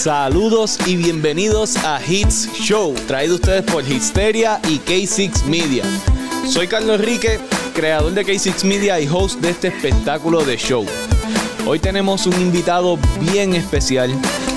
Saludos 0.00 0.78
y 0.86 0.96
bienvenidos 0.96 1.76
a 1.84 2.00
Hits 2.02 2.50
Show, 2.54 2.94
traído 3.06 3.34
ustedes 3.34 3.62
por 3.64 3.84
Hitsteria 3.84 4.58
y 4.66 4.78
K6 4.78 5.44
Media. 5.44 5.84
Soy 6.48 6.68
Carlos 6.68 6.98
Enrique, 6.98 7.38
creador 7.74 8.12
de 8.12 8.24
K6 8.24 8.64
Media 8.64 8.98
y 8.98 9.06
host 9.06 9.40
de 9.40 9.50
este 9.50 9.68
espectáculo 9.68 10.42
de 10.42 10.56
show. 10.56 10.86
Hoy 11.66 11.80
tenemos 11.80 12.26
un 12.26 12.32
invitado 12.40 12.98
bien 13.30 13.54
especial, 13.54 14.10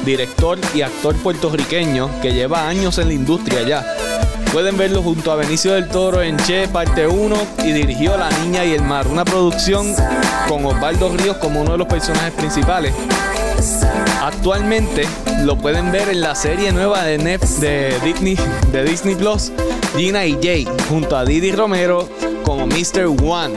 director 0.05 0.57
y 0.73 0.81
actor 0.81 1.13
puertorriqueño 1.17 2.09
que 2.21 2.31
lleva 2.31 2.69
años 2.69 2.97
en 2.97 3.09
la 3.09 3.13
industria 3.13 3.67
ya. 3.67 3.85
Pueden 4.53 4.77
verlo 4.77 5.01
junto 5.01 5.29
a 5.29 5.35
Benicio 5.35 5.73
del 5.73 5.89
Toro 5.89 6.21
en 6.21 6.37
Che, 6.37 6.69
parte 6.69 7.05
1, 7.05 7.35
y 7.65 7.73
dirigió 7.73 8.15
La 8.15 8.29
Niña 8.29 8.63
y 8.63 8.75
el 8.75 8.83
Mar, 8.83 9.07
una 9.07 9.25
producción 9.25 9.93
con 10.47 10.65
Osvaldo 10.65 11.09
Ríos 11.17 11.35
como 11.35 11.59
uno 11.59 11.73
de 11.73 11.79
los 11.79 11.87
personajes 11.87 12.31
principales. 12.31 12.93
Actualmente 14.21 15.07
lo 15.43 15.57
pueden 15.57 15.91
ver 15.91 16.09
en 16.09 16.21
la 16.21 16.35
serie 16.35 16.71
nueva 16.71 17.03
de, 17.03 17.17
de, 17.17 17.99
Disney, 18.03 18.37
de 18.71 18.83
Disney 18.83 19.15
Plus, 19.15 19.51
Gina 19.95 20.25
y 20.25 20.33
Jay, 20.41 20.67
junto 20.89 21.15
a 21.15 21.23
Didi 21.23 21.51
Romero 21.51 22.09
como 22.43 22.67
Mr. 22.67 23.05
One. 23.23 23.55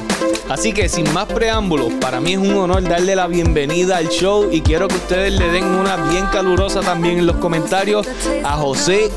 Así 0.48 0.72
que 0.72 0.88
sin 0.88 1.12
más 1.12 1.26
preámbulos, 1.26 1.92
para 2.00 2.20
mí 2.20 2.34
es 2.34 2.38
un 2.38 2.54
honor 2.54 2.82
darle 2.84 3.16
la 3.16 3.26
bienvenida 3.26 3.96
al 3.96 4.08
show 4.08 4.48
y 4.50 4.60
quiero 4.60 4.86
que 4.86 4.95
ustedes 4.95 5.32
le 5.32 5.50
den 5.50 5.64
una 5.64 5.96
bien 5.96 6.26
calurosa 6.26 6.80
también 6.80 7.18
en 7.18 7.26
los 7.26 7.36
comentarios 7.36 8.06
a 8.45 8.52
José 8.56 9.10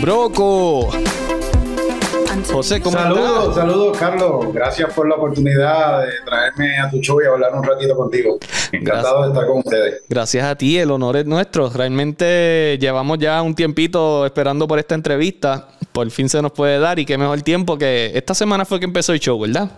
Broco. 0.00 0.90
José, 2.44 2.80
¿cómo 2.80 2.96
Saludos, 2.96 3.54
saludos, 3.54 3.98
Carlos. 3.98 4.52
Gracias 4.52 4.92
por 4.92 5.08
la 5.08 5.16
oportunidad 5.16 6.02
de 6.02 6.12
traerme 6.24 6.78
a 6.78 6.90
tu 6.90 6.98
show 6.98 7.20
y 7.22 7.26
hablar 7.26 7.54
un 7.54 7.64
ratito 7.64 7.96
contigo. 7.96 8.38
Encantado 8.72 9.22
de 9.22 9.28
estar 9.28 9.46
con 9.46 9.58
ustedes. 9.58 10.02
Gracias 10.08 10.44
a 10.44 10.56
ti, 10.56 10.78
el 10.78 10.90
honor 10.90 11.16
es 11.16 11.26
nuestro. 11.26 11.70
Realmente 11.70 12.78
llevamos 12.80 13.18
ya 13.18 13.42
un 13.42 13.54
tiempito 13.54 14.26
esperando 14.26 14.66
por 14.66 14.78
esta 14.78 14.94
entrevista. 14.94 15.68
Por 15.92 16.10
fin 16.10 16.28
se 16.28 16.42
nos 16.42 16.52
puede 16.52 16.78
dar 16.78 16.98
y 16.98 17.06
qué 17.06 17.16
mejor 17.16 17.40
tiempo 17.42 17.78
que 17.78 18.12
esta 18.14 18.34
semana 18.34 18.64
fue 18.64 18.78
que 18.78 18.84
empezó 18.84 19.12
el 19.12 19.20
show, 19.20 19.40
¿verdad? 19.40 19.70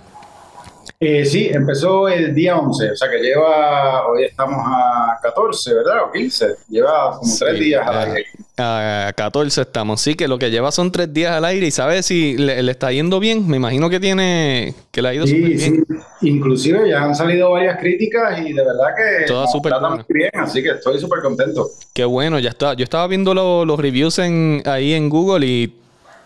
Eh, 1.00 1.24
sí, 1.24 1.48
empezó 1.48 2.08
el 2.08 2.34
día 2.34 2.58
11, 2.58 2.90
o 2.90 2.96
sea 2.96 3.08
que 3.08 3.18
lleva, 3.18 4.08
hoy 4.08 4.24
estamos 4.24 4.56
a 4.66 5.16
14, 5.22 5.74
¿verdad? 5.74 6.02
O 6.08 6.10
15, 6.10 6.56
lleva 6.68 7.16
como 7.16 7.32
tres 7.38 7.60
días 7.60 7.86
al 7.86 8.10
aire. 8.10 8.26
A 8.56 9.12
14 9.14 9.60
estamos, 9.60 10.00
sí, 10.00 10.16
que 10.16 10.26
lo 10.26 10.40
que 10.40 10.50
lleva 10.50 10.72
son 10.72 10.90
tres 10.90 11.14
días 11.14 11.30
al 11.30 11.44
aire 11.44 11.68
y 11.68 11.70
sabes 11.70 12.04
si 12.04 12.36
le, 12.36 12.68
está 12.68 12.90
yendo 12.90 13.20
bien, 13.20 13.46
me 13.46 13.58
imagino 13.58 13.88
que 13.88 14.00
tiene, 14.00 14.74
que 14.90 15.00
le 15.00 15.08
ha 15.08 15.14
ido 15.14 15.24
súper 15.28 15.42
bien. 15.44 15.86
Sí, 15.86 16.28
inclusive 16.28 16.90
ya 16.90 17.04
han 17.04 17.14
salido 17.14 17.52
varias 17.52 17.78
críticas 17.78 18.40
y 18.40 18.52
de 18.52 18.64
verdad 18.64 18.88
que 18.96 19.26
Todas 19.26 19.52
súper 19.52 19.74
bien, 20.08 20.30
así 20.34 20.64
que 20.64 20.70
estoy 20.70 20.98
súper 20.98 21.20
contento. 21.22 21.68
Qué 21.94 22.04
bueno, 22.04 22.40
ya 22.40 22.48
está, 22.48 22.74
yo 22.74 22.82
estaba 22.82 23.06
viendo 23.06 23.34
los 23.34 23.78
reviews 23.78 24.18
en, 24.18 24.62
ahí 24.66 24.94
en 24.94 25.08
Google 25.08 25.46
y 25.46 25.72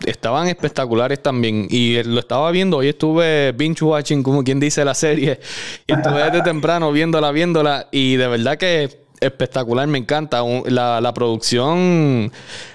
estaban 0.05 0.47
espectaculares 0.47 1.21
también. 1.21 1.67
Y 1.69 2.01
lo 2.03 2.19
estaba 2.19 2.51
viendo, 2.51 2.77
hoy 2.77 2.89
estuve 2.89 3.51
binge 3.53 3.83
watching, 3.83 4.23
como 4.23 4.43
quien 4.43 4.59
dice 4.59 4.83
la 4.85 4.93
serie. 4.93 5.39
Y 5.87 5.93
estuve 5.93 6.23
desde 6.23 6.41
temprano 6.41 6.91
viéndola, 6.91 7.31
viéndola. 7.31 7.87
Y 7.91 8.15
de 8.15 8.27
verdad 8.27 8.57
que 8.57 8.89
espectacular, 9.19 9.87
me 9.87 9.97
encanta. 9.97 10.43
La, 10.65 11.01
la 11.01 11.13
producción, 11.13 12.31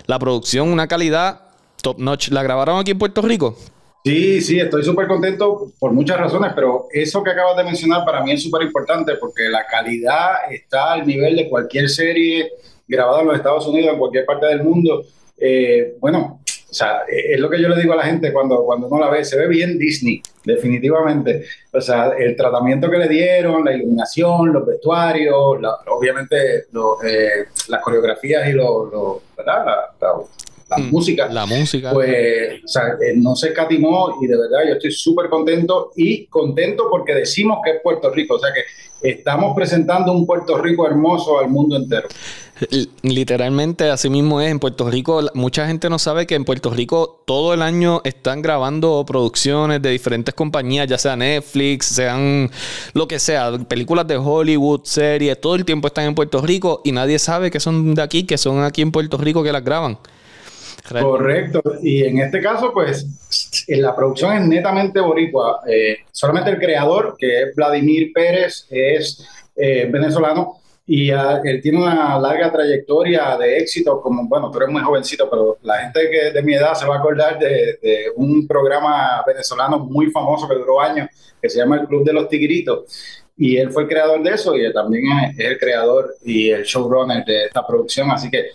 la 0.07 0.19
producción, 0.19 0.69
una 0.69 0.87
calidad 0.87 1.41
top 1.83 1.99
notch. 1.99 2.29
¿La 2.31 2.43
grabaron 2.43 2.79
aquí 2.79 2.93
en 2.93 2.99
Puerto 2.99 3.23
Rico? 3.23 3.57
Sí, 4.05 4.41
sí, 4.41 4.59
estoy 4.59 4.85
súper 4.85 5.07
contento 5.07 5.73
por 5.79 5.93
muchas 5.93 6.19
razones, 6.19 6.53
pero 6.55 6.87
eso 6.93 7.23
que 7.23 7.31
acabas 7.31 7.57
de 7.57 7.65
mencionar 7.65 8.05
para 8.05 8.23
mí 8.23 8.33
es 8.33 8.43
súper 8.43 8.63
importante 8.63 9.17
porque 9.17 9.49
la 9.49 9.67
calidad 9.67 10.51
está 10.51 10.93
al 10.93 11.07
nivel 11.07 11.37
de 11.37 11.49
cualquier 11.49 11.91
serie 11.91 12.53
grabada 12.87 13.21
en 13.21 13.27
los 13.27 13.37
Estados 13.37 13.67
Unidos, 13.67 13.93
en 13.93 13.99
cualquier 13.99 14.25
parte 14.25 14.47
del 14.47 14.63
mundo. 14.63 15.05
Eh, 15.37 15.97
bueno, 16.01 16.41
o 16.71 16.75
sea, 16.75 17.01
es 17.09 17.41
lo 17.41 17.49
que 17.49 17.61
yo 17.63 17.69
le 17.69 17.81
digo 17.81 17.95
a 17.95 17.97
la 17.97 18.03
gente 18.05 18.31
cuando, 18.31 18.63
cuando 18.65 18.89
uno 18.89 19.01
la 19.01 19.11
ve, 19.11 19.25
se 19.25 19.39
ve 19.39 19.49
bien 19.49 19.79
Disney, 19.79 20.21
definitivamente. 20.45 21.45
O 21.73 21.81
sea, 21.81 22.13
el 22.19 22.37
tratamiento 22.37 22.91
que 22.91 22.99
le 22.99 23.09
dieron, 23.09 23.65
la 23.65 23.73
iluminación, 23.73 24.53
los 24.53 24.67
vestuarios, 24.67 25.35
obviamente 25.87 26.67
eh, 27.05 27.47
las 27.69 27.83
coreografías 27.83 28.49
y 28.49 28.53
lo, 28.53 29.23
¿verdad? 29.35 29.65
La, 29.99 30.13
mm, 30.77 30.91
música. 30.91 31.29
La 31.29 31.47
música. 31.47 31.93
Pues, 31.93 32.63
o 32.65 32.69
sea, 32.69 32.83
eh, 33.01 33.15
no 33.17 33.35
se 33.35 33.49
escatimó 33.49 34.19
y 34.21 34.27
de 34.27 34.37
verdad 34.37 34.59
yo 34.67 34.75
estoy 34.75 34.93
súper 34.93 35.29
contento 35.29 35.93
y 35.97 36.27
contento 36.27 36.89
porque 36.91 37.15
decimos 37.15 37.59
que 37.65 37.73
es 37.73 37.77
Puerto 37.83 38.11
Rico. 38.11 38.35
O 38.35 38.39
sea 38.39 38.51
que 38.53 39.09
estamos 39.11 39.55
presentando 39.55 40.13
un 40.13 40.27
Puerto 40.27 40.59
Rico 40.59 40.87
hermoso 40.87 41.39
al 41.39 41.49
mundo 41.49 41.77
entero. 41.77 42.09
Literalmente 43.03 43.91
así 43.91 44.11
mismo 44.11 44.41
es. 44.41 44.51
En 44.51 44.59
Puerto 44.59 44.91
Rico, 44.91 45.23
mucha 45.35 45.67
gente 45.67 45.89
no 45.89 45.99
sabe 45.99 46.27
que 46.27 46.35
en 46.35 46.45
Puerto 46.45 46.71
Rico 46.71 47.23
todo 47.27 47.55
el 47.55 47.63
año 47.63 48.01
están 48.05 48.43
grabando 48.43 49.05
producciones 49.07 49.81
de 49.81 49.91
diferentes 49.91 50.35
compañías, 50.35 50.89
ya 50.89 50.99
sea 50.99 51.17
Netflix, 51.17 51.87
sean 51.87 52.51
lo 52.95 53.07
que 53.07 53.19
sea, 53.19 53.53
películas 53.69 54.07
de 54.07 54.17
Hollywood, 54.17 54.81
series, 54.85 55.41
todo 55.41 55.55
el 55.55 55.65
tiempo 55.65 55.89
están 55.89 56.07
en 56.07 56.15
Puerto 56.15 56.41
Rico 56.41 56.81
y 56.85 56.93
nadie 56.93 57.19
sabe 57.19 57.51
que 57.51 57.61
son 57.61 57.95
de 57.95 58.03
aquí, 58.03 58.25
que 58.25 58.39
son 58.39 58.65
aquí 58.65 58.83
en 58.83 58.91
Puerto 58.91 59.19
Rico 59.19 59.43
que 59.43 59.53
las 59.53 59.65
graban. 59.65 59.99
Correcto. 60.89 61.63
Y 61.83 62.05
en 62.05 62.19
este 62.19 62.41
caso, 62.41 62.73
pues, 62.73 63.07
la 63.69 63.95
producción 63.95 64.35
es 64.35 64.47
netamente 64.47 65.01
boricua. 65.01 65.61
Eh, 65.67 65.99
solamente 66.11 66.51
el 66.51 66.59
creador, 66.59 67.17
que 67.19 67.43
es 67.43 67.55
Vladimir 67.55 68.13
Pérez, 68.13 68.67
es 68.71 69.27
eh, 69.57 69.89
venezolano 69.91 70.59
y 70.91 71.11
él 71.11 71.61
tiene 71.63 71.83
una 71.83 72.19
larga 72.19 72.51
trayectoria 72.51 73.37
de 73.37 73.59
éxito, 73.59 74.01
como, 74.01 74.27
bueno, 74.27 74.51
tú 74.51 74.57
eres 74.57 74.71
muy 74.71 74.81
jovencito, 74.81 75.29
pero 75.29 75.59
la 75.63 75.83
gente 75.83 76.09
que 76.09 76.31
de 76.31 76.43
mi 76.43 76.55
edad 76.55 76.73
se 76.73 76.87
va 76.87 76.97
a 76.97 76.99
acordar 76.99 77.39
de, 77.39 78.11
un 78.17 78.47
programa 78.47 79.23
venezolano 79.27 79.81
muy 79.81 80.11
famoso 80.11 80.49
que 80.49 80.55
duró 80.55 80.81
años, 80.81 81.11
que 81.43 81.51
se 81.51 81.59
llama 81.59 81.77
El 81.77 81.87
Club 81.87 82.07
de 82.07 82.15
los 82.15 82.27
Tigritos. 82.31 82.85
Y 83.37 83.59
él 83.59 83.71
fue 83.71 83.83
el 83.83 83.89
creador 83.91 84.23
de 84.23 84.31
eso 84.31 84.57
y 84.57 84.73
también 84.73 85.05
es, 85.37 85.39
el 85.39 85.59
creador 85.59 86.15
y 86.25 86.49
el 86.49 86.63
showrunner 86.63 87.23
de 87.23 87.45
esta 87.45 87.67
producción. 87.67 88.11
Así 88.11 88.31
que 88.31 88.47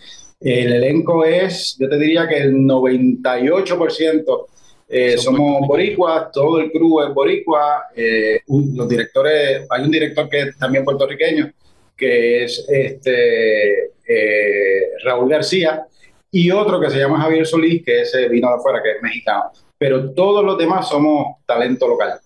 el 0.43 0.73
elenco 0.73 1.23
es, 1.23 1.77
yo 1.79 1.87
te 1.87 1.97
diría 1.97 2.27
que 2.27 2.37
el 2.37 2.53
98% 2.53 4.45
eh, 4.89 5.17
somos 5.17 5.65
boricuas, 5.67 6.31
todo 6.31 6.59
el 6.59 6.71
crew 6.71 7.01
es 7.01 7.13
boricua, 7.13 7.85
eh, 7.95 8.41
los 8.47 8.87
directores, 8.87 9.65
hay 9.69 9.83
un 9.83 9.91
director 9.91 10.29
que 10.29 10.41
es 10.41 10.57
también 10.57 10.83
puertorriqueño, 10.83 11.51
que 11.95 12.43
es 12.43 12.65
este, 12.67 13.91
eh, 14.07 14.91
Raúl 15.03 15.29
García, 15.29 15.85
y 16.29 16.51
otro 16.51 16.79
que 16.81 16.89
se 16.89 16.99
llama 16.99 17.21
Javier 17.21 17.45
Solís, 17.45 17.83
que 17.83 18.01
ese 18.01 18.27
vino 18.27 18.49
de 18.49 18.55
afuera, 18.55 18.81
que 18.83 18.91
es 18.91 19.01
mexicano. 19.01 19.51
Pero 19.77 20.11
todos 20.11 20.43
los 20.43 20.57
demás 20.57 20.89
somos 20.89 21.37
talento 21.45 21.87
local. 21.87 22.19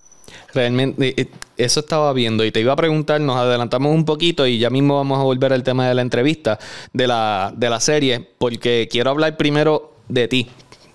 Realmente, 0.53 1.13
eh, 1.15 1.27
eso 1.57 1.79
estaba 1.79 2.13
viendo 2.13 2.45
y 2.45 2.51
te 2.51 2.59
iba 2.59 2.73
a 2.73 2.75
preguntar, 2.75 3.19
nos 3.21 3.37
adelantamos 3.37 3.93
un 3.93 4.05
poquito 4.05 4.45
y 4.47 4.59
ya 4.59 4.69
mismo 4.69 4.95
vamos 4.95 5.19
a 5.19 5.23
volver 5.23 5.53
al 5.53 5.63
tema 5.63 5.87
de 5.87 5.95
la 5.95 6.01
entrevista, 6.01 6.59
de 6.93 7.07
la, 7.07 7.53
de 7.55 7.69
la 7.69 7.79
serie, 7.79 8.27
porque 8.37 8.87
quiero 8.89 9.09
hablar 9.09 9.37
primero 9.37 9.93
de 10.07 10.27
ti, 10.27 10.47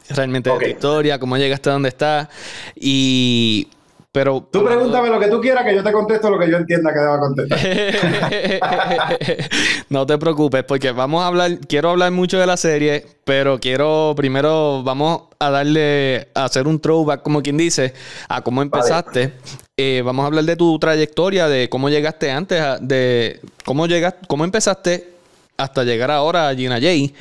realmente 0.08 0.50
de 0.50 0.58
tu 0.58 0.66
historia, 0.66 1.18
cómo 1.18 1.36
llegaste 1.36 1.70
a 1.70 1.72
donde 1.72 1.88
estás 1.88 2.28
y 2.76 3.68
pero. 4.12 4.46
Tú 4.52 4.62
pregúntame 4.62 5.08
lo 5.08 5.18
que 5.18 5.28
tú 5.28 5.40
quieras, 5.40 5.64
que 5.64 5.74
yo 5.74 5.82
te 5.82 5.90
contesto 5.90 6.30
lo 6.30 6.38
que 6.38 6.50
yo 6.50 6.58
entienda 6.58 6.92
que 6.92 7.00
deba 7.00 7.18
contestar. 7.18 7.58
no 9.88 10.06
te 10.06 10.18
preocupes, 10.18 10.64
porque 10.64 10.92
vamos 10.92 11.22
a 11.22 11.28
hablar. 11.28 11.58
Quiero 11.66 11.90
hablar 11.90 12.12
mucho 12.12 12.38
de 12.38 12.46
la 12.46 12.58
serie, 12.58 13.06
pero 13.24 13.58
quiero 13.58 14.12
primero. 14.14 14.82
Vamos 14.82 15.22
a 15.38 15.50
darle. 15.50 16.28
a 16.34 16.44
hacer 16.44 16.66
un 16.66 16.78
throwback, 16.78 17.22
como 17.22 17.42
quien 17.42 17.56
dice, 17.56 17.94
a 18.28 18.42
cómo 18.42 18.60
empezaste. 18.60 19.32
Eh, 19.78 20.02
vamos 20.04 20.24
a 20.24 20.26
hablar 20.26 20.44
de 20.44 20.56
tu 20.56 20.78
trayectoria, 20.78 21.48
de 21.48 21.70
cómo 21.70 21.88
llegaste 21.88 22.30
antes, 22.30 22.62
de 22.82 23.40
cómo 23.64 23.86
llegaste, 23.86 24.26
cómo 24.28 24.44
empezaste 24.44 25.12
hasta 25.56 25.84
llegar 25.84 26.10
ahora 26.10 26.48
a 26.48 26.54
Gina 26.54 26.80
Jay 26.80 27.14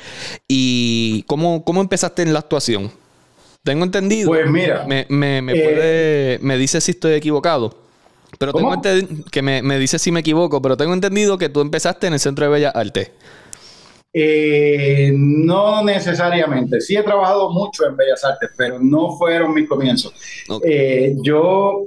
y 0.48 1.22
cómo, 1.22 1.64
cómo 1.64 1.80
empezaste 1.80 2.22
en 2.22 2.32
la 2.32 2.40
actuación. 2.40 2.90
Tengo 3.64 3.84
entendido. 3.84 4.28
Pues 4.28 4.50
mira. 4.50 4.84
Me, 4.86 5.06
me, 5.08 5.40
me 5.40 5.52
eh, 5.52 5.62
puede. 5.62 6.38
Me 6.40 6.58
dice 6.58 6.80
si 6.80 6.92
estoy 6.92 7.14
equivocado. 7.14 7.72
Pero 8.38 8.52
tengo 8.52 8.74
entendido. 8.74 9.24
Que 9.30 9.40
me, 9.40 9.62
me, 9.62 9.78
dice 9.78 9.98
si 9.98 10.10
me 10.10 10.20
equivoco, 10.20 10.60
pero 10.60 10.76
tengo 10.76 10.94
entendido 10.94 11.38
que 11.38 11.48
tú 11.48 11.60
empezaste 11.60 12.08
en 12.08 12.14
el 12.14 12.20
Centro 12.20 12.44
de 12.46 12.50
Bellas 12.50 12.74
Artes. 12.74 13.12
Eh, 14.12 15.12
no 15.14 15.84
necesariamente. 15.84 16.80
Sí 16.80 16.96
he 16.96 17.02
trabajado 17.02 17.50
mucho 17.50 17.86
en 17.86 17.96
Bellas 17.96 18.24
Artes, 18.24 18.50
pero 18.56 18.80
no 18.80 19.16
fueron 19.16 19.54
mis 19.54 19.68
comienzos. 19.68 20.12
Eh, 20.64 21.14
yo. 21.22 21.86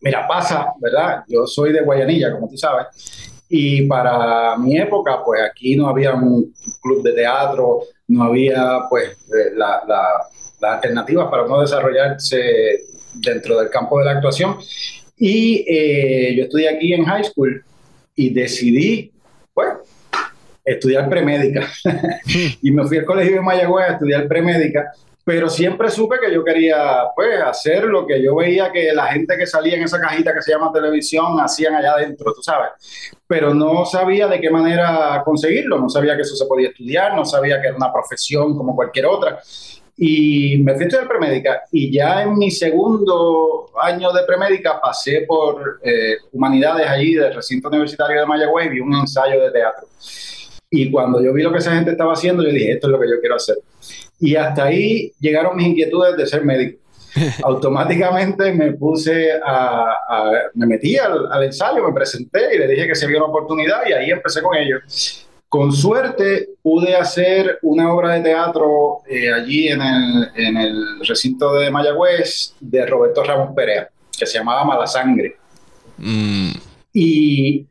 mira, 0.00 0.26
pasa, 0.26 0.72
¿verdad? 0.80 1.22
Yo 1.28 1.46
soy 1.46 1.72
de 1.72 1.82
Guayanilla, 1.82 2.32
como 2.32 2.48
tú 2.48 2.56
sabes. 2.56 2.86
Y 3.46 3.82
para 3.82 4.56
mi 4.56 4.78
época, 4.78 5.22
pues 5.22 5.42
aquí 5.42 5.76
no 5.76 5.86
había 5.86 6.14
un 6.14 6.54
club 6.80 7.02
de 7.02 7.12
teatro, 7.12 7.80
no 8.08 8.24
había, 8.24 8.80
pues, 8.88 9.18
la 9.54 9.82
las 10.62 10.76
alternativas 10.76 11.28
para 11.28 11.42
uno 11.42 11.60
desarrollarse 11.60 12.84
dentro 13.14 13.58
del 13.58 13.68
campo 13.68 13.98
de 13.98 14.04
la 14.04 14.12
actuación. 14.12 14.56
Y 15.16 15.64
eh, 15.68 16.34
yo 16.36 16.44
estudié 16.44 16.68
aquí 16.68 16.94
en 16.94 17.04
high 17.04 17.24
school 17.24 17.64
y 18.14 18.32
decidí, 18.32 19.12
pues, 19.52 19.68
estudiar 20.64 21.08
premédica. 21.08 21.68
y 22.62 22.70
me 22.70 22.86
fui 22.86 22.98
al 22.98 23.04
colegio 23.04 23.34
de 23.34 23.40
Mayagüez 23.42 23.88
a 23.88 23.92
estudiar 23.94 24.28
premédica, 24.28 24.92
pero 25.24 25.48
siempre 25.48 25.90
supe 25.90 26.16
que 26.20 26.32
yo 26.32 26.42
quería 26.42 27.04
pues 27.14 27.40
hacer 27.40 27.84
lo 27.84 28.06
que 28.06 28.20
yo 28.22 28.34
veía 28.34 28.72
que 28.72 28.92
la 28.92 29.06
gente 29.06 29.36
que 29.36 29.46
salía 29.46 29.76
en 29.76 29.84
esa 29.84 30.00
cajita 30.00 30.34
que 30.34 30.42
se 30.42 30.50
llama 30.50 30.72
televisión 30.72 31.38
hacían 31.40 31.74
allá 31.74 31.92
adentro, 31.92 32.32
tú 32.34 32.42
sabes. 32.42 32.70
Pero 33.26 33.54
no 33.54 33.84
sabía 33.84 34.26
de 34.26 34.40
qué 34.40 34.50
manera 34.50 35.22
conseguirlo, 35.24 35.78
no 35.78 35.88
sabía 35.88 36.16
que 36.16 36.22
eso 36.22 36.34
se 36.34 36.46
podía 36.46 36.68
estudiar, 36.70 37.14
no 37.14 37.24
sabía 37.24 37.60
que 37.60 37.68
era 37.68 37.76
una 37.76 37.92
profesión 37.92 38.56
como 38.56 38.74
cualquier 38.74 39.06
otra. 39.06 39.40
Y 39.96 40.58
me 40.58 40.74
fui 40.74 40.84
a 40.84 40.86
estudiar 40.86 41.08
premédica 41.08 41.62
y 41.70 41.92
ya 41.92 42.22
en 42.22 42.34
mi 42.34 42.50
segundo 42.50 43.70
año 43.80 44.10
de 44.12 44.24
premédica 44.24 44.80
pasé 44.80 45.24
por 45.28 45.80
eh, 45.82 46.16
humanidades 46.32 46.88
allí 46.88 47.14
del 47.14 47.34
recinto 47.34 47.68
universitario 47.68 48.20
de 48.20 48.26
Mayagüez 48.26 48.66
y 48.66 48.70
vi 48.70 48.80
un 48.80 48.94
ensayo 48.94 49.42
de 49.42 49.50
teatro. 49.50 49.86
Y 50.70 50.90
cuando 50.90 51.22
yo 51.22 51.34
vi 51.34 51.42
lo 51.42 51.52
que 51.52 51.58
esa 51.58 51.74
gente 51.74 51.90
estaba 51.90 52.14
haciendo, 52.14 52.42
yo 52.42 52.48
dije, 52.48 52.72
esto 52.72 52.86
es 52.86 52.92
lo 52.92 52.98
que 52.98 53.10
yo 53.10 53.20
quiero 53.20 53.36
hacer. 53.36 53.56
Y 54.18 54.34
hasta 54.36 54.64
ahí 54.64 55.12
llegaron 55.20 55.56
mis 55.56 55.66
inquietudes 55.66 56.16
de 56.16 56.26
ser 56.26 56.44
médico. 56.44 56.80
Automáticamente 57.44 58.52
me 58.52 58.72
puse 58.72 59.32
a, 59.44 60.48
me 60.54 60.66
metí 60.66 60.96
al, 60.96 61.30
al, 61.30 61.44
ensayo, 61.44 61.86
me 61.86 61.92
presenté 61.92 62.54
y 62.54 62.58
le 62.58 62.66
dije 62.68 62.88
que 62.88 62.94
se 62.94 63.04
había 63.04 63.18
una 63.18 63.26
oportunidad 63.26 63.82
y 63.86 63.92
ahí 63.92 64.10
empecé 64.10 64.40
con 64.40 64.56
ellos. 64.56 65.28
Con 65.52 65.70
suerte 65.70 66.48
pude 66.62 66.96
hacer 66.96 67.58
una 67.60 67.92
obra 67.92 68.14
de 68.14 68.22
teatro 68.22 69.00
eh, 69.06 69.30
allí 69.30 69.68
en 69.68 69.82
el, 69.82 70.30
en 70.34 70.56
el, 70.56 71.06
recinto 71.06 71.52
de 71.56 71.70
Mayagüez 71.70 72.54
de 72.58 72.86
Roberto 72.86 73.22
Ramón 73.22 73.54
Perea, 73.54 73.90
que 74.18 74.24
se 74.24 74.38
llamaba 74.38 74.64
Mala 74.64 74.86
Sangre. 74.86 75.36
Mm. 75.98 76.52
Y 76.94 77.66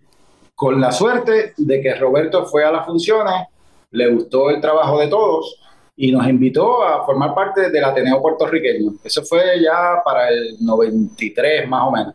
con 0.54 0.80
la 0.80 0.92
suerte 0.92 1.56
de 1.58 1.82
que 1.82 1.96
Roberto 1.96 2.46
fue 2.46 2.64
a 2.64 2.72
las 2.72 2.86
funciones, 2.86 3.48
le 3.90 4.12
gustó 4.12 4.52
el 4.52 4.62
trabajo 4.62 5.00
de 5.00 5.08
todos 5.08 5.60
y 5.96 6.12
nos 6.12 6.28
invitó 6.28 6.84
a 6.84 7.04
formar 7.04 7.34
parte 7.34 7.72
del 7.72 7.84
Ateneo 7.84 8.22
puertorriqueño. 8.22 8.92
Eso 9.04 9.24
fue 9.24 9.60
ya 9.60 10.04
para 10.06 10.30
el 10.30 10.56
93 10.60 11.68
más 11.68 11.88
o 11.88 11.92
menos. 11.92 12.14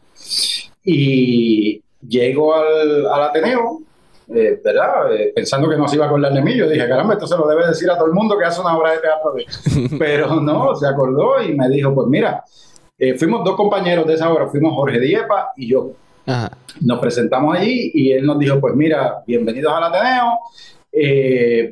Y 0.85 1.83
llego 2.07 2.55
al, 2.55 3.09
al 3.09 3.23
Ateneo 3.25 3.81
eh, 4.29 4.61
¿verdad? 4.63 5.15
Eh, 5.15 5.33
pensando 5.35 5.69
que 5.69 5.77
no 5.77 5.87
se 5.87 5.97
iba 5.97 6.05
a 6.05 6.09
acordar 6.09 6.33
de 6.33 6.43
mí. 6.43 6.55
Yo 6.57 6.69
dije, 6.69 6.89
caramba, 6.89 7.15
esto 7.15 7.27
se 7.27 7.37
lo 7.37 7.47
debe 7.47 7.69
decir 7.69 7.91
a 7.91 7.97
todo 7.97 8.07
el 8.07 8.13
mundo 8.13 8.37
que 8.37 8.45
hace 8.45 8.61
una 8.61 8.77
obra 8.77 8.93
de 8.93 8.99
teatro. 8.99 9.35
Pero 9.99 10.41
no, 10.41 10.75
se 10.75 10.87
acordó 10.87 11.43
y 11.43 11.55
me 11.55 11.69
dijo, 11.69 11.95
pues 11.95 12.09
mira, 12.09 12.43
eh, 12.99 13.15
fuimos 13.15 13.45
dos 13.45 13.55
compañeros 13.55 14.07
de 14.07 14.15
esa 14.15 14.33
obra, 14.33 14.49
fuimos 14.49 14.75
Jorge 14.75 14.99
Diepa 14.99 15.53
y 15.57 15.69
yo. 15.69 15.91
Nos 16.81 16.99
presentamos 16.99 17.57
allí 17.57 17.93
y 17.95 18.11
él 18.11 18.27
nos 18.27 18.37
dijo, 18.39 18.61
pues 18.61 18.75
mira, 18.75 19.23
bienvenidos 19.25 19.73
al 19.73 19.85
Ateneo, 19.85 20.41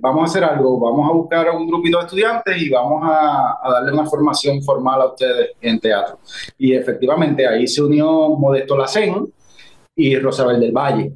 vamos 0.01 0.23
a 0.23 0.25
hacer 0.27 0.45
algo, 0.45 0.79
vamos 0.79 1.11
a 1.11 1.13
buscar 1.13 1.49
a 1.49 1.53
un 1.53 1.67
grupito 1.67 1.99
de 1.99 2.05
estudiantes 2.05 2.57
y 2.63 2.71
vamos 2.71 3.03
a, 3.05 3.59
a, 3.61 3.73
darle 3.73 3.93
una 3.93 4.07
formación 4.07 4.63
formal 4.63 5.03
a 5.03 5.07
ustedes 5.07 5.51
en 5.61 5.81
teatro. 5.81 6.21
Y 6.57 6.73
efectivamente 6.73 7.49
ahí 7.49 7.67
se 7.67 7.83
unió 7.83 8.29
Modesto 8.37 8.77
Lacén 8.77 9.27
y 9.97 10.17
Rosabel 10.21 10.61
del 10.61 10.71
Valle. 10.71 11.13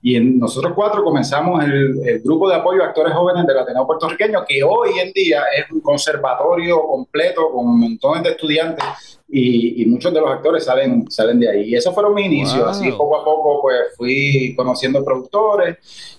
Y 0.00 0.20
nosotros 0.20 0.74
cuatro 0.76 1.02
comenzamos 1.02 1.64
el, 1.64 2.20
grupo 2.22 2.48
de 2.48 2.54
apoyo 2.54 2.82
a 2.82 2.86
actores 2.86 3.12
jóvenes 3.12 3.46
del 3.46 3.58
Ateneo 3.58 3.84
puertorriqueño, 3.84 4.44
que 4.46 4.62
hoy 4.62 4.90
en 5.02 5.12
día 5.12 5.42
es 5.56 5.70
un 5.72 5.80
conservatorio 5.80 6.80
completo 6.86 7.50
con 7.50 7.78
montones 7.80 8.22
de 8.22 8.30
estudiantes 8.30 8.84
y, 9.28 9.84
muchos 9.86 10.14
de 10.14 10.20
los 10.20 10.30
actores 10.30 10.64
salen, 10.64 11.10
salen 11.10 11.40
de 11.40 11.50
ahí. 11.50 11.70
Y 11.70 11.74
esos 11.74 11.92
fueron 11.92 12.14
mis 12.14 12.26
inicios. 12.26 12.64
Así 12.64 12.92
poco 12.92 13.16
a 13.16 13.24
poco 13.24 13.60
pues 13.62 13.96
fui 13.96 14.54
conociendo 14.56 15.04
productores, 15.04 15.78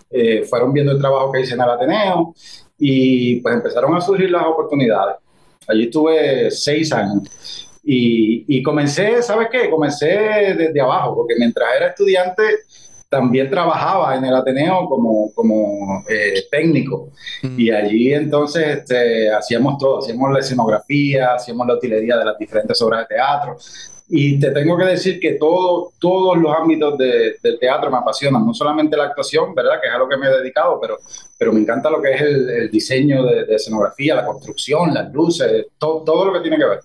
eh, 0.09 0.43
fueron 0.43 0.73
viendo 0.73 0.91
el 0.91 0.99
trabajo 0.99 1.31
que 1.31 1.41
hice 1.41 1.53
en 1.53 1.61
el 1.61 1.69
Ateneo 1.69 2.33
y 2.77 3.37
pues 3.37 3.55
empezaron 3.55 3.95
a 3.95 4.01
surgir 4.01 4.29
las 4.29 4.45
oportunidades. 4.45 5.15
Allí 5.67 5.83
estuve 5.83 6.51
seis 6.51 6.91
años. 6.91 7.69
Y, 7.81 8.43
y 8.47 8.61
comencé, 8.61 9.21
¿sabes 9.23 9.47
qué? 9.49 9.69
Comencé 9.69 10.05
desde 10.57 10.81
abajo, 10.81 11.15
porque 11.15 11.35
mientras 11.39 11.69
era 11.77 11.87
estudiante 11.87 12.43
también 13.09 13.50
trabajaba 13.50 14.15
en 14.15 14.23
el 14.23 14.35
Ateneo 14.35 14.88
como, 14.88 15.33
como 15.33 16.03
eh, 16.07 16.44
técnico 16.51 17.09
mm. 17.41 17.59
y 17.59 17.71
allí 17.71 18.13
entonces 18.13 18.77
este, 18.77 19.31
hacíamos 19.31 19.79
todo, 19.79 20.00
hacíamos 20.00 20.31
la 20.31 20.39
escenografía, 20.39 21.33
hacíamos 21.33 21.65
la 21.67 21.73
utilería 21.73 22.17
de 22.17 22.25
las 22.25 22.38
diferentes 22.38 22.79
obras 22.81 23.01
de 23.01 23.15
teatro 23.15 23.57
y 24.11 24.39
te 24.39 24.51
tengo 24.51 24.75
que 24.77 24.85
decir 24.85 25.19
que 25.19 25.33
todo, 25.33 25.91
todos 26.00 26.38
los 26.38 26.51
ámbitos 26.56 26.97
de, 26.97 27.38
del 27.44 27.59
teatro 27.59 27.91
me 27.91 27.97
apasionan, 27.97 28.44
no 28.45 28.56
solamente 28.56 28.97
la 28.97 29.06
actuación, 29.06 29.53
¿verdad? 29.53 29.79
Que 29.79 29.88
es 29.88 29.94
a 29.94 30.00
lo 30.00 30.09
que 30.09 30.17
me 30.17 30.25
he 30.27 30.31
dedicado, 30.31 30.79
pero, 30.81 30.97
pero 31.38 31.53
me 31.53 31.59
encanta 31.59 31.91
lo 31.91 32.01
que 32.01 32.13
es 32.13 32.21
el, 32.21 32.71
diseño 32.71 33.23
de, 33.23 33.45
de, 33.45 33.56
escenografía, 33.56 34.15
la 34.15 34.25
construcción, 34.25 34.95
las 34.95 35.13
luces, 35.13 35.67
todo, 35.77 36.03
todo 36.03 36.25
lo 36.25 36.33
que 36.33 36.39
tiene 36.39 36.57
que 36.57 36.65
ver. 36.65 36.79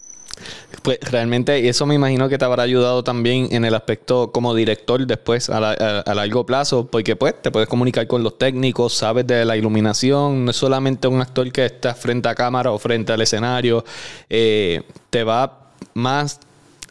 Pues 0.83 0.99
realmente 1.11 1.69
eso 1.69 1.87
me 1.87 1.95
imagino 1.95 2.29
que 2.29 2.39
te 2.39 2.45
habrá 2.45 2.63
ayudado 2.63 3.03
también 3.03 3.49
en 3.53 3.65
el 3.65 3.75
aspecto 3.75 4.33
como 4.33 4.55
director 4.55 5.07
después 5.07 5.49
a, 5.49 6.05
largo 6.15 6.45
plazo, 6.45 6.87
porque 6.87 7.17
pues 7.17 7.41
te 7.41 7.51
puedes 7.51 7.69
comunicar 7.69 8.07
con 8.07 8.23
los 8.23 8.37
técnicos, 8.37 8.95
sabes 8.95 9.27
de 9.27 9.45
la 9.45 9.57
iluminación, 9.57 10.45
no 10.45 10.51
es 10.51 10.57
solamente 10.57 11.09
un 11.09 11.21
actor 11.21 11.51
que 11.51 11.65
está 11.65 11.95
frente 11.95 12.29
a 12.29 12.35
cámara 12.35 12.71
o 12.71 12.79
frente 12.79 13.13
al 13.13 13.23
escenario, 13.23 13.85
eh, 14.29 14.83
te 15.11 15.25
va 15.25 15.71
más 15.95 16.41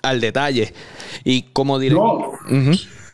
al 0.02 0.20
detalle. 0.20 0.74
Y 1.24 1.44
como 1.54 1.78
director... 1.78 2.40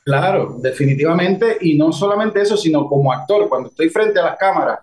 Claro, 0.05 0.55
definitivamente, 0.59 1.57
y 1.61 1.77
no 1.77 1.91
solamente 1.91 2.41
eso, 2.41 2.57
sino 2.57 2.87
como 2.87 3.11
actor, 3.13 3.47
cuando 3.47 3.69
estoy 3.69 3.89
frente 3.89 4.19
a 4.19 4.23
las 4.23 4.37
cámaras, 4.37 4.79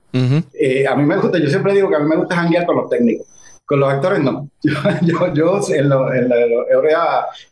eh, 0.53 0.87
a 0.87 0.95
mí 0.95 1.05
me 1.05 1.17
gusta, 1.17 1.39
yo 1.39 1.49
siempre 1.49 1.75
digo 1.75 1.89
que 1.89 1.97
a 1.97 1.99
mí 1.99 2.09
me 2.09 2.17
gusta 2.17 2.37
janguear 2.37 2.65
con 2.65 2.77
los 2.77 2.89
técnicos 2.89 3.27
con 3.67 3.81
los 3.81 3.93
actores 3.93 4.21
no. 4.21 4.49
Yo, 5.03 5.35
yo, 5.35 5.61
en, 5.69 5.75
en, 5.75 5.89
la, 5.89 5.97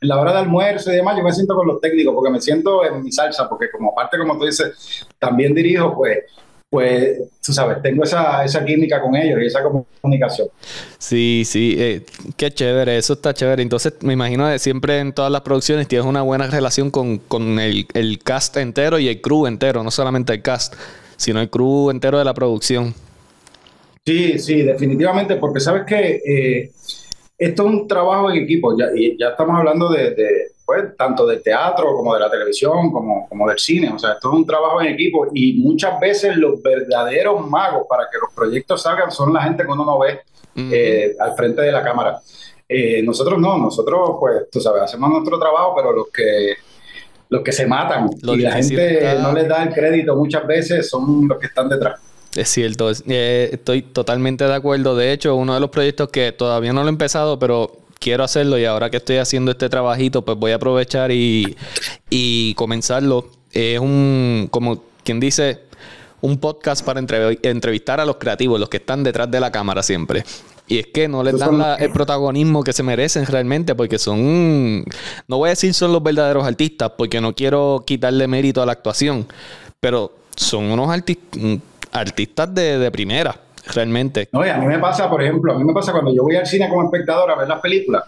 en, 0.01 0.09
la, 0.09 0.21
hora 0.21 0.33
de 0.33 0.39
almuerzo 0.39 0.93
y 0.93 0.97
demás, 0.97 1.17
yo 1.17 1.23
me 1.23 1.33
siento 1.33 1.55
con 1.55 1.67
los 1.67 1.81
técnicos 1.81 2.15
porque 2.15 2.31
me 2.31 2.41
siento 2.41 2.85
en 2.85 3.03
mi 3.03 3.13
salsa, 3.13 3.49
porque 3.49 3.71
como 3.71 3.95
parte, 3.95 4.19
como 4.19 4.39
tú 4.39 4.47
dices, 4.47 5.07
también 5.19 5.55
dirijo, 5.55 5.95
pues, 5.95 6.19
pues 6.71 7.19
tú 7.45 7.53
sabes, 7.53 7.81
tengo 7.83 8.03
esa, 8.03 8.45
esa 8.45 8.65
química 8.65 9.01
con 9.01 9.15
ellos 9.15 9.39
y 9.43 9.47
esa 9.47 9.61
comunicación. 9.63 10.49
Sí, 10.99 11.43
sí, 11.45 11.77
eh, 11.79 12.05
qué 12.37 12.53
chévere, 12.53 12.97
eso 12.97 13.13
está 13.13 13.33
chévere. 13.33 13.63
Entonces, 13.63 13.95
me 14.01 14.13
imagino 14.13 14.49
que 14.49 14.59
siempre 14.59 14.99
en 14.99 15.13
todas 15.13 15.31
las 15.31 15.43
producciones 15.43 15.87
tienes 15.87 16.07
una 16.07 16.23
buena 16.23 16.47
relación 16.49 16.91
con, 16.91 17.19
con 17.19 17.61
el, 17.61 17.87
el 17.95 18.19
cast 18.21 18.57
entero 18.57 18.99
y 18.99 19.09
el 19.09 19.21
crew 19.21 19.47
entero, 19.47 19.85
no 19.85 19.91
solamente 19.91 20.33
el 20.33 20.43
cast, 20.43 20.75
sino 21.17 21.41
el 21.41 21.51
crew 21.51 21.91
entero 21.91 22.19
de 22.19 22.25
la 22.25 22.35
producción. 22.35 22.95
Sí, 24.07 24.39
sí, 24.39 24.63
definitivamente, 24.63 25.37
porque 25.37 25.61
sabes 25.61 25.85
que 25.87 26.21
eh, 26.27 26.71
esto 27.39 27.63
es 27.63 27.69
un 27.69 27.89
trabajo 27.89 28.31
en 28.31 28.43
equipo, 28.43 28.77
ya, 28.79 28.89
y 28.95 29.17
ya 29.19 29.29
estamos 29.29 29.59
hablando 29.59 29.89
de, 29.89 30.51
pues, 30.65 30.95
tanto 30.97 31.27
del 31.27 31.43
teatro 31.43 31.95
como 31.95 32.13
de 32.13 32.21
la 32.21 32.31
televisión, 32.31 32.93
como, 32.93 33.27
como 33.29 33.49
del 33.49 33.59
cine, 33.59 33.91
o 33.91 33.99
sea, 33.99 34.13
esto 34.13 34.29
es 34.31 34.35
un 34.35 34.47
trabajo 34.47 34.83
en 34.83 34.89
equipo 34.89 35.29
y 35.33 35.55
muchas 35.55 35.99
veces 35.99 36.37
los 36.37 36.63
verdaderos 36.63 37.49
magos 37.49 37.87
para 37.89 38.05
que 38.13 38.19
los 38.19 38.31
proyectos 38.35 38.83
salgan 38.83 39.11
son 39.11 39.33
la 39.33 39.43
gente 39.43 39.65
que 39.65 39.73
uno 39.73 39.87
no 39.87 39.99
ve 39.99 40.21
eh, 40.57 41.17
al 41.19 41.35
frente 41.35 41.63
de 41.63 41.73
la 41.73 41.83
cámara. 41.83 42.21
Eh, 42.69 43.03
nosotros 43.03 43.39
no, 43.39 43.57
nosotros 43.57 44.17
pues, 44.21 44.51
tú 44.51 44.61
sabes, 44.61 44.83
hacemos 44.83 45.11
nuestro 45.11 45.39
trabajo, 45.39 45.75
pero 45.77 45.93
los 45.93 46.09
que 46.09 46.55
los 47.31 47.43
que 47.43 47.53
se 47.53 47.67
matan 47.67 48.11
y 48.23 48.37
la 48.37 48.53
gente 48.53 49.19
no 49.21 49.33
les 49.33 49.49
da 49.49 49.63
el 49.63 49.73
crédito 49.73 50.15
muchas 50.15 50.47
veces 50.47 50.89
son 50.89 51.27
los 51.27 51.39
que 51.39 51.47
están 51.47 51.69
detrás. 51.71 51.99
Es 52.35 52.49
cierto, 52.49 52.91
eh, 53.07 53.51
estoy 53.53 53.83
totalmente 53.83 54.45
de 54.45 54.55
acuerdo. 54.55 54.97
De 54.97 55.13
hecho, 55.13 55.37
uno 55.37 55.55
de 55.55 55.61
los 55.61 55.71
proyectos 55.71 56.09
que 56.09 56.33
todavía 56.33 56.73
no 56.73 56.83
lo 56.83 56.89
he 56.89 56.91
empezado, 56.91 57.39
pero 57.39 57.79
quiero 58.01 58.25
hacerlo 58.25 58.59
y 58.59 58.65
ahora 58.65 58.91
que 58.91 58.97
estoy 58.97 59.17
haciendo 59.17 59.53
este 59.53 59.69
trabajito, 59.69 60.23
pues 60.25 60.37
voy 60.37 60.53
a 60.53 60.57
aprovechar 60.57 61.13
y, 61.13 61.57
y 62.11 62.55
comenzarlo. 62.55 63.31
Es 63.53 63.79
un, 63.79 64.49
como 64.51 64.83
quien 65.05 65.21
dice, 65.21 65.61
un 66.21 66.39
podcast 66.39 66.85
para 66.85 67.01
entrevistar 67.43 68.01
a 68.01 68.05
los 68.05 68.17
creativos, 68.17 68.59
los 68.59 68.69
que 68.69 68.79
están 68.79 69.05
detrás 69.05 69.31
de 69.31 69.39
la 69.39 69.53
cámara 69.53 69.83
siempre. 69.83 70.25
Y 70.67 70.79
es 70.79 70.87
que 70.87 71.07
no 71.07 71.23
les 71.23 71.39
dan 71.39 71.63
el 71.79 71.91
protagonismo 71.93 72.65
que 72.65 72.73
se 72.73 72.83
merecen 72.83 73.27
realmente, 73.27 73.75
porque 73.75 73.99
son, 73.99 74.85
no 75.29 75.37
voy 75.37 75.49
a 75.49 75.51
decir 75.51 75.75
son 75.75 75.93
los 75.93 76.03
verdaderos 76.03 76.47
artistas, 76.47 76.93
porque 76.97 77.21
no 77.21 77.35
quiero 77.35 77.85
quitarle 77.87 78.27
mérito 78.27 78.63
a 78.63 78.67
la 78.67 78.73
actuación, 78.73 79.27
pero 79.79 80.13
son 80.35 80.65
unos 80.65 80.91
artistas 80.91 81.41
artistas 81.95 82.55
de, 82.55 82.79
de 82.79 82.91
primera, 82.91 83.35
realmente. 83.75 84.29
No, 84.33 84.45
y 84.45 84.51
a 84.51 84.59
mí 84.59 84.67
me 84.67 84.79
pasa, 84.79 85.09
por 85.09 85.23
ejemplo, 85.23 85.55
a 85.55 85.59
mí 85.59 85.65
me 85.65 85.73
pasa 85.73 85.93
cuando 85.93 86.15
yo 86.15 86.23
voy 86.23 86.37
al 86.37 86.47
cine 86.47 86.69
como 86.69 86.85
espectador 86.85 87.31
a 87.31 87.37
ver 87.37 87.49
las 87.49 87.61
películas, 87.61 88.05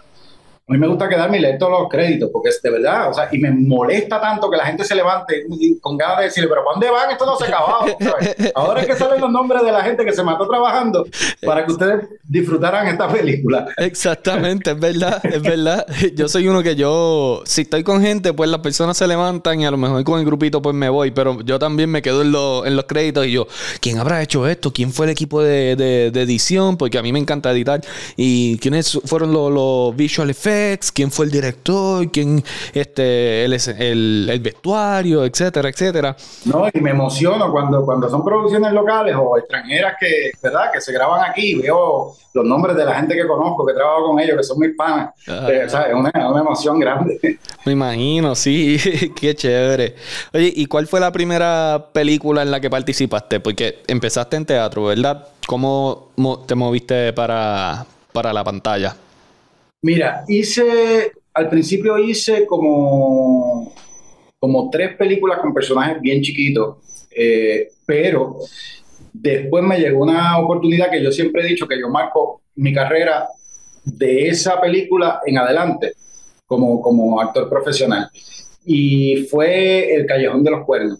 a 0.69 0.73
mí 0.73 0.79
me 0.79 0.87
gusta 0.87 1.07
quedarme 1.07 1.37
y 1.37 1.41
leer 1.41 1.57
todos 1.57 1.79
los 1.79 1.89
créditos, 1.89 2.29
porque 2.31 2.49
es 2.49 2.61
de 2.61 2.69
verdad, 2.69 3.09
o 3.09 3.13
sea, 3.13 3.29
y 3.31 3.37
me 3.37 3.51
molesta 3.51 4.19
tanto 4.19 4.49
que 4.51 4.57
la 4.57 4.65
gente 4.65 4.83
se 4.83 4.95
levante 4.95 5.45
con 5.79 5.95
ganas 5.95 6.17
de 6.17 6.23
decirle, 6.25 6.49
pero 6.49 6.65
¿para 6.65 6.73
dónde 6.73 6.89
van? 6.89 7.09
Esto 7.09 7.25
no 7.25 7.37
se 7.37 7.45
ha 7.45 7.47
acabado. 7.47 7.97
Ahora 8.53 8.81
es 8.81 8.87
que 8.87 8.95
salen 8.95 9.21
los 9.21 9.31
nombres 9.31 9.63
de 9.63 9.71
la 9.71 9.81
gente 9.81 10.03
que 10.03 10.11
se 10.11 10.21
mató 10.23 10.45
trabajando 10.45 11.05
para 11.45 11.65
que 11.65 11.71
ustedes 11.71 12.09
disfrutaran 12.23 12.85
esta 12.87 13.07
película. 13.07 13.65
Exactamente, 13.77 14.71
es 14.71 14.79
verdad, 14.79 15.25
es 15.25 15.41
verdad. 15.41 15.87
Yo 16.13 16.27
soy 16.27 16.49
uno 16.49 16.61
que 16.61 16.75
yo, 16.75 17.43
si 17.45 17.61
estoy 17.61 17.85
con 17.85 18.01
gente, 18.01 18.33
pues 18.33 18.49
las 18.49 18.59
personas 18.59 18.97
se 18.97 19.07
levantan 19.07 19.61
y 19.61 19.65
a 19.65 19.71
lo 19.71 19.77
mejor 19.77 20.03
con 20.03 20.19
el 20.19 20.25
grupito 20.25 20.61
pues 20.61 20.75
me 20.75 20.89
voy, 20.89 21.11
pero 21.11 21.39
yo 21.43 21.59
también 21.59 21.89
me 21.89 22.01
quedo 22.01 22.23
en, 22.23 22.67
en 22.67 22.75
los 22.75 22.85
créditos 22.85 23.25
y 23.25 23.31
yo, 23.31 23.47
¿quién 23.79 23.99
habrá 23.99 24.21
hecho 24.21 24.45
esto? 24.45 24.73
¿Quién 24.73 24.91
fue 24.91 25.05
el 25.05 25.13
equipo 25.13 25.41
de, 25.41 25.77
de, 25.77 26.21
edición? 26.21 26.75
Porque 26.75 26.97
a 26.97 27.01
mí 27.01 27.13
me 27.13 27.19
encanta 27.19 27.51
editar. 27.51 27.79
¿Y 28.17 28.57
quiénes 28.57 28.99
fueron 29.05 29.31
los, 29.31 29.49
los 29.49 29.95
visual 29.95 30.29
effects? 30.29 30.56
Quién 30.93 31.11
fue 31.11 31.25
el 31.25 31.31
director, 31.31 32.09
quién, 32.11 32.43
este, 32.73 33.45
el, 33.45 33.53
el, 33.53 34.29
el, 34.29 34.39
vestuario, 34.39 35.25
etcétera, 35.25 35.69
etcétera. 35.69 36.15
No, 36.45 36.67
y 36.73 36.79
me 36.81 36.91
emociono 36.91 37.51
cuando, 37.51 37.85
cuando 37.85 38.09
son 38.09 38.23
producciones 38.23 38.71
locales 38.73 39.15
o 39.17 39.37
extranjeras 39.37 39.95
que, 39.99 40.31
¿verdad? 40.41 40.71
que 40.73 40.81
se 40.81 40.91
graban 40.91 41.29
aquí, 41.29 41.55
veo 41.55 42.15
los 42.33 42.45
nombres 42.45 42.77
de 42.77 42.85
la 42.85 42.95
gente 42.95 43.15
que 43.15 43.27
conozco, 43.27 43.65
que 43.65 43.73
trabajo 43.73 44.07
con 44.07 44.19
ellos, 44.19 44.37
que 44.37 44.43
son 44.43 44.59
mis 44.59 44.75
panas. 44.75 45.09
Eh, 45.27 45.63
es 45.65 45.73
una, 45.73 46.11
una, 46.29 46.39
emoción 46.39 46.79
grande. 46.79 47.39
Me 47.65 47.71
imagino, 47.71 48.35
sí, 48.35 48.77
qué 49.19 49.35
chévere. 49.35 49.95
Oye, 50.33 50.53
¿y 50.55 50.65
cuál 50.67 50.87
fue 50.87 50.99
la 50.99 51.11
primera 51.11 51.87
película 51.91 52.43
en 52.43 52.51
la 52.51 52.59
que 52.59 52.69
participaste? 52.69 53.39
Porque 53.39 53.83
empezaste 53.87 54.37
en 54.37 54.45
teatro, 54.45 54.85
¿verdad? 54.85 55.27
¿Cómo 55.47 56.09
te 56.45 56.55
moviste 56.55 57.13
para, 57.13 57.85
para 58.11 58.33
la 58.33 58.43
pantalla? 58.43 58.95
Mira, 59.81 60.23
hice, 60.27 61.11
al 61.33 61.49
principio 61.49 61.97
hice 61.99 62.45
como, 62.47 63.73
como 64.39 64.69
tres 64.71 64.95
películas 64.95 65.39
con 65.39 65.53
personajes 65.53 66.01
bien 66.01 66.21
chiquitos, 66.21 66.77
eh, 67.15 67.69
pero 67.85 68.39
después 69.13 69.63
me 69.63 69.79
llegó 69.79 70.01
una 70.03 70.39
oportunidad 70.39 70.89
que 70.89 71.03
yo 71.03 71.11
siempre 71.11 71.43
he 71.43 71.49
dicho 71.49 71.67
que 71.67 71.79
yo 71.79 71.89
marco 71.89 72.41
mi 72.55 72.73
carrera 72.73 73.27
de 73.83 74.29
esa 74.29 74.59
película 74.59 75.21
en 75.25 75.37
adelante 75.37 75.93
como, 76.45 76.81
como 76.81 77.21
actor 77.21 77.47
profesional. 77.47 78.09
Y 78.65 79.27
fue 79.29 79.93
El 79.93 80.05
Callejón 80.07 80.43
de 80.43 80.51
los 80.51 80.65
Cuernos. 80.65 80.99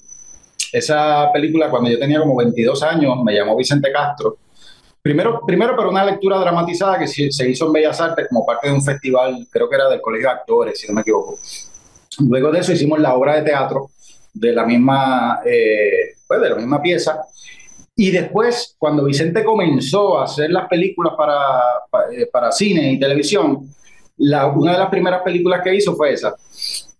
Esa 0.71 1.31
película, 1.33 1.69
cuando 1.69 1.89
yo 1.89 1.97
tenía 1.97 2.19
como 2.19 2.35
22 2.37 2.83
años, 2.83 3.15
me 3.23 3.33
llamó 3.33 3.57
Vicente 3.57 3.91
Castro 3.91 4.37
Primero, 5.01 5.41
primero 5.45 5.75
por 5.75 5.87
una 5.87 6.03
lectura 6.03 6.37
dramatizada 6.37 6.99
que 6.99 7.07
se 7.07 7.49
hizo 7.49 7.67
en 7.67 7.73
Bellas 7.73 8.01
Artes 8.01 8.27
como 8.29 8.45
parte 8.45 8.67
de 8.67 8.73
un 8.73 8.83
festival, 8.83 9.47
creo 9.49 9.69
que 9.69 9.75
era 9.75 9.89
del 9.89 10.01
Colegio 10.01 10.27
de 10.27 10.33
Actores, 10.33 10.79
si 10.79 10.87
no 10.87 10.93
me 10.93 11.01
equivoco. 11.01 11.37
Luego 12.19 12.51
de 12.51 12.59
eso 12.59 12.73
hicimos 12.73 12.99
la 12.99 13.15
obra 13.15 13.35
de 13.35 13.43
teatro 13.43 13.89
de 14.33 14.53
la 14.53 14.65
misma, 14.65 15.39
eh, 15.45 16.15
pues 16.27 16.41
de 16.41 16.49
la 16.49 16.55
misma 16.55 16.81
pieza. 16.81 17.21
Y 17.95 18.11
después, 18.11 18.75
cuando 18.77 19.05
Vicente 19.05 19.43
comenzó 19.43 20.19
a 20.19 20.25
hacer 20.25 20.51
las 20.51 20.67
películas 20.67 21.13
para, 21.17 21.39
para, 21.89 22.49
eh, 22.49 22.51
cine 22.51 22.91
y 22.91 22.99
televisión, 22.99 23.67
la, 24.17 24.47
una 24.47 24.73
de 24.73 24.79
las 24.79 24.89
primeras 24.89 25.21
películas 25.21 25.61
que 25.63 25.75
hizo 25.75 25.95
fue 25.95 26.13
esa. 26.13 26.35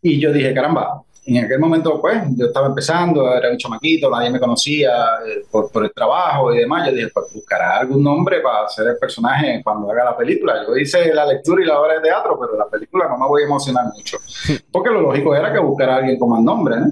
Y 0.02 0.20
yo 0.20 0.32
dije, 0.32 0.54
caramba, 0.54 1.04
en 1.36 1.44
aquel 1.44 1.60
momento, 1.60 2.00
pues, 2.00 2.24
yo 2.38 2.46
estaba 2.46 2.68
empezando, 2.68 3.34
era 3.34 3.52
un 3.52 3.58
chamaquito, 3.58 4.10
nadie 4.10 4.30
me 4.30 4.40
conocía 4.40 4.92
eh, 5.28 5.46
por, 5.52 5.70
por, 5.70 5.84
el 5.84 5.92
trabajo 5.92 6.54
y 6.54 6.60
demás. 6.60 6.88
Yo 6.88 6.96
dije, 6.96 7.10
pues 7.14 7.26
buscará 7.34 7.80
algún 7.80 8.02
nombre 8.02 8.40
para 8.40 8.66
hacer 8.66 8.88
el 8.88 8.98
personaje 8.98 9.62
cuando 9.62 9.92
haga 9.92 10.06
la 10.06 10.18
película. 10.18 10.64
Yo 10.66 10.78
hice 10.78 11.14
la 11.14 11.26
lectura 11.26 11.62
y 11.62 11.66
la 11.66 11.82
obra 11.82 11.96
de 11.96 12.02
teatro, 12.02 12.40
pero 12.40 12.58
la 12.58 12.68
película 12.68 13.10
no 13.10 13.18
me 13.18 13.28
voy 13.28 13.42
a 13.42 13.46
emocionar 13.46 13.86
mucho. 13.94 14.18
Porque 14.72 14.90
lo 14.90 15.02
lógico 15.02 15.36
era 15.36 15.52
que 15.52 15.60
buscara 15.60 15.96
a 15.96 15.98
alguien 15.98 16.18
con 16.18 16.30
más 16.30 16.42
nombre, 16.42 16.80
¿no? 16.80 16.92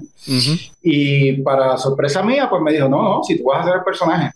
Y 0.82 1.40
para 1.42 1.78
sorpresa 1.78 2.22
mía, 2.22 2.48
pues 2.50 2.60
me 2.60 2.72
dijo, 2.72 2.88
no, 2.88 3.02
no, 3.02 3.22
si 3.22 3.38
tú 3.38 3.44
vas 3.44 3.58
a 3.58 3.62
hacer 3.62 3.74
el 3.76 3.84
personaje. 3.84 4.32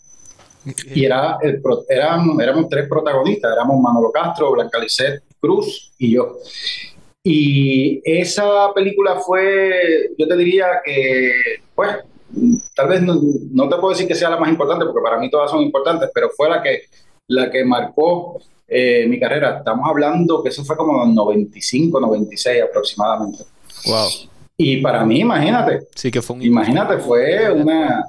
Y 0.95 1.05
era 1.05 1.39
el, 1.43 1.61
eran, 1.89 2.41
éramos 2.41 2.69
tres 2.69 2.89
protagonistas, 2.89 3.53
éramos 3.53 3.81
Manolo 3.81 4.11
Castro, 4.11 4.53
Blanca 4.53 4.79
Lisset 4.79 5.23
Cruz 5.41 5.93
y 5.99 6.13
yo. 6.13 6.37
Y 7.23 8.01
esa 8.05 8.73
película 8.75 9.17
fue, 9.17 10.13
yo 10.17 10.27
te 10.27 10.37
diría 10.37 10.67
que, 10.85 11.33
pues, 11.75 11.97
tal 12.75 12.89
vez 12.89 13.03
no, 13.03 13.69
te 13.69 13.77
puedo 13.77 13.91
decir 13.91 14.09
que 14.09 14.15
sea 14.15 14.31
la 14.31 14.39
más 14.39 14.49
importante, 14.49 14.85
porque 14.87 15.03
para 15.03 15.19
mí 15.19 15.29
todas 15.29 15.51
son 15.51 15.63
importantes, 15.63 16.11
pero 16.15 16.31
fue 16.31 16.49
la 16.49 16.63
que, 16.63 16.83
la 17.29 17.51
que 17.51 17.65
marcó 17.65 18.41
eh, 18.67 19.07
mi 19.07 19.21
carrera. 19.21 19.59
Estamos 19.59 19.89
hablando 19.89 20.43
que 20.43 20.49
eso 20.49 20.65
fue 20.65 20.77
como 20.77 21.05
en 21.05 21.15
95, 21.15 22.01
96 22.01 22.63
aproximadamente. 22.63 23.45
Wow. 23.87 24.09
Y 24.57 24.79
para 24.79 25.05
mí, 25.05 25.21
imagínate. 25.21 25.89
Sí, 25.95 26.11
que 26.11 26.23
fue 26.23 26.37
un 26.37 26.43
Imagínate, 26.43 26.99
fue 26.99 27.51
una. 27.51 28.05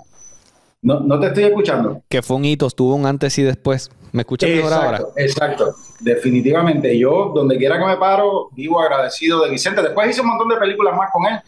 No, 0.81 0.99
no 0.99 1.19
te 1.19 1.27
estoy 1.27 1.45
escuchando. 1.45 2.01
Que 2.09 2.21
fue 2.21 2.37
un 2.37 2.45
hito, 2.45 2.67
estuvo 2.67 2.95
un 2.95 3.05
antes 3.05 3.37
y 3.37 3.43
después. 3.43 3.89
¿Me 4.11 4.21
escuchas 4.21 4.49
mejor 4.49 4.73
ahora? 4.73 5.01
Exacto, 5.15 5.73
definitivamente. 5.99 6.97
Yo, 6.97 7.31
donde 7.33 7.57
quiera 7.57 7.79
que 7.79 7.85
me 7.85 7.97
paro, 7.97 8.49
vivo 8.51 8.81
agradecido 8.81 9.43
de 9.43 9.49
Vicente. 9.49 9.81
Después 9.81 10.09
hice 10.09 10.21
un 10.21 10.27
montón 10.27 10.49
de 10.49 10.57
películas 10.57 10.95
más 10.95 11.09
con 11.11 11.25
él. 11.25 11.39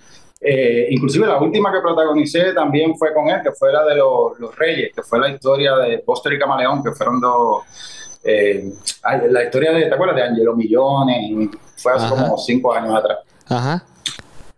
Eh, 0.46 0.88
inclusive 0.90 1.26
la 1.26 1.38
última 1.38 1.72
que 1.72 1.80
protagonicé 1.80 2.54
también 2.54 2.98
fue 2.98 3.14
con 3.14 3.30
él, 3.30 3.42
que 3.42 3.52
fue 3.52 3.72
la 3.72 3.86
de 3.86 3.96
los, 3.96 4.56
Reyes, 4.58 4.92
que 4.94 5.02
fue 5.02 5.20
la 5.20 5.30
historia 5.30 5.76
de 5.78 6.00
Póster 6.00 6.34
y 6.34 6.40
Camaleón, 6.40 6.84
que 6.84 6.92
fueron 6.92 7.20
dos... 7.20 7.64
Eh, 8.26 8.72
la 9.30 9.44
historia 9.44 9.74
de, 9.74 9.86
¿te 9.86 9.94
acuerdas? 9.94 10.16
De 10.16 10.24
Angelo 10.24 10.56
Millones, 10.56 11.50
fue 11.76 11.94
hace 11.94 12.10
como 12.10 12.38
cinco 12.38 12.74
años 12.74 12.96
atrás. 12.96 13.20
Ajá. 13.48 13.86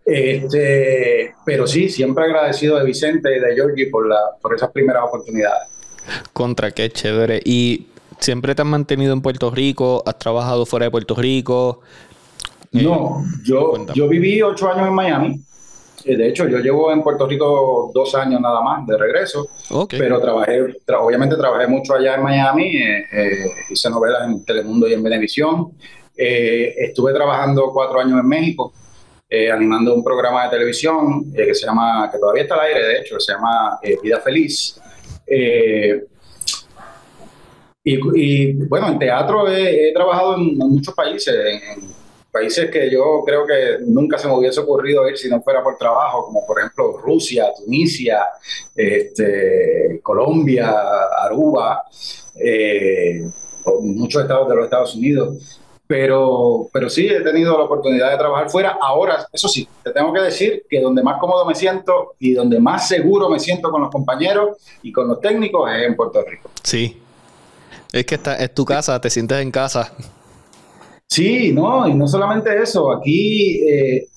Este, 0.06 1.34
pero 1.44 1.66
sí, 1.66 1.90
siempre 1.90 2.26
agradecido 2.26 2.78
de 2.78 2.86
Vicente 2.86 3.36
y 3.36 3.40
de 3.40 3.56
Georgie 3.56 3.90
por, 3.90 4.08
la, 4.08 4.20
por 4.40 4.54
esas 4.54 4.70
primeras 4.72 5.04
oportunidades. 5.06 5.68
Contra, 6.32 6.70
qué 6.72 6.92
chévere. 6.92 7.42
Y 7.44 7.88
¿Siempre 8.20 8.56
te 8.56 8.62
has 8.62 8.68
mantenido 8.68 9.14
en 9.14 9.22
Puerto 9.22 9.52
Rico? 9.52 10.04
¿Has 10.06 10.18
trabajado 10.18 10.66
fuera 10.66 10.86
de 10.86 10.92
Puerto 10.92 11.16
Rico? 11.16 11.82
No, 12.72 13.22
eh, 13.22 13.42
yo, 13.44 13.86
yo 13.94 14.08
viví 14.08 14.42
ocho 14.42 14.70
años 14.72 14.88
en 14.88 14.94
Miami. 14.94 15.42
Eh, 16.04 16.18
de 16.18 16.28
hecho, 16.28 16.48
yo 16.48 16.60
llevo 16.60 16.92
en 16.92 17.02
Puerto 17.02 17.26
Rico 17.26 17.92
dos 17.94 18.14
años 18.16 18.42
nada 18.42 18.62
más 18.62 18.86
de 18.86 18.98
regreso. 18.98 19.48
Pero 19.90 20.20
trabajé, 20.20 20.62
obviamente 21.00 21.36
trabajé 21.36 21.68
mucho 21.68 21.96
allá 21.96 22.16
en 22.16 22.24
Miami. 22.24 22.78
Eh, 22.78 23.46
hice 23.70 23.90
novelas 23.90 24.28
en 24.28 24.44
Telemundo 24.46 24.88
y 24.88 24.94
en 24.94 25.04
Venevisión. 25.04 25.72
estuve 26.16 27.14
trabajando 27.14 27.72
cuatro 27.74 28.00
años 28.00 28.20
en 28.20 28.28
México. 28.28 28.74
animando 29.54 29.94
un 29.94 30.04
programa 30.04 30.46
de 30.46 30.50
televisión 30.52 31.32
que 31.34 31.54
se 31.56 31.66
llama, 31.66 32.10
que 32.12 32.20
todavía 32.20 32.44
está 32.44 32.56
al 32.56 32.62
aire, 32.62 32.86
de 32.86 33.00
hecho, 33.00 33.20
se 33.20 33.34
llama 33.34 33.80
Vida 34.02 34.20
Feliz. 34.20 34.80
Y, 37.88 38.54
bueno, 38.68 38.88
en 38.88 38.98
teatro 38.98 39.48
he, 39.48 39.94
trabajado 39.94 40.36
en, 40.36 40.58
muchos 40.58 40.96
países, 40.96 41.36
en, 41.36 41.88
países 42.32 42.72
que 42.72 42.90
yo 42.92 43.22
creo 43.24 43.46
que 43.46 43.78
nunca 43.86 44.18
se 44.18 44.28
me 44.28 44.34
hubiese 44.34 44.60
ocurrido 44.60 45.08
ir 45.08 45.16
si 45.16 45.30
no 45.30 45.40
fuera 45.44 45.64
por 45.64 45.78
trabajo, 45.78 46.26
como 46.26 46.46
por 46.48 46.60
ejemplo 46.60 46.98
Rusia, 46.98 47.46
Tunisia, 47.56 48.26
este, 48.76 50.00
Colombia, 50.02 50.74
Aruba, 51.24 51.84
eh, 52.44 53.22
muchos 53.82 54.24
estados 54.24 54.50
de 54.50 54.56
los 54.56 54.66
Estados 54.66 54.96
Unidos. 54.96 55.62
Pero, 55.88 56.68
pero 56.74 56.90
sí, 56.90 57.08
he 57.08 57.22
tenido 57.22 57.56
la 57.56 57.66
oportunidad 57.66 58.10
de 58.10 58.18
trabajar 58.18 58.50
fuera. 58.50 58.80
Ahora, 58.82 59.28
eso 59.32 59.48
sí, 59.48 59.68
te 59.84 59.92
tengo 59.92 60.12
que 60.12 60.22
decir 60.22 60.66
que 60.68 60.82
donde 60.82 61.04
más 61.04 61.20
cómodo 61.20 61.46
me 61.46 61.54
siento 61.54 62.16
y 62.18 62.34
donde 62.34 62.60
más 62.60 62.88
seguro 62.88 63.30
me 63.30 63.40
siento 63.40 63.70
con 63.70 63.82
los 63.82 63.92
compañeros 63.92 64.58
y 64.82 64.92
con 64.92 65.08
los 65.08 65.22
técnicos 65.22 65.72
es 65.72 65.84
en 65.84 65.96
Puerto 65.96 66.24
Rico. 66.28 66.50
Sí, 66.64 67.04
es 68.00 68.06
que 68.06 68.16
esta, 68.16 68.36
es 68.36 68.54
tu 68.54 68.66
casa, 68.66 69.00
te 69.00 69.10
sientes 69.10 69.40
en 69.40 69.52
casa. 69.52 69.94
Sí, 71.08 71.54
no, 71.54 71.88
y 71.88 71.94
no 71.94 72.08
solamente 72.08 72.62
eso, 72.62 72.92
aquí, 72.92 73.62
eh, 73.66 74.08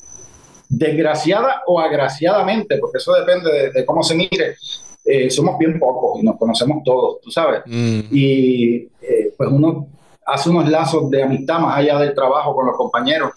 desgraciada 0.68 1.62
o 1.66 1.78
agraciadamente, 1.78 2.78
porque 2.78 2.98
eso 2.98 3.12
depende 3.12 3.70
de, 3.72 3.86
cómo 3.86 4.02
se 4.02 4.16
mire, 4.16 4.56
eh, 5.04 5.30
somos 5.30 5.56
bien 5.58 5.78
pocos 5.78 6.20
y 6.20 6.24
nos 6.24 6.36
conocemos 6.36 6.82
todos, 6.84 7.20
tú 7.20 7.30
sabes. 7.30 7.60
Mm. 7.66 8.00
Y 8.10 8.74
eh, 9.00 9.32
pues 9.36 9.48
uno 9.48 9.86
hace 10.26 10.50
unos 10.50 10.68
lazos 10.68 11.08
de 11.08 11.22
amistad 11.22 11.60
más 11.60 11.78
allá 11.78 11.98
del 11.98 12.14
trabajo 12.14 12.54
con 12.54 12.66
los 12.66 12.76
compañeros 12.76 13.30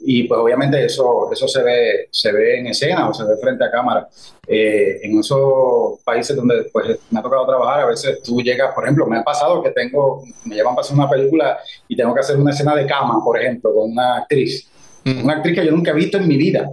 y 0.00 0.22
pues 0.24 0.40
obviamente 0.40 0.82
eso, 0.84 1.30
eso 1.32 1.46
se, 1.46 1.62
ve, 1.62 2.08
se 2.10 2.32
ve 2.32 2.60
en 2.60 2.68
escena 2.68 3.08
o 3.08 3.14
se 3.14 3.24
ve 3.24 3.36
frente 3.40 3.64
a 3.64 3.70
cámara. 3.70 4.08
Eh, 4.52 4.98
en 5.04 5.16
esos 5.16 6.00
países 6.02 6.34
donde 6.34 6.64
pues, 6.72 6.98
me 7.08 7.20
ha 7.20 7.22
tocado 7.22 7.46
trabajar, 7.46 7.82
a 7.82 7.86
veces 7.86 8.20
tú 8.20 8.40
llegas, 8.40 8.74
por 8.74 8.82
ejemplo, 8.82 9.06
me 9.06 9.18
ha 9.18 9.22
pasado 9.22 9.62
que 9.62 9.70
tengo, 9.70 10.24
me 10.44 10.56
llevan 10.56 10.72
a 10.72 10.76
pasar 10.76 10.96
una 10.96 11.08
película 11.08 11.56
y 11.86 11.94
tengo 11.94 12.12
que 12.12 12.18
hacer 12.18 12.36
una 12.36 12.50
escena 12.50 12.74
de 12.74 12.84
cama, 12.84 13.22
por 13.24 13.40
ejemplo, 13.40 13.72
con 13.72 13.92
una 13.92 14.16
actriz. 14.16 14.68
Mm. 15.04 15.22
Una 15.22 15.34
actriz 15.34 15.54
que 15.54 15.64
yo 15.64 15.70
nunca 15.70 15.92
he 15.92 15.94
visto 15.94 16.18
en 16.18 16.26
mi 16.26 16.36
vida. 16.36 16.68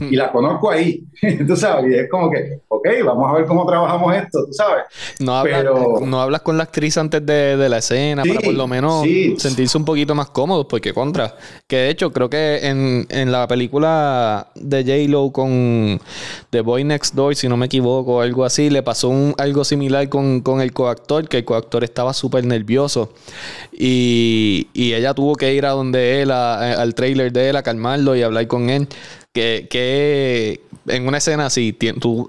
Y 0.00 0.16
la 0.16 0.32
conozco 0.32 0.70
ahí, 0.70 1.04
tú 1.46 1.56
sabes, 1.56 1.92
y 1.92 1.98
es 1.98 2.10
como 2.10 2.30
que, 2.30 2.60
ok, 2.68 2.88
vamos 3.04 3.30
a 3.30 3.34
ver 3.34 3.46
cómo 3.46 3.66
trabajamos 3.66 4.14
esto, 4.14 4.46
tú 4.46 4.52
sabes. 4.52 4.84
No 5.18 5.36
hablas, 5.36 5.64
no 6.02 6.20
hablas 6.20 6.42
con 6.42 6.56
la 6.56 6.64
actriz 6.64 6.96
antes 6.98 7.24
de, 7.24 7.68
la 7.70 7.78
escena 7.78 8.24
para 8.24 8.40
por 8.40 8.54
lo 8.54 8.66
menos 8.66 9.06
sentirse 9.38 9.76
un 9.78 9.84
poquito 9.84 10.14
más 10.14 10.30
cómodos, 10.30 10.66
porque 10.68 10.92
contra, 10.92 11.36
que 11.66 11.76
de 11.76 11.90
hecho 11.90 12.12
creo 12.12 12.28
que 12.28 12.66
en, 12.66 13.06
en 13.08 13.30
la 13.30 13.46
película 13.46 14.48
de 14.54 14.82
J-Lo 14.82 15.30
con 15.30 16.00
The 16.50 16.60
Boy 16.62 16.84
Next 16.84 17.14
Door, 17.14 17.36
si 17.36 17.48
no 17.48 17.56
me 17.56 17.66
equivoco, 17.66 18.20
algo 18.20 18.44
así, 18.44 18.70
le 18.70 18.82
pasó 18.82 19.08
un, 19.08 19.34
algo 19.38 19.64
similar 19.64 20.08
con, 20.08 20.40
con 20.40 20.60
el 20.60 20.72
coactor, 20.72 21.28
que 21.28 21.38
el 21.38 21.44
coactor 21.44 21.84
estaba 21.84 22.12
súper 22.12 22.44
nervioso 22.44 23.12
y, 23.72 24.68
y, 24.74 24.92
ella 24.92 25.14
tuvo 25.14 25.36
que 25.36 25.54
ir 25.54 25.64
a 25.64 25.70
donde 25.70 26.22
él, 26.22 26.30
al 26.30 26.94
trailer 26.94 27.32
de 27.32 27.50
él, 27.50 27.56
a 27.56 27.62
calmarlo 27.62 28.16
y 28.16 28.22
hablar 28.22 28.46
con 28.46 28.68
él. 28.68 28.88
Que, 29.32 29.68
que 29.70 30.60
en 30.88 31.06
una 31.06 31.18
escena 31.18 31.46
así, 31.46 31.72
tú 31.72 32.28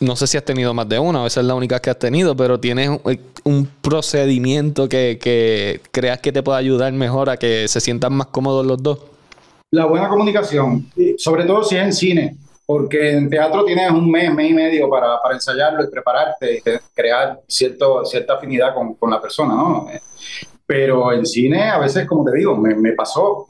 no 0.00 0.16
sé 0.16 0.26
si 0.26 0.36
has 0.36 0.44
tenido 0.44 0.72
más 0.74 0.88
de 0.88 0.98
una, 0.98 1.20
a 1.20 1.24
veces 1.24 1.38
es 1.38 1.44
la 1.44 1.54
única 1.54 1.80
que 1.80 1.90
has 1.90 1.98
tenido, 1.98 2.34
pero 2.36 2.58
tienes 2.58 2.90
un, 3.44 3.68
procedimiento 3.82 4.88
que, 4.88 5.18
que, 5.20 5.80
creas 5.92 6.20
que 6.20 6.32
te 6.32 6.42
pueda 6.42 6.58
ayudar 6.58 6.92
mejor 6.94 7.28
a 7.28 7.36
que 7.36 7.68
se 7.68 7.80
sientan 7.80 8.14
más 8.14 8.28
cómodos 8.28 8.64
los 8.64 8.82
dos. 8.82 8.98
La 9.70 9.84
buena 9.86 10.08
comunicación, 10.08 10.86
sobre 11.18 11.44
todo 11.44 11.62
si 11.62 11.76
es 11.76 11.82
en 11.82 11.92
cine, 11.92 12.36
porque 12.66 13.12
en 13.12 13.28
teatro 13.28 13.64
tienes 13.64 13.90
un 13.90 14.10
mes, 14.10 14.32
mes 14.32 14.50
y 14.50 14.54
medio 14.54 14.88
para, 14.88 15.20
para 15.22 15.34
ensayarlo 15.34 15.84
y 15.84 15.90
prepararte 15.90 16.56
y 16.56 16.60
crear 16.94 17.40
cierto, 17.46 18.04
cierta 18.04 18.34
afinidad 18.34 18.74
con, 18.74 18.94
con, 18.94 19.10
la 19.10 19.20
persona, 19.20 19.54
¿no? 19.54 19.86
Pero 20.66 21.12
en 21.12 21.26
cine, 21.26 21.68
a 21.68 21.78
veces, 21.78 22.06
como 22.06 22.24
te 22.24 22.38
digo, 22.38 22.56
me, 22.56 22.74
me 22.74 22.92
pasó 22.92 23.48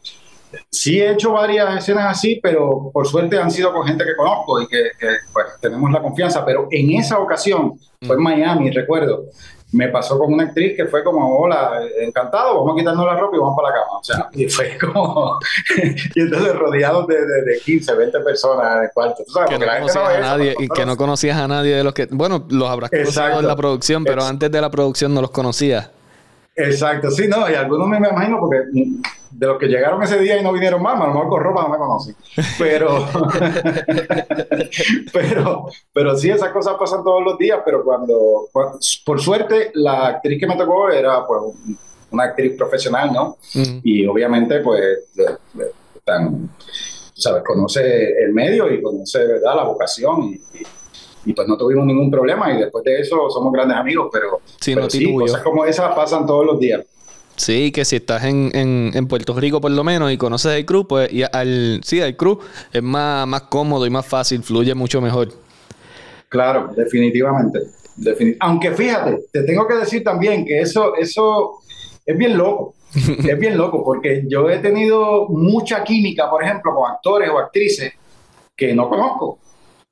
Sí 0.71 1.01
he 1.01 1.13
hecho 1.13 1.33
varias 1.33 1.79
escenas 1.79 2.07
así, 2.07 2.41
pero 2.43 2.91
por 2.93 3.07
suerte 3.07 3.39
han 3.39 3.51
sido 3.51 3.73
con 3.73 3.87
gente 3.87 4.05
que 4.05 4.17
conozco 4.17 4.61
y 4.61 4.67
que, 4.67 4.91
pues, 5.33 5.47
tenemos 5.61 5.91
la 5.91 6.03
confianza. 6.03 6.45
Pero 6.45 6.69
en 6.71 6.93
esa 6.93 7.19
ocasión, 7.19 7.79
fue 8.03 8.17
en 8.17 8.21
mm. 8.21 8.25
Miami, 8.25 8.71
recuerdo, 8.71 9.25
me 9.75 9.89
pasó 9.89 10.19
con 10.19 10.33
una 10.33 10.45
actriz 10.45 10.77
que 10.77 10.87
fue 10.87 11.03
como, 11.03 11.37
hola, 11.39 11.81
encantado, 12.01 12.59
vamos 12.59 12.75
a 12.75 12.79
quitarnos 12.79 13.05
la 13.05 13.17
ropa 13.17 13.37
y 13.37 13.41
vamos 13.41 13.57
para 13.57 13.69
la 13.69 13.75
cama. 13.75 13.99
O 13.99 14.05
sea, 14.05 14.29
y 14.33 14.49
fue 14.49 14.79
como, 14.93 15.39
y 16.15 16.21
entonces 16.21 16.55
rodeados 16.55 17.07
de, 17.09 17.17
de, 17.17 17.61
15, 17.65 17.95
20 17.95 18.21
personas 18.21 18.77
en 18.77 18.83
el 18.85 18.91
cuarto. 18.95 19.25
que 19.49 19.59
no 19.59 19.67
conocías 19.67 19.97
a 19.97 20.21
nadie, 20.21 20.55
y 20.59 20.69
que 20.69 20.87
no 20.87 20.97
conocías 20.97 21.39
a 21.39 21.49
nadie 21.49 21.77
de 21.77 21.85
los 21.85 21.93
que, 21.93 22.07
bueno, 22.11 22.45
los 22.49 22.71
habrás 22.71 22.91
conocido 22.91 23.41
en 23.41 23.47
la 23.47 23.57
producción, 23.57 24.05
pero 24.05 24.25
antes 24.25 24.51
de 24.51 24.61
la 24.61 24.71
producción 24.71 25.13
no 25.13 25.21
los 25.21 25.31
conocías. 25.31 25.91
Exacto, 26.57 27.11
sí, 27.11 27.27
no, 27.27 27.51
y 27.51 27.55
algunos 27.55 27.89
me, 27.89 27.99
me 27.99 28.09
imagino 28.09 28.39
porque 28.39 28.59
de 29.35 29.47
los 29.47 29.59
que 29.59 29.67
llegaron 29.67 30.03
ese 30.03 30.19
día 30.19 30.39
y 30.39 30.45
no 30.45 30.53
vinieron 30.53 30.81
más, 30.81 31.01
a 31.01 31.07
lo 31.07 31.15
mejor 31.15 31.29
con 31.29 31.43
ropa 31.43 31.63
no 31.63 31.69
me 31.71 31.79
conocen. 31.79 32.15
Pero, 32.59 32.89
pero, 35.13 35.67
pero 35.93 36.17
sí, 36.17 36.31
esas 36.31 36.51
cosas 36.51 36.75
pasan 36.79 37.03
todos 37.03 37.25
los 37.25 37.39
días, 37.39 37.61
pero 37.65 37.83
cuando, 37.83 38.49
por 39.05 39.21
suerte, 39.21 39.73
la 39.75 40.09
actriz 40.09 40.39
que 40.39 40.47
me 40.47 40.57
tocó 40.57 40.89
era 40.89 41.27
pues 41.27 41.41
una 42.11 42.25
actriz 42.25 42.57
profesional, 42.57 43.13
¿no? 43.13 43.39
Y 43.83 44.07
obviamente, 44.07 44.61
pues, 44.61 45.01
tan, 46.05 46.51
sabes, 47.15 47.43
conoce 47.45 48.13
el 48.23 48.33
medio 48.33 48.73
y 48.73 48.81
conoce, 48.81 49.27
¿verdad?, 49.27 49.57
la 49.57 49.65
vocación 49.65 50.23
y, 50.23 50.35
y 50.35 50.67
pues 51.33 51.49
no 51.49 51.57
tuvimos 51.57 51.87
ningún 51.87 52.11
problema 52.11 52.53
y 52.53 52.59
después 52.59 52.85
de 52.85 53.01
eso 53.01 53.31
somos 53.31 53.53
grandes 53.53 53.77
amigos, 53.77 54.09
pero 54.13 54.41
sí, 54.61 55.15
cosas 55.15 55.43
como 55.43 55.65
esas 55.65 55.95
pasan 55.95 56.27
todos 56.27 56.45
los 56.45 56.59
días. 56.59 56.85
Sí, 57.37 57.73
que 57.73 57.85
si 57.85 57.97
estás 57.97 58.25
en, 58.25 58.51
en, 58.55 59.09
Puerto 59.09 59.35
Rico 59.35 59.61
por 59.61 59.71
lo 59.71 59.83
menos 59.83 60.13
y 60.13 60.17
conoces 60.17 60.53
el 60.53 60.65
cruz, 60.65 60.87
pues 60.89 61.13
y 61.13 61.25
al, 61.25 61.81
sí, 61.83 61.99
el 61.99 62.17
es 62.73 62.83
más, 62.83 63.27
más 63.27 63.43
cómodo 63.43 63.87
y 63.87 63.91
más 63.91 64.07
fácil, 64.07 64.43
fluye 64.43 64.75
mucho 64.75 65.01
mejor. 65.01 65.29
Claro, 66.29 66.71
definitivamente. 66.77 67.61
Aunque 68.41 68.73
fíjate, 68.73 69.25
te 69.33 69.43
tengo 69.43 69.67
que 69.67 69.75
decir 69.75 70.05
también 70.05 70.45
que 70.45 70.61
eso, 70.61 70.95
eso 70.97 71.61
es 72.07 72.17
bien 72.17 72.37
loco. 72.37 72.75
es 72.95 73.39
bien 73.39 73.57
loco 73.57 73.83
porque 73.83 74.25
yo 74.29 74.49
he 74.49 74.59
tenido 74.59 75.27
mucha 75.29 75.83
química, 75.83 76.31
por 76.31 76.45
ejemplo, 76.45 76.73
con 76.75 76.91
actores 76.91 77.29
o 77.31 77.39
actrices 77.39 77.93
que 78.57 78.73
no 78.75 78.89
conozco. 78.89 79.39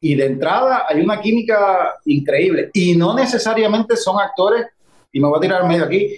Y 0.02 0.16
de 0.16 0.26
entrada 0.26 0.84
hay 0.88 1.00
una 1.00 1.20
química 1.20 1.94
increíble. 2.06 2.70
Y 2.74 2.96
no 2.96 3.14
necesariamente 3.14 3.96
son 3.96 4.20
actores, 4.20 4.66
y 5.12 5.20
me 5.20 5.28
voy 5.28 5.38
a 5.38 5.40
tirar 5.40 5.66
medio 5.66 5.84
aquí, 5.84 6.16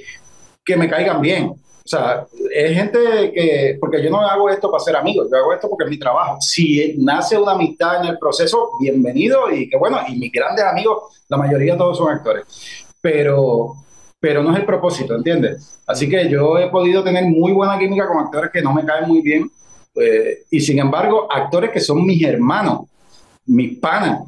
que 0.65 0.77
me 0.77 0.89
caigan 0.89 1.21
bien. 1.21 1.49
O 1.85 1.87
sea, 1.87 2.27
es 2.51 2.75
gente 2.75 2.99
que, 3.35 3.77
porque 3.79 4.03
yo 4.03 4.09
no 4.09 4.23
hago 4.23 4.49
esto 4.49 4.71
para 4.71 4.83
ser 4.83 4.97
amigo, 4.97 5.25
yo 5.31 5.37
hago 5.37 5.53
esto 5.53 5.69
porque 5.69 5.85
es 5.85 5.91
mi 5.91 5.99
trabajo. 5.99 6.41
Si 6.41 6.95
nace 6.97 7.37
una 7.37 7.53
amistad 7.53 8.03
en 8.03 8.09
el 8.09 8.19
proceso, 8.19 8.71
bienvenido 8.81 9.51
y 9.51 9.69
que 9.69 9.77
bueno, 9.77 9.99
y 10.09 10.17
mis 10.17 10.33
grandes 10.33 10.65
amigos, 10.65 11.23
la 11.29 11.37
mayoría 11.37 11.77
todos 11.77 11.99
son 11.99 12.11
actores. 12.11 12.47
Pero, 13.03 13.75
pero 14.19 14.43
no 14.43 14.53
es 14.55 14.61
el 14.61 14.65
propósito, 14.65 15.15
¿entiendes? 15.15 15.83
Así 15.87 16.09
que 16.09 16.27
yo 16.31 16.59
he 16.59 16.71
podido 16.71 17.05
tener 17.05 17.25
muy 17.25 17.53
buena 17.53 17.79
química 17.79 18.09
con 18.09 18.25
actores 18.25 18.51
que 18.51 18.63
no 18.63 18.73
me 18.73 18.87
caen 18.87 19.07
muy 19.07 19.21
bien. 19.21 19.51
Eh, 19.95 20.39
y 20.51 20.61
sin 20.61 20.79
embargo, 20.79 21.29
actores 21.31 21.71
que 21.71 21.81
son 21.81 22.07
mis 22.07 22.25
hermanos, 22.25 22.87
mis 23.47 23.79
panas, 23.79 24.21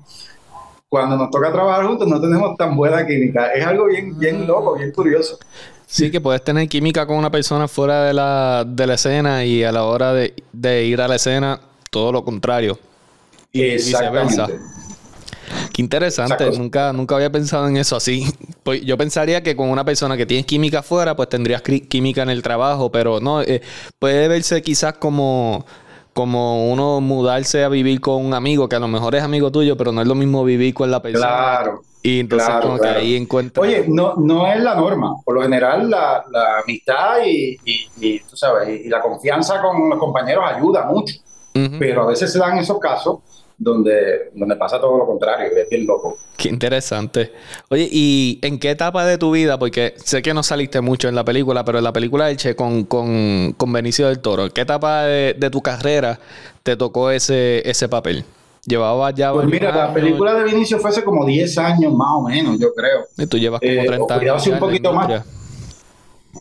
cuando 0.89 1.17
nos 1.17 1.31
toca 1.31 1.53
trabajar 1.53 1.87
juntos 1.87 2.09
no 2.09 2.21
tenemos 2.21 2.57
tan 2.57 2.77
buena 2.77 3.07
química. 3.07 3.49
Es 3.49 3.67
algo 3.67 3.87
bien, 3.87 4.19
bien 4.19 4.47
loco, 4.47 4.77
bien 4.77 4.93
curioso. 4.93 5.39
Sí, 5.87 6.11
que 6.11 6.21
puedes 6.21 6.43
tener 6.43 6.69
química 6.69 7.07
con 7.07 7.17
una 7.17 7.31
persona 7.31 7.69
fuera 7.69 8.05
de 8.05 8.13
la, 8.13 8.65
de 8.67 8.87
la 8.87 8.95
escena 8.95 9.45
y 9.45 9.63
a 9.63 9.73
la 9.73 9.85
hora 9.85 10.13
de, 10.13 10.85
ir 10.85 11.01
a 11.01 11.09
la 11.09 11.17
escena, 11.17 11.61
todo 11.91 12.13
lo 12.13 12.25
contrario. 12.25 12.79
Y 13.53 13.63
viceversa. 13.63 14.49
Qué 15.73 15.83
interesante, 15.83 16.51
nunca, 16.53 16.93
nunca 16.93 17.15
había 17.17 17.31
pensado 17.31 17.69
en 17.69 17.77
eso 17.77 17.97
así. 17.97 18.27
Pues 18.67 18.83
yo 18.83 18.99
pensaría 18.99 19.45
que 19.45 19.55
con 19.55 19.69
una 19.69 19.85
persona 19.85 20.17
que 20.17 20.27
tienes 20.27 20.45
química 20.45 20.81
afuera, 20.81 21.15
pues 21.15 21.29
tendrías 21.29 21.63
química 21.63 22.25
en 22.25 22.31
el 22.31 22.43
trabajo, 22.43 22.91
pero 22.91 23.21
no, 23.21 23.41
eh, 23.41 23.63
puede 24.01 24.27
verse 24.27 24.61
quizás 24.61 24.95
como, 24.95 25.65
como 26.17 26.73
uno 26.73 27.03
mudarse 27.03 27.63
a 27.63 27.69
vivir 27.69 28.01
con 28.01 28.25
un 28.25 28.33
amigo 28.33 28.71
que 28.71 28.77
a 28.77 28.79
lo 28.79 28.89
mejor 28.89 29.15
es 29.15 29.23
amigo 29.23 29.53
tuyo, 29.53 29.77
pero 29.77 29.93
no 29.93 30.01
es 30.01 30.09
lo 30.09 30.15
mismo 30.15 30.45
vivir 30.45 30.73
con 30.73 30.91
la 30.91 31.03
persona. 31.03 31.27
Claro. 31.27 31.83
Y 32.03 32.21
entonces 32.21 32.49
como 32.63 32.79
que 32.79 32.89
ahí 32.89 33.17
encuentra... 33.17 33.63
Oye, 33.63 33.85
no, 33.87 34.15
no 34.17 34.51
es 34.51 34.59
la 34.63 34.77
norma. 34.77 35.17
Por 35.23 35.35
lo 35.35 35.43
general 35.43 35.91
la, 35.91 36.25
la 36.31 36.61
amistad 36.61 37.19
y, 37.27 37.59
y, 38.01 38.21
tú 38.21 38.35
sabes, 38.35 38.87
y, 38.87 38.89
la 38.89 39.03
confianza 39.03 39.61
con 39.61 39.91
los 39.91 39.99
compañeros 39.99 40.45
ayuda 40.47 40.87
mucho. 40.87 41.17
Pero 41.79 42.05
a 42.05 42.07
veces 42.07 42.33
se 42.33 42.39
dan 42.39 42.57
esos 42.57 42.79
casos 42.79 43.19
donde, 43.59 44.31
donde 44.35 44.57
pasa 44.57 44.81
todo 44.81 44.99
lo 44.99 45.07
contrario, 45.07 45.51
es 45.57 45.69
bien 45.69 45.87
loco. 45.87 46.19
Qué 46.37 46.49
interesante. 46.49 47.33
Oye, 47.71 47.89
¿y 47.91 48.39
en 48.43 48.59
qué 48.59 48.71
etapa 48.71 49.07
de 49.07 49.17
tu 49.17 49.31
vida? 49.31 49.59
Porque 49.59 49.95
sé 49.97 50.21
que 50.21 50.35
no 50.35 50.43
saliste 50.43 50.81
mucho 50.81 51.09
en 51.09 51.15
la 51.15 51.25
película, 51.25 51.65
pero 51.65 51.79
en 51.79 51.85
la 51.85 51.93
película 51.93 52.27
de 52.27 52.37
Che 52.37 52.55
con, 52.55 52.85
con, 52.85 53.55
con 53.57 53.73
Benicio 53.73 54.09
del 54.09 54.21
Toro, 54.21 54.45
¿en 54.45 54.51
qué 54.51 54.63
etapa 54.63 55.05
de, 55.05 55.35
de, 55.39 55.51
tu 55.51 55.63
carrera 55.63 56.19
te 56.63 56.77
tocó 56.77 57.11
ese, 57.11 57.69
ese 57.69 57.89
papel? 57.89 58.25
Llevaba 58.67 59.11
ya. 59.13 59.33
Pues 59.33 59.47
mira, 59.47 59.75
la 59.75 59.95
película 59.95 60.35
de 60.35 60.45
Vinicio 60.45 60.79
fue 60.79 60.91
hace 60.91 61.05
como 61.05 61.25
10 61.25 61.57
años 61.59 61.95
más 61.95 62.09
o 62.17 62.23
menos, 62.23 62.59
yo 62.59 62.75
creo. 62.75 63.07
Y 63.17 63.27
tú 63.27 63.39
llevas 63.39 63.61
como 63.61 63.73
30 63.73 63.87
eh, 63.93 63.95
años. 63.95 64.43
Cuidado 64.43 64.53
un 64.53 64.59
poquito 64.59 64.93
más. 64.93 65.25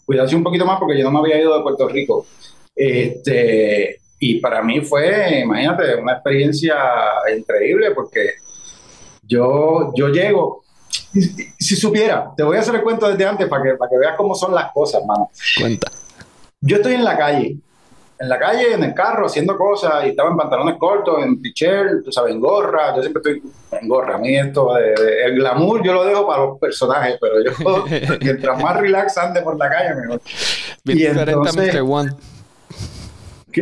Cuidado 0.06 0.36
un 0.36 0.44
poquito 0.44 0.66
más 0.66 0.80
porque 0.80 0.98
yo 0.98 1.04
no 1.04 1.12
me 1.12 1.20
había 1.20 1.40
ido 1.40 1.56
de 1.56 1.64
Puerto 1.64 1.88
Rico. 1.88 2.26
Este, 2.76 4.02
y 4.20 4.40
para 4.40 4.62
mí 4.62 4.82
fue, 4.82 5.42
imagínate, 5.42 5.96
una 5.96 6.14
experiencia 6.14 6.76
increíble 7.36 7.92
porque 7.92 8.36
yo, 9.24 9.92
yo 9.96 10.10
llego. 10.10 10.64
Si, 11.60 11.76
supiera, 11.76 12.32
te 12.36 12.44
voy 12.44 12.58
a 12.58 12.60
hacer 12.60 12.76
el 12.76 12.84
cuento 12.84 13.10
desde 13.10 13.26
antes 13.26 13.48
para 13.48 13.64
que, 13.64 13.74
para 13.76 13.90
que 13.90 13.98
veas 13.98 14.16
cómo 14.16 14.36
son 14.36 14.54
las 14.54 14.72
cosas, 14.72 15.02
hermano. 15.02 15.30
Cuenta. 15.60 15.92
Yo 16.62 16.78
estoy 16.78 16.94
en 16.94 17.04
la 17.04 17.18
calle 17.18 17.58
en 18.18 18.30
la 18.30 18.40
calle, 18.40 18.74
en 18.74 18.84
el 18.84 18.94
carro, 18.94 19.26
haciendo 19.26 19.58
cosas, 19.58 20.06
y 20.06 20.10
estaba 20.10 20.30
en 20.30 20.38
pantalones 20.38 20.78
cortos, 20.78 21.22
en 21.22 21.42
t-shirt, 21.42 22.04
tú 22.04 22.12
sabes, 22.12 22.34
en 22.34 22.40
gorra, 22.40 22.96
yo 22.96 23.02
siempre 23.02 23.22
estoy 23.22 23.52
en 23.72 23.88
gorra, 23.88 24.16
a 24.16 24.18
mí 24.18 24.38
esto, 24.38 24.74
de, 24.74 25.26
el 25.26 25.36
glamour 25.36 25.84
yo 25.84 25.94
lo 25.94 26.06
dejo 26.06 26.26
para 26.26 26.46
los 26.46 26.60
personajes, 26.60 27.18
pero 27.20 27.44
yo, 27.44 27.86
mientras 28.22 28.62
más 28.62 28.78
relax 28.78 29.18
ande 29.18 29.42
por 29.42 29.58
la 29.58 29.70
calle, 29.70 29.96
mejor. 29.96 30.22
Bien 30.86 30.98
y 30.98 31.04
entonces, 31.06 31.76
One. 31.82 32.12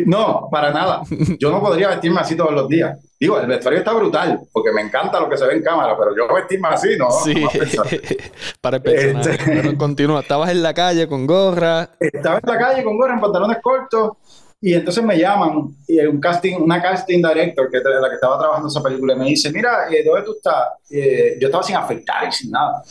No, 0.06 0.48
para 0.52 0.72
nada. 0.72 1.02
Yo 1.40 1.52
no 1.52 1.60
podría 1.62 1.90
vestirme 1.90 2.20
así 2.20 2.36
todos 2.36 2.52
los 2.52 2.68
días. 2.68 2.98
Digo, 3.20 3.40
el 3.40 3.48
vestuario 3.48 3.80
está 3.80 3.94
brutal, 3.94 4.42
porque 4.52 4.72
me 4.74 4.82
encanta 4.82 5.20
lo 5.20 5.30
que 5.30 5.38
se 5.38 5.46
ve 5.46 5.54
en 5.54 5.64
cámara, 5.64 5.96
pero 5.98 6.16
yo 6.16 6.34
vestirme 6.34 6.68
así, 6.68 6.98
¿no? 6.98 7.10
Sí, 7.10 7.34
para 8.62 8.78
el 8.78 8.84
personaje. 8.84 9.32
Este... 9.32 9.46
Pero 9.46 9.78
continúa, 9.78 10.20
estabas 10.20 10.50
en 10.50 10.62
la 10.62 10.74
calle 10.74 11.08
con 11.08 11.26
gorra. 11.26 11.90
Estaba 12.00 12.40
en 12.44 12.50
la 12.50 12.58
calle 12.58 12.84
con 12.84 12.98
gorra, 12.98 13.14
en 13.14 13.22
pantalones 13.22 13.58
cortos, 13.62 14.12
y 14.60 14.74
entonces 14.74 15.04
me 15.04 15.18
llaman, 15.18 15.76
y 15.88 16.00
un 16.00 16.20
casting, 16.20 16.56
una 16.56 16.82
casting 16.82 17.22
director, 17.22 17.70
que 17.70 17.78
es 17.78 17.84
la 17.84 18.10
que 18.10 18.16
estaba 18.16 18.38
trabajando 18.40 18.68
esa 18.68 18.84
película, 18.84 19.14
y 19.14 19.18
me 19.18 19.26
dice, 19.26 19.52
mira, 19.52 19.88
eh, 19.90 20.04
¿dónde 20.06 20.24
tú 20.24 20.34
estás? 20.34 20.70
Eh, 20.90 21.38
yo 21.40 21.48
estaba 21.48 21.64
sin 21.64 21.76
afectar 21.76 22.28
y 22.28 22.32
sin 22.32 22.52
nada. 22.52 22.82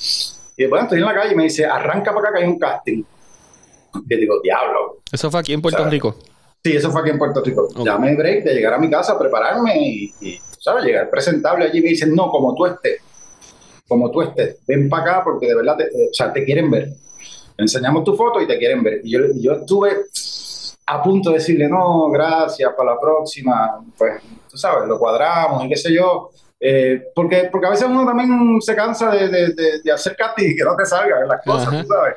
Y 0.57 0.67
bueno, 0.67 0.85
estoy 0.85 0.99
en 0.99 1.05
la 1.05 1.15
calle 1.15 1.33
y 1.33 1.37
me 1.37 1.45
dice, 1.45 1.67
arranca 1.67 2.13
para 2.15 2.29
acá 2.29 2.39
que 2.39 2.45
hay 2.45 2.51
un 2.51 2.59
casting. 2.59 3.03
Y 4.09 4.17
digo, 4.17 4.41
diablo. 4.43 4.99
¿Eso 5.11 5.31
fue 5.31 5.41
aquí 5.41 5.53
en 5.53 5.63
Puerto 5.63 5.85
Rico? 5.89 6.15
Sí, 6.65 6.77
eso 6.77 6.93
fue 6.93 7.01
aquí 7.01 7.11
en 7.11 7.19
Puerto 7.19 7.43
Rico. 7.43 7.69
Ya 7.85 7.99
me 7.99 8.15
break 8.15 8.45
de 8.45 8.55
llegar 8.55 8.75
a 8.75 8.79
mi 8.79 8.89
casa, 8.89 9.19
prepararme 9.19 9.77
y, 9.79 10.41
¿sabes? 10.61 10.85
Llegar 10.85 11.11
presentable 11.11 11.65
allí 11.65 11.81
y 11.81 11.83
me 11.83 11.89
dicen, 11.89 12.15
no, 12.15 12.31
como 12.31 12.55
tú 12.55 12.67
estés, 12.67 13.01
como 13.89 14.11
tú 14.13 14.23
estés, 14.23 14.59
ven 14.67 14.89
para 14.89 15.03
acá 15.03 15.25
porque 15.25 15.47
de 15.49 15.57
verdad, 15.57 15.77
te, 15.77 15.85
eh, 15.85 16.09
o 16.11 16.15
sea, 16.15 16.33
te 16.33 16.45
quieren 16.45 16.71
ver. 16.71 16.91
enseñamos 17.59 18.05
tu 18.05 18.15
foto 18.15 18.41
y 18.41 18.47
te 18.47 18.59
quieren 18.59 18.83
ver. 18.83 19.01
Y 19.03 19.11
yo, 19.11 19.21
yo 19.35 19.53
estuve 19.53 20.05
a 20.87 21.03
punto 21.03 21.31
de 21.31 21.39
decirle, 21.39 21.69
no, 21.69 22.09
gracias, 22.11 22.73
para 22.77 22.95
la 22.95 23.01
próxima, 23.01 23.85
pues, 23.99 24.23
tú 24.49 24.57
sabes, 24.57 24.89
lo 24.89 24.99
cuadramos 24.99 25.65
y 25.65 25.69
qué 25.69 25.77
sé 25.77 25.93
yo. 25.93 26.31
Eh, 26.65 27.09
porque, 27.13 27.49
porque 27.51 27.67
a 27.67 27.71
veces 27.71 27.89
uno 27.89 28.07
también 28.07 28.61
se 28.61 28.77
cansa 28.77 29.11
de, 29.11 29.29
de, 29.29 29.81
de, 29.83 29.93
hacer 29.93 30.15
casting 30.15 30.51
y 30.51 30.55
que 30.55 30.63
no 30.63 30.77
te 30.77 30.87
salgan 30.87 31.27
las 31.27 31.43
cosas, 31.45 31.83
tú 31.83 31.89
sabes. 31.89 32.15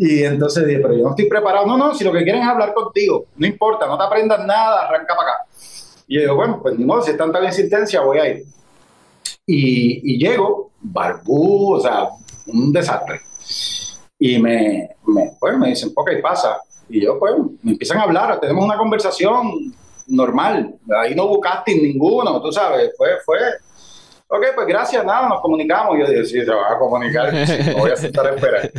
Y 0.00 0.22
entonces 0.22 0.64
dije, 0.64 0.78
pero 0.78 0.94
yo 0.94 1.02
no 1.02 1.10
estoy 1.10 1.28
preparado. 1.28 1.66
No, 1.66 1.76
no, 1.76 1.92
si 1.92 2.04
lo 2.04 2.12
que 2.12 2.22
quieren 2.22 2.42
es 2.42 2.48
hablar 2.48 2.72
contigo, 2.72 3.26
no 3.36 3.46
importa, 3.48 3.84
no 3.88 3.98
te 3.98 4.04
aprendas 4.04 4.46
nada, 4.46 4.86
arranca 4.86 5.12
para 5.16 5.32
acá. 5.32 5.46
Y 6.06 6.14
yo 6.14 6.20
digo, 6.20 6.36
bueno, 6.36 6.60
pues 6.62 6.78
ni 6.78 6.84
modo, 6.84 7.02
si 7.02 7.10
es 7.10 7.16
tanta 7.16 7.40
la 7.40 7.46
insistencia, 7.46 8.00
voy 8.02 8.18
a 8.18 8.28
ir. 8.28 8.44
Y, 9.44 10.14
y 10.14 10.18
llego, 10.18 10.70
barbú, 10.80 11.74
o 11.74 11.80
sea, 11.80 12.10
un 12.46 12.72
desastre. 12.72 13.22
Y 14.20 14.38
me, 14.38 14.88
me, 15.04 15.32
pues, 15.40 15.58
me 15.58 15.70
dicen, 15.70 15.90
ok, 15.96 16.10
pasa. 16.22 16.60
Y 16.88 17.00
yo, 17.00 17.18
pues, 17.18 17.34
me 17.64 17.72
empiezan 17.72 17.98
a 17.98 18.04
hablar, 18.04 18.38
tenemos 18.38 18.64
una 18.64 18.78
conversación 18.78 19.74
normal. 20.06 20.76
Ahí 20.96 21.12
no 21.16 21.24
hubo 21.24 21.40
casting 21.40 21.82
ninguno, 21.82 22.40
tú 22.40 22.52
sabes, 22.52 22.92
fue, 22.96 23.08
fue. 23.26 23.38
Ok, 24.28 24.44
pues 24.54 24.66
gracias, 24.68 25.04
nada, 25.04 25.28
nos 25.28 25.40
comunicamos. 25.40 25.98
Yo 25.98 26.06
dije, 26.06 26.24
sí, 26.24 26.44
se 26.44 26.54
va 26.54 26.72
a 26.72 26.78
comunicar, 26.78 27.32
voy 27.76 27.90
a 27.90 27.96
sentar 27.96 28.28
a 28.28 28.34
esperar. 28.36 28.70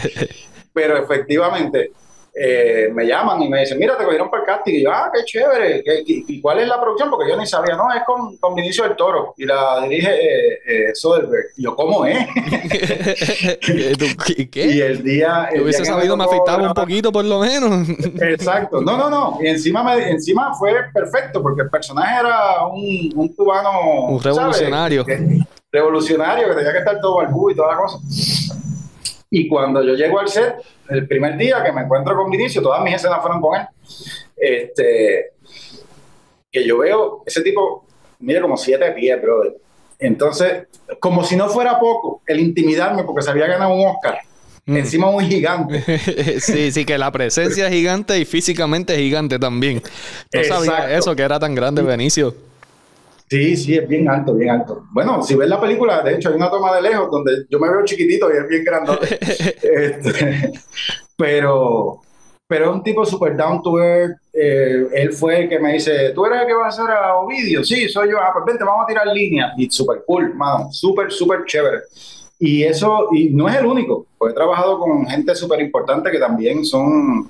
Pero 0.80 0.98
efectivamente, 0.98 1.92
eh, 2.34 2.90
me 2.94 3.06
llaman 3.06 3.42
y 3.42 3.50
me 3.50 3.60
dicen, 3.60 3.78
mira, 3.78 3.98
te 3.98 4.06
cogieron 4.06 4.30
para 4.30 4.44
el 4.44 4.48
casting. 4.48 4.76
Y 4.76 4.84
yo, 4.84 4.94
ah, 4.94 5.12
qué 5.14 5.26
chévere. 5.26 5.84
y, 6.06 6.40
cuál 6.40 6.60
es 6.60 6.70
la 6.70 6.80
producción? 6.80 7.10
Porque 7.10 7.30
yo 7.30 7.36
ni 7.36 7.46
sabía, 7.46 7.76
no, 7.76 7.94
es 7.94 8.02
con, 8.06 8.38
con 8.38 8.56
Vinicio 8.56 8.86
del 8.86 8.96
Toro 8.96 9.34
y 9.36 9.46
la 9.46 9.82
dirige 9.82 10.10
eh, 10.10 10.60
eh 10.66 10.96
Soderbergh. 10.96 11.48
Y 11.58 11.64
yo, 11.64 11.76
¿cómo 11.76 12.06
es? 12.06 12.18
¿Qué? 14.52 14.66
Y 14.68 14.80
el 14.80 15.04
día. 15.04 15.50
El 15.52 15.64
hubiese 15.64 15.84
sabido, 15.84 16.16
me 16.16 16.24
afeitaba 16.24 16.66
un 16.66 16.74
poquito 16.74 17.12
por 17.12 17.26
lo 17.26 17.42
menos. 17.42 17.90
Exacto. 18.22 18.80
No, 18.80 18.96
no, 18.96 19.10
no. 19.10 19.38
Y 19.42 19.48
encima, 19.48 19.84
me, 19.84 20.10
encima 20.10 20.54
fue 20.54 20.76
perfecto 20.94 21.42
porque 21.42 21.64
el 21.64 21.70
personaje 21.70 22.22
era 22.22 22.66
un, 22.68 23.12
un 23.18 23.28
cubano. 23.36 24.06
Un 24.12 24.24
revolucionario. 24.24 25.06
revolucionario 25.70 26.48
que 26.48 26.56
tenía 26.56 26.72
que 26.72 26.80
estar 26.80 27.02
todo 27.02 27.18
barbudo 27.18 27.52
y 27.52 27.56
toda 27.56 27.74
la 27.74 27.82
cosa. 27.82 28.00
Y 29.32 29.48
cuando 29.48 29.84
yo 29.84 29.94
llego 29.94 30.20
al 30.20 30.28
set, 30.28 30.56
el 30.90 31.08
primer 31.08 31.38
día 31.38 31.64
que 31.64 31.72
me 31.72 31.82
encuentro 31.82 32.16
con 32.16 32.32
Vinicio, 32.32 32.62
todas 32.62 32.84
mis 32.84 32.96
escenas 32.96 33.22
fueron 33.22 33.42
con 33.42 33.60
él, 33.60 33.68
este, 34.36 35.32
que 36.52 36.66
yo 36.66 36.80
veo 36.80 37.24
ese 37.26 37.42
tipo, 37.42 37.86
mire, 38.20 38.42
como 38.42 38.58
siete 38.58 38.92
pies, 38.92 39.22
brother. 39.22 39.56
Entonces, 40.00 40.68
como 41.00 41.24
si 41.24 41.36
no 41.36 41.50
fuera 41.50 41.80
poco, 41.80 42.24
el 42.26 42.40
intimidarme 42.40 43.04
porque 43.04 43.22
se 43.22 43.30
había 43.30 43.48
ganado 43.48 43.74
un 43.74 43.88
Oscar. 43.88 44.20
Mm. 44.66 44.78
Encima 44.78 45.10
un 45.10 45.24
gigante. 45.24 46.00
sí, 46.40 46.72
sí, 46.72 46.86
que 46.86 46.98
la 46.98 47.12
presencia 47.12 47.68
es 47.68 47.74
gigante 47.74 48.18
y 48.18 48.26
físicamente 48.26 48.94
es 48.94 49.00
gigante 49.00 49.38
también. 49.38 49.82
No 50.34 50.44
sabía 50.44 50.98
eso, 50.98 51.16
que 51.16 51.24
era 51.24 51.40
tan 51.40 51.54
grande 51.54 51.82
Benicio. 51.82 52.49
Sí, 53.30 53.56
sí, 53.56 53.78
es 53.78 53.88
bien 53.88 54.10
alto, 54.10 54.34
bien 54.34 54.50
alto. 54.50 54.86
Bueno, 54.92 55.22
si 55.22 55.36
ves 55.36 55.48
la 55.48 55.62
película, 55.62 56.02
de 56.02 56.16
hecho 56.16 56.30
hay 56.30 56.36
una 56.36 56.50
toma 56.50 56.76
de 56.76 56.82
lejos 56.82 57.12
donde 57.12 57.46
yo 57.48 57.60
me 57.60 57.70
veo 57.70 57.86
chiquitito 57.86 58.28
y 58.34 58.38
es 58.38 58.48
bien 58.48 58.64
grande. 58.64 58.94
este, 59.62 60.52
pero, 61.16 62.02
pero 62.48 62.66
es 62.66 62.72
un 62.72 62.82
tipo 62.82 63.06
super 63.06 63.38
down 63.38 63.62
to 63.62 63.78
earth. 63.80 64.18
Eh, 64.34 64.88
él 64.94 65.14
fue 65.14 65.44
el 65.44 65.50
que 65.50 65.60
me 65.60 65.74
dice, 65.74 66.10
¿tú 66.16 66.26
eres 66.26 66.42
el 66.42 66.48
que 66.48 66.54
va 66.56 66.66
a 66.66 66.70
hacer 66.70 66.90
a 66.90 67.18
Ovidio? 67.18 67.64
Sí, 67.64 67.88
soy 67.88 68.10
yo. 68.10 68.18
Ah, 68.20 68.32
pues 68.34 68.46
vente, 68.46 68.64
vamos 68.64 68.86
a 68.86 68.88
tirar 68.88 69.06
línea. 69.06 69.54
Y 69.58 69.70
super 69.70 70.02
cool, 70.08 70.34
mano. 70.34 70.72
Súper, 70.72 71.12
súper 71.12 71.46
chévere. 71.46 71.82
Y 72.40 72.64
eso, 72.64 73.10
y 73.12 73.30
no 73.30 73.48
es 73.48 73.56
el 73.58 73.66
único, 73.66 74.08
porque 74.18 74.32
he 74.32 74.36
trabajado 74.36 74.80
con 74.80 75.06
gente 75.06 75.36
súper 75.36 75.60
importante 75.60 76.10
que 76.10 76.20
también 76.20 76.66
son 76.66 77.30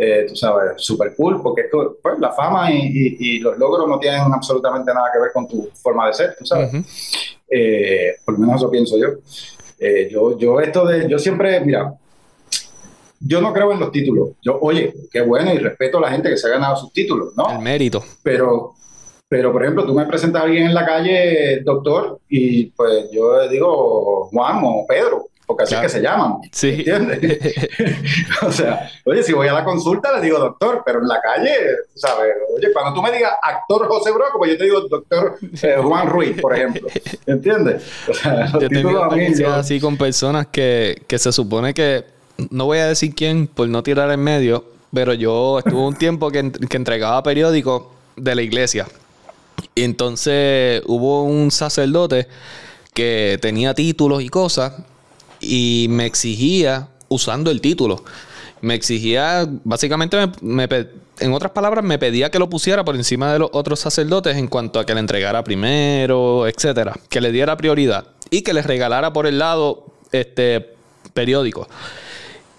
eh, 0.00 0.26
tú 0.28 0.36
sabes, 0.36 0.74
súper 0.76 1.12
cool, 1.16 1.42
porque 1.42 1.62
esto, 1.62 1.98
pues, 2.00 2.20
la 2.20 2.30
fama 2.30 2.70
y, 2.70 3.40
los 3.40 3.58
logros 3.58 3.88
no 3.88 3.98
tienen 3.98 4.32
absolutamente 4.32 4.94
nada 4.94 5.10
que 5.12 5.18
ver 5.18 5.32
con 5.32 5.48
tu 5.48 5.68
forma 5.74 6.06
de 6.06 6.14
ser, 6.14 6.36
tú 6.38 6.46
sabes. 6.46 6.70
Eh, 7.50 8.12
por 8.24 8.34
lo 8.34 8.40
menos 8.40 8.60
eso 8.60 8.70
pienso 8.70 8.96
yo. 8.96 9.08
Eh, 9.80 10.08
yo. 10.08 10.38
Yo 10.38 10.60
esto 10.60 10.86
de, 10.86 11.08
yo 11.08 11.18
siempre, 11.18 11.60
mira, 11.62 11.94
yo 13.18 13.40
no 13.40 13.52
creo 13.52 13.72
en 13.72 13.80
los 13.80 13.90
títulos. 13.90 14.30
Yo, 14.40 14.60
oye, 14.60 14.94
qué 15.10 15.20
bueno 15.20 15.52
y 15.52 15.58
respeto 15.58 15.98
a 15.98 16.02
la 16.02 16.12
gente 16.12 16.30
que 16.30 16.36
se 16.36 16.46
ha 16.46 16.50
ganado 16.50 16.76
sus 16.76 16.92
títulos, 16.92 17.36
¿no? 17.36 17.50
El 17.50 17.58
mérito. 17.58 18.04
Pero, 18.22 18.74
pero 19.28 19.50
por 19.50 19.64
ejemplo, 19.64 19.84
tú 19.84 19.94
me 19.94 20.06
presentas 20.06 20.42
a 20.42 20.44
alguien 20.44 20.66
en 20.66 20.74
la 20.74 20.86
calle, 20.86 21.60
doctor, 21.64 22.20
y 22.28 22.66
pues 22.66 23.10
yo 23.10 23.48
digo 23.48 24.28
Juan 24.30 24.60
o 24.62 24.86
Pedro 24.86 25.26
porque 25.48 25.64
así 25.64 25.74
es 25.74 25.80
que 25.80 25.88
se 25.88 26.02
llaman. 26.02 26.40
Sí. 26.52 26.84
¿Entiendes? 26.86 27.68
o 28.42 28.52
sea, 28.52 28.90
oye, 29.06 29.22
si 29.22 29.32
voy 29.32 29.48
a 29.48 29.54
la 29.54 29.64
consulta 29.64 30.14
le 30.14 30.20
digo 30.20 30.38
doctor, 30.38 30.82
pero 30.84 31.00
en 31.00 31.08
la 31.08 31.18
calle, 31.22 31.54
¿sabes? 31.94 32.34
Oye, 32.54 32.70
cuando 32.70 32.92
tú 32.92 33.00
me 33.00 33.10
digas 33.10 33.32
actor 33.42 33.88
José 33.88 34.12
Broco, 34.12 34.36
pues 34.36 34.52
yo 34.52 34.58
te 34.58 34.64
digo 34.64 34.82
doctor 34.82 35.38
eh, 35.62 35.76
Juan 35.82 36.06
Ruiz, 36.06 36.38
por 36.38 36.54
ejemplo. 36.54 36.86
¿Entiendes? 37.26 37.82
O 38.06 38.12
sea, 38.12 38.52
yo 38.60 38.68
tengo 38.68 39.02
así 39.54 39.80
con 39.80 39.96
personas 39.96 40.48
que, 40.48 41.00
que 41.06 41.18
se 41.18 41.32
supone 41.32 41.72
que, 41.72 42.04
no 42.50 42.66
voy 42.66 42.78
a 42.78 42.88
decir 42.88 43.14
quién 43.14 43.46
por 43.46 43.70
no 43.70 43.82
tirar 43.82 44.10
en 44.10 44.20
medio, 44.20 44.66
pero 44.92 45.14
yo 45.14 45.60
estuve 45.60 45.80
un 45.80 45.96
tiempo 45.96 46.30
que, 46.30 46.52
que 46.52 46.76
entregaba 46.76 47.22
periódicos 47.22 47.84
de 48.16 48.34
la 48.34 48.42
iglesia. 48.42 48.86
Y 49.74 49.82
entonces 49.82 50.82
hubo 50.84 51.22
un 51.22 51.50
sacerdote 51.50 52.28
que 52.92 53.38
tenía 53.40 53.72
títulos 53.72 54.22
y 54.22 54.28
cosas 54.28 54.74
y 55.40 55.86
me 55.90 56.06
exigía 56.06 56.88
usando 57.08 57.50
el 57.50 57.60
título. 57.60 58.04
Me 58.60 58.74
exigía, 58.74 59.46
básicamente, 59.64 60.18
en 61.20 61.32
otras 61.32 61.52
palabras, 61.52 61.84
me 61.84 61.98
pedía 61.98 62.30
que 62.30 62.38
lo 62.38 62.50
pusiera 62.50 62.84
por 62.84 62.96
encima 62.96 63.32
de 63.32 63.38
los 63.38 63.50
otros 63.52 63.78
sacerdotes 63.80 64.36
en 64.36 64.48
cuanto 64.48 64.80
a 64.80 64.86
que 64.86 64.94
le 64.94 65.00
entregara 65.00 65.44
primero, 65.44 66.46
etcétera, 66.46 66.94
que 67.08 67.20
le 67.20 67.30
diera 67.30 67.56
prioridad 67.56 68.06
y 68.30 68.42
que 68.42 68.52
les 68.52 68.66
regalara 68.66 69.12
por 69.12 69.26
el 69.26 69.38
lado 69.38 69.86
este 70.10 70.74
periódico. 71.14 71.68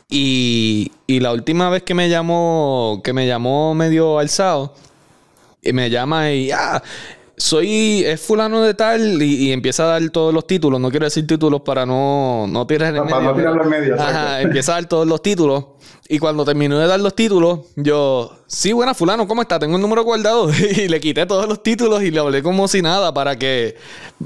Y, 0.10 0.92
y 1.06 1.20
la 1.20 1.34
última 1.34 1.70
vez 1.70 1.84
que 1.84 1.94
me 1.94 2.10
llamó, 2.10 3.02
que 3.04 3.14
me 3.14 3.28
llamó 3.28 3.76
medio 3.76 4.20
alzado, 4.20 4.74
y 5.62 5.74
me 5.74 5.90
llama 5.90 6.32
y, 6.32 6.52
ah, 6.52 6.82
soy, 7.40 8.04
es 8.06 8.20
fulano 8.20 8.62
de 8.62 8.74
tal 8.74 9.22
y, 9.22 9.52
empieza 9.52 9.84
a 9.84 10.00
dar 10.00 10.10
todos 10.10 10.34
los 10.34 10.46
títulos. 10.46 10.80
No 10.80 10.92
quiero 10.92 11.06
decir 11.06 11.26
títulos 11.26 11.62
para 11.62 11.86
no, 11.86 12.46
no 12.48 12.68
tirar 12.68 12.96
en 12.96 13.08
Para 13.08 13.22
no 13.22 13.34
tirar 13.34 13.60
en 13.62 13.70
medio. 13.70 13.96
Ajá, 13.96 14.42
empieza 14.42 14.74
a 14.74 14.76
dar 14.76 14.86
todos 14.86 15.08
los 15.08 15.22
títulos. 15.22 15.66
Y 16.12 16.18
cuando 16.18 16.44
terminó 16.44 16.80
de 16.80 16.88
dar 16.88 17.00
los 17.00 17.14
títulos, 17.14 17.60
yo, 17.76 18.32
sí, 18.48 18.74
buena, 18.74 18.96
fulano, 18.96 19.28
¿cómo 19.28 19.44
está? 19.44 19.60
Tengo 19.60 19.76
el 19.76 19.82
número 19.82 20.04
guardado. 20.04 20.50
y 20.76 20.88
le 20.88 21.00
quité 21.00 21.28
todos 21.28 21.48
los 21.48 21.62
títulos 21.62 22.02
y 22.02 22.10
le 22.10 22.20
hablé 22.20 22.42
como 22.42 22.68
si 22.68 22.82
nada 22.82 23.14
para 23.14 23.38
que 23.38 23.76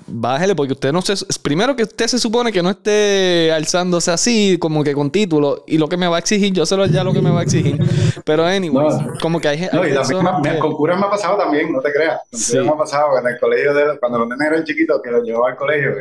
bájele, 0.07 0.55
porque 0.55 0.71
usted 0.71 0.93
no 0.93 1.01
se... 1.01 1.13
Primero 1.41 1.75
que 1.75 1.83
usted 1.83 2.07
se 2.07 2.19
supone 2.19 2.53
que 2.53 2.63
no 2.63 2.69
esté 2.69 3.51
alzándose 3.51 4.11
así, 4.11 4.57
como 4.59 4.81
que 4.81 4.93
con 4.93 5.11
títulos, 5.11 5.63
y 5.67 5.77
lo 5.77 5.89
que 5.89 5.97
me 5.97 6.07
va 6.07 6.15
a 6.15 6.19
exigir, 6.19 6.53
yo 6.53 6.65
sé 6.65 6.77
ya 6.89 7.03
lo 7.03 7.11
que 7.11 7.21
me 7.21 7.31
va 7.31 7.41
a 7.41 7.43
exigir. 7.43 7.77
Pero 8.23 8.45
anyway, 8.45 8.87
como 9.21 9.41
que 9.41 9.49
hay... 9.49 9.69
No, 9.73 9.85
y 9.85 9.93
también, 9.93 10.59
con 10.59 10.71
curas 10.73 10.97
me 10.97 11.05
ha 11.05 11.09
pasado 11.09 11.37
también, 11.37 11.69
no 11.69 11.81
te 11.81 11.91
creas. 11.91 12.21
Sí. 12.31 12.59
me 12.59 12.69
ha 12.69 12.77
pasado 12.77 13.19
en 13.19 13.27
el 13.27 13.37
colegio, 13.37 13.73
de, 13.73 13.99
cuando 13.99 14.19
los 14.19 14.29
nenes 14.29 14.47
eran 14.47 14.63
chiquitos, 14.63 15.01
que 15.03 15.11
los 15.11 15.23
llevaba 15.25 15.49
al 15.49 15.57
colegio, 15.57 15.95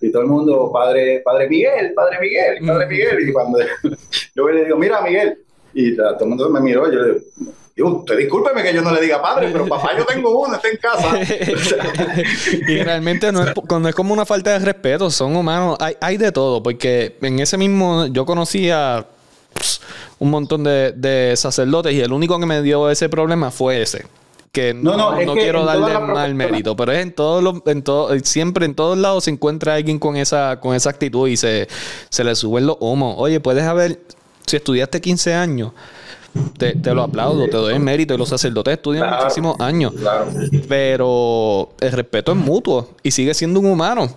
y 0.00 0.12
todo 0.12 0.22
el 0.22 0.28
mundo, 0.28 0.70
padre, 0.72 1.20
padre 1.24 1.48
Miguel, 1.48 1.92
padre 1.94 2.18
Miguel, 2.20 2.64
padre 2.64 2.86
Miguel, 2.86 3.28
y 3.28 3.32
cuando 3.32 3.58
yo 4.36 4.48
le 4.48 4.64
digo, 4.64 4.76
mira 4.78 4.95
Miguel, 5.02 5.38
y 5.74 5.96
todo 5.96 6.16
el 6.20 6.26
mundo 6.26 6.48
me 6.50 6.60
miró 6.60 6.90
yo 6.90 7.00
le 7.00 7.22
digo, 7.76 7.98
usted 7.98 8.16
discúlpeme 8.16 8.62
que 8.62 8.72
yo 8.72 8.80
no 8.80 8.90
le 8.90 9.02
diga 9.02 9.20
padre, 9.20 9.50
pero 9.52 9.66
papá 9.66 9.90
yo 9.98 10.06
tengo 10.06 10.40
uno, 10.40 10.54
está 10.54 10.68
en 10.68 10.78
casa. 10.78 11.18
y 12.68 12.82
realmente 12.82 13.30
no 13.32 13.44
es, 13.44 13.52
no 13.54 13.88
es 13.88 13.94
como 13.94 14.14
una 14.14 14.24
falta 14.24 14.52
de 14.52 14.60
respeto, 14.60 15.10
son 15.10 15.36
humanos, 15.36 15.76
hay, 15.78 15.94
hay 16.00 16.16
de 16.16 16.32
todo, 16.32 16.62
porque 16.62 17.18
en 17.20 17.38
ese 17.38 17.58
mismo 17.58 18.06
yo 18.06 18.24
conocía 18.24 19.06
un 20.18 20.30
montón 20.30 20.64
de, 20.64 20.92
de, 20.92 21.34
sacerdotes 21.36 21.92
y 21.92 22.00
el 22.00 22.12
único 22.12 22.38
que 22.38 22.46
me 22.46 22.62
dio 22.62 22.90
ese 22.90 23.08
problema 23.08 23.50
fue 23.50 23.82
ese. 23.82 24.06
Que 24.52 24.72
no, 24.72 24.96
no, 24.96 25.20
no, 25.20 25.34
quiero 25.34 25.66
darle 25.66 25.98
mal 25.98 26.34
mérito, 26.34 26.74
pero 26.76 26.92
es 26.92 27.02
en 27.02 27.12
todos 27.12 27.42
los, 27.42 27.60
en 27.66 27.82
todo, 27.82 28.18
siempre 28.20 28.64
en 28.64 28.74
todos 28.74 28.96
lados 28.96 29.24
se 29.24 29.30
encuentra 29.30 29.74
alguien 29.74 29.98
con 29.98 30.16
esa, 30.16 30.60
con 30.60 30.74
esa 30.74 30.88
actitud 30.88 31.28
y 31.28 31.36
se, 31.36 31.68
se 32.08 32.24
le 32.24 32.34
suben 32.34 32.66
los 32.66 32.78
humos. 32.80 33.16
Oye, 33.18 33.38
puedes 33.38 33.64
haber, 33.64 34.00
si 34.46 34.56
estudiaste 34.56 35.00
15 35.00 35.34
años, 35.34 35.72
te, 36.58 36.74
lo 36.94 37.02
aplaudo, 37.02 37.46
te 37.46 37.56
doy 37.56 37.74
el 37.74 37.80
mérito. 37.80 38.14
Y 38.14 38.18
los 38.18 38.28
sacerdotes 38.28 38.74
estudian 38.74 39.10
muchísimos 39.10 39.58
años. 39.60 39.92
Pero 40.68 41.70
el 41.80 41.92
respeto 41.92 42.32
es 42.32 42.38
mutuo 42.38 42.90
y 43.02 43.10
sigue 43.10 43.34
siendo 43.34 43.60
un 43.60 43.66
humano. 43.66 44.08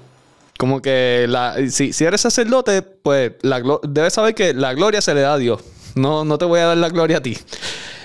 Como 0.58 0.82
que 0.82 1.26
la, 1.30 1.56
si, 1.70 1.92
eres 2.04 2.22
sacerdote, 2.22 2.82
pues 2.82 3.34
la, 3.42 3.62
debes 3.84 4.13
saber 4.13 4.36
que 4.36 4.54
la 4.54 4.74
gloria 4.74 5.02
se 5.02 5.13
le 5.13 5.22
da 5.22 5.34
a 5.34 5.38
Dios. 5.38 5.62
No, 5.96 6.26
no 6.26 6.38
te 6.38 6.46
voy 6.46 6.60
a 6.60 6.68
dar 6.68 6.78
la 6.78 6.89
gloria 6.89 7.18
a 7.18 7.22
ti. 7.22 7.38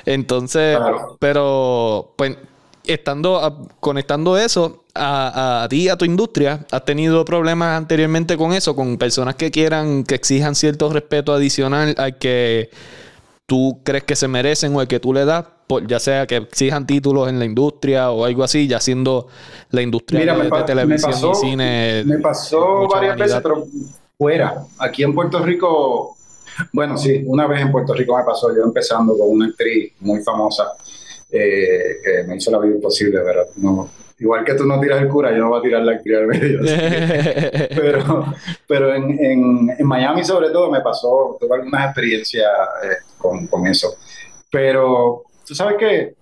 Entonces, 0.07 0.79
pero 1.19 2.15
pues 2.17 2.37
estando 2.85 3.69
conectando 3.81 4.37
eso 4.39 4.84
a, 4.95 5.65
a, 5.65 5.69
ti, 5.69 5.89
a 5.89 5.97
tu 5.97 6.05
industria, 6.05 6.65
¿has 6.71 6.85
tenido 6.85 7.25
problemas 7.25 7.77
anteriormente 7.77 8.37
con 8.37 8.53
eso? 8.53 8.77
Con 8.77 8.97
personas 8.97 9.35
que 9.35 9.51
quieran, 9.51 10.05
que 10.05 10.15
exijan 10.15 10.55
cierto 10.55 10.89
respeto 10.93 11.33
adicional 11.33 11.95
al 11.99 12.19
que 12.19 12.71
tú 13.47 13.81
crees 13.83 14.05
que 14.05 14.17
se 14.17 14.29
merecen 14.29 14.75
o 14.75 14.81
el 14.81 14.89
que 14.89 15.01
tú 15.01 15.13
le 15.13 15.25
das, 15.25 15.47
ya 15.87 15.99
sea 15.99 16.27
que 16.27 16.37
exijan 16.37 16.87
títulos 16.87 17.29
en 17.29 17.39
la 17.39 17.45
industria 17.45 18.11
o 18.11 18.25
algo 18.25 18.45
así, 18.45 18.67
ya 18.69 18.81
siendo 18.81 19.29
la 19.71 19.83
industria 19.83 20.35
de, 20.35 20.63
televisión 20.65 21.33
y 21.33 21.35
cine. 21.35 22.03
Me 22.05 22.19
pasó 22.19 22.87
varias 22.89 23.17
veces, 23.17 23.41
pero 23.43 23.67
fuera. 24.17 24.65
Aquí 24.79 25.03
en 25.03 25.15
Puerto 25.15 25.41
Rico, 25.41 26.17
bueno, 26.73 26.97
sí, 26.97 27.23
una 27.27 27.47
vez 27.47 27.61
en 27.61 27.73
Puerto 27.73 27.93
Rico 27.95 28.17
me 28.17 28.25
pasó, 28.25 28.55
yo 28.55 28.63
empezando 28.63 29.17
con 29.19 29.29
una 29.31 29.47
actriz 29.47 29.93
muy 30.01 30.23
famosa 30.23 30.73
eh, 31.31 31.97
que 32.03 32.23
me 32.29 32.37
hizo 32.37 32.51
la 32.51 32.59
vida 32.59 32.77
imposible, 32.77 33.21
¿verdad? 33.21 33.47
No, 33.57 33.89
igual 34.25 34.43
que 34.43 34.55
tú 34.55 34.65
no 34.65 34.81
tiras 34.81 35.03
el 35.03 35.09
cura, 35.09 35.31
yo 35.33 35.39
no 35.39 35.51
voy 35.51 35.59
a 35.59 35.63
tirar 35.63 35.83
la 35.83 35.93
al 35.93 36.27
medio. 36.27 36.61
pero 37.77 38.35
pero 38.67 38.95
en, 38.95 39.11
en, 39.23 39.71
en, 39.79 39.87
Miami 39.87 40.25
sobre 40.25 40.49
todo 40.49 40.71
me 40.71 40.81
pasó, 40.81 41.37
tuve 41.39 41.55
algunas 41.55 41.87
experiencias 41.87 42.49
eh, 42.85 42.97
con, 43.19 43.47
con 43.47 43.67
eso. 43.67 43.95
Pero 44.51 45.25
tú 45.47 45.55
sabes 45.55 45.77
que 45.77 46.15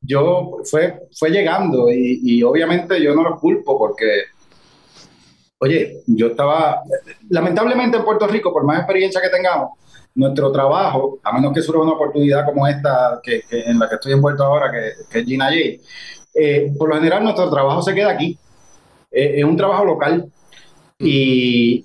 yo 0.00 0.58
fue, 0.64 1.08
fue 1.12 1.30
llegando 1.30 1.90
y, 1.90 2.20
y, 2.22 2.42
obviamente 2.42 3.02
yo 3.02 3.14
no 3.14 3.22
lo 3.22 3.38
culpo 3.38 3.76
porque, 3.76 4.22
oye, 5.58 6.02
yo 6.06 6.28
estaba, 6.28 6.82
lamentablemente 7.28 7.98
en 7.98 8.04
Puerto 8.04 8.26
Rico, 8.26 8.50
por 8.50 8.64
más 8.64 8.78
experiencia 8.78 9.20
que 9.20 9.28
tengamos, 9.28 9.72
nuestro 10.14 10.50
trabajo, 10.50 11.18
a 11.22 11.32
menos 11.32 11.52
que 11.52 11.60
surja 11.60 11.82
una 11.82 11.92
oportunidad 11.92 12.46
como 12.46 12.66
esta 12.66 13.20
que, 13.22 13.42
en 13.50 13.78
la 13.78 13.88
que 13.88 13.96
estoy 13.96 14.12
envuelto 14.12 14.44
ahora, 14.44 14.70
que, 14.72 14.92
que 15.10 15.18
es 15.18 15.26
Gina 15.26 15.50
J, 15.50 15.82
eh, 16.38 16.72
por 16.78 16.88
lo 16.88 16.96
general 16.96 17.24
nuestro 17.24 17.50
trabajo 17.50 17.82
se 17.82 17.94
queda 17.94 18.10
aquí. 18.10 18.38
Eh, 19.10 19.34
es 19.38 19.44
un 19.44 19.56
trabajo 19.56 19.84
local 19.84 20.26
y, 20.98 21.84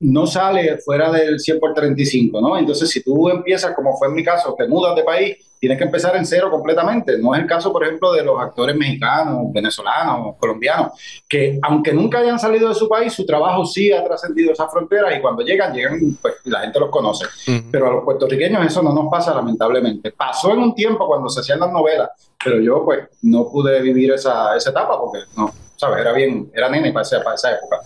no 0.00 0.26
sale 0.26 0.78
fuera 0.78 1.10
del 1.10 1.40
100 1.40 1.58
por 1.58 1.72
35, 1.72 2.40
¿no? 2.40 2.58
Entonces, 2.58 2.90
si 2.90 3.02
tú 3.02 3.28
empiezas, 3.28 3.74
como 3.74 3.96
fue 3.96 4.08
en 4.08 4.14
mi 4.14 4.22
caso, 4.22 4.54
te 4.56 4.68
mudas 4.68 4.94
de 4.94 5.02
país, 5.02 5.36
tienes 5.58 5.78
que 5.78 5.84
empezar 5.84 6.16
en 6.16 6.26
cero 6.26 6.50
completamente. 6.50 7.18
No 7.18 7.34
es 7.34 7.42
el 7.42 7.46
caso, 7.46 7.72
por 7.72 7.84
ejemplo, 7.84 8.12
de 8.12 8.22
los 8.22 8.40
actores 8.40 8.76
mexicanos, 8.76 9.52
venezolanos, 9.52 10.36
colombianos, 10.38 10.92
que 11.28 11.58
aunque 11.62 11.92
nunca 11.92 12.18
hayan 12.18 12.38
salido 12.38 12.68
de 12.68 12.74
su 12.74 12.88
país, 12.88 13.12
su 13.12 13.24
trabajo 13.24 13.64
sí 13.64 13.92
ha 13.92 14.04
trascendido 14.04 14.52
esa 14.52 14.68
frontera 14.68 15.16
y 15.16 15.20
cuando 15.20 15.42
llegan, 15.42 15.72
llegan, 15.72 15.98
pues 16.20 16.34
la 16.44 16.60
gente 16.60 16.80
los 16.80 16.90
conoce. 16.90 17.26
Pero 17.70 17.88
a 17.88 17.92
los 17.92 18.04
puertorriqueños 18.04 18.64
eso 18.64 18.82
no 18.82 18.92
nos 18.92 19.10
pasa, 19.10 19.34
lamentablemente. 19.34 20.12
Pasó 20.12 20.52
en 20.52 20.58
un 20.58 20.74
tiempo 20.74 21.06
cuando 21.06 21.28
se 21.28 21.40
hacían 21.40 21.60
las 21.60 21.72
novelas, 21.72 22.10
pero 22.42 22.60
yo, 22.60 22.84
pues, 22.84 23.08
no 23.22 23.48
pude 23.48 23.80
vivir 23.82 24.12
esa, 24.12 24.56
esa 24.56 24.70
etapa 24.70 24.98
porque, 24.98 25.20
no, 25.36 25.52
¿sabes? 25.76 26.00
Era 26.00 26.12
bien, 26.12 26.50
era 26.54 26.68
nene 26.68 26.92
para 26.92 27.02
esa, 27.02 27.22
para 27.22 27.34
esa 27.34 27.52
época. 27.52 27.80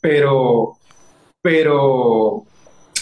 Pero 0.00 0.78
pero 1.42 2.42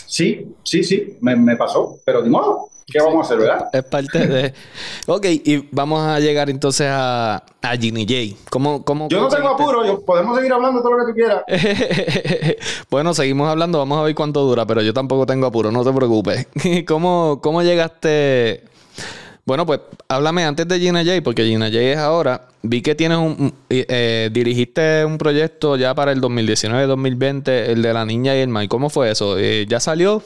sí, 0.06 0.54
sí, 0.62 0.84
sí, 0.84 1.18
me, 1.20 1.56
pasó, 1.56 1.98
pero 2.04 2.22
de 2.22 2.30
modo. 2.30 2.68
¿Qué 2.86 3.00
vamos 3.02 3.18
a 3.18 3.20
hacer, 3.22 3.38
verdad? 3.38 3.68
Es 3.72 3.82
parte 3.82 4.26
de. 4.28 4.54
ok, 5.06 5.24
y 5.26 5.68
vamos 5.72 6.06
a 6.06 6.20
llegar 6.20 6.48
entonces 6.48 6.86
a, 6.88 7.42
a 7.60 7.76
Ginny 7.76 8.06
J. 8.06 8.40
¿Cómo, 8.48 8.84
cómo 8.84 9.08
yo 9.08 9.22
no 9.22 9.28
tengo 9.28 9.48
apuro, 9.48 9.84
yo, 9.84 10.04
podemos 10.04 10.36
seguir 10.36 10.52
hablando 10.52 10.82
todo 10.82 10.92
lo 10.92 11.04
que 11.04 11.12
tú 11.12 11.16
quieras. 11.16 11.42
bueno, 12.90 13.12
seguimos 13.12 13.48
hablando, 13.48 13.78
vamos 13.78 13.98
a 13.98 14.02
ver 14.02 14.14
cuánto 14.14 14.42
dura, 14.42 14.66
pero 14.66 14.82
yo 14.82 14.94
tampoco 14.94 15.26
tengo 15.26 15.48
apuro, 15.48 15.72
no 15.72 15.82
te 15.82 15.92
preocupes. 15.92 16.46
¿Cómo, 16.86 17.40
cómo 17.42 17.62
llegaste 17.62 18.62
bueno, 19.46 19.64
pues 19.64 19.78
háblame 20.08 20.44
antes 20.44 20.66
de 20.66 20.80
Gina 20.80 21.04
J, 21.04 21.22
porque 21.22 21.44
Gina 21.44 21.66
J 21.66 21.80
es 21.80 21.98
ahora. 21.98 22.48
Vi 22.62 22.82
que 22.82 22.96
tienes 22.96 23.18
un. 23.18 23.54
Eh, 23.70 24.28
dirigiste 24.32 25.04
un 25.04 25.18
proyecto 25.18 25.76
ya 25.76 25.94
para 25.94 26.10
el 26.10 26.20
2019-2020, 26.20 27.68
el 27.68 27.80
de 27.80 27.94
la 27.94 28.04
niña 28.04 28.36
y 28.36 28.40
el 28.40 28.48
Mike. 28.48 28.66
¿Cómo 28.68 28.90
fue 28.90 29.08
eso? 29.08 29.38
Eh, 29.38 29.64
¿Ya 29.68 29.78
salió? 29.78 30.20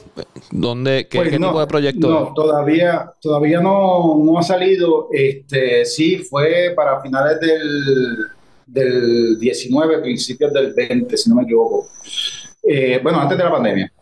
¿Dónde, 0.49 1.07
¿Qué, 1.07 1.19
pues 1.19 1.29
tipo 1.29 1.59
de 1.59 1.67
proyecto? 1.67 2.09
No, 2.09 2.33
todavía, 2.33 3.13
todavía 3.21 3.61
no, 3.61 4.17
no 4.25 4.39
ha 4.39 4.43
salido. 4.43 5.09
Este, 5.13 5.85
sí, 5.85 6.17
fue 6.17 6.73
para 6.75 6.99
finales 7.01 7.39
del, 7.39 8.17
del 8.65 9.39
19, 9.39 9.99
principios 9.99 10.51
del 10.51 10.73
20, 10.73 11.15
si 11.15 11.29
no 11.29 11.35
me 11.35 11.43
equivoco. 11.43 11.85
Eh, 12.63 12.99
bueno, 13.03 13.21
antes 13.21 13.37
de 13.37 13.43
la 13.43 13.51
pandemia. 13.51 13.93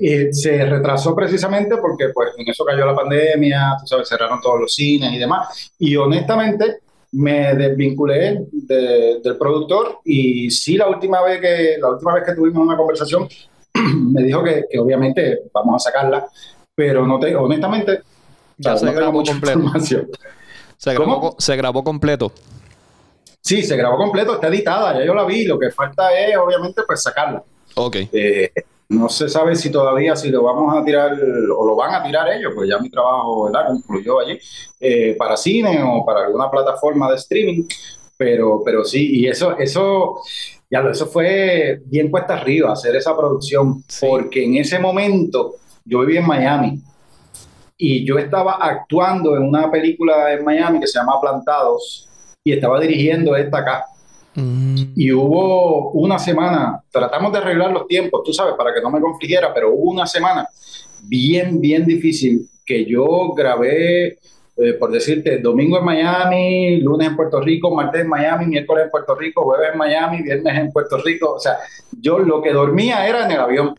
Eh, 0.00 0.28
se 0.32 0.64
retrasó 0.64 1.14
precisamente 1.14 1.76
porque 1.76 2.08
pues 2.14 2.30
en 2.36 2.48
eso 2.48 2.64
cayó 2.64 2.86
la 2.86 2.94
pandemia, 2.94 3.76
tú 3.80 3.86
sabes, 3.86 4.08
cerraron 4.08 4.40
todos 4.40 4.60
los 4.60 4.74
cines 4.74 5.12
y 5.12 5.18
demás. 5.18 5.72
Y 5.78 5.96
honestamente 5.96 6.78
me 7.12 7.54
desvinculé 7.54 8.46
del 8.50 9.36
productor 9.38 10.00
y 10.04 10.50
sí 10.50 10.76
la 10.76 10.88
última 10.88 11.22
vez 11.22 11.40
que 11.40 11.76
la 11.80 11.90
última 11.90 12.14
vez 12.14 12.24
que 12.24 12.34
tuvimos 12.34 12.66
una 12.66 12.76
conversación 12.76 13.28
me 14.12 14.22
dijo 14.22 14.42
que, 14.42 14.64
obviamente 14.78 15.40
vamos 15.52 15.86
a 15.86 15.90
sacarla, 15.90 16.26
pero 16.74 17.06
no 17.06 17.18
te, 17.18 17.34
honestamente 17.34 18.00
ya 18.58 18.76
se, 18.76 18.90
grabó 18.92 19.22
completo. 19.22 19.60
Se 20.78 20.94
grabó, 20.94 21.36
se 21.38 21.56
grabó 21.56 21.84
completo. 21.84 22.32
Sí, 23.40 23.62
se 23.62 23.76
grabó 23.76 23.96
completo, 23.96 24.34
está 24.34 24.48
editada, 24.48 24.98
ya 24.98 25.04
yo 25.04 25.14
la 25.14 25.24
vi, 25.24 25.44
lo 25.44 25.58
que 25.58 25.70
falta 25.70 26.12
es 26.18 26.36
obviamente 26.36 26.82
pues 26.86 27.02
sacarla. 27.02 27.42
Ok. 27.76 27.96
Eh, 28.12 28.50
no 28.88 29.08
se 29.08 29.28
sabe 29.28 29.56
si 29.56 29.70
todavía, 29.70 30.14
si 30.14 30.30
lo 30.30 30.42
vamos 30.42 30.76
a 30.76 30.84
tirar 30.84 31.12
o 31.12 31.66
lo 31.66 31.74
van 31.74 31.94
a 31.94 32.02
tirar 32.02 32.28
ellos, 32.32 32.52
pues 32.54 32.68
ya 32.68 32.78
mi 32.78 32.88
trabajo 32.88 33.44
¿verdad? 33.44 33.66
concluyó 33.68 34.20
allí, 34.20 34.38
eh, 34.80 35.14
para 35.18 35.36
cine 35.36 35.82
o 35.82 36.04
para 36.04 36.26
alguna 36.26 36.50
plataforma 36.50 37.10
de 37.10 37.16
streaming, 37.16 37.64
pero, 38.16 38.62
pero 38.64 38.84
sí, 38.84 39.20
y 39.20 39.26
eso, 39.26 39.56
eso, 39.58 40.20
ya 40.70 40.80
lo, 40.80 40.90
eso 40.90 41.06
fue 41.06 41.82
bien 41.86 42.10
cuesta 42.10 42.34
arriba, 42.34 42.72
hacer 42.72 42.94
esa 42.94 43.16
producción, 43.16 43.82
porque 44.00 44.44
en 44.44 44.56
ese 44.56 44.78
momento 44.78 45.56
yo 45.84 46.00
vivía 46.00 46.20
en 46.20 46.26
Miami 46.26 46.82
y 47.76 48.04
yo 48.06 48.18
estaba 48.18 48.54
actuando 48.54 49.36
en 49.36 49.42
una 49.42 49.70
película 49.70 50.32
en 50.32 50.44
Miami 50.44 50.80
que 50.80 50.86
se 50.86 50.98
llama 50.98 51.20
Plantados 51.20 52.08
y 52.42 52.52
estaba 52.52 52.80
dirigiendo 52.80 53.36
esta 53.36 53.58
acá. 53.58 53.84
Mm. 54.36 54.92
Y 54.94 55.12
hubo 55.12 55.90
una 55.92 56.18
semana, 56.18 56.82
tratamos 56.90 57.32
de 57.32 57.38
arreglar 57.38 57.72
los 57.72 57.86
tiempos, 57.86 58.22
tú 58.22 58.32
sabes, 58.32 58.54
para 58.56 58.72
que 58.72 58.82
no 58.82 58.90
me 58.90 59.00
confligiera, 59.00 59.52
pero 59.52 59.72
hubo 59.72 59.90
una 59.90 60.06
semana 60.06 60.46
bien, 61.04 61.60
bien 61.60 61.86
difícil 61.86 62.46
que 62.64 62.84
yo 62.84 63.32
grabé, 63.34 64.18
eh, 64.58 64.72
por 64.78 64.90
decirte, 64.90 65.38
domingo 65.38 65.78
en 65.78 65.84
Miami, 65.84 66.80
lunes 66.80 67.08
en 67.08 67.16
Puerto 67.16 67.40
Rico, 67.40 67.74
martes 67.74 68.02
en 68.02 68.08
Miami, 68.08 68.46
miércoles 68.46 68.84
en 68.84 68.90
Puerto 68.90 69.14
Rico, 69.14 69.42
jueves 69.42 69.70
en 69.72 69.78
Miami, 69.78 70.22
viernes 70.22 70.58
en 70.58 70.70
Puerto 70.70 70.98
Rico. 70.98 71.32
O 71.34 71.40
sea, 71.40 71.56
yo 72.00 72.18
lo 72.18 72.42
que 72.42 72.52
dormía 72.52 73.06
era 73.06 73.24
en 73.24 73.30
el 73.30 73.40
avión. 73.40 73.74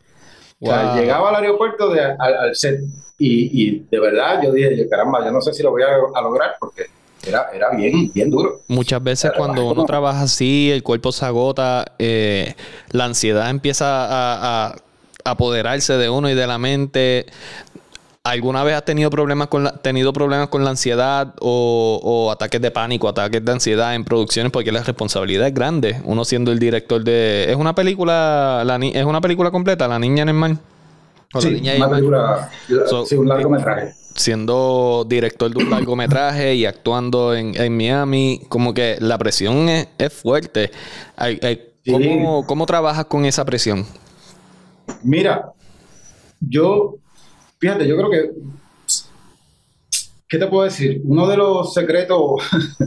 O 0.59 0.65
sea, 0.65 0.95
llegaba 0.95 1.29
al 1.29 1.35
aeropuerto 1.35 1.89
de, 1.89 2.01
al, 2.01 2.55
set 2.55 2.79
y, 3.19 3.67
y, 3.67 3.85
de 3.91 3.99
verdad 3.99 4.41
yo 4.43 4.51
dije, 4.51 4.87
caramba, 4.89 5.23
yo 5.23 5.31
no 5.31 5.39
sé 5.39 5.53
si 5.53 5.61
lo 5.61 5.69
voy 5.69 5.83
a 5.83 6.21
lograr 6.21 6.55
porque 6.59 6.85
era, 7.27 7.47
era 7.53 7.69
bien, 7.71 8.11
bien 8.13 8.29
duro. 8.29 8.61
Muchas 8.67 9.03
veces 9.03 9.31
cuando 9.35 9.67
uno 9.67 9.85
trabaja 9.85 10.21
así, 10.21 10.71
el 10.71 10.83
cuerpo 10.83 11.11
se 11.11 11.25
agota, 11.25 11.93
eh, 11.99 12.55
la 12.91 13.05
ansiedad 13.05 13.49
empieza 13.49 13.85
a, 13.87 14.75
apoderarse 15.23 15.97
de 15.97 16.09
uno 16.09 16.29
y 16.29 16.35
de 16.35 16.47
la 16.47 16.57
mente. 16.57 17.25
¿Alguna 18.23 18.63
vez 18.63 18.75
has 18.75 18.85
tenido 18.85 19.09
problemas 19.09 19.47
con 19.47 19.65
la, 19.65 19.71
tenido 19.77 20.13
problemas 20.13 20.47
con 20.47 20.63
la 20.63 20.69
ansiedad 20.69 21.33
o, 21.39 22.29
ataques 22.31 22.61
de 22.61 22.71
pánico, 22.71 23.09
ataques 23.09 23.43
de 23.43 23.51
ansiedad 23.51 23.93
en 23.95 24.05
producciones? 24.05 24.51
Porque 24.51 24.71
la 24.71 24.83
responsabilidad 24.83 25.47
es 25.47 25.53
grande. 25.53 26.01
Uno 26.05 26.23
siendo 26.23 26.51
el 26.51 26.59
director 26.59 27.03
de. 27.03 27.47
¿Es 27.49 27.57
una 27.57 27.75
película, 27.75 28.63
la, 28.65 28.77
es 28.77 29.05
una 29.05 29.19
película 29.19 29.51
completa, 29.51 29.87
La 29.87 29.99
Niña 29.99 30.23
en 30.23 30.29
el 30.29 30.35
Mar? 30.35 30.57
Sí, 31.39 31.61
una 31.75 31.89
película, 31.89 32.49
sí, 33.05 33.15
un 33.15 33.27
largometraje 33.27 33.93
siendo 34.17 35.05
director 35.07 35.53
de 35.53 35.63
un 35.63 35.69
largometraje 35.69 36.55
y 36.55 36.65
actuando 36.65 37.35
en, 37.35 37.77
Miami, 37.77 38.41
como 38.49 38.73
que 38.73 38.97
la 38.99 39.17
presión 39.17 39.69
es, 39.69 40.13
fuerte. 40.13 40.71
¿cómo, 41.85 42.45
¿Cómo 42.45 42.65
trabajas 42.65 43.05
con 43.05 43.25
esa 43.25 43.45
presión? 43.45 43.85
Mira, 45.03 45.51
yo, 46.39 46.95
fíjate, 47.59 47.87
yo 47.87 47.95
creo 47.95 48.09
que, 48.09 48.31
¿qué 50.27 50.37
te 50.37 50.47
puedo 50.47 50.63
decir? 50.63 51.01
Uno 51.05 51.27
de 51.27 51.37
los 51.37 51.73
secretos 51.73 52.41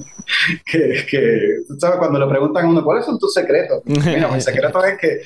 que, 0.66 1.06
que, 1.08 1.40
tú 1.68 1.76
sabes, 1.78 1.98
cuando 1.98 2.18
le 2.18 2.26
preguntan 2.26 2.66
a 2.66 2.68
uno, 2.68 2.84
¿cuáles 2.84 3.04
son 3.04 3.18
tus 3.18 3.32
secretos? 3.32 3.82
Mira, 3.84 4.28
mi 4.28 4.40
secreto 4.40 4.84
es 4.84 4.98
que 4.98 5.20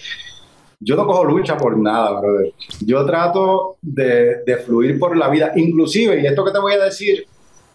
yo 0.85 0.97
no 0.97 1.07
cojo 1.07 1.25
lucha 1.25 1.57
por 1.57 1.79
nada, 1.79 2.21
brother. 2.21 2.53
Yo 2.81 3.05
trato 3.07 3.77
de, 3.81 4.43
de, 4.45 4.57
fluir 4.59 4.99
por 4.99 5.17
la 5.17 5.29
vida. 5.29 5.53
Inclusive, 5.57 6.21
y 6.21 6.27
esto 6.27 6.45
que 6.45 6.53
te 6.53 6.59
voy 6.59 6.75
a 6.75 6.85
decir, 6.85 7.27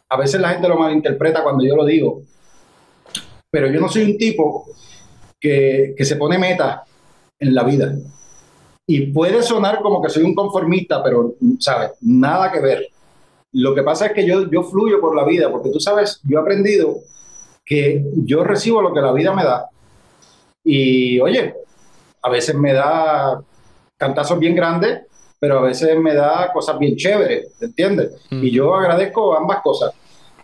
a 0.08 0.18
veces 0.18 0.40
la 0.40 0.50
gente 0.50 0.68
lo 0.68 0.78
malinterpreta 0.78 1.44
cuando 1.44 1.66
yo 1.66 1.76
lo 1.76 1.86
digo, 1.86 2.22
pero 3.50 3.68
yo 3.68 3.80
no 3.80 3.90
soy 3.90 4.04
un 4.04 4.18
tipo 4.18 4.66
que, 5.40 5.96
que 5.98 6.06
se 6.06 6.18
pone 6.18 6.38
meta 6.38 6.84
en 7.40 7.56
la 7.56 7.64
vida. 7.64 7.96
Y 8.86 9.08
puede 9.08 9.42
sonar 9.42 9.82
como 9.82 10.02
que 10.02 10.10
soy 10.10 10.24
un 10.24 10.36
conformista, 10.36 11.04
pero, 11.04 11.34
¿sabes? 11.60 11.92
Nada 12.02 12.52
que 12.52 12.60
ver. 12.60 12.88
Lo 13.54 13.74
que 13.74 13.82
pasa 13.82 14.08
es 14.08 14.14
que 14.14 14.26
yo, 14.26 14.50
yo 14.52 14.64
fluyo 14.64 15.02
por 15.02 15.16
la 15.16 15.26
vida, 15.26 15.52
porque 15.52 15.72
tú 15.72 15.80
sabes, 15.80 16.22
yo 16.24 16.38
he 16.38 16.42
aprendido 16.42 16.98
que 17.66 18.04
yo 18.18 18.44
recibo 18.44 18.82
lo 18.82 18.94
que 18.94 19.02
la 19.02 19.14
vida 19.14 19.34
me 19.34 19.44
da. 19.44 19.68
Y 20.64 21.20
oye, 21.20 21.56
a 22.22 22.30
veces 22.30 22.56
me 22.56 22.74
da 22.74 23.42
cantazos 23.98 24.40
bien 24.40 24.56
grandes, 24.56 25.02
pero 25.40 25.60
a 25.60 25.62
veces 25.62 25.98
me 25.98 26.14
da 26.14 26.52
cosas 26.52 26.78
bien 26.78 26.96
chéveres, 26.96 27.54
¿entiendes? 27.62 28.12
Mm. 28.30 28.44
Y 28.44 28.52
yo 28.52 28.76
agradezco 28.76 29.36
ambas 29.36 29.62
cosas, 29.62 29.94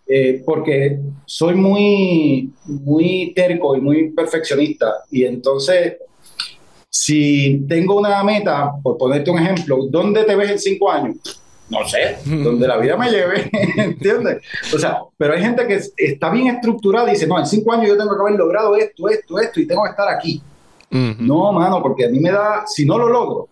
eh, 0.07 0.41
porque 0.45 0.99
soy 1.25 1.55
muy, 1.55 2.53
muy 2.65 3.33
terco 3.35 3.75
y 3.75 3.81
muy 3.81 4.11
perfeccionista. 4.11 5.03
Y 5.11 5.25
entonces, 5.25 5.97
si 6.89 7.65
tengo 7.67 7.97
una 7.97 8.23
meta, 8.23 8.71
por 8.81 8.97
ponerte 8.97 9.31
un 9.31 9.39
ejemplo, 9.39 9.79
¿dónde 9.89 10.23
te 10.23 10.35
ves 10.35 10.51
en 10.51 10.59
cinco 10.59 10.91
años? 10.91 11.41
No 11.67 11.83
sé, 11.87 12.17
donde 12.25 12.67
la 12.67 12.77
vida 12.77 12.95
me 12.95 13.09
lleve, 13.09 13.49
¿entiendes? 13.77 14.43
O 14.73 14.77
sea, 14.77 14.99
pero 15.17 15.33
hay 15.33 15.41
gente 15.41 15.65
que 15.65 15.81
está 15.97 16.29
bien 16.29 16.47
estructurada 16.55 17.09
y 17.09 17.13
dice, 17.13 17.25
no, 17.25 17.39
en 17.39 17.47
cinco 17.47 17.73
años 17.73 17.87
yo 17.87 17.97
tengo 17.97 18.15
que 18.15 18.21
haber 18.21 18.35
logrado 18.35 18.75
esto, 18.75 19.09
esto, 19.09 19.39
esto, 19.39 19.59
y 19.59 19.65
tengo 19.65 19.83
que 19.83 19.89
estar 19.89 20.07
aquí. 20.07 20.41
No, 20.89 21.51
mano, 21.51 21.81
porque 21.81 22.05
a 22.05 22.09
mí 22.09 22.19
me 22.19 22.31
da, 22.31 22.63
si 22.65 22.85
no 22.85 22.97
lo 22.97 23.09
logro, 23.09 23.49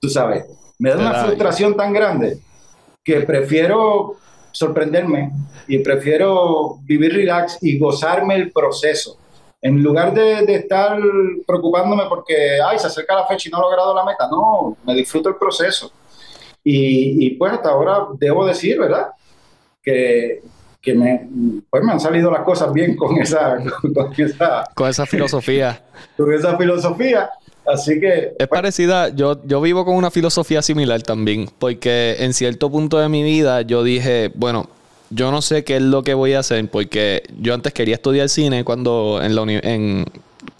tú 0.00 0.08
sabes, 0.08 0.44
me 0.78 0.90
da 0.90 0.98
una 0.98 1.14
frustración 1.14 1.76
tan 1.76 1.92
grande 1.92 2.38
que 3.04 3.20
prefiero 3.20 4.16
sorprenderme 4.50 5.32
y 5.68 5.78
prefiero 5.78 6.78
vivir 6.82 7.12
relax 7.12 7.58
y 7.62 7.78
gozarme 7.78 8.34
el 8.34 8.52
proceso. 8.52 9.18
En 9.60 9.80
lugar 9.80 10.12
de, 10.12 10.44
de, 10.44 10.56
estar 10.56 10.98
preocupándome 11.46 12.04
porque, 12.08 12.58
ay, 12.64 12.78
se 12.78 12.88
acerca 12.88 13.14
la 13.14 13.26
fecha 13.26 13.48
y 13.48 13.52
no 13.52 13.58
he 13.58 13.62
logrado 13.62 13.94
la 13.94 14.04
meta, 14.04 14.26
no, 14.28 14.76
me 14.84 14.94
disfruto 14.94 15.28
el 15.28 15.36
proceso. 15.36 15.92
Y, 16.64 17.26
y 17.26 17.30
pues 17.36 17.52
hasta 17.52 17.70
ahora 17.70 18.06
debo 18.18 18.44
decir, 18.44 18.78
¿verdad? 18.78 19.12
Que, 19.80 20.42
que 20.82 20.94
me, 20.94 21.28
pues 21.70 21.84
me 21.84 21.92
han 21.92 22.00
salido 22.00 22.30
las 22.30 22.42
cosas 22.42 22.72
bien 22.72 22.96
con 22.96 23.16
esa, 23.18 23.56
con 23.94 24.12
esa, 24.16 24.64
con 24.74 24.90
esa 24.90 25.06
filosofía. 25.06 25.80
con 26.16 26.34
esa 26.34 26.58
filosofía. 26.58 27.30
Así 27.64 28.00
que... 28.00 28.32
Es 28.36 28.48
parecida, 28.48 29.10
yo, 29.10 29.40
yo 29.46 29.60
vivo 29.60 29.84
con 29.84 29.94
una 29.94 30.10
filosofía 30.10 30.60
similar 30.60 31.00
también, 31.02 31.48
porque 31.60 32.16
en 32.18 32.34
cierto 32.34 32.68
punto 32.70 32.98
de 32.98 33.08
mi 33.08 33.22
vida 33.22 33.62
yo 33.62 33.84
dije, 33.84 34.32
bueno, 34.34 34.68
yo 35.10 35.30
no 35.30 35.40
sé 35.40 35.62
qué 35.62 35.76
es 35.76 35.82
lo 35.82 36.02
que 36.02 36.14
voy 36.14 36.32
a 36.32 36.40
hacer, 36.40 36.68
porque 36.68 37.22
yo 37.38 37.54
antes 37.54 37.72
quería 37.72 37.94
estudiar 37.94 38.28
cine 38.28 38.64
cuando 38.64 39.20
en, 39.22 39.36
la 39.36 39.42
en, 39.42 40.04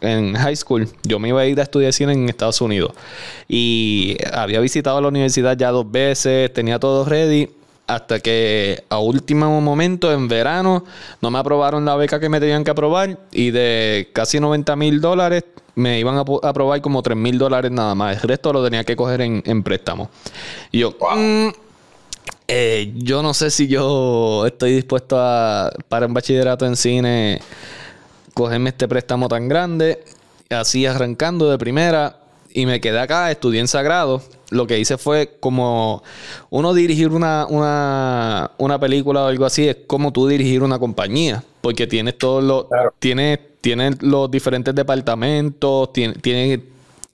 en 0.01 0.35
high 0.35 0.55
school, 0.55 0.89
yo 1.03 1.19
me 1.19 1.31
iba 1.31 1.41
a 1.41 1.47
ir 1.47 1.59
a 1.59 1.65
estudiar 1.65 1.93
cine 1.93 2.13
en 2.13 2.29
Estados 2.29 2.61
Unidos. 2.61 2.93
Y 3.49 4.17
había 4.33 4.61
visitado 4.61 5.01
la 5.01 5.09
universidad 5.09 5.57
ya 5.57 5.73
dos 5.73 5.91
veces, 5.91 6.53
tenía 6.53 6.79
todo 6.79 7.05
ready 7.05 7.49
hasta 7.95 8.21
que 8.21 8.85
a 8.89 8.99
último 8.99 9.61
momento, 9.61 10.13
en 10.13 10.29
verano, 10.29 10.85
no 11.21 11.31
me 11.31 11.39
aprobaron 11.39 11.85
la 11.85 11.97
beca 11.97 12.19
que 12.21 12.29
me 12.29 12.41
tenían 12.41 12.65
que 12.65 12.71
aprobar 12.71 13.19
y 13.31 13.51
de 13.51 14.11
casi 14.13 14.41
90 14.41 14.77
mil 14.77 15.01
dólares 15.01 15.45
me 15.75 15.99
iban 15.99 16.17
a 16.17 16.21
aprobar 16.21 16.81
como 16.81 17.03
3 17.03 17.17
mil 17.17 17.39
dólares 17.39 17.71
nada 17.71 17.95
más. 17.95 18.23
El 18.23 18.29
resto 18.29 18.53
lo 18.53 18.65
tenía 18.65 18.85
que 18.85 18.97
coger 18.97 19.21
en, 19.21 19.63
préstamo. 19.63 20.11
Y 20.71 20.81
yo, 20.81 20.91
mm, 20.91 21.49
eh, 22.49 22.93
yo 22.97 23.23
no 23.23 23.35
sé 23.35 23.51
si 23.51 23.69
yo 23.69 24.47
estoy 24.47 24.75
dispuesto 24.75 25.17
a, 25.19 25.71
para 25.89 26.07
un 26.07 26.15
bachillerato 26.15 26.67
en 26.67 26.77
cine, 26.77 27.41
cogerme 28.35 28.71
este 28.71 28.89
préstamo 28.89 29.29
tan 29.29 29.49
grande. 29.49 30.05
Así 30.51 30.85
arrancando 30.85 31.51
de 31.51 31.57
primera 31.57 32.21
y 32.53 32.67
me 32.67 32.81
quedé 32.81 33.01
acá, 33.01 33.31
estudié 33.31 33.61
en 33.61 33.69
Sagrado 33.69 34.23
lo 34.53 34.67
que 34.67 34.79
hice 34.79 34.99
fue 34.99 35.37
como 35.41 36.03
uno 36.51 36.75
dirigir 36.75 37.09
una, 37.09 37.47
una, 38.59 38.79
película 38.79 39.25
o 39.25 39.27
algo 39.27 39.45
así, 39.47 39.69
es 39.69 39.79
como 39.87 40.13
tú 40.13 40.29
dirigir 40.29 40.63
una 40.63 40.79
compañía, 40.79 41.43
porque 41.61 41.87
tienes 41.87 42.19
todos 42.19 42.45
los, 42.45 42.67
tienes, 42.99 43.41
los 44.03 44.31
diferentes 44.31 44.75
departamentos, 44.75 45.93
tienes, 45.93 46.61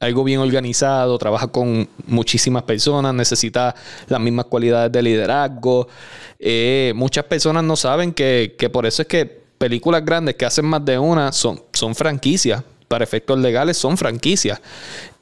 algo 0.01 0.23
bien 0.23 0.41
organizado, 0.41 1.19
trabaja 1.19 1.49
con 1.49 1.89
muchísimas 2.07 2.63
personas, 2.63 3.15
necesita 3.15 3.75
las 4.07 4.21
mismas 4.21 4.47
cualidades 4.47 4.93
de 4.93 5.03
liderazgo. 5.03 5.89
Eh, 6.39 6.93
muchas 6.95 7.25
personas 7.25 7.65
no 7.65 7.75
saben 7.75 8.13
que, 8.13 8.71
por 8.73 8.87
eso 8.87 9.03
es 9.03 9.09
que 9.09 9.27
películas 9.59 10.05
grandes 10.05 10.37
que 10.37 10.45
hacen 10.45 10.67
más 10.67 10.85
de 10.85 10.99
una 10.99 11.33
son, 11.33 11.61
son 11.73 11.95
franquicias. 11.95 12.63
Para 12.87 13.05
efectos 13.05 13.39
legales 13.39 13.77
son 13.77 13.99
franquicias 13.99 14.63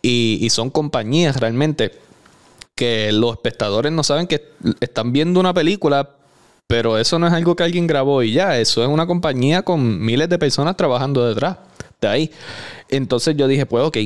y, 0.01 0.39
y 0.41 0.51
son 0.51 0.71
compañías 0.71 1.41
realmente 1.41 1.91
que 2.77 3.11
los 3.11 3.33
espectadores 3.33 3.91
no 3.91 4.05
saben 4.05 4.27
que 4.27 4.51
están 4.81 5.13
viendo 5.13 5.41
una 5.41 5.55
película, 5.55 6.11
pero 6.67 6.99
eso 6.99 7.19
no 7.19 7.27
es 7.27 7.33
algo 7.33 7.57
que 7.57 7.65
alguien 7.65 7.87
grabó 7.87 8.23
y 8.23 8.33
ya, 8.33 8.59
eso 8.59 8.83
es 8.83 8.89
una 8.89 9.07
compañía 9.07 9.63
con 9.63 10.05
miles 10.05 10.29
de 10.29 10.39
personas 10.39 10.77
trabajando 10.77 11.27
detrás 11.27 11.57
de 12.01 12.09
ahí. 12.09 12.31
Entonces 12.89 13.35
yo 13.37 13.49
dije, 13.49 13.65
pues 13.65 13.83
ok, 13.83 13.97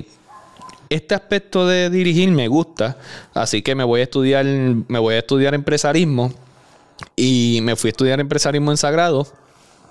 este 0.89 1.15
aspecto 1.15 1.67
de 1.67 1.91
dirigir 1.91 2.31
me 2.31 2.47
gusta, 2.47 2.97
así 3.35 3.61
que 3.61 3.75
me 3.75 3.83
voy 3.83 4.01
a 4.01 4.05
estudiar, 4.05 4.45
me 4.45 4.99
voy 5.01 5.17
a 5.17 5.19
estudiar 5.19 5.55
empresarismo 5.55 6.33
y 7.17 7.61
me 7.63 7.75
fui 7.75 7.89
a 7.89 7.93
estudiar 7.93 8.21
empresarismo 8.21 8.71
en 8.71 8.77
Sagrado 8.77 9.27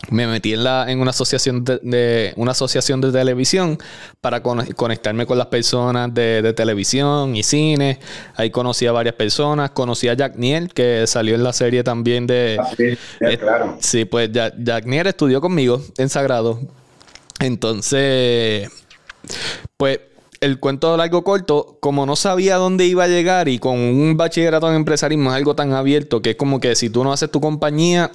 me 0.10 0.28
metí 0.28 0.54
en, 0.54 0.64
la, 0.64 0.90
en 0.90 1.00
una, 1.00 1.12
asociación 1.12 1.64
de, 1.64 2.34
una 2.38 2.52
asociación 2.52 3.02
de 3.02 3.12
televisión 3.12 3.78
para 4.22 4.42
conectarme 4.42 5.26
con 5.26 5.38
las 5.38 5.48
personas 5.48 6.14
de, 6.14 6.54
televisión 6.54 7.36
y 7.36 7.44
cine. 7.44 8.00
Ahí 8.36 8.50
conocí 8.50 8.88
a 8.88 8.92
varias 8.92 9.16
personas. 9.16 9.72
Conocí 9.72 10.08
a 10.08 10.14
Jack 10.14 10.38
Niel, 10.38 10.74
que 10.74 11.06
salió 11.06 11.36
en 11.36 11.44
la 11.44 11.54
serie 11.54 11.84
también 11.84 12.28
de... 12.28 12.58
Ah, 12.60 12.70
sí, 12.76 12.98
eh, 13.20 13.38
claro. 13.38 13.78
Sí, 13.80 14.06
pues 14.06 14.32
Jack, 14.32 14.56
Jack 14.58 14.86
Niel 14.86 15.08
estudió 15.08 15.42
conmigo 15.42 15.82
en 15.98 16.10
Sagrado. 16.10 16.60
Entonces, 17.40 18.70
pues 19.78 20.00
el 20.42 20.60
cuento 20.60 20.96
largo 20.96 21.24
corto, 21.24 21.78
como 21.82 22.06
no 22.06 22.16
sabía 22.16 22.56
dónde 22.56 22.86
iba 22.86 23.04
a 23.04 23.08
llegar 23.08 23.50
y 23.50 23.60
con 23.60 23.78
un 23.78 24.16
bachillerato 24.16 24.70
en 24.70 24.76
empresarismo 24.76 25.30
es 25.32 25.36
algo 25.36 25.56
tan 25.56 25.74
abierto 25.74 26.22
que 26.22 26.32
es 26.32 26.36
como 26.38 26.60
que 26.60 26.76
si 26.76 26.90
tú 26.90 27.04
no 27.04 27.12
haces 27.12 27.30
tu 27.30 27.42
compañía 27.42 28.12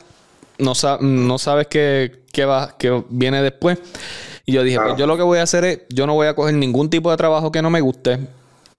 no, 0.59 0.73
no 1.01 1.39
sabes 1.39 1.67
qué, 1.69 2.45
va, 2.47 2.75
qué 2.79 3.03
viene 3.09 3.43
después. 3.43 3.79
Y 4.47 4.53
yo 4.53 4.63
dije, 4.63 4.79
pues 4.79 4.97
yo 4.97 5.07
lo 5.07 5.17
que 5.17 5.23
voy 5.23 5.39
a 5.39 5.43
hacer 5.43 5.65
es, 5.65 5.81
yo 5.89 6.07
no 6.07 6.15
voy 6.15 6.27
a 6.27 6.35
coger 6.35 6.55
ningún 6.55 6.91
tipo 6.91 7.11
de 7.11 7.17
trabajo 7.17 7.51
que 7.51 7.63
no 7.63 7.71
me 7.71 7.81
guste. 7.81 8.19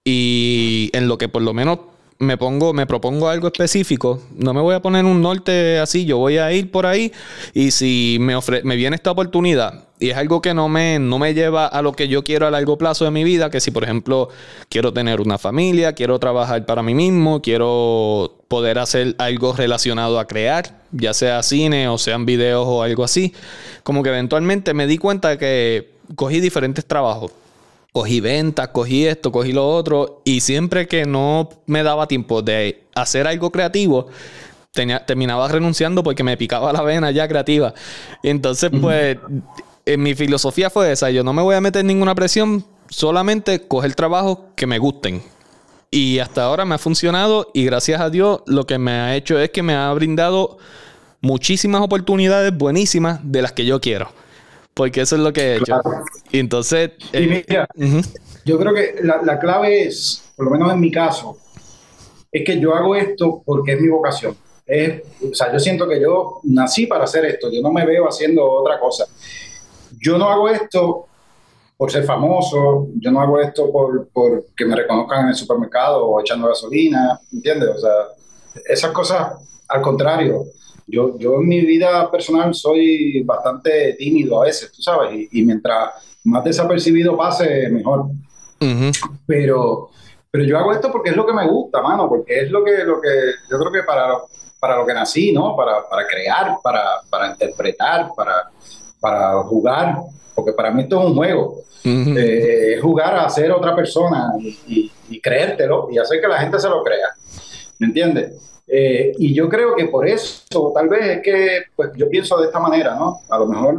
Y 0.04 0.90
en 0.92 1.08
lo 1.08 1.18
que 1.18 1.28
por 1.28 1.42
lo 1.42 1.52
menos 1.52 1.80
me 2.18 2.36
pongo, 2.36 2.72
me 2.72 2.86
propongo 2.86 3.28
algo 3.28 3.48
específico, 3.48 4.22
no 4.36 4.54
me 4.54 4.60
voy 4.60 4.74
a 4.74 4.80
poner 4.80 5.04
un 5.04 5.20
norte 5.20 5.78
así, 5.78 6.04
yo 6.06 6.18
voy 6.18 6.38
a 6.38 6.52
ir 6.52 6.70
por 6.70 6.86
ahí 6.86 7.12
y 7.52 7.72
si 7.72 8.16
me, 8.20 8.34
me 8.62 8.76
viene 8.76 8.96
esta 8.96 9.10
oportunidad 9.10 9.85
y 9.98 10.10
es 10.10 10.16
algo 10.16 10.42
que 10.42 10.54
no 10.54 10.68
me, 10.68 10.98
no 10.98 11.18
me 11.18 11.34
lleva 11.34 11.66
a 11.66 11.82
lo 11.82 11.92
que 11.92 12.08
yo 12.08 12.22
quiero 12.22 12.46
a 12.46 12.50
largo 12.50 12.76
plazo 12.76 13.04
de 13.04 13.10
mi 13.10 13.24
vida, 13.24 13.50
que 13.50 13.60
si 13.60 13.70
por 13.70 13.84
ejemplo 13.84 14.28
quiero 14.68 14.92
tener 14.92 15.20
una 15.20 15.38
familia, 15.38 15.94
quiero 15.94 16.18
trabajar 16.18 16.66
para 16.66 16.82
mí 16.82 16.94
mismo, 16.94 17.40
quiero 17.40 18.36
poder 18.48 18.78
hacer 18.78 19.14
algo 19.18 19.52
relacionado 19.52 20.18
a 20.18 20.26
crear, 20.26 20.82
ya 20.92 21.14
sea 21.14 21.42
cine 21.42 21.88
o 21.88 21.98
sean 21.98 22.26
videos 22.26 22.66
o 22.66 22.82
algo 22.82 23.04
así, 23.04 23.34
como 23.82 24.02
que 24.02 24.10
eventualmente 24.10 24.74
me 24.74 24.86
di 24.86 24.98
cuenta 24.98 25.38
que 25.38 25.90
cogí 26.14 26.40
diferentes 26.40 26.84
trabajos 26.84 27.32
cogí 27.96 28.20
ventas, 28.20 28.68
cogí 28.68 29.06
esto, 29.06 29.32
cogí 29.32 29.54
lo 29.54 29.66
otro, 29.66 30.20
y 30.22 30.40
siempre 30.40 30.86
que 30.86 31.06
no 31.06 31.48
me 31.64 31.82
daba 31.82 32.06
tiempo 32.06 32.42
de 32.42 32.82
hacer 32.94 33.26
algo 33.26 33.50
creativo, 33.50 34.08
tenía, 34.70 35.06
terminaba 35.06 35.48
renunciando 35.48 36.02
porque 36.02 36.22
me 36.22 36.36
picaba 36.36 36.74
la 36.74 36.82
vena 36.82 37.10
ya 37.10 37.26
creativa. 37.26 37.72
Entonces, 38.22 38.70
pues, 38.82 39.16
en 39.86 40.02
mi 40.02 40.14
filosofía 40.14 40.68
fue 40.68 40.92
esa, 40.92 41.10
yo 41.10 41.22
no 41.22 41.32
me 41.32 41.42
voy 41.42 41.54
a 41.54 41.60
meter 41.60 41.84
ninguna 41.84 42.14
presión, 42.14 42.64
solamente 42.88 43.66
coger 43.66 43.94
trabajos 43.94 44.38
que 44.56 44.66
me 44.66 44.78
gusten. 44.78 45.22
Y 45.90 46.18
hasta 46.18 46.42
ahora 46.42 46.64
me 46.64 46.74
ha 46.74 46.78
funcionado 46.78 47.50
y 47.54 47.64
gracias 47.64 48.00
a 48.00 48.10
Dios 48.10 48.42
lo 48.46 48.66
que 48.66 48.78
me 48.78 48.90
ha 48.90 49.16
hecho 49.16 49.38
es 49.38 49.50
que 49.50 49.62
me 49.62 49.74
ha 49.74 49.92
brindado 49.94 50.58
muchísimas 51.20 51.80
oportunidades 51.80 52.56
buenísimas 52.56 53.20
de 53.22 53.42
las 53.42 53.52
que 53.52 53.64
yo 53.64 53.80
quiero. 53.80 54.08
Porque 54.74 55.00
eso 55.00 55.16
es 55.16 55.22
lo 55.22 55.32
que 55.32 55.40
he 55.40 55.56
hecho. 55.56 55.80
Y 56.32 56.40
entonces. 56.40 56.90
y 57.12 57.16
eh, 57.16 57.44
mira, 57.48 57.68
yo 58.44 58.58
creo 58.58 58.74
que 58.74 58.96
la, 59.02 59.38
clave 59.38 59.84
es, 59.84 60.22
por 60.36 60.46
lo 60.46 60.50
menos 60.50 60.72
en 60.72 60.80
mi 60.80 60.90
caso, 60.90 61.38
es 62.30 62.44
que 62.44 62.60
yo 62.60 62.74
hago 62.74 62.94
esto 62.94 63.42
porque 63.46 63.72
es 63.74 63.80
mi 63.80 63.88
vocación. 63.88 64.36
Es, 64.66 65.02
o 65.22 65.34
sea, 65.34 65.52
yo 65.52 65.60
siento 65.60 65.88
que 65.88 66.00
yo 66.00 66.40
nací 66.42 66.86
para 66.86 67.04
hacer 67.04 67.24
esto, 67.24 67.50
yo 67.50 67.62
no 67.62 67.70
me 67.70 67.86
veo 67.86 68.06
haciendo 68.06 68.44
otra 68.44 68.78
cosa. 68.78 69.06
Yo 70.06 70.16
no 70.16 70.30
hago 70.30 70.48
esto 70.48 71.06
por 71.76 71.90
ser 71.90 72.04
famoso, 72.04 72.86
yo 72.94 73.10
no 73.10 73.20
hago 73.20 73.40
esto 73.40 73.72
por, 73.72 74.06
por 74.10 74.46
que 74.56 74.64
me 74.64 74.76
reconozcan 74.76 75.24
en 75.24 75.28
el 75.30 75.34
supermercado 75.34 76.06
o 76.06 76.20
echando 76.20 76.46
gasolina, 76.46 77.20
¿entiendes? 77.32 77.70
O 77.70 77.78
sea, 77.78 77.90
esas 78.68 78.92
cosas, 78.92 79.32
al 79.66 79.82
contrario, 79.82 80.44
yo, 80.86 81.18
yo 81.18 81.40
en 81.40 81.48
mi 81.48 81.60
vida 81.62 82.08
personal 82.08 82.54
soy 82.54 83.24
bastante 83.24 83.94
tímido 83.94 84.40
a 84.40 84.44
veces, 84.44 84.70
tú 84.70 84.80
sabes, 84.80 85.26
y, 85.32 85.42
mientras 85.42 85.94
más 86.22 86.44
desapercibido 86.44 87.16
pase, 87.16 87.68
mejor. 87.68 88.04
Pero, 89.26 89.90
pero 90.30 90.44
yo 90.44 90.56
hago 90.56 90.70
esto 90.70 90.92
porque 90.92 91.10
es 91.10 91.16
lo 91.16 91.26
que 91.26 91.32
me 91.32 91.48
gusta, 91.48 91.82
mano, 91.82 92.08
porque 92.08 92.42
es 92.42 92.50
lo 92.52 92.62
que, 92.62 92.84
lo 92.84 93.00
que 93.00 93.08
yo 93.50 93.58
creo 93.58 93.72
que 93.72 93.82
para 93.82 94.20
para 94.58 94.78
lo 94.78 94.86
que 94.86 94.94
nací, 94.94 95.32
¿no? 95.32 95.54
Para, 95.54 95.86
para 95.86 96.06
crear, 96.06 96.56
para, 96.62 97.02
para 97.10 97.30
interpretar, 97.30 98.08
para, 98.16 98.50
para 99.06 99.40
jugar, 99.44 99.98
porque 100.34 100.52
para 100.52 100.72
mí 100.72 100.82
esto 100.82 101.00
es 101.00 101.06
un 101.06 101.14
juego. 101.14 101.62
Eh, 101.84 102.74
es 102.74 102.82
jugar 102.82 103.14
a 103.14 103.30
ser 103.30 103.52
otra 103.52 103.76
persona 103.76 104.32
y, 104.40 104.90
y, 105.08 105.20
creértelo 105.20 105.88
y 105.92 105.98
hacer 105.98 106.20
que 106.20 106.26
la 106.26 106.38
gente 106.38 106.58
se 106.58 106.68
lo 106.68 106.82
crea. 106.82 107.14
¿Me 107.78 107.86
entiendes? 107.86 108.32
Eh, 108.66 109.12
y 109.16 109.32
yo 109.32 109.48
creo 109.48 109.76
que 109.76 109.84
por 109.86 110.08
eso, 110.08 110.72
tal 110.74 110.88
vez 110.88 111.18
es 111.18 111.22
que 111.22 111.62
pues, 111.76 111.90
yo 111.94 112.08
pienso 112.08 112.36
de 112.38 112.46
esta 112.46 112.58
manera, 112.58 112.96
¿no? 112.96 113.20
A 113.28 113.38
lo 113.38 113.46
mejor, 113.46 113.78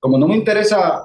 como 0.00 0.16
no 0.16 0.26
me 0.26 0.36
interesa, 0.36 1.04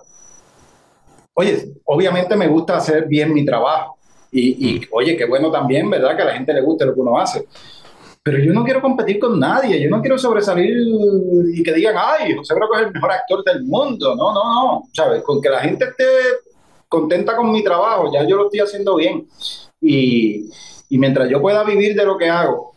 oye, 1.33 1.73
obviamente 1.83 2.37
me 2.37 2.47
gusta 2.47 2.77
hacer 2.77 3.05
bien 3.05 3.33
mi 3.33 3.43
trabajo. 3.43 3.97
Y, 4.31 4.75
y 4.75 4.81
oye, 4.91 5.17
qué 5.17 5.25
bueno 5.25 5.51
también, 5.51 5.89
¿verdad? 5.89 6.15
Que 6.15 6.21
a 6.21 6.25
la 6.25 6.33
gente 6.35 6.53
le 6.53 6.61
guste 6.61 6.85
lo 6.85 6.93
que 6.93 7.01
uno 7.01 7.19
hace 7.19 7.45
pero 8.23 8.39
yo 8.39 8.53
no 8.53 8.63
quiero 8.63 8.81
competir 8.81 9.19
con 9.19 9.37
nadie, 9.37 9.81
yo 9.81 9.89
no 9.89 9.99
quiero 9.99 10.17
sobresalir 10.17 10.73
y 11.53 11.61
que 11.61 11.73
digan, 11.73 11.95
ay, 11.97 12.33
José 12.35 12.55
Broco 12.55 12.77
es 12.77 12.87
el 12.87 12.93
mejor 12.93 13.11
actor 13.11 13.43
del 13.43 13.65
mundo. 13.65 14.15
No, 14.15 14.33
no, 14.33 14.43
no, 14.43 14.83
¿sabes? 14.93 15.21
Con 15.23 15.41
que 15.41 15.49
la 15.49 15.59
gente 15.59 15.83
esté 15.83 16.05
contenta 16.87 17.35
con 17.35 17.51
mi 17.51 17.61
trabajo, 17.63 18.09
ya 18.13 18.25
yo 18.25 18.37
lo 18.37 18.45
estoy 18.45 18.61
haciendo 18.61 18.95
bien. 18.95 19.27
Y, 19.81 20.49
y 20.87 20.97
mientras 20.97 21.29
yo 21.29 21.41
pueda 21.41 21.65
vivir 21.65 21.95
de 21.95 22.05
lo 22.05 22.17
que 22.17 22.29
hago, 22.29 22.73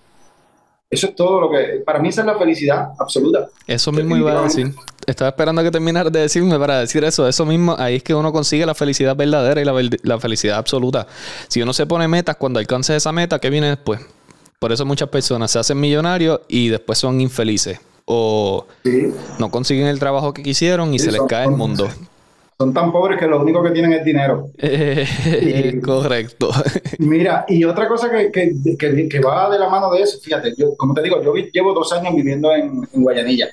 eso 0.90 1.06
es 1.08 1.14
todo 1.14 1.40
lo 1.40 1.50
que. 1.50 1.82
Para 1.84 2.00
mí, 2.00 2.08
esa 2.08 2.22
es 2.22 2.26
la 2.26 2.38
felicidad 2.38 2.88
absoluta. 2.98 3.48
Eso 3.68 3.92
mismo 3.92 4.16
iba 4.16 4.40
a 4.40 4.42
decir. 4.42 4.72
Estaba 5.06 5.28
esperando 5.28 5.62
que 5.62 5.70
terminaras 5.70 6.12
de 6.12 6.20
decirme 6.20 6.58
para 6.58 6.80
decir 6.80 7.04
eso. 7.04 7.28
Eso 7.28 7.46
mismo, 7.46 7.76
ahí 7.78 7.96
es 7.96 8.02
que 8.02 8.14
uno 8.14 8.32
consigue 8.32 8.66
la 8.66 8.74
felicidad 8.74 9.14
verdadera 9.14 9.60
y 9.60 9.64
la, 9.64 9.72
la 10.02 10.18
felicidad 10.18 10.58
absoluta. 10.58 11.06
Si 11.46 11.62
uno 11.62 11.72
se 11.72 11.86
pone 11.86 12.08
metas, 12.08 12.34
cuando 12.34 12.58
alcance 12.58 12.96
esa 12.96 13.12
meta, 13.12 13.38
¿qué 13.38 13.50
viene 13.50 13.68
después? 13.68 14.00
Por 14.58 14.72
eso 14.72 14.86
muchas 14.86 15.08
personas 15.08 15.50
se 15.50 15.58
hacen 15.58 15.78
millonarios 15.78 16.40
y 16.48 16.68
después 16.68 16.98
son 16.98 17.20
infelices. 17.20 17.78
O 18.06 18.66
no 19.38 19.50
consiguen 19.50 19.86
el 19.86 19.98
trabajo 19.98 20.32
que 20.32 20.42
quisieron 20.42 20.94
y 20.94 20.98
se 20.98 21.12
les 21.12 21.22
cae 21.22 21.46
el 21.46 21.52
mundo. 21.52 21.88
Son 22.58 22.72
tan 22.72 22.90
pobres 22.90 23.18
que 23.18 23.26
lo 23.26 23.42
único 23.42 23.62
que 23.62 23.70
tienen 23.70 23.92
es 23.92 24.04
dinero. 24.04 24.48
correcto. 25.84 26.50
Mira, 26.98 27.44
y 27.48 27.64
otra 27.64 27.86
cosa 27.86 28.08
que, 28.10 28.30
que, 28.30 29.20
va 29.20 29.50
de 29.50 29.58
la 29.58 29.68
mano 29.68 29.90
de 29.90 30.00
eso, 30.00 30.18
fíjate, 30.20 30.54
yo, 30.56 30.74
como 30.76 30.94
te 30.94 31.02
digo, 31.02 31.22
yo 31.22 31.34
llevo 31.34 31.74
dos 31.74 31.92
años 31.92 32.14
viviendo 32.14 32.50
en, 32.54 32.88
Guayanilla. 32.94 33.48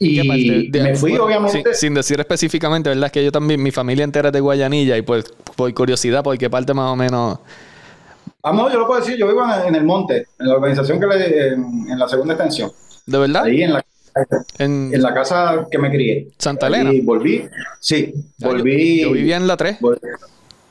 Y 0.00 0.68
me 0.70 0.96
fui, 0.96 1.16
obviamente. 1.16 1.72
Sin, 1.72 1.94
decir 1.94 2.20
específicamente, 2.20 2.90
¿verdad? 2.90 3.06
Es 3.06 3.12
que 3.12 3.24
yo 3.24 3.32
también, 3.32 3.62
mi 3.62 3.70
familia 3.70 4.04
entera 4.04 4.28
es 4.28 4.32
de 4.34 4.40
Guayanilla 4.40 4.98
y 4.98 5.02
pues 5.02 5.24
por 5.56 5.72
curiosidad, 5.72 6.22
por 6.22 6.36
qué 6.36 6.50
parte 6.50 6.74
más 6.74 6.92
o 6.92 6.96
menos 6.96 7.38
Ah, 8.42 8.52
no, 8.52 8.70
yo 8.70 8.78
lo 8.78 8.86
puedo 8.86 9.00
decir, 9.00 9.16
yo 9.16 9.26
vivo 9.26 9.42
en, 9.66 9.74
el 9.74 9.84
monte, 9.84 10.28
en 10.38 10.48
la 10.48 10.54
organización 10.54 11.00
que 11.00 11.06
le, 11.06 11.48
en, 11.48 11.98
la 11.98 12.08
segunda 12.08 12.34
extensión. 12.34 12.70
¿De 13.04 13.18
verdad? 13.18 13.44
Ahí 13.44 13.62
en 13.62 13.72
la, 13.72 13.84
en, 14.58 15.02
la 15.02 15.12
casa 15.12 15.66
que 15.68 15.78
me 15.78 15.90
crié. 15.90 16.28
¿Santa 16.38 16.68
Elena? 16.68 16.92
Y 16.92 17.00
volví, 17.00 17.48
sí, 17.80 18.14
volví. 18.38 19.02
Yo, 19.02 19.10
vivía 19.10 19.38
en 19.38 19.48
la 19.48 19.56
3. 19.56 19.78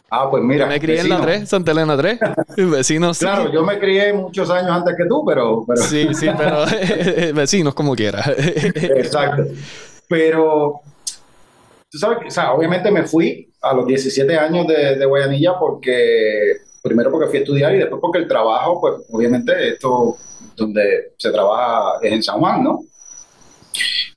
ah, 0.10 0.30
pues 0.32 0.44
mira. 0.44 0.66
Yo 0.66 0.70
me 0.72 0.80
crié 0.80 1.02
en 1.02 1.10
la 1.10 1.20
3, 1.20 1.50
Santa 1.50 1.72
Elena 1.72 1.98
3. 1.98 2.20
Vecinos. 2.72 3.20
Claro, 3.20 3.52
yo 3.52 3.64
me 3.66 3.78
crié 3.78 4.14
muchos 4.14 4.50
años 4.50 4.72
antes 4.72 4.96
que 4.96 5.06
tú, 5.06 5.26
pero. 5.26 5.66
pero... 5.68 5.82
Sí, 5.82 6.08
sí, 6.14 6.30
pero 6.38 6.64
vecinos 7.34 7.74
como 7.74 7.96
quiera. 7.96 8.24
Exacto. 8.38 9.44
Pero, 10.08 10.80
tú 11.92 11.98
sabes, 11.98 12.20
o 12.26 12.32
sea, 12.32 12.54
obviamente 12.54 12.90
me 12.92 13.04
fui 13.04 13.52
a 13.62 13.74
los 13.74 13.86
17 13.86 14.38
años 14.38 14.66
de, 14.68 14.96
de 14.96 15.06
Guayanilla 15.06 15.60
porque 15.60 16.67
primero 16.88 17.12
porque 17.12 17.28
fui 17.28 17.38
a 17.38 17.42
estudiar 17.42 17.76
y 17.76 17.80
después 17.80 18.00
porque 18.02 18.20
el 18.20 18.28
trabajo, 18.28 18.80
pues 18.82 18.96
obviamente 19.12 19.70
esto 19.70 20.18
donde 20.56 21.14
se 21.18 21.32
trabaja 21.32 22.00
es 22.02 22.12
en 22.12 22.24
San 22.24 22.40
Juan, 22.40 22.64
¿no? 22.64 22.80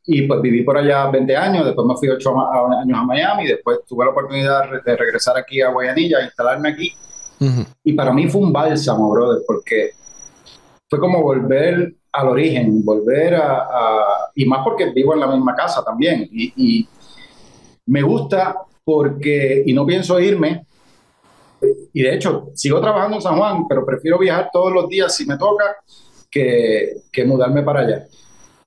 Y 0.06 0.22
pues 0.22 0.40
viví 0.40 0.62
por 0.62 0.78
allá 0.78 1.10
20 1.10 1.36
años, 1.36 1.66
después 1.66 1.86
me 1.86 1.94
fui 1.96 2.08
8 2.08 2.30
años 2.80 2.98
a 2.98 3.04
Miami, 3.04 3.46
después 3.46 3.80
tuve 3.86 4.04
la 4.04 4.10
oportunidad 4.10 4.64
de 4.84 4.96
regresar 4.96 5.36
aquí 5.36 5.60
a 5.60 5.70
Guayanilla, 5.70 6.18
a 6.18 6.24
instalarme 6.24 6.70
aquí. 6.70 6.92
Y 7.84 7.92
para 7.92 8.12
mí 8.12 8.28
fue 8.28 8.42
un 8.42 8.52
bálsamo, 8.52 9.10
brother, 9.10 9.42
porque 9.46 9.90
fue 10.88 10.98
como 10.98 11.22
volver 11.22 11.94
al 12.12 12.28
origen, 12.28 12.84
volver 12.84 13.36
a, 13.36 14.30
y 14.34 14.44
más 14.44 14.64
porque 14.64 14.90
vivo 14.90 15.14
en 15.14 15.20
la 15.20 15.26
misma 15.26 15.54
casa 15.54 15.82
también. 15.84 16.28
Y, 16.30 16.52
y 16.56 16.88
me 17.86 18.02
gusta 18.02 18.56
porque, 18.84 19.62
y 19.64 19.72
no 19.72 19.86
pienso 19.86 20.18
irme, 20.18 20.66
y 21.92 22.02
de 22.02 22.14
hecho, 22.14 22.50
sigo 22.54 22.80
trabajando 22.80 23.16
en 23.16 23.22
San 23.22 23.36
Juan, 23.36 23.66
pero 23.68 23.84
prefiero 23.84 24.18
viajar 24.18 24.50
todos 24.52 24.72
los 24.72 24.88
días 24.88 25.14
si 25.14 25.26
me 25.26 25.36
toca 25.36 25.64
que, 26.30 26.94
que 27.12 27.24
mudarme 27.24 27.62
para 27.62 27.80
allá. 27.80 28.06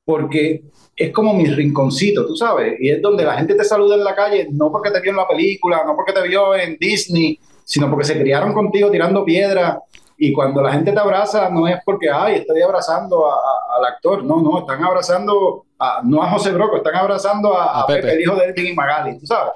Porque 0.05 0.63
es 0.95 1.11
como 1.11 1.33
mi 1.33 1.45
rinconcito, 1.45 2.25
tú 2.25 2.35
sabes, 2.35 2.75
y 2.79 2.89
es 2.89 3.01
donde 3.01 3.23
la 3.23 3.35
gente 3.35 3.55
te 3.55 3.63
saluda 3.63 3.95
en 3.95 4.03
la 4.03 4.15
calle, 4.15 4.47
no 4.51 4.71
porque 4.71 4.91
te 4.91 4.99
vio 4.99 5.11
en 5.11 5.17
la 5.17 5.27
película, 5.27 5.83
no 5.85 5.95
porque 5.95 6.13
te 6.13 6.27
vio 6.27 6.55
en 6.55 6.77
Disney, 6.79 7.39
sino 7.63 7.89
porque 7.89 8.05
se 8.05 8.19
criaron 8.19 8.53
contigo 8.53 8.91
tirando 8.91 9.25
piedra. 9.25 9.79
Y 10.15 10.31
cuando 10.31 10.61
la 10.61 10.71
gente 10.71 10.91
te 10.91 10.99
abraza, 10.99 11.49
no 11.49 11.67
es 11.67 11.77
porque, 11.83 12.09
ay, 12.09 12.35
estoy 12.35 12.61
abrazando 12.61 13.25
al 13.25 13.85
actor, 13.85 14.23
no, 14.23 14.41
no, 14.41 14.59
están 14.59 14.83
abrazando, 14.83 15.65
a, 15.79 16.01
no 16.03 16.21
a 16.21 16.29
José 16.29 16.51
Broco, 16.51 16.77
están 16.77 16.95
abrazando 16.95 17.57
a, 17.57 17.85
Pepe. 17.87 18.13
el 18.13 18.21
hijo 18.21 18.35
de 18.35 18.45
Elvin 18.45 18.67
y 18.67 18.73
Magali, 18.73 19.17
tú 19.17 19.25
sabes. 19.25 19.53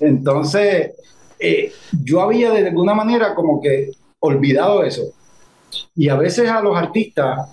Entonces, 0.00 0.92
eh, 1.40 1.72
yo 2.04 2.20
había 2.20 2.52
de 2.52 2.68
alguna 2.68 2.94
manera 2.94 3.34
como 3.34 3.60
que 3.60 3.90
olvidado 4.20 4.84
eso. 4.84 5.12
Y 5.94 6.08
a 6.08 6.16
veces 6.16 6.48
a 6.48 6.60
los 6.60 6.76
artistas, 6.76 7.48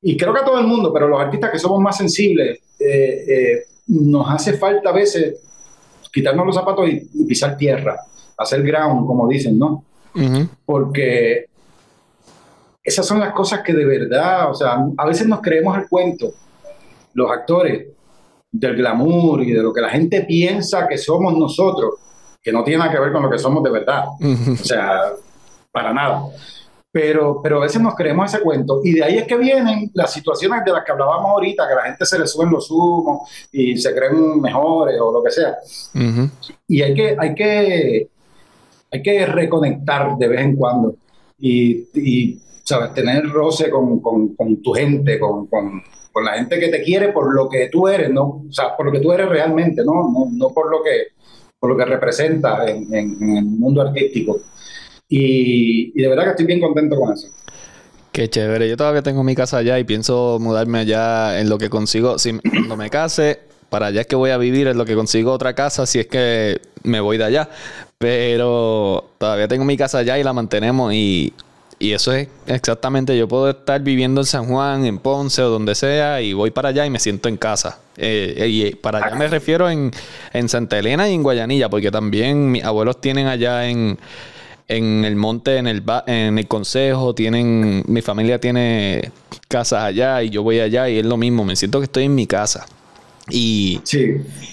y 0.00 0.16
creo 0.16 0.34
que 0.34 0.40
a 0.40 0.44
todo 0.44 0.58
el 0.58 0.66
mundo, 0.66 0.92
pero 0.92 1.08
los 1.08 1.20
artistas 1.20 1.50
que 1.50 1.58
somos 1.58 1.80
más 1.80 1.96
sensibles, 1.96 2.58
eh, 2.78 3.24
eh, 3.28 3.64
nos 3.86 4.28
hace 4.30 4.54
falta 4.54 4.90
a 4.90 4.92
veces 4.92 5.36
quitarnos 6.12 6.46
los 6.46 6.54
zapatos 6.54 6.88
y, 6.88 7.24
pisar 7.24 7.56
tierra, 7.56 7.96
hacer 8.36 8.62
ground, 8.62 9.06
como 9.06 9.28
dicen, 9.28 9.58
¿no? 9.58 9.84
Porque 10.66 11.46
esas 12.84 13.06
son 13.06 13.20
las 13.20 13.32
cosas 13.32 13.62
que 13.62 13.72
de 13.72 13.84
verdad, 13.84 14.50
o 14.50 14.54
sea, 14.54 14.84
a 14.96 15.06
veces 15.06 15.26
nos 15.26 15.40
creemos 15.40 15.78
el 15.78 15.88
cuento, 15.88 16.34
los 17.14 17.30
actores, 17.30 17.86
del 18.50 18.76
glamour 18.76 19.42
y 19.42 19.52
de 19.52 19.62
lo 19.62 19.72
que 19.72 19.80
la 19.80 19.88
gente 19.88 20.22
piensa 20.22 20.86
que 20.86 20.98
somos 20.98 21.34
nosotros 21.34 21.94
que 22.42 22.52
no 22.52 22.64
tiene 22.64 22.78
nada 22.80 22.92
que 22.92 23.00
ver 23.00 23.12
con 23.12 23.22
lo 23.22 23.30
que 23.30 23.38
somos 23.38 23.62
de 23.62 23.70
verdad. 23.70 24.04
O 24.10 24.56
sea, 24.56 25.12
para 25.70 25.92
nada. 25.92 26.24
Pero, 26.90 27.40
pero 27.42 27.56
a 27.56 27.62
veces 27.62 27.80
nos 27.80 27.94
creemos 27.94 28.32
ese 28.32 28.42
cuento. 28.42 28.80
Y 28.84 28.92
de 28.92 29.04
ahí 29.04 29.16
es 29.16 29.26
que 29.26 29.36
vienen 29.36 29.90
las 29.94 30.12
situaciones 30.12 30.62
de 30.64 30.72
las 30.72 30.84
que 30.84 30.92
hablábamos 30.92 31.30
ahorita, 31.30 31.66
que 31.66 31.74
la 31.74 31.84
gente 31.84 32.04
se 32.04 32.18
le 32.18 32.26
suben 32.26 32.50
los 32.50 32.70
humos 32.70 33.30
y 33.50 33.78
se 33.78 33.94
creen 33.94 34.40
mejores 34.40 35.00
o 35.00 35.12
lo 35.12 35.22
que 35.22 35.30
sea. 35.30 35.56
Y 36.66 36.82
hay 36.82 36.94
que, 36.94 37.16
hay, 37.18 37.34
que, 37.34 38.08
hay 38.90 39.02
que 39.02 39.26
reconectar 39.26 40.18
de 40.18 40.28
vez 40.28 40.40
en 40.40 40.56
cuando. 40.56 40.94
Y, 41.38 41.88
y 41.94 42.42
¿sabes? 42.62 42.92
Tener 42.92 43.26
roce 43.30 43.70
con, 43.70 44.00
con, 44.00 44.34
con 44.34 44.62
tu 44.62 44.72
gente, 44.72 45.18
con, 45.18 45.46
con, 45.46 45.82
con, 46.12 46.24
la 46.24 46.34
gente 46.34 46.60
que 46.60 46.68
te 46.68 46.82
quiere 46.82 47.08
por 47.08 47.34
lo 47.34 47.48
que 47.48 47.68
tú 47.68 47.88
eres, 47.88 48.10
¿no? 48.10 48.44
O 48.48 48.52
sea, 48.52 48.76
por 48.76 48.86
lo 48.86 48.92
que 48.92 49.00
tú 49.00 49.12
eres 49.12 49.28
realmente, 49.28 49.82
¿no? 49.84 49.94
No, 50.10 50.28
no 50.30 50.50
por 50.50 50.70
lo 50.70 50.82
que 50.82 51.21
por 51.62 51.70
lo 51.70 51.76
que 51.76 51.84
representa 51.84 52.68
en, 52.68 52.92
el 52.92 53.44
mundo 53.44 53.82
artístico. 53.82 54.40
Y, 55.08 55.92
de 55.92 56.08
verdad 56.08 56.24
que 56.24 56.30
estoy 56.30 56.46
bien 56.46 56.60
contento 56.60 56.96
con 56.96 57.12
eso. 57.12 57.28
Qué 58.10 58.28
chévere. 58.28 58.68
Yo 58.68 58.76
todavía 58.76 59.00
tengo 59.00 59.22
mi 59.22 59.36
casa 59.36 59.58
allá 59.58 59.78
y 59.78 59.84
pienso 59.84 60.38
mudarme 60.40 60.80
allá 60.80 61.38
en 61.38 61.48
lo 61.48 61.58
que 61.58 61.70
consigo. 61.70 62.18
Si, 62.18 62.36
cuando 62.36 62.76
me 62.76 62.90
case, 62.90 63.38
para 63.68 63.86
allá 63.86 64.00
es 64.00 64.08
que 64.08 64.16
voy 64.16 64.30
a 64.30 64.38
vivir, 64.38 64.66
en 64.66 64.76
lo 64.76 64.84
que 64.84 64.96
consigo 64.96 65.30
otra 65.30 65.54
casa, 65.54 65.86
si 65.86 66.00
es 66.00 66.08
que 66.08 66.60
me 66.82 66.98
voy 66.98 67.16
de 67.16 67.24
allá. 67.26 67.48
Pero 67.96 69.10
todavía 69.18 69.46
tengo 69.46 69.64
mi 69.64 69.76
casa 69.76 69.98
allá 69.98 70.18
y 70.18 70.24
la 70.24 70.32
mantenemos. 70.32 70.92
Y, 70.92 71.32
y 71.82 71.92
eso 71.94 72.12
es 72.12 72.28
exactamente, 72.46 73.18
yo 73.18 73.26
puedo 73.26 73.50
estar 73.50 73.80
viviendo 73.80 74.20
en 74.20 74.24
San 74.24 74.46
Juan, 74.46 74.86
en 74.86 74.98
Ponce 74.98 75.42
o 75.42 75.50
donde 75.50 75.74
sea, 75.74 76.22
y 76.22 76.32
voy 76.32 76.52
para 76.52 76.68
allá 76.68 76.86
y 76.86 76.90
me 76.90 77.00
siento 77.00 77.28
en 77.28 77.36
casa. 77.36 77.80
Eh, 77.96 78.46
y 78.48 78.74
para 78.76 79.04
allá 79.04 79.16
me 79.16 79.26
refiero 79.26 79.68
en, 79.68 79.90
en, 80.32 80.48
Santa 80.48 80.78
Elena 80.78 81.08
y 81.08 81.14
en 81.14 81.24
Guayanilla, 81.24 81.68
porque 81.68 81.90
también 81.90 82.52
mis 82.52 82.62
abuelos 82.62 83.00
tienen 83.00 83.26
allá 83.26 83.68
en, 83.68 83.98
en 84.68 85.04
el 85.04 85.16
monte, 85.16 85.56
en 85.56 85.66
el, 85.66 85.82
en 86.06 86.38
el 86.38 86.46
consejo, 86.46 87.16
tienen, 87.16 87.82
mi 87.88 88.00
familia 88.00 88.38
tiene 88.40 89.10
casas 89.48 89.82
allá 89.82 90.22
y 90.22 90.30
yo 90.30 90.44
voy 90.44 90.60
allá 90.60 90.88
y 90.88 91.00
es 91.00 91.04
lo 91.04 91.16
mismo, 91.16 91.44
me 91.44 91.56
siento 91.56 91.80
que 91.80 91.86
estoy 91.86 92.04
en 92.04 92.14
mi 92.14 92.28
casa. 92.28 92.64
Y, 93.30 93.80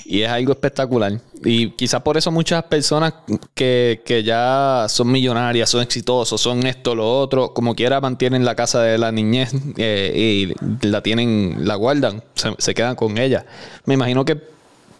y 0.05 0.21
es 0.21 0.29
algo 0.29 0.51
espectacular. 0.51 1.19
Y 1.43 1.71
quizás 1.71 2.01
por 2.01 2.17
eso 2.17 2.31
muchas 2.31 2.63
personas 2.63 3.13
que, 3.53 4.01
que, 4.05 4.23
ya 4.23 4.85
son 4.89 5.11
millonarias, 5.11 5.69
son 5.69 5.81
exitosos, 5.81 6.39
son 6.39 6.65
esto, 6.67 6.93
lo 6.95 7.19
otro, 7.19 7.53
como 7.53 7.75
quiera 7.75 8.01
mantienen 8.01 8.43
la 8.43 8.55
casa 8.55 8.81
de 8.81 8.97
la 8.97 9.11
niñez 9.11 9.51
eh, 9.77 10.53
y 10.53 10.87
la 10.87 11.01
tienen, 11.01 11.65
la 11.65 11.75
guardan, 11.75 12.23
se, 12.57 12.73
quedan 12.73 12.95
con 12.95 13.17
ella. 13.17 13.45
Me 13.85 13.93
imagino 13.93 14.25
que 14.25 14.39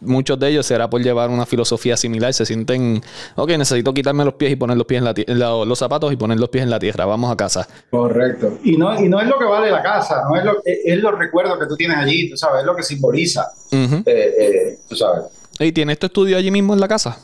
muchos 0.02 0.40
de 0.40 0.50
ellos 0.50 0.66
será 0.66 0.90
por 0.90 1.02
llevar 1.02 1.30
una 1.30 1.46
filosofía 1.46 1.98
similar. 1.98 2.34
Se 2.34 2.46
sienten, 2.46 3.02
ok, 3.36 3.50
necesito 3.52 3.94
quitarme 3.94 4.26
los 4.26 4.36
pies 4.36 4.52
y 4.52 4.56
poner 4.56 4.78
los 4.78 4.86
pies 4.86 5.04
en 5.28 5.40
la, 5.40 5.66
los 5.66 5.80
zapatos 5.80 6.12
y 6.14 6.16
poner 6.16 6.40
los 6.40 6.50
pies 6.50 6.64
en 6.64 6.70
la 6.70 6.80
tierra. 6.80 7.06
Vamos 7.06 7.32
a 7.32 7.38
casa. 7.38 7.68
Correcto. 7.90 8.60
Y 8.64 8.78
no, 8.78 9.00
y 9.00 9.10
no 9.10 9.20
es 9.20 9.28
lo 9.28 9.38
que 9.38 9.46
vale 9.46 9.72
la 9.72 9.82
casa, 9.82 10.24
no 10.30 10.36
es, 10.36 10.44
lo, 10.44 10.58
es, 10.66 10.98
los 10.98 11.18
recuerdos 11.18 11.58
que 11.60 11.66
tú 11.66 11.76
tienes 11.76 11.98
allí, 11.98 12.30
tú 12.30 12.38
sabes, 12.38 12.62
es 12.62 12.66
lo 12.66 12.76
que 12.76 12.84
simboliza. 12.84 13.52
Eh, 13.72 14.04
eh, 14.06 14.80
tú 14.88 14.96
sabes. 14.96 15.26
¿Y 15.60 15.72
tienes 15.72 16.00
tu 16.00 16.06
estudio 16.06 16.38
allí 16.38 16.52
mismo 16.52 16.74
en 16.74 16.80
la 16.80 16.88
casa? 16.88 17.18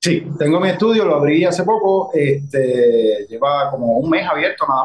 Sí, 0.00 0.24
tengo 0.38 0.60
mi 0.60 0.68
estudio, 0.68 1.04
lo 1.04 1.16
abrí 1.16 1.44
hace 1.44 1.64
poco, 1.64 2.10
este, 2.14 3.26
lleva 3.28 3.70
como 3.70 3.98
un 3.98 4.08
mes 4.08 4.24
abierto 4.28 4.64
nada 4.68 4.84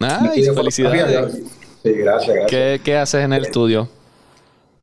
más. 0.00 0.30
Ay, 0.30 0.44
felicidades. 0.44 1.42
Sí, 1.82 1.92
gracias, 1.92 2.36
gracias. 2.36 2.50
¿Qué, 2.50 2.80
¿Qué, 2.84 2.96
haces 2.96 3.24
en 3.24 3.32
el 3.32 3.44
eh, 3.44 3.46
estudio? 3.46 3.88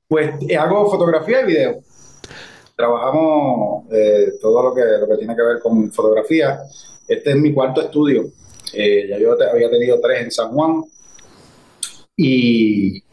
Pues 0.07 0.31
eh, 0.47 0.57
hago 0.57 0.89
fotografía 0.89 1.41
y 1.41 1.45
video. 1.45 1.75
Trabajamos 2.75 3.85
eh, 3.91 4.33
todo 4.41 4.63
lo 4.63 4.73
que, 4.73 4.81
lo 4.81 5.07
que 5.07 5.17
tiene 5.17 5.35
que 5.35 5.41
ver 5.43 5.59
con 5.59 5.91
fotografía. 5.91 6.59
Este 7.07 7.31
es 7.31 7.35
mi 7.35 7.53
cuarto 7.53 7.81
estudio. 7.81 8.25
ya 8.73 9.17
yo 9.17 9.35
había 9.51 9.69
tenido 9.69 9.99
tres 10.01 10.21
en 10.21 10.31
San 10.31 10.51
Juan. 10.51 10.83
Y, 12.15 13.03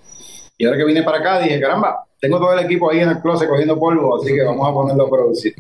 y 0.59 0.65
ahora 0.65 0.77
que 0.77 0.85
vine 0.85 1.03
para 1.03 1.19
acá 1.19 1.41
dije, 1.41 1.61
caramba, 1.61 2.07
tengo 2.21 2.39
todo 2.39 2.53
el 2.53 2.65
equipo 2.65 2.91
ahí 2.91 3.01
en 3.01 3.09
el 3.09 3.21
closet 3.21 3.49
cogiendo 3.49 3.79
polvo, 3.79 4.21
así 4.21 4.35
que 4.35 4.43
vamos 4.43 4.69
a 4.69 4.73
ponerlo 4.73 5.07
a 5.07 5.11
producir. 5.11 5.55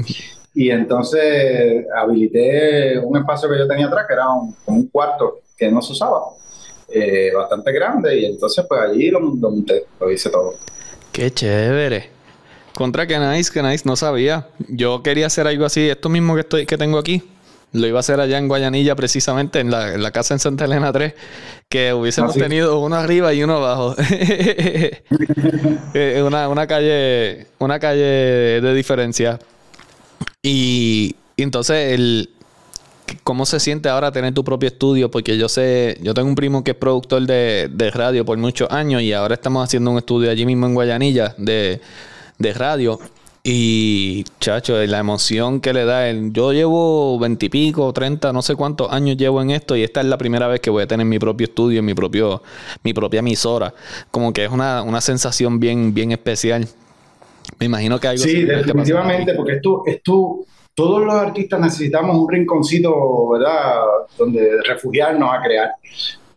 Y 0.54 0.70
entonces 0.70 1.86
habilité 1.96 2.98
un 2.98 3.16
espacio 3.16 3.48
que 3.48 3.58
yo 3.58 3.66
tenía 3.66 3.86
atrás, 3.86 4.04
que 4.06 4.14
era 4.14 4.26
un, 4.66 4.88
cuarto 4.88 5.40
que 5.56 5.70
no 5.70 5.80
se 5.80 5.92
usaba, 5.92 6.20
eh, 6.88 7.32
bastante 7.34 7.72
grande, 7.72 8.18
y 8.18 8.24
entonces 8.26 8.64
pues 8.68 8.80
allí 8.80 9.10
lo, 9.10 9.20
monté, 9.20 9.86
lo 9.98 10.10
hice 10.10 10.28
todo. 10.28 10.54
Qué 11.12 11.32
chévere. 11.32 12.10
Contra 12.74 13.06
que 13.06 13.18
nice, 13.18 13.52
que 13.52 13.62
nice, 13.62 13.82
no 13.84 13.96
sabía. 13.96 14.48
Yo 14.68 15.02
quería 15.02 15.26
hacer 15.26 15.46
algo 15.46 15.64
así, 15.64 15.88
esto 15.88 16.08
mismo 16.08 16.34
que 16.34 16.40
estoy, 16.40 16.66
que 16.66 16.78
tengo 16.78 16.98
aquí. 16.98 17.22
Lo 17.72 17.86
iba 17.86 17.98
a 17.98 18.00
hacer 18.00 18.18
allá 18.20 18.38
en 18.38 18.48
Guayanilla, 18.48 18.96
precisamente, 18.96 19.60
en 19.60 19.70
la, 19.70 19.94
en 19.94 20.02
la 20.02 20.10
casa 20.10 20.34
en 20.34 20.40
Santa 20.40 20.64
Elena 20.64 20.92
3, 20.92 21.14
que 21.68 21.92
hubiésemos 21.94 22.34
tenido 22.34 22.80
uno 22.80 22.96
arriba 22.96 23.32
y 23.32 23.42
uno 23.42 23.56
abajo. 23.56 23.94
Eh, 25.92 26.22
una, 26.24 26.48
una 26.48 26.68
calle, 26.68 27.48
una 27.58 27.80
calle 27.80 28.60
de 28.60 28.74
diferencia. 28.74 29.40
Y, 30.40 31.16
entonces, 31.36 31.94
el, 31.94 32.30
¿cómo 33.22 33.46
se 33.46 33.60
siente 33.60 33.88
ahora 33.88 34.12
tener 34.12 34.34
tu 34.34 34.44
propio 34.44 34.68
estudio? 34.68 35.10
Porque 35.10 35.36
yo 35.38 35.48
sé, 35.48 35.98
yo 36.02 36.14
tengo 36.14 36.28
un 36.28 36.34
primo 36.34 36.64
que 36.64 36.72
es 36.72 36.76
productor 36.76 37.26
de, 37.26 37.90
radio 37.92 38.24
por 38.24 38.38
muchos 38.38 38.70
años 38.70 39.02
y 39.02 39.12
ahora 39.12 39.34
estamos 39.34 39.64
haciendo 39.64 39.90
un 39.90 39.98
estudio 39.98 40.30
allí 40.30 40.46
mismo 40.46 40.66
en 40.66 40.74
Guayanilla 40.74 41.34
de, 41.38 41.80
radio. 42.54 42.98
Y, 43.42 44.24
chacho, 44.38 44.76
la 44.86 44.98
emoción 44.98 45.60
que 45.60 45.72
le 45.72 45.84
da. 45.86 46.08
El, 46.08 46.32
yo 46.32 46.52
llevo 46.52 47.18
veintipico, 47.18 47.90
treinta, 47.92 48.32
no 48.34 48.42
sé 48.42 48.54
cuántos 48.54 48.92
años 48.92 49.16
llevo 49.16 49.40
en 49.40 49.50
esto 49.50 49.76
y 49.76 49.82
esta 49.82 50.00
es 50.00 50.06
la 50.06 50.18
primera 50.18 50.46
vez 50.46 50.60
que 50.60 50.68
voy 50.68 50.82
a 50.82 50.86
tener 50.86 51.06
mi 51.06 51.18
propio 51.18 51.46
estudio, 51.46 51.82
mi, 51.82 51.94
propio, 51.94 52.42
mi 52.84 52.92
propia 52.92 53.20
emisora. 53.20 53.72
Como 54.10 54.32
que 54.32 54.44
es 54.44 54.50
una, 54.50 54.82
una 54.82 55.00
sensación 55.00 55.58
bien, 55.58 55.94
bien 55.94 56.12
especial. 56.12 56.68
Me 57.58 57.66
imagino 57.66 57.98
que 57.98 58.08
hay 58.08 58.16
algo 58.16 58.24
Sí, 58.24 58.44
definitivamente, 58.44 59.34
porque 59.34 59.52
esto, 59.54 59.82
esto, 59.86 60.40
todos 60.74 61.04
los 61.04 61.14
artistas 61.14 61.60
necesitamos 61.60 62.16
un 62.16 62.30
rinconcito, 62.30 63.30
¿verdad?, 63.30 63.80
donde 64.16 64.62
refugiarnos 64.62 65.28
a 65.32 65.42
crear. 65.42 65.70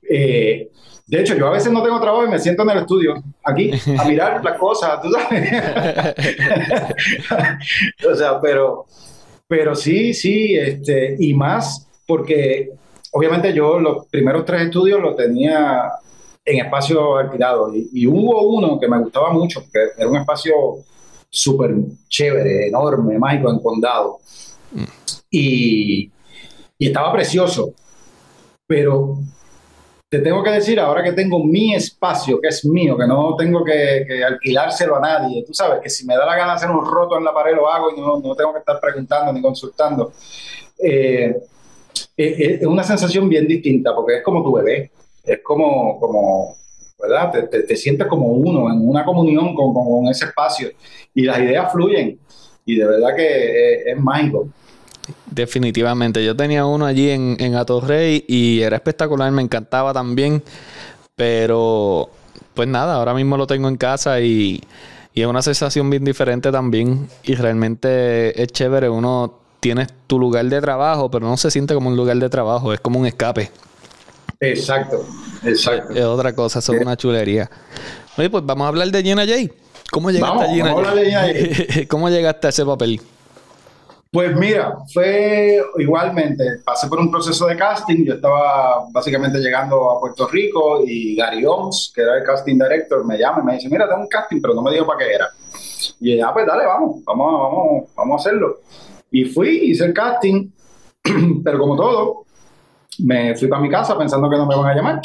Eh, 0.09 0.69
de 1.05 1.19
hecho, 1.19 1.35
yo 1.35 1.47
a 1.47 1.51
veces 1.51 1.71
no 1.71 1.83
tengo 1.83 1.99
trabajo 1.99 2.25
y 2.25 2.29
me 2.29 2.39
siento 2.39 2.63
en 2.63 2.69
el 2.71 2.77
estudio, 2.79 3.21
aquí, 3.43 3.71
a 3.97 4.05
mirar 4.05 4.43
las 4.43 4.57
cosas, 4.57 5.01
tú 5.01 5.11
sabes. 5.11 5.51
o 8.11 8.15
sea, 8.15 8.41
pero, 8.41 8.85
pero 9.47 9.75
sí, 9.75 10.13
sí, 10.13 10.55
este, 10.55 11.15
y 11.19 11.33
más 11.33 11.87
porque 12.07 12.71
obviamente 13.11 13.53
yo 13.53 13.79
los 13.79 14.07
primeros 14.07 14.45
tres 14.45 14.63
estudios 14.63 14.99
los 14.99 15.15
tenía 15.15 15.91
en 16.45 16.65
espacio 16.65 17.17
alquilado 17.17 17.73
y, 17.73 17.89
y, 17.93 18.07
hubo 18.07 18.47
uno 18.47 18.79
que 18.79 18.87
me 18.87 18.99
gustaba 18.99 19.31
mucho, 19.31 19.61
porque 19.61 19.79
era 19.97 20.09
un 20.09 20.17
espacio 20.17 20.83
súper 21.33 21.73
chévere, 22.07 22.67
enorme, 22.67 23.17
mágico 23.17 23.49
en 23.49 23.59
condado. 23.59 24.19
Y, 25.31 26.11
y 26.77 26.87
estaba 26.87 27.11
precioso. 27.11 27.73
Pero 28.67 29.17
te 30.09 30.19
tengo 30.19 30.43
que 30.43 30.51
decir, 30.51 30.79
ahora 30.79 31.03
que 31.03 31.13
tengo 31.13 31.43
mi 31.43 31.73
espacio, 31.73 32.39
que 32.39 32.49
es 32.49 32.63
mío, 32.65 32.95
que 32.95 33.07
no 33.07 33.35
tengo 33.35 33.63
que, 33.63 34.23
alquilárselo 34.23 34.97
a 34.97 34.99
nadie, 34.99 35.43
tú 35.43 35.55
sabes 35.55 35.79
que 35.81 35.89
si 35.89 36.05
me 36.05 36.15
da 36.15 36.23
la 36.23 36.35
gana 36.35 36.53
hacer 36.53 36.69
un 36.69 36.85
roto 36.85 37.17
en 37.17 37.23
la 37.23 37.33
pared 37.33 37.55
lo 37.55 37.67
hago 37.67 37.89
y 37.89 37.99
no, 37.99 38.19
no 38.19 38.35
tengo 38.35 38.53
que 38.53 38.59
estar 38.59 38.79
preguntando 38.79 39.33
ni 39.33 39.41
consultando. 39.41 40.13
Eh, 40.77 41.35
eh, 42.15 42.35
eh, 42.37 42.57
es 42.61 42.67
una 42.67 42.83
sensación 42.83 43.27
bien 43.27 43.47
distinta 43.47 43.95
porque 43.95 44.17
es 44.17 44.23
como 44.23 44.43
tu 44.43 44.53
bebé, 44.53 44.91
es 45.23 45.39
como, 45.41 45.99
como 45.99 46.57
¿verdad? 47.01 47.47
Te, 47.49 47.63
te, 47.63 47.75
sientes 47.75 48.07
como 48.07 48.27
uno, 48.27 48.71
en 48.71 48.87
una 48.87 49.03
comunión 49.03 49.55
con, 49.55 49.73
con, 49.73 50.07
ese 50.07 50.25
espacio 50.25 50.69
y 51.13 51.23
las 51.23 51.39
ideas 51.39 51.71
fluyen 51.71 52.19
y 52.65 52.75
de 52.75 52.85
verdad 52.85 53.15
que 53.15 53.91
es, 53.91 53.99
mágico. 53.99 54.47
Definitivamente, 55.29 56.23
yo 56.23 56.35
tenía 56.35 56.65
uno 56.65 56.85
allí 56.85 57.09
en, 57.09 57.35
en 57.39 57.55
Atorrey 57.55 58.23
y 58.27 58.61
era 58.61 58.77
espectacular, 58.77 59.31
me 59.31 59.41
encantaba 59.41 59.91
también, 59.93 60.41
pero 61.15 62.09
pues 62.53 62.67
nada, 62.67 62.95
ahora 62.95 63.13
mismo 63.13 63.35
lo 63.35 63.47
tengo 63.47 63.67
en 63.67 63.75
casa 63.75 64.21
y, 64.21 64.61
y 65.13 65.21
es 65.21 65.27
una 65.27 65.41
sensación 65.41 65.89
bien 65.89 66.05
diferente 66.05 66.51
también 66.51 67.07
y 67.23 67.35
realmente 67.35 68.41
es 68.41 68.47
chévere, 68.49 68.89
uno 68.89 69.39
tiene 69.59 69.87
tu 70.07 70.19
lugar 70.19 70.45
de 70.45 70.59
trabajo, 70.61 71.09
pero 71.09 71.27
no 71.27 71.37
se 71.37 71.49
siente 71.49 71.73
como 71.73 71.89
un 71.89 71.95
lugar 71.95 72.17
de 72.17 72.29
trabajo, 72.29 72.73
es 72.73 72.79
como 72.79 72.99
un 72.99 73.05
escape. 73.05 73.49
Exacto, 74.43 75.05
exacto. 75.43 75.93
Es 75.93 76.03
otra 76.03 76.33
cosa, 76.33 76.59
es 76.59 76.69
una 76.69 76.97
chulería. 76.97 77.49
Oye, 78.17 78.29
pues 78.29 78.45
vamos 78.45 78.65
a 78.65 78.67
hablar 78.67 78.89
de 78.89 79.01
Gina 79.01 79.25
J. 79.25 79.53
¿Cómo 79.91 80.11
llegaste 80.11 80.43
a 80.43 80.47
Gina 80.49 80.71
J? 80.71 80.85
¿Cómo 81.87 82.09
llegaste 82.09 82.47
a 82.47 82.49
ese 82.49 82.65
papel? 82.65 83.01
Pues 84.11 84.35
mira, 84.35 84.77
fue 84.93 85.59
igualmente, 85.79 86.43
pasé 86.63 86.87
por 86.87 86.99
un 86.99 87.09
proceso 87.09 87.47
de 87.47 87.57
casting, 87.57 88.05
yo 88.05 88.13
estaba 88.13 88.85
básicamente 88.91 89.39
llegando 89.39 89.89
a 89.89 89.99
Puerto 89.99 90.27
Rico 90.27 90.83
y 90.85 91.15
Gary 91.15 91.43
Oms, 91.43 91.91
que 91.95 92.01
era 92.01 92.17
el 92.17 92.23
casting 92.23 92.59
director, 92.59 93.03
me 93.03 93.17
llama 93.17 93.39
y 93.41 93.45
me 93.45 93.53
dice, 93.55 93.69
mira, 93.69 93.87
tengo 93.89 94.01
un 94.01 94.07
casting, 94.07 94.39
pero 94.39 94.53
no 94.53 94.61
me 94.61 94.71
dijo 94.71 94.85
para 94.85 94.99
qué 94.99 95.13
era. 95.13 95.29
Y 95.99 96.17
ya, 96.17 96.27
ah, 96.27 96.33
pues 96.33 96.45
dale, 96.45 96.63
vamos, 96.63 97.03
vamos, 97.03 97.41
vamos, 97.41 97.89
vamos 97.95 98.13
a 98.13 98.29
hacerlo. 98.29 98.59
Y 99.09 99.25
fui, 99.25 99.71
hice 99.71 99.85
el 99.85 99.93
casting, 99.95 100.51
pero 101.43 101.57
como 101.57 101.75
todo, 101.75 102.22
me 102.99 103.35
fui 103.35 103.47
para 103.47 103.61
mi 103.61 103.69
casa 103.69 103.97
pensando 103.97 104.29
que 104.29 104.37
no 104.37 104.45
me 104.45 104.55
van 104.55 104.67
a 104.67 104.75
llamar. 104.75 105.01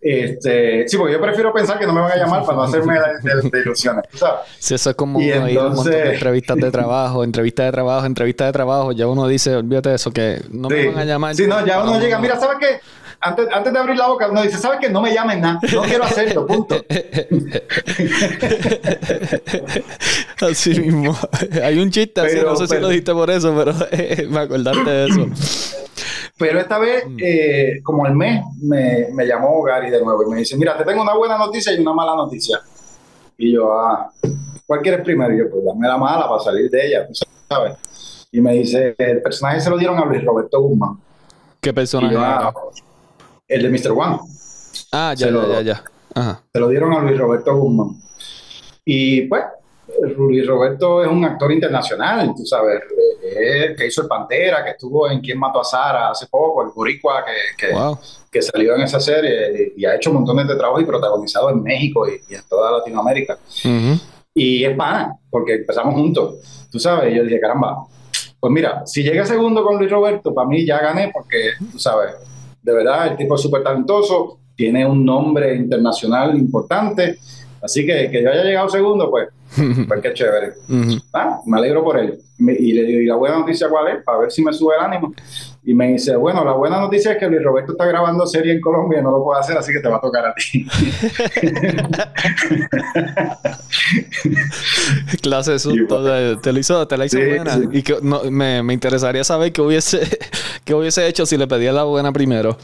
Este, 0.00 0.88
sí, 0.88 0.96
porque 0.96 1.12
yo 1.12 1.20
prefiero 1.20 1.52
pensar 1.52 1.78
que 1.78 1.86
no 1.86 1.92
me 1.92 2.00
van 2.00 2.12
a 2.12 2.16
llamar 2.16 2.44
para 2.44 2.56
no 2.56 2.62
hacerme 2.64 2.94
de, 2.94 3.60
ilusiones, 3.60 4.04
¿sabes? 4.14 4.40
Sí, 4.58 4.74
eso 4.74 4.90
es 4.90 4.96
como 4.96 5.20
y 5.20 5.30
entonces... 5.30 5.56
un 5.56 5.74
montón 5.74 5.92
de 5.92 6.14
entrevistas 6.14 6.56
de 6.56 6.70
trabajo, 6.70 7.24
entrevistas 7.24 7.66
de 7.66 7.72
trabajo, 7.72 8.06
entrevistas 8.06 8.48
de 8.48 8.52
trabajo. 8.52 8.92
Ya 8.92 9.06
uno 9.06 9.28
dice, 9.28 9.56
olvídate 9.56 9.90
de 9.90 9.94
eso, 9.96 10.10
que 10.10 10.42
no 10.50 10.68
me 10.68 10.88
van 10.88 10.98
a 10.98 11.04
llamar. 11.04 11.34
Sí, 11.34 11.46
no, 11.46 11.64
ya 11.64 11.82
uno 11.82 12.00
llega, 12.00 12.18
mira, 12.18 12.38
¿sabes 12.38 12.56
qué? 12.58 12.80
Antes, 13.22 13.48
antes 13.52 13.70
de 13.70 13.78
abrir 13.78 13.98
la 13.98 14.06
boca, 14.06 14.30
uno 14.30 14.40
dice, 14.40 14.56
¿sabes 14.56 14.78
qué? 14.80 14.88
No 14.88 15.02
me 15.02 15.12
llamen 15.12 15.42
nada, 15.42 15.60
no 15.74 15.82
quiero 15.82 16.04
hacerlo, 16.04 16.46
punto. 16.46 16.82
así 20.40 20.80
mismo. 20.80 21.14
Hay 21.62 21.78
un 21.78 21.90
chiste 21.90 22.18
así, 22.18 22.38
no 22.42 22.56
sé 22.56 22.66
si 22.66 22.80
lo 22.80 22.88
dijiste 22.88 23.12
por 23.12 23.28
eso, 23.28 23.54
pero 23.54 23.74
me 24.30 24.40
acordaste 24.40 24.90
de 24.90 25.08
eso. 25.08 25.26
Pero 26.40 26.58
esta 26.58 26.78
vez, 26.78 27.06
mm. 27.06 27.16
eh, 27.22 27.80
como 27.84 28.06
el 28.06 28.14
mes, 28.14 28.42
me, 28.62 29.08
me, 29.12 29.26
llamó 29.26 29.62
Gary 29.62 29.90
de 29.90 30.02
nuevo 30.02 30.22
y 30.26 30.30
me 30.30 30.38
dice, 30.38 30.56
mira, 30.56 30.74
te 30.74 30.84
tengo 30.84 31.02
una 31.02 31.14
buena 31.14 31.36
noticia 31.36 31.70
y 31.74 31.80
una 31.80 31.92
mala 31.92 32.14
noticia. 32.16 32.58
Y 33.36 33.52
yo, 33.52 33.70
ah, 33.78 34.10
¿cuál 34.66 34.80
quieres 34.80 35.02
primero? 35.04 35.34
Y 35.34 35.38
yo, 35.38 35.50
pues 35.50 35.62
dame 35.66 35.86
la 35.86 35.98
mala 35.98 36.26
para 36.26 36.42
salir 36.42 36.70
de 36.70 36.86
ella, 36.86 37.06
¿sabes? 37.46 37.76
Y 38.32 38.40
me 38.40 38.54
dice, 38.54 38.94
el 38.96 39.20
personaje 39.20 39.60
se 39.60 39.68
lo 39.68 39.76
dieron 39.76 39.98
a 39.98 40.06
Luis 40.06 40.24
Roberto 40.24 40.62
Guzmán. 40.62 40.98
¿Qué 41.60 41.74
personaje? 41.74 42.16
Ah, 42.18 42.54
el 43.46 43.62
de 43.62 43.68
Mr. 43.68 43.92
One. 43.92 44.20
Ah, 44.92 45.12
ya, 45.14 45.28
ya, 45.28 45.60
ya, 45.60 45.60
ya. 45.60 46.42
Se 46.54 46.58
lo 46.58 46.68
dieron 46.68 46.94
a 46.94 47.00
Luis 47.00 47.18
Roberto 47.18 47.54
Guzmán. 47.54 48.00
Y 48.86 49.22
pues, 49.28 49.44
Luis 50.16 50.46
Roberto 50.46 51.02
es 51.02 51.10
un 51.10 51.24
actor 51.24 51.52
internacional, 51.52 52.32
tú 52.36 52.44
sabes, 52.44 52.80
que 53.76 53.86
hizo 53.86 54.02
el 54.02 54.08
Pantera, 54.08 54.64
que 54.64 54.70
estuvo 54.70 55.10
en 55.10 55.20
Quién 55.20 55.38
mató 55.38 55.60
a 55.60 55.64
Sara 55.64 56.10
hace 56.10 56.26
poco, 56.26 56.62
el 56.62 56.70
Boricua 56.74 57.24
que, 57.56 57.68
que, 58.30 58.42
salió 58.42 58.74
en 58.74 58.82
esa 58.82 59.00
serie 59.00 59.72
y 59.76 59.84
ha 59.84 59.96
hecho 59.96 60.12
montones 60.12 60.48
de 60.48 60.56
trabajo 60.56 60.80
y 60.80 60.84
protagonizado 60.84 61.50
en 61.50 61.62
México 61.62 62.06
y, 62.08 62.34
en 62.34 62.42
toda 62.48 62.70
Latinoamérica. 62.72 63.38
Y 64.34 64.64
es 64.64 64.76
pana, 64.76 65.16
porque 65.28 65.54
empezamos 65.54 65.94
juntos, 65.94 66.68
tú 66.70 66.78
sabes, 66.78 67.12
y 67.12 67.16
yo 67.16 67.24
dije, 67.24 67.40
caramba, 67.40 67.84
pues 68.38 68.52
mira, 68.52 68.86
si 68.86 69.02
llega 69.02 69.26
segundo 69.26 69.62
con 69.62 69.76
Luis 69.76 69.90
Roberto, 69.90 70.32
para 70.32 70.48
mí 70.48 70.64
ya 70.64 70.80
gané, 70.80 71.10
porque 71.12 71.52
tú 71.70 71.78
sabes, 71.78 72.14
de 72.62 72.72
verdad, 72.72 73.08
el 73.08 73.16
tipo 73.16 73.34
es 73.34 73.40
súper 73.40 73.62
talentoso, 73.62 74.38
tiene 74.54 74.86
un 74.86 75.04
nombre 75.04 75.54
internacional 75.54 76.36
importante 76.36 77.18
Así 77.62 77.86
que 77.86 78.10
que 78.10 78.22
yo 78.22 78.30
haya 78.30 78.44
llegado 78.44 78.68
segundo, 78.68 79.10
pues, 79.10 79.28
pues 79.88 80.00
qué 80.00 80.14
chévere. 80.14 80.54
ah, 81.12 81.40
me 81.46 81.58
alegro 81.58 81.84
por 81.84 81.98
él. 81.98 82.18
y 82.38 82.72
le 82.72 82.84
digo, 82.84 83.00
¿y 83.00 83.06
la 83.06 83.16
buena 83.16 83.38
noticia 83.38 83.68
cuál 83.68 83.88
es? 83.88 84.04
Para 84.04 84.18
ver 84.18 84.30
si 84.30 84.42
me 84.42 84.52
sube 84.52 84.74
el 84.76 84.84
ánimo. 84.84 85.12
Y 85.62 85.74
me 85.74 85.88
dice, 85.88 86.16
bueno, 86.16 86.42
la 86.42 86.52
buena 86.52 86.80
noticia 86.80 87.12
es 87.12 87.18
que 87.18 87.28
Luis 87.28 87.42
Roberto 87.42 87.72
está 87.72 87.84
grabando 87.84 88.24
serie 88.26 88.54
en 88.54 88.62
Colombia 88.62 89.00
y 89.00 89.02
no 89.02 89.10
lo 89.10 89.22
puede 89.22 89.40
hacer, 89.40 89.58
así 89.58 89.72
que 89.72 89.80
te 89.80 89.88
va 89.90 89.96
a 89.98 90.00
tocar 90.00 90.24
a 90.24 90.32
ti. 90.34 90.66
Clase 95.22 95.52
de 95.52 95.58
susto, 95.58 96.40
te 96.40 96.52
lo 96.52 96.58
hizo, 96.58 96.88
te 96.88 96.96
la 96.96 97.04
hizo 97.04 97.18
buena. 97.18 97.60
Y 97.72 97.82
que, 97.82 97.96
me, 98.30 98.62
me, 98.62 98.72
interesaría 98.72 99.22
saber 99.22 99.52
qué 99.52 99.60
hubiese, 99.60 100.00
qué 100.64 100.74
hubiese 100.74 101.06
hecho 101.06 101.26
si 101.26 101.36
le 101.36 101.46
pedía 101.46 101.72
la 101.72 101.84
buena 101.84 102.10
primero. 102.10 102.56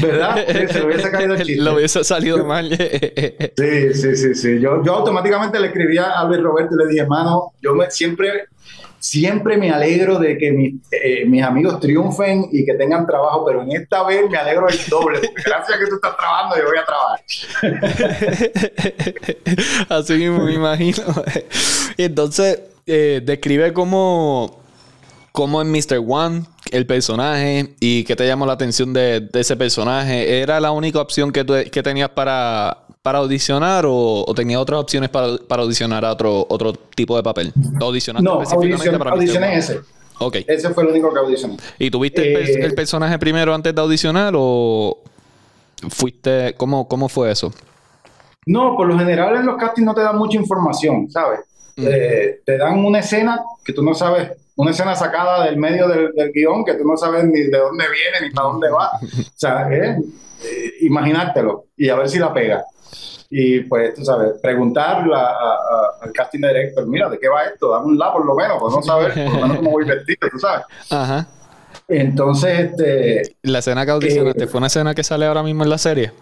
¿Verdad? 0.00 0.46
Se 0.70 0.84
hubiese 0.84 1.10
caído 1.10 1.34
el 1.34 1.42
chiste. 1.42 1.62
Lo 1.62 1.74
hubiese 1.74 2.04
salido 2.04 2.44
mal. 2.44 2.70
sí, 3.56 3.94
sí, 3.94 4.16
sí, 4.16 4.34
sí. 4.34 4.60
Yo, 4.60 4.82
yo 4.84 4.94
automáticamente 4.94 5.58
le 5.58 5.68
escribía 5.68 6.12
a 6.12 6.24
Luis 6.24 6.40
Roberto 6.40 6.74
y 6.74 6.84
le 6.84 6.90
dije, 6.90 7.02
hermano, 7.02 7.52
yo 7.60 7.74
me, 7.74 7.90
siempre 7.90 8.46
siempre 9.02 9.56
me 9.56 9.72
alegro 9.72 10.20
de 10.20 10.38
que 10.38 10.74
eh, 10.92 11.24
mis 11.26 11.42
amigos 11.42 11.80
triunfen 11.80 12.46
y 12.52 12.64
que 12.64 12.74
tengan 12.74 13.04
trabajo, 13.04 13.44
pero 13.44 13.62
en 13.62 13.72
esta 13.72 14.04
vez 14.04 14.30
me 14.30 14.38
alegro 14.38 14.68
el 14.68 14.78
doble, 14.88 15.18
porque 15.18 15.42
gracias 15.44 15.76
a 15.76 15.80
que 15.80 15.86
tú 15.88 15.96
estás 15.96 16.16
trabajando, 16.16 16.56
yo 16.56 16.62
voy 16.64 16.78
a 16.78 16.84
trabajar. 16.86 17.20
Así 19.98 20.12
mismo 20.14 20.44
me 20.44 20.54
imagino. 20.54 21.02
Entonces, 21.96 22.60
eh, 22.86 23.20
describe 23.24 23.72
cómo, 23.72 24.60
cómo 25.32 25.60
en 25.60 25.72
Mr. 25.72 26.00
One 26.06 26.44
el 26.72 26.86
personaje 26.86 27.74
y 27.80 28.02
qué 28.04 28.16
te 28.16 28.26
llamó 28.26 28.46
la 28.46 28.54
atención 28.54 28.92
de, 28.92 29.28
ese 29.34 29.56
personaje. 29.56 30.40
¿Era 30.40 30.58
la 30.58 30.72
única 30.72 31.00
opción 31.00 31.30
que, 31.30 31.44
tú, 31.44 31.54
que 31.70 31.82
tenías 31.82 32.08
para, 32.08 32.84
para 33.02 33.18
audicionar 33.18 33.84
o, 33.86 34.24
tenía 34.34 34.58
otras 34.58 34.80
opciones 34.80 35.10
para, 35.10 35.36
para, 35.36 35.62
audicionar 35.62 36.04
a 36.04 36.12
otro, 36.12 36.46
otro 36.48 36.72
tipo 36.72 37.16
de 37.16 37.22
papel? 37.22 37.52
¿Audicionaste 37.80 38.24
no, 38.24 38.42
específicamente 38.42 38.98
para 38.98 39.10
audicioné 39.12 39.56
ese. 39.58 39.80
Ok. 40.18 40.36
Ese 40.46 40.70
fue 40.70 40.84
el 40.84 40.90
único 40.90 41.12
que 41.12 41.20
audicioné. 41.20 41.56
¿Y 41.78 41.90
tuviste 41.90 42.32
el, 42.32 42.64
eh, 42.64 42.74
personaje 42.74 43.18
primero 43.18 43.54
antes 43.54 43.74
de 43.74 43.80
audicionar 43.80 44.32
o 44.36 44.98
fuiste... 45.90 46.54
¿Cómo, 46.56 46.88
cómo 46.88 47.08
fue 47.08 47.30
eso? 47.30 47.52
No, 48.46 48.76
por 48.76 48.86
lo 48.86 48.98
general 48.98 49.36
en 49.36 49.46
los 49.46 49.56
castings 49.56 49.86
no 49.86 49.94
te 49.94 50.00
dan 50.00 50.16
mucha 50.16 50.38
información, 50.38 51.10
¿sabes? 51.10 51.40
Mm. 51.76 51.84
Eh, 51.86 52.40
te 52.44 52.56
dan 52.56 52.84
una 52.84 53.00
escena 53.00 53.40
que 53.64 53.72
tú 53.72 53.82
no 53.82 53.94
sabes, 53.94 54.30
una 54.56 54.70
escena 54.70 54.94
sacada 54.94 55.44
del 55.44 55.56
medio 55.56 55.88
del, 55.88 56.32
guion 56.32 56.64
que 56.64 56.74
tú 56.74 56.84
no 56.84 56.96
sabes 56.96 57.24
ni 57.24 57.40
de 57.40 57.58
dónde 57.58 57.84
viene 57.88 58.26
ni 58.26 58.34
para 58.34 58.48
dónde 58.48 58.70
va. 58.70 58.90
O 59.02 59.38
sea, 59.38 59.68
eh, 59.72 59.96
imaginártelo 60.80 61.66
y 61.76 61.88
a 61.88 61.96
ver 61.96 62.08
si 62.08 62.18
la 62.18 62.32
pega 62.32 62.64
y 63.34 63.60
pues, 63.60 63.94
tú 63.94 64.04
sabes, 64.04 64.34
preguntarle 64.42 65.14
al 65.14 66.12
casting 66.12 66.40
director, 66.40 66.86
mira, 66.86 67.08
¿de 67.08 67.18
qué 67.18 67.28
va 67.28 67.44
esto? 67.44 67.70
Dame 67.70 67.86
un 67.86 67.98
la 67.98 68.12
por 68.12 68.26
lo 68.26 68.34
menos, 68.34 68.58
pues 68.60 68.74
no 68.74 68.82
saber 68.82 69.14
por 69.14 69.32
lo 69.32 69.40
menos 69.40 69.56
cómo 69.56 69.70
voy 69.70 69.86
vestido, 69.86 70.28
tú 70.30 70.38
sabes. 70.38 70.66
Ajá. 70.90 71.26
Entonces, 71.88 72.58
este... 72.58 73.36
¿La 73.40 73.60
escena 73.60 73.86
que 73.86 73.92
audicionaste 73.92 74.44
eh, 74.44 74.46
fue 74.46 74.58
una 74.58 74.66
escena 74.66 74.94
que 74.94 75.02
sale 75.02 75.24
ahora 75.24 75.42
mismo 75.42 75.64
en 75.64 75.70
la 75.70 75.78
serie? 75.78 76.12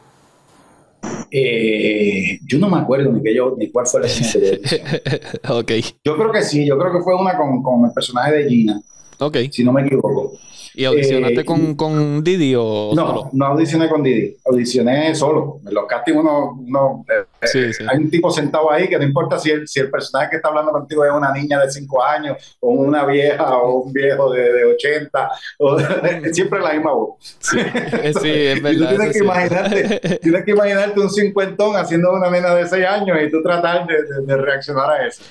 Eh, 1.30 2.38
yo 2.44 2.58
no 2.58 2.68
me 2.68 2.78
acuerdo 2.78 3.12
ni, 3.12 3.22
que 3.22 3.34
yo, 3.34 3.54
ni 3.56 3.70
cuál 3.70 3.86
fue 3.86 4.00
la 4.00 4.08
ok. 5.48 5.72
Yo 6.04 6.16
creo 6.16 6.32
que 6.32 6.42
sí, 6.42 6.66
yo 6.66 6.78
creo 6.78 6.92
que 6.92 7.00
fue 7.00 7.14
una 7.14 7.36
con, 7.36 7.62
con 7.62 7.84
el 7.84 7.92
personaje 7.92 8.32
de 8.32 8.48
Gina. 8.48 8.80
Ok. 9.18 9.36
Si 9.50 9.62
no 9.62 9.72
me 9.72 9.82
equivoco. 9.82 10.38
¿Y 10.74 10.84
audicionaste 10.84 11.40
eh, 11.40 11.44
con, 11.44 11.74
con, 11.74 12.22
Didi 12.22 12.54
o 12.54 12.92
no, 12.94 13.06
solo? 13.06 13.30
No, 13.32 13.46
audicioné 13.46 13.88
con 13.88 14.02
Didi, 14.02 14.36
audicioné 14.44 15.14
solo. 15.14 15.60
En 15.66 15.74
los 15.74 15.86
castings 15.86 16.18
uno, 16.18 16.58
uno 16.58 17.04
eh, 17.08 17.48
eh, 17.54 17.72
hay 17.88 17.98
un 17.98 18.10
tipo 18.10 18.30
sentado 18.30 18.70
ahí 18.70 18.88
que 18.88 18.98
no 18.98 19.04
importa 19.04 19.38
si 19.38 19.50
el, 19.50 19.66
si 19.66 19.80
el 19.80 19.90
personaje 19.90 20.30
que 20.30 20.36
está 20.36 20.48
hablando 20.48 20.72
contigo 20.72 21.04
es 21.04 21.12
una 21.12 21.32
niña 21.32 21.58
de 21.60 21.70
5 21.70 22.04
años 22.04 22.56
o 22.60 22.70
una 22.70 23.04
vieja 23.04 23.56
o 23.58 23.80
un 23.80 23.92
viejo 23.92 24.32
de, 24.32 24.52
de 24.52 24.64
80, 24.64 25.30
o, 25.58 25.78
siempre 26.32 26.60
la 26.60 26.72
misma 26.72 26.92
voz. 26.92 27.36
Sí, 27.40 27.58
es 28.02 28.14
verdad. 28.62 28.88
tienes, 28.90 29.12
que 29.12 29.24
imaginarte, 29.24 30.18
tienes 30.22 30.44
que 30.44 30.50
imaginarte 30.52 31.00
un 31.00 31.10
cincuentón 31.10 31.76
haciendo 31.76 32.12
una 32.12 32.30
nena 32.30 32.54
de 32.54 32.68
6 32.68 32.86
años 32.86 33.18
y 33.26 33.30
tú 33.30 33.42
tratar 33.42 33.86
de, 33.86 34.22
de, 34.26 34.36
reaccionar 34.36 34.90
a 34.90 35.06
eso. 35.06 35.22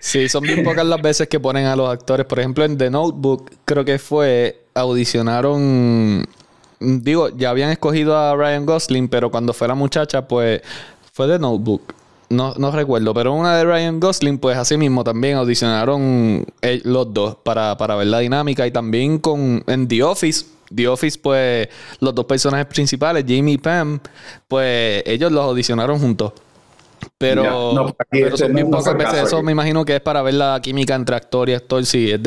Sí, 0.00 0.28
son 0.28 0.42
bien 0.42 0.64
pocas 0.64 0.84
las 0.84 1.00
veces 1.00 1.28
que 1.28 1.38
ponen 1.38 1.66
a 1.66 1.76
los 1.76 1.88
actores. 1.88 2.26
Por 2.26 2.38
ejemplo, 2.38 2.64
en 2.64 2.76
The 2.76 2.90
Notebook 2.90 3.50
creo 3.64 3.84
que 3.84 3.98
fue 3.98 4.59
audicionaron. 4.74 6.26
Digo, 6.80 7.28
ya 7.30 7.50
habían 7.50 7.70
escogido 7.70 8.16
a 8.16 8.34
Ryan 8.34 8.64
Gosling, 8.66 9.08
pero 9.08 9.30
cuando 9.30 9.52
fue 9.52 9.68
la 9.68 9.74
muchacha, 9.74 10.26
pues 10.26 10.62
fue 11.12 11.26
de 11.26 11.38
Notebook. 11.38 11.94
No, 12.30 12.54
no 12.56 12.70
recuerdo, 12.70 13.12
pero 13.12 13.32
una 13.32 13.56
de 13.56 13.64
Ryan 13.64 13.98
Gosling, 13.98 14.38
pues 14.38 14.56
así 14.56 14.76
mismo 14.76 15.02
también 15.02 15.36
audicionaron 15.36 16.46
eh, 16.62 16.80
los 16.84 17.12
dos 17.12 17.36
para, 17.42 17.76
para 17.76 17.96
ver 17.96 18.06
la 18.06 18.20
dinámica 18.20 18.66
y 18.66 18.70
también 18.70 19.18
con 19.18 19.64
en 19.66 19.88
The 19.88 20.02
Office. 20.04 20.46
The 20.72 20.86
Office, 20.86 21.18
pues 21.20 21.68
los 21.98 22.14
dos 22.14 22.24
personajes 22.26 22.66
principales, 22.66 23.24
Jamie 23.26 23.54
y 23.54 23.58
Pam, 23.58 23.98
pues 24.46 25.02
ellos 25.04 25.32
los 25.32 25.44
audicionaron 25.44 25.98
juntos. 25.98 26.32
Pero, 27.18 27.94
pero 28.10 28.36
son 28.36 28.54
bien 28.54 28.70
pocas 28.70 28.96
veces. 28.96 29.22
Eso 29.24 29.42
me 29.42 29.52
imagino 29.52 29.84
que 29.84 29.96
es 29.96 30.00
para 30.00 30.22
ver 30.22 30.34
la 30.34 30.60
química 30.62 30.94
entre 30.94 31.16
actor 31.16 31.48
y 31.48 31.54
actor. 31.54 31.84
Sí, 31.84 32.10
es, 32.10 32.20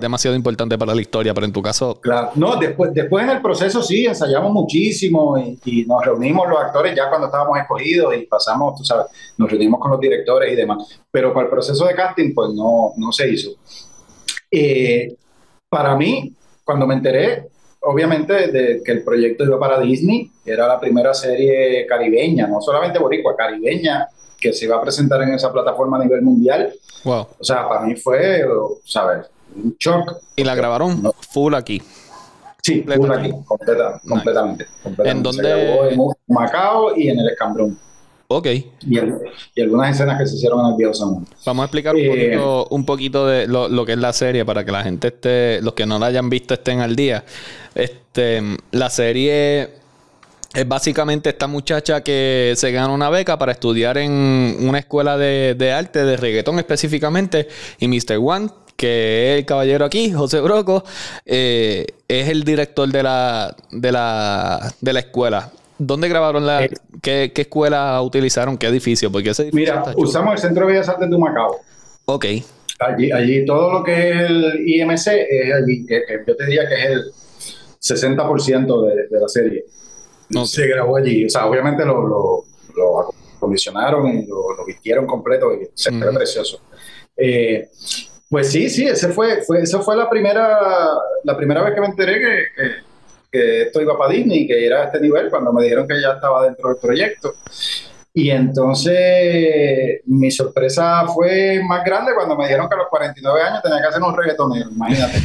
demasiado 0.00 0.36
importante 0.36 0.76
para 0.76 0.94
la 0.94 1.00
historia, 1.00 1.32
pero 1.32 1.46
en 1.46 1.52
tu 1.52 1.62
caso. 1.62 1.98
Claro. 2.00 2.30
No, 2.34 2.56
después, 2.56 2.92
después 2.92 3.24
en 3.24 3.30
el 3.30 3.42
proceso 3.42 3.82
sí, 3.82 4.06
ensayamos 4.06 4.52
muchísimo 4.52 5.36
y, 5.38 5.86
nos 5.86 6.04
reunimos 6.04 6.48
los 6.48 6.58
actores 6.58 6.94
ya 6.94 7.08
cuando 7.08 7.26
estábamos 7.26 7.58
escogidos 7.58 8.16
y 8.16 8.26
pasamos, 8.26 8.76
tú 8.76 8.84
sabes, 8.84 9.06
nos 9.36 9.50
reunimos 9.50 9.80
con 9.80 9.90
los 9.90 10.00
directores 10.00 10.52
y 10.52 10.56
demás. 10.56 11.00
Pero 11.10 11.32
para 11.32 11.46
el 11.46 11.50
proceso 11.50 11.86
de 11.86 11.94
casting, 11.94 12.34
pues 12.34 12.50
no, 12.54 12.92
no 12.96 13.12
se 13.12 13.28
hizo. 13.30 13.50
Eh, 14.50 15.16
para 15.68 15.96
mí, 15.96 16.34
cuando 16.64 16.86
me 16.86 16.94
enteré, 16.94 17.48
obviamente, 17.86 18.48
de 18.48 18.82
que 18.84 18.92
el 18.92 19.02
proyecto 19.02 19.44
iba 19.44 19.58
para 19.58 19.80
Disney, 19.80 20.30
era 20.44 20.66
la 20.66 20.78
primera 20.78 21.14
serie 21.14 21.86
caribeña, 21.86 22.46
no 22.46 22.60
solamente 22.60 22.98
boricua, 22.98 23.36
caribeña 23.36 24.08
que 24.38 24.52
se 24.52 24.66
iba 24.66 24.76
a 24.76 24.82
presentar 24.82 25.22
en 25.22 25.34
esa 25.34 25.52
plataforma 25.52 25.96
a 25.96 26.04
nivel 26.04 26.22
mundial. 26.22 26.72
Wow. 27.04 27.26
O 27.38 27.44
sea, 27.44 27.68
para 27.68 27.82
mí 27.82 27.96
fue, 27.96 28.44
¿sabes? 28.84 29.26
Un 29.54 29.76
shock. 29.78 30.16
¿Y 30.34 30.44
la 30.44 30.54
grabaron 30.54 31.12
full 31.30 31.54
aquí? 31.54 31.80
Sí, 32.62 32.82
full 32.82 33.10
aquí, 33.12 33.32
completamente. 34.04 34.66
¿En 35.04 35.22
dónde? 35.22 35.42
Se 35.42 35.94
en 35.94 36.00
Macao 36.26 36.96
y 36.96 37.08
en 37.08 37.20
el 37.20 37.28
Escambrón. 37.28 37.78
Ok. 38.28 38.46
Y, 38.88 38.98
algunas 39.60 39.94
escenas 39.94 40.18
que 40.18 40.26
se 40.26 40.36
hicieron 40.36 40.60
en 40.60 40.72
el 40.72 40.76
Viejo 40.76 40.94
San 40.94 41.26
Vamos 41.44 41.62
a 41.62 41.66
explicar 41.66 41.94
un, 41.94 42.00
eh, 42.00 42.08
poquito, 42.08 42.68
un 42.70 42.84
poquito 42.84 43.26
de 43.26 43.46
lo, 43.46 43.68
lo, 43.68 43.86
que 43.86 43.92
es 43.92 43.98
la 43.98 44.12
serie 44.12 44.44
para 44.44 44.64
que 44.64 44.72
la 44.72 44.82
gente 44.82 45.08
esté, 45.08 45.62
los 45.62 45.74
que 45.74 45.86
no 45.86 45.98
la 45.98 46.06
hayan 46.06 46.28
visto 46.28 46.54
estén 46.54 46.80
al 46.80 46.96
día. 46.96 47.24
Este, 47.74 48.42
la 48.72 48.90
serie 48.90 49.70
es 50.56 50.66
básicamente 50.66 51.28
esta 51.28 51.46
muchacha 51.46 52.02
que 52.02 52.54
se 52.56 52.72
gana 52.72 52.88
una 52.88 53.10
beca 53.10 53.38
para 53.38 53.52
estudiar 53.52 53.98
en 53.98 54.56
una 54.60 54.78
escuela 54.78 55.18
de, 55.18 55.72
arte, 55.72 56.04
de 56.04 56.16
reggaetón 56.16 56.58
específicamente, 56.58 57.48
y 57.78 57.88
Mr. 57.88 58.18
One, 58.18 58.48
que 58.74 59.34
es 59.34 59.38
el 59.40 59.44
caballero 59.44 59.84
aquí, 59.84 60.12
José 60.12 60.40
Broco, 60.40 60.82
eh, 61.26 61.86
es 62.08 62.28
el 62.28 62.42
director 62.44 62.88
de 62.88 63.02
la, 63.02 63.54
de 63.70 63.92
la, 63.92 64.74
de 64.80 64.92
la 64.94 65.00
escuela. 65.00 65.52
¿Dónde 65.78 66.08
grabaron 66.08 66.46
la... 66.46 66.64
Eh, 66.64 66.70
qué, 67.02 67.32
escuela 67.34 68.00
utilizaron? 68.02 68.56
¿Qué 68.56 68.66
edificio? 68.66 69.10
Porque 69.10 69.30
ese 69.30 69.50
Mira, 69.52 69.84
usamos 69.96 70.34
el 70.34 70.38
Centro 70.40 70.66
de 70.66 70.72
Bellas 70.72 70.88
Artes 70.88 71.10
de 71.10 71.18
Macao. 71.18 71.56
Ok. 72.06 72.24
Allí, 72.78 73.10
allí 73.10 73.44
todo 73.44 73.72
lo 73.72 73.84
que 73.84 74.10
es 74.10 74.16
el 74.30 74.68
IMC 74.68 75.06
es 75.06 75.54
allí. 75.54 75.86
Yo 76.26 76.36
te 76.36 76.46
diría 76.46 76.68
que 76.68 76.74
es 76.74 76.90
el 76.90 77.12
60% 77.80 78.86
de, 78.86 79.08
de 79.08 79.20
la 79.20 79.28
serie 79.28 79.64
se 80.44 80.66
grabó 80.66 80.96
allí. 80.96 81.26
O 81.26 81.30
sea, 81.30 81.46
obviamente 81.46 81.84
lo, 81.84 82.06
lo, 82.06 82.44
lo 82.76 83.14
acondicionaron 83.36 84.08
y 84.08 84.26
lo, 84.26 84.64
vistieron 84.66 85.06
completo 85.06 85.52
y 85.52 85.68
se 85.74 85.90
ve 85.90 86.12
precioso. 86.12 86.60
Eh, 87.16 87.68
pues 88.28 88.50
sí, 88.50 88.68
sí, 88.68 88.86
ese 88.86 89.08
fue, 89.10 89.42
fue, 89.42 89.62
esa 89.62 89.80
fue 89.80 89.96
la 89.96 90.10
primera, 90.10 90.58
la 91.22 91.36
primera 91.36 91.62
vez 91.62 91.74
que 91.74 91.80
me 91.80 91.86
enteré 91.86 92.14
que, 92.14 92.44
que, 92.56 92.70
esto 93.62 93.80
iba 93.80 93.96
para 93.96 94.12
Disney 94.12 94.42
y 94.42 94.46
que 94.46 94.66
era 94.66 94.82
a 94.82 94.84
este 94.84 95.00
nivel 95.00 95.30
cuando 95.30 95.52
me 95.52 95.62
dijeron 95.62 95.86
que 95.86 96.00
ya 96.00 96.12
estaba 96.12 96.44
dentro 96.44 96.68
del 96.68 96.78
proyecto. 96.78 97.34
Y 98.18 98.30
entonces 98.30 100.00
mi 100.06 100.30
sorpresa 100.30 101.06
fue 101.06 101.60
más 101.62 101.84
grande 101.84 102.14
cuando 102.14 102.34
me 102.34 102.44
dijeron 102.44 102.66
que 102.66 102.74
a 102.74 102.78
los 102.78 102.88
49 102.88 103.42
años 103.42 103.62
tenía 103.62 103.78
que 103.82 103.88
hacer 103.88 104.02
un 104.02 104.16
reggaetonero, 104.16 104.70
imagínate. 104.70 105.18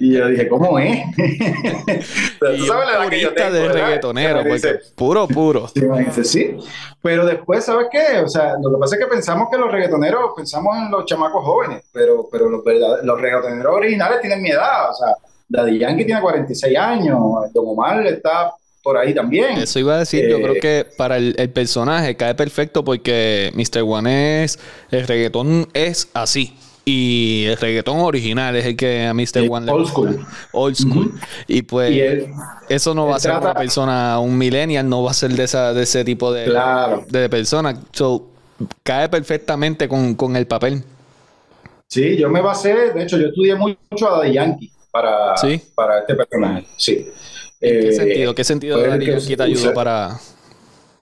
Y 0.00 0.12
yo 0.12 0.28
dije, 0.28 0.46
¿cómo 0.46 0.78
es? 0.78 1.02
tú 1.16 2.66
sabes 2.66 2.88
la 2.88 2.98
edad 2.98 3.08
que 3.08 3.22
yo 3.22 3.32
tengo, 3.32 3.52
de 3.52 3.68
reggaetonero, 3.72 4.42
porque 4.46 4.80
puro, 4.94 5.26
puro. 5.26 5.66
Sí, 5.74 5.80
me 5.80 6.04
dice, 6.04 6.24
sí. 6.24 6.58
Pero 7.00 7.24
después, 7.24 7.64
¿sabes 7.64 7.86
qué? 7.90 8.18
O 8.18 8.28
sea, 8.28 8.52
lo 8.62 8.70
que 8.70 8.80
pasa 8.80 8.96
es 8.96 9.00
que 9.00 9.08
pensamos 9.08 9.48
que 9.50 9.56
los 9.56 9.72
reggaetoneros, 9.72 10.32
pensamos 10.36 10.76
en 10.76 10.90
los 10.90 11.06
chamacos 11.06 11.42
jóvenes, 11.42 11.84
pero, 11.90 12.28
pero 12.30 12.50
los, 12.50 12.62
los 13.02 13.18
reggaetoneros 13.18 13.74
originales 13.74 14.20
tienen 14.20 14.42
mi 14.42 14.50
edad. 14.50 14.90
O 14.90 14.92
sea, 14.92 15.14
Daddy 15.48 15.78
Yankee 15.78 16.04
tiene 16.04 16.20
46 16.20 16.76
años, 16.76 17.18
Don 17.54 17.64
Omar 17.68 18.06
está 18.06 18.52
por 18.82 18.96
ahí 18.96 19.14
también. 19.14 19.58
Eso 19.58 19.78
iba 19.78 19.94
a 19.94 19.98
decir, 19.98 20.28
yo 20.28 20.36
creo 20.38 20.54
Eh, 20.54 20.60
que 20.60 20.86
para 20.96 21.16
el, 21.16 21.34
el 21.38 21.50
personaje 21.50 22.16
cae 22.16 22.34
perfecto 22.34 22.84
porque 22.84 23.50
Mr. 23.54 23.82
One 23.82 24.44
es, 24.44 24.58
el 24.90 25.06
reggaetón 25.06 25.68
es 25.74 26.08
así. 26.14 26.54
Y 26.88 27.46
el 27.46 27.56
reggaetón 27.56 27.98
original 27.98 28.54
es 28.54 28.64
el 28.64 28.76
que 28.76 29.06
a 29.06 29.12
Mr. 29.12 29.44
One 29.50 29.66
le 29.66 29.72
old 29.72 29.88
school. 29.88 30.24
Old 30.52 30.76
school. 30.76 31.12
Y 31.48 31.62
pues 31.62 31.90
Y 31.92 32.00
él- 32.00 32.28
eso 32.68 32.94
no 32.94 33.08
va 33.08 33.16
a 33.16 33.18
ser 33.18 33.32
trata- 33.32 33.46
una 33.50 33.54
persona, 33.54 34.20
un 34.20 34.38
millennial, 34.38 34.88
no 34.88 35.02
va 35.02 35.10
a 35.10 35.14
ser 35.14 35.32
de, 35.32 35.42
esa, 35.42 35.74
de 35.74 35.82
ese 35.82 36.04
tipo 36.04 36.32
de, 36.32 36.44
Claro. 36.44 37.04
de 37.08 37.28
persona. 37.28 37.76
So, 37.92 38.28
cae 38.84 39.08
perfectamente 39.08 39.88
con, 39.88 40.14
con 40.14 40.36
el 40.36 40.46
papel. 40.46 40.84
Sí, 41.88 42.16
yo 42.16 42.28
me 42.28 42.40
basé, 42.40 42.92
de 42.92 43.02
hecho, 43.02 43.16
yo 43.18 43.28
estudié 43.28 43.56
mucho 43.56 44.08
a 44.08 44.18
Daddy 44.18 44.32
Yankee 44.34 44.70
para, 45.02 45.36
Sí. 45.36 45.60
para 45.74 45.98
este 46.00 46.14
personaje. 46.14 46.66
Sí. 46.76 47.06
¿En 47.60 47.80
qué 47.80 47.88
Eh, 47.88 47.92
sentido? 47.92 48.34
¿Qué 48.34 48.44
sentido 48.44 48.78
Daddy 48.80 49.26
que 49.26 49.36
te 49.36 49.42
ayudó 49.42 49.74
para...? 49.74 50.18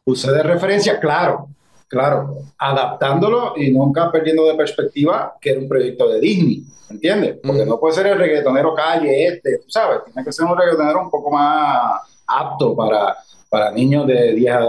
Usé 0.07 0.33
de 0.33 0.43
referencia, 0.43 1.01
claro, 1.01 1.49
claro, 1.89 2.39
adaptándolo 2.59 3.55
y 3.57 3.71
nunca 3.71 4.11
perdiendo 4.13 4.47
de 4.47 4.55
perspectiva 4.55 5.35
que 5.41 5.51
era 5.51 5.61
un 5.61 5.69
proyecto 5.69 6.09
de 6.09 6.21
Disney, 6.21 6.63
¿entiendes? 6.91 7.37
Porque 7.43 7.65
no 7.65 7.79
puede 7.81 7.95
ser 7.95 8.09
el 8.09 8.19
reggaetonero 8.19 8.75
calle 8.75 9.27
este, 9.29 9.59
tú 9.59 9.71
sabes, 9.71 10.01
tiene 10.05 10.23
que 10.25 10.33
ser 10.33 10.45
un 10.45 10.59
reggaetonero 10.59 11.01
un 11.01 11.11
poco 11.11 11.31
más 11.31 12.03
apto 12.27 12.77
para, 12.77 13.17
para 13.49 13.71
niños 13.71 14.07
de 14.07 14.33
10 14.35 14.55
a 14.55 14.67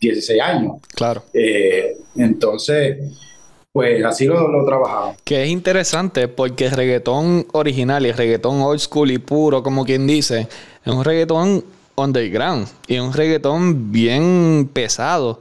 16 0.00 0.42
años. 0.42 0.72
Claro. 0.96 1.22
Eh, 1.32 1.96
entonces, 2.16 2.98
pues 3.72 4.04
así 4.04 4.26
lo, 4.26 4.48
lo 4.48 4.64
trabajaba. 4.64 5.14
Que 5.24 5.44
es 5.44 5.48
interesante 5.48 6.28
porque 6.28 6.66
el 6.66 6.72
reggaetón 6.72 7.46
original 7.52 8.04
y 8.04 8.10
el 8.10 8.16
reggaetón 8.16 8.60
old 8.60 8.80
school 8.80 9.10
y 9.10 9.18
puro, 9.18 9.62
como 9.62 9.84
quien 9.84 10.06
dice, 10.06 10.48
es 10.84 10.92
un 10.92 11.04
reggaetón 11.04 11.64
underground 11.94 12.68
y 12.86 12.96
es 12.96 13.00
un 13.00 13.12
reggaetón 13.12 13.92
bien 13.92 14.68
pesado 14.72 15.40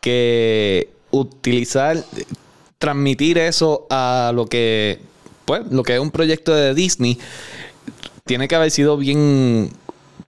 que 0.00 0.90
utilizar, 1.10 1.96
transmitir 2.78 3.38
eso 3.38 3.86
a 3.90 4.32
lo 4.34 4.46
que, 4.46 5.00
pues, 5.44 5.62
lo 5.70 5.82
que 5.82 5.94
es 5.94 6.00
un 6.00 6.10
proyecto 6.10 6.54
de 6.54 6.74
Disney, 6.74 7.18
tiene 8.24 8.48
que 8.48 8.54
haber 8.56 8.70
sido 8.70 8.96
bien 8.96 9.70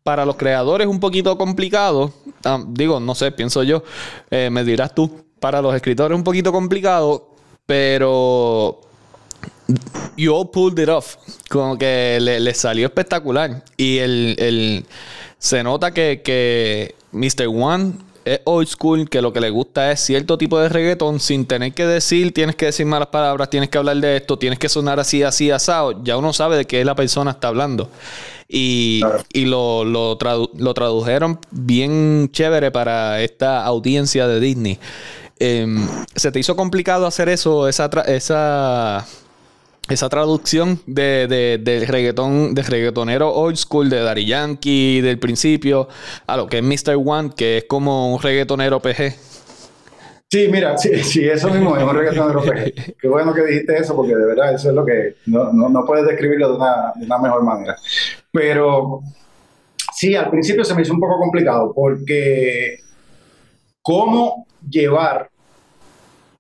para 0.03 0.25
los 0.25 0.37
creadores 0.37 0.87
un 0.87 1.01
poquito 1.01 1.37
complicado. 1.37 2.13
Ah, 2.45 2.63
digo, 2.67 3.01
no 3.01 3.15
sé, 3.15 3.31
pienso 3.33 3.63
yo. 3.63 3.83
Eh, 4.31 4.49
me 4.51 4.65
dirás 4.65 4.95
tú. 4.95 5.25
Para 5.41 5.63
los 5.63 5.75
escritores 5.75 6.17
un 6.17 6.25
poquito 6.25 6.51
complicado, 6.51 7.28
pero 7.69 8.81
you 10.17 10.35
all 10.35 10.51
pulled 10.51 10.79
it 10.83 10.89
off. 10.89 11.17
Como 11.51 11.77
que 11.77 12.19
le, 12.19 12.41
le 12.41 12.55
salió 12.55 12.87
espectacular. 12.87 13.63
Y 13.77 13.99
el, 13.99 14.37
el- 14.39 14.87
se 15.39 15.63
nota 15.63 15.93
que, 15.93 16.23
que 16.25 16.95
Mr. 17.13 17.47
One 17.49 17.93
es 18.25 18.41
old 18.45 18.67
school, 18.69 19.09
que 19.11 19.21
lo 19.21 19.35
que 19.35 19.41
le 19.41 19.51
gusta 19.51 19.93
es 19.93 20.01
cierto 20.01 20.39
tipo 20.39 20.59
de 20.59 20.71
reggaetón, 20.71 21.21
sin 21.21 21.45
tener 21.47 21.75
que 21.75 21.87
decir, 21.87 22.33
tienes 22.33 22.57
que 22.57 22.67
decir 22.67 22.87
malas 22.87 23.09
palabras, 23.09 23.51
tienes 23.51 23.69
que 23.69 23.77
hablar 23.79 23.99
de 23.99 24.17
esto, 24.17 24.39
tienes 24.39 24.59
que 24.59 24.69
sonar 24.71 24.99
así, 24.99 25.23
así, 25.23 25.51
asado. 25.51 26.03
Ya 26.05 26.17
uno 26.17 26.33
sabe 26.33 26.57
de 26.57 26.65
qué 26.65 26.83
la 26.87 26.95
persona 26.97 27.33
está 27.33 27.49
hablando. 27.49 27.91
Y, 28.49 29.01
Claro. 29.01 29.25
y 29.31 29.45
lo, 29.45 29.85
lo, 29.85 30.19
tradu- 30.19 30.51
lo 30.57 30.73
tradujeron 30.73 31.39
bien 31.51 32.31
chévere 32.33 32.71
para 32.71 33.21
esta 33.21 33.63
audiencia 33.67 34.27
de 34.27 34.41
Disney. 34.41 34.79
Em, 35.41 35.87
¿Se 36.17 36.33
te 36.33 36.41
hizo 36.41 36.57
complicado 36.57 37.07
hacer 37.07 37.29
eso, 37.29 37.69
esa, 37.69 37.89
esa, 38.07 39.07
esa 39.89 40.09
traducción 40.09 40.81
de, 40.87 41.27
de- 41.29 41.59
del 41.59 41.87
reggaetón, 41.87 42.55
del 42.55 42.67
reggaetonero 42.67 43.33
old 43.35 43.57
school 43.57 43.91
de 43.91 44.01
Daddy 44.03 44.27
Yankee 44.27 45.01
del 45.01 45.19
principio 45.19 45.89
a 46.27 46.37
lo 46.37 46.47
que 46.49 46.59
es 46.59 46.65
Mr. 46.65 46.97
One, 47.05 47.31
que 47.37 47.59
es 47.59 47.65
como 47.65 48.15
un 48.15 48.23
reggaetonero 48.23 48.81
PG? 48.81 49.15
Sí, 50.31 50.49
mira, 50.51 50.77
sí, 50.77 51.03
sí, 51.05 51.27
eso 51.27 51.49
mismo 51.51 51.77
es 51.77 51.83
un 51.83 51.95
reggaetonero 51.97 52.45
PG. 52.45 52.97
Qué 53.01 53.09
bueno 53.09 53.33
que 53.33 53.45
dijiste 53.45 53.79
eso, 53.79 53.97
porque 53.97 54.15
de 54.15 54.27
verdad 54.27 54.55
eso 54.55 54.69
es 54.69 54.75
lo 54.75 54.85
que 54.85 55.15
no, 55.27 55.53
no, 55.55 55.71
no 55.71 55.85
puedes 55.87 56.07
describirlo 56.07 56.49
de 56.53 56.59
de 56.97 57.07
una 57.07 57.19
mejor 57.19 57.43
manera. 57.45 57.77
Pero 58.31 59.01
sí, 59.95 60.15
al 60.17 60.31
principio 60.31 60.65
se 60.65 60.75
me 60.75 60.83
hizo 60.83 60.95
un 60.95 61.01
poco 61.01 61.19
complicado, 61.19 61.73
porque 61.75 62.79
cómo 63.83 64.48
llevar 64.69 65.31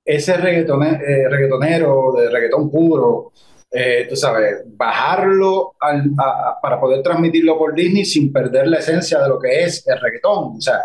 ese 0.04 0.36
reggaetone- 0.36 1.00
eh, 1.02 1.28
reggaetonero 1.28 2.12
de 2.16 2.30
reggaetón 2.30 2.70
puro, 2.70 3.32
eh, 3.70 4.06
tú 4.08 4.16
sabes, 4.16 4.62
bajarlo 4.66 5.72
al- 5.80 6.10
a- 6.18 6.58
para 6.62 6.80
poder 6.80 7.02
transmitirlo 7.02 7.58
por 7.58 7.74
Disney 7.74 8.04
sin 8.04 8.32
perder 8.32 8.66
la 8.68 8.78
esencia 8.78 9.20
de 9.20 9.28
lo 9.28 9.38
que 9.38 9.64
es 9.64 9.86
el 9.86 10.00
reggaetón. 10.00 10.56
O 10.56 10.60
sea, 10.60 10.80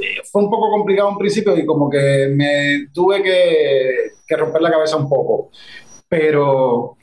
eh, 0.00 0.22
fue 0.30 0.42
un 0.44 0.50
poco 0.50 0.70
complicado 0.70 1.10
en 1.10 1.18
principio 1.18 1.56
y 1.56 1.66
como 1.66 1.90
que 1.90 2.28
me 2.32 2.86
tuve 2.92 3.20
que, 3.22 4.12
que 4.24 4.36
romper 4.36 4.62
la 4.62 4.70
cabeza 4.70 4.96
un 4.96 5.08
poco. 5.08 5.50
Pero, 6.08 6.96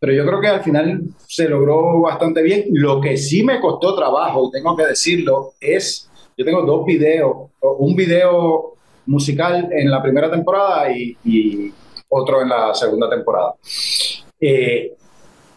pero 0.00 0.12
yo 0.14 0.24
creo 0.26 0.40
que 0.40 0.48
al 0.48 0.62
final 0.62 1.02
se 1.26 1.46
logró 1.46 2.00
bastante 2.00 2.40
bien. 2.42 2.64
Lo 2.72 3.00
que 3.02 3.18
sí 3.18 3.42
me 3.44 3.60
costó 3.60 3.94
trabajo, 3.94 4.48
y 4.48 4.52
tengo 4.52 4.74
que 4.74 4.86
decirlo, 4.86 5.52
es, 5.60 6.07
yo 6.38 6.44
tengo 6.44 6.62
dos 6.62 6.86
videos, 6.86 7.50
un 7.60 7.96
video 7.96 8.74
musical 9.06 9.68
en 9.72 9.90
la 9.90 10.00
primera 10.00 10.30
temporada 10.30 10.88
y, 10.92 11.16
y 11.24 11.74
otro 12.08 12.40
en 12.42 12.48
la 12.48 12.72
segunda 12.74 13.10
temporada. 13.10 13.56
Eh, 14.40 14.94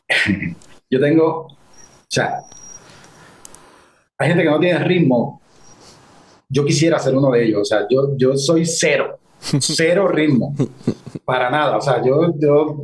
yo 0.90 1.00
tengo, 1.00 1.46
o 1.46 1.58
sea, 2.10 2.42
hay 4.18 4.28
gente 4.28 4.44
que 4.44 4.50
no 4.50 4.60
tiene 4.60 4.80
ritmo. 4.80 5.40
Yo 6.50 6.66
quisiera 6.66 6.98
ser 6.98 7.16
uno 7.16 7.30
de 7.30 7.46
ellos. 7.46 7.62
O 7.62 7.66
sea, 7.66 7.86
yo, 7.88 8.18
yo 8.18 8.36
soy 8.36 8.66
cero, 8.66 9.20
cero 9.40 10.08
ritmo, 10.08 10.56
para 11.24 11.52
nada. 11.52 11.78
O 11.78 11.82
sea, 11.82 12.04
yo, 12.04 12.34
yo 12.40 12.84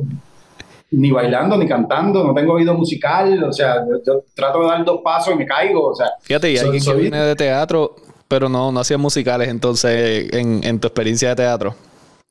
ni 0.90 1.10
bailando 1.10 1.56
ni 1.56 1.66
cantando, 1.68 2.24
no 2.24 2.34
tengo 2.34 2.54
oído 2.54 2.74
musical. 2.74 3.44
O 3.44 3.52
sea, 3.52 3.84
yo, 3.88 4.02
yo 4.06 4.24
trato 4.34 4.60
de 4.62 4.66
dar 4.68 4.84
dos 4.84 5.00
pasos 5.02 5.34
y 5.34 5.36
me 5.36 5.46
caigo. 5.46 5.88
O 5.88 5.94
sea, 5.94 6.06
Fíjate, 6.20 6.52
y 6.52 6.56
soy- 6.56 6.66
alguien 6.66 6.84
que 6.84 6.94
viene 6.94 7.20
de 7.24 7.36
teatro, 7.36 7.94
pero 8.26 8.48
no, 8.48 8.72
no 8.72 8.80
hacía 8.80 8.98
musicales 8.98 9.48
entonces 9.48 10.32
en, 10.32 10.62
en 10.64 10.78
tu 10.80 10.86
experiencia 10.88 11.30
de 11.30 11.36
teatro. 11.36 11.74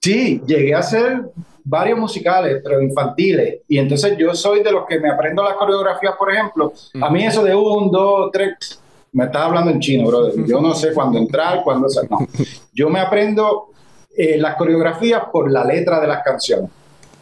Sí, 0.02 0.42
llegué 0.46 0.74
a 0.76 0.80
hacer 0.80 1.22
varios 1.64 2.00
musicales, 2.00 2.62
pero 2.64 2.82
infantiles. 2.82 3.62
Y 3.68 3.78
entonces 3.78 4.16
yo 4.18 4.34
soy 4.36 4.64
de 4.64 4.72
los 4.72 4.86
que 4.86 5.00
me 5.00 5.10
aprendo 5.10 5.44
las 5.44 5.56
coreografías, 5.56 6.14
por 6.18 6.32
ejemplo. 6.32 6.72
A 7.02 7.10
mí 7.10 7.26
eso 7.26 7.44
de 7.44 7.54
un, 7.56 7.92
dos, 7.92 8.30
tres, 8.32 8.80
me 9.12 9.26
estás 9.26 9.42
hablando 9.44 9.72
en 9.72 9.80
chino, 9.80 10.08
brother. 10.08 10.34
Yo 10.48 10.62
no 10.62 10.74
sé 10.76 10.94
cuándo 10.94 11.18
entrar, 11.18 11.64
cuándo 11.64 11.90
salir. 11.90 12.10
No. 12.12 12.20
Yo 12.74 12.90
me 12.90 13.00
aprendo 13.00 13.70
eh, 14.16 14.38
las 14.38 14.56
coreografías 14.56 15.24
por 15.32 15.52
la 15.52 15.66
letra 15.66 16.00
de 16.00 16.08
las 16.08 16.24
canciones. 16.24 16.70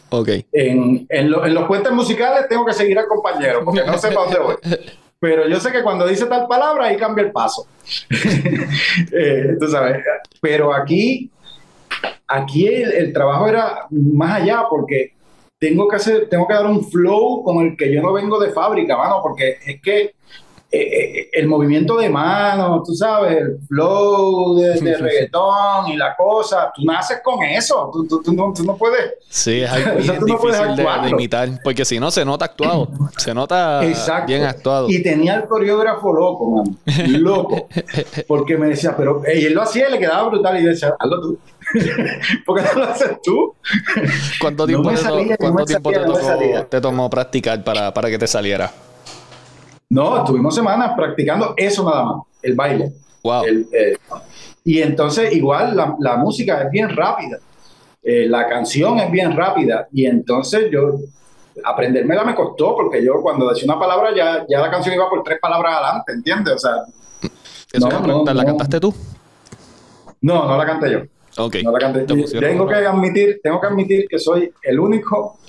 Ok. 0.10 0.30
En, 0.52 1.06
en, 1.10 1.32
lo- 1.32 1.46
en 1.46 1.54
los 1.54 1.66
puentes 1.66 1.92
musicales 1.92 2.48
tengo 2.48 2.66
que 2.66 2.74
seguir 2.74 2.98
al 3.00 3.08
compañero, 3.08 3.64
porque 3.66 3.84
no 3.86 3.98
sé 3.98 4.10
para 4.12 4.22
dónde 4.30 4.40
voy. 4.40 4.56
Pero 5.20 5.48
yo 5.48 5.60
sé 5.60 5.72
que 5.72 5.82
cuando 5.82 6.06
dice 6.06 6.26
tal 6.26 6.46
palabra, 6.48 6.86
ahí 6.86 6.98
cambia 6.98 7.24
el 7.26 7.32
paso. 7.32 7.68
Eh, 9.12 9.56
tú 9.60 9.68
sabes. 9.68 10.04
Pero 10.42 10.74
aquí, 10.74 11.30
aquí 12.28 12.68
el, 12.68 12.92
el 12.94 13.14
trabajo 13.14 13.48
era 13.48 13.88
más 13.92 14.42
allá, 14.42 14.64
porque 14.70 15.14
tengo 15.60 15.88
que 15.88 15.96
hacer, 15.96 16.28
tengo 16.30 16.48
que 16.48 16.54
dar 16.54 16.66
un 16.66 16.84
flow 16.90 17.44
con 17.44 17.66
el 17.66 17.78
que 17.78 17.92
yo 17.94 18.02
no 18.02 18.14
vengo 18.14 18.40
de 18.40 18.52
fábrica, 18.52 18.98
mano, 18.98 19.20
porque 19.24 19.58
es 19.66 19.82
que 19.82 20.14
eh, 20.82 21.20
eh, 21.22 21.30
el 21.34 21.48
movimiento 21.48 21.98
de 21.98 22.10
manos, 22.10 22.84
tú 22.86 22.94
sabes, 22.94 23.38
el 23.38 23.58
flow 23.68 24.56
de, 24.58 24.80
de 24.80 24.98
reggaetón 24.98 25.88
y 25.88 25.96
la 25.98 26.16
cosa, 26.16 26.72
tú 26.76 26.84
naces 26.86 27.20
con 27.24 27.44
eso, 27.44 27.90
tú, 27.94 28.06
tú- 28.08 28.22
tú 28.24 28.34
no, 28.34 28.54
tú 28.56 28.64
no 28.64 28.76
puedes. 28.78 29.14
Sí, 29.30 29.62
es 29.62 29.72
algo 29.72 29.96
bien 29.98 30.20
no 30.20 30.26
difícil 30.26 30.76
de, 30.76 31.10
imitar, 31.10 31.50
porque 31.64 31.86
si 31.86 32.00
no 32.00 32.12
se 32.12 32.24
nota 32.26 32.46
actuado, 32.46 32.90
se 33.18 33.34
nota 33.34 33.84
Exacto. 33.86 34.28
bien 34.28 34.44
actuado. 34.44 34.90
Y 34.90 35.02
tenía 35.04 35.36
el 35.36 35.46
coreógrafo 35.46 36.14
loco, 36.14 36.52
man. 36.52 36.78
Loco. 37.22 37.68
Porque 38.28 38.58
me 38.58 38.70
decía, 38.70 38.96
pero 38.96 39.22
y 39.34 39.46
él 39.46 39.54
lo 39.54 39.62
hacía 39.62 39.90
y 39.90 39.92
le 39.94 40.00
quedaba 40.00 40.30
brutal. 40.30 40.60
Y 40.60 40.64
yo 40.64 40.70
decía, 40.70 40.94
hazlo 41.00 41.22
tú. 41.22 41.40
¿Por 42.46 42.62
qué 42.62 42.68
no 42.74 42.80
lo 42.82 42.86
haces 42.86 43.12
tú? 43.24 43.56
¿Cuánto 44.40 44.68
tiempo, 44.68 44.90
te, 44.92 44.98
salía, 44.98 45.32
no 45.32 45.38
cuánto 45.38 45.60
me 45.60 45.66
tiempo 45.66 45.92
salía, 45.92 46.06
te 46.06 46.58
tocó- 46.60 46.68
te 46.70 46.82
tomó 46.82 47.10
practicar 47.10 47.64
para, 47.64 47.94
para 47.94 48.10
que 48.10 48.18
te 48.20 48.28
saliera? 48.28 48.72
No, 49.90 50.18
estuvimos 50.18 50.56
semanas 50.56 50.94
practicando 50.96 51.54
eso 51.58 51.88
nada 51.90 52.04
más, 52.06 52.16
el 52.42 52.56
baile. 52.56 52.92
Wow. 53.24 53.44
El, 53.46 53.68
eh, 53.72 53.98
y 54.64 54.82
entonces, 54.82 55.34
igual, 55.34 55.76
la, 55.76 55.96
la 56.00 56.18
música 56.18 56.64
es 56.64 56.72
bien 56.72 56.90
rápida. 56.96 57.38
Eh, 58.02 58.28
la 58.28 58.48
canción 58.48 59.00
es 59.00 59.10
bien 59.12 59.36
rápida. 59.36 59.88
Y 59.92 60.06
entonces 60.06 60.70
yo, 60.72 61.00
aprendérmela 61.64 62.24
me 62.24 62.36
costó, 62.36 62.76
porque 62.76 63.04
yo 63.04 63.22
cuando 63.22 63.48
decía 63.50 63.66
una 63.66 63.80
palabra, 63.80 64.10
ya, 64.16 64.46
ya 64.50 64.60
la 64.60 64.70
canción 64.70 64.96
iba 64.96 65.10
por 65.10 65.24
tres 65.24 65.40
palabras 65.40 65.76
adelante, 65.76 66.12
¿entiendes? 66.14 66.54
O 66.56 66.60
sea, 66.60 66.72
Eso 67.72 67.90
no, 67.90 68.00
no, 68.00 68.24
¿La 68.26 68.34
no. 68.34 68.46
cantaste 68.46 68.80
tú? 68.80 68.94
no, 70.22 70.48
no 70.48 70.58
la 70.58 70.66
canté 70.66 70.92
yo. 70.92 71.00
Ok. 71.38 71.58
No 71.64 71.72
la 71.72 71.80
canté. 71.80 72.02
Te 72.02 72.16
pusieron 72.16 72.50
Tengo 72.50 72.68
que 72.68 72.76
admitir, 72.76 73.40
tengo 73.44 73.60
que 73.60 73.68
admitir 73.68 74.06
que 74.10 74.20
soy 74.20 74.52
el 74.64 74.80
único 74.80 75.40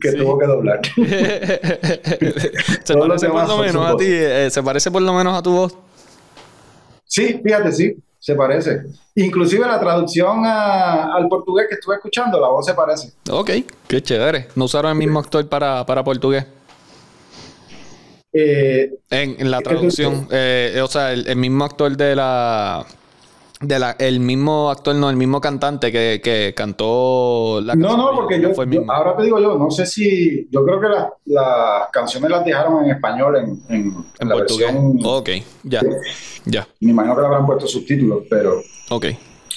que 0.00 0.10
Sí. 0.12 0.18
tuvo 0.18 0.38
que 0.38 0.46
doblar. 0.46 0.80
se 2.84 2.94
parece 2.94 3.28
por 3.28 3.48
lo 3.48 3.58
menos 3.58 3.86
a 3.86 3.96
ti, 3.96 4.06
eh, 4.06 4.48
se 4.50 4.62
parece 4.62 4.90
por 4.90 5.02
lo 5.02 5.14
menos 5.14 5.38
a 5.38 5.42
tu 5.42 5.52
voz. 5.52 5.76
Sí, 7.04 7.40
fíjate, 7.42 7.72
sí, 7.72 7.96
se 8.18 8.34
parece. 8.34 8.82
Inclusive 9.16 9.66
la 9.66 9.80
traducción 9.80 10.44
al 10.44 11.26
portugués 11.28 11.66
que 11.68 11.74
estuve 11.74 11.96
escuchando, 11.96 12.40
la 12.40 12.48
voz 12.48 12.66
se 12.66 12.74
parece. 12.74 13.12
Ok, 13.30 13.50
qué 13.88 14.02
chévere. 14.02 14.48
¿No 14.54 14.66
usaron 14.66 14.92
el 14.92 14.98
mismo 14.98 15.18
actor 15.18 15.48
para, 15.48 15.84
para 15.84 16.04
portugués? 16.04 16.46
Eh, 18.32 18.92
en, 19.10 19.50
la 19.50 19.60
traducción, 19.60 20.28
eh, 20.30 20.80
o 20.82 20.86
sea, 20.86 21.12
el, 21.12 21.34
mismo 21.34 21.64
actor 21.64 21.96
de 21.96 22.14
la 22.14 22.86
de 23.60 23.78
la, 23.78 23.90
el 23.98 24.20
mismo 24.20 24.70
actor, 24.70 24.94
no, 24.94 25.10
el 25.10 25.16
mismo 25.16 25.40
cantante 25.40 25.92
que, 25.92 26.20
que 26.24 26.54
cantó 26.56 27.60
la 27.60 27.74
No, 27.74 27.96
no, 27.96 28.12
porque 28.14 28.40
yo, 28.40 28.52
ahora 28.88 29.16
te 29.16 29.24
digo 29.24 29.38
yo, 29.38 29.58
no 29.58 29.70
sé 29.70 29.84
si, 29.84 30.48
yo 30.50 30.64
creo 30.64 30.80
que 30.80 30.88
las 31.26 31.90
canciones 31.92 32.30
las 32.30 32.44
dejaron 32.44 32.84
en 32.84 32.92
español 32.92 33.36
en, 33.36 33.62
en, 33.68 33.94
en 34.18 34.28
la 34.28 34.34
portugués. 34.34 34.74
ok, 35.04 35.28
ya, 35.64 35.82
ya. 36.46 36.66
Me 36.80 36.92
imagino 36.92 37.14
que 37.14 37.20
le 37.20 37.26
habrán 37.26 37.46
puesto 37.46 37.66
subtítulos, 37.66 38.24
pero... 38.30 38.62
Ok. 38.88 39.06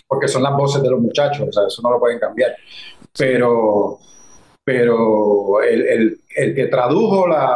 Porque 0.06 0.28
son 0.28 0.44
las 0.44 0.56
voces 0.56 0.84
de 0.84 0.90
los 0.90 1.00
muchachos, 1.00 1.48
o 1.48 1.52
sea, 1.52 1.64
eso 1.66 1.82
no 1.82 1.92
lo 1.92 2.00
pueden 2.00 2.20
cambiar. 2.20 2.52
Pero, 3.18 4.00
pero 4.66 5.62
el, 5.62 5.82
el, 5.82 6.20
el 6.36 6.56
que 6.56 6.66
tradujo 6.68 7.26
la, 7.26 7.56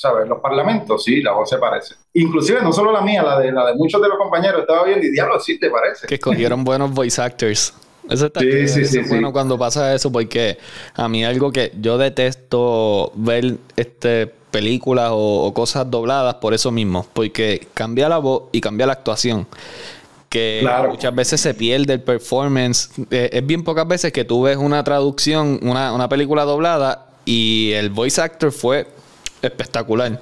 ¿sabes? 0.00 0.26
Los 0.26 0.40
parlamentos, 0.40 1.04
sí, 1.04 1.20
la 1.20 1.32
voz 1.32 1.50
se 1.50 1.58
parece. 1.58 1.94
Inclusive 2.14 2.62
no 2.62 2.72
solo 2.72 2.90
la 2.90 3.02
mía, 3.02 3.22
la 3.22 3.38
de, 3.38 3.52
la 3.52 3.66
de 3.66 3.74
muchos 3.74 4.00
de 4.00 4.08
los 4.08 4.16
compañeros, 4.16 4.62
estaba 4.62 4.84
viendo 4.84 5.06
y 5.06 5.10
diablo, 5.10 5.38
sí 5.38 5.60
te 5.60 5.68
parece. 5.68 6.06
Que 6.06 6.14
escogieron 6.14 6.64
buenos 6.64 6.90
voice 6.92 7.20
actors. 7.20 7.74
Eso 8.08 8.26
está 8.26 8.40
sí, 8.40 8.66
sí, 8.66 8.86
sí, 8.86 9.00
bueno 9.10 9.30
cuando 9.30 9.58
pasa 9.58 9.94
eso 9.94 10.10
porque 10.10 10.56
a 10.94 11.06
mí 11.06 11.22
algo 11.22 11.52
que 11.52 11.70
yo 11.78 11.98
detesto 11.98 13.12
ver 13.14 13.58
este 13.76 14.26
películas 14.26 15.10
o, 15.12 15.52
cosas 15.54 15.88
dobladas 15.90 16.36
por 16.36 16.54
eso 16.54 16.70
mismo, 16.70 17.06
porque 17.12 17.68
cambia 17.74 18.08
la 18.08 18.16
voz 18.16 18.44
y 18.52 18.62
cambia 18.62 18.86
la 18.86 18.94
actuación 18.94 19.46
que 20.30 20.66
muchas 20.88 21.14
veces 21.14 21.40
se 21.40 21.52
pierde 21.54 21.92
el 21.92 22.00
performance. 22.00 22.90
Eh, 23.10 23.28
es 23.32 23.46
bien 23.46 23.64
pocas 23.64 23.86
veces 23.86 24.12
que 24.12 24.24
tú 24.24 24.42
ves 24.42 24.56
una 24.56 24.82
traducción, 24.82 25.60
una, 25.62 25.92
una 25.92 26.08
película 26.08 26.44
doblada 26.44 27.08
y 27.26 27.72
el 27.74 27.90
voice 27.90 28.20
actor 28.22 28.50
fue 28.50 28.86
espectacular. 29.42 30.20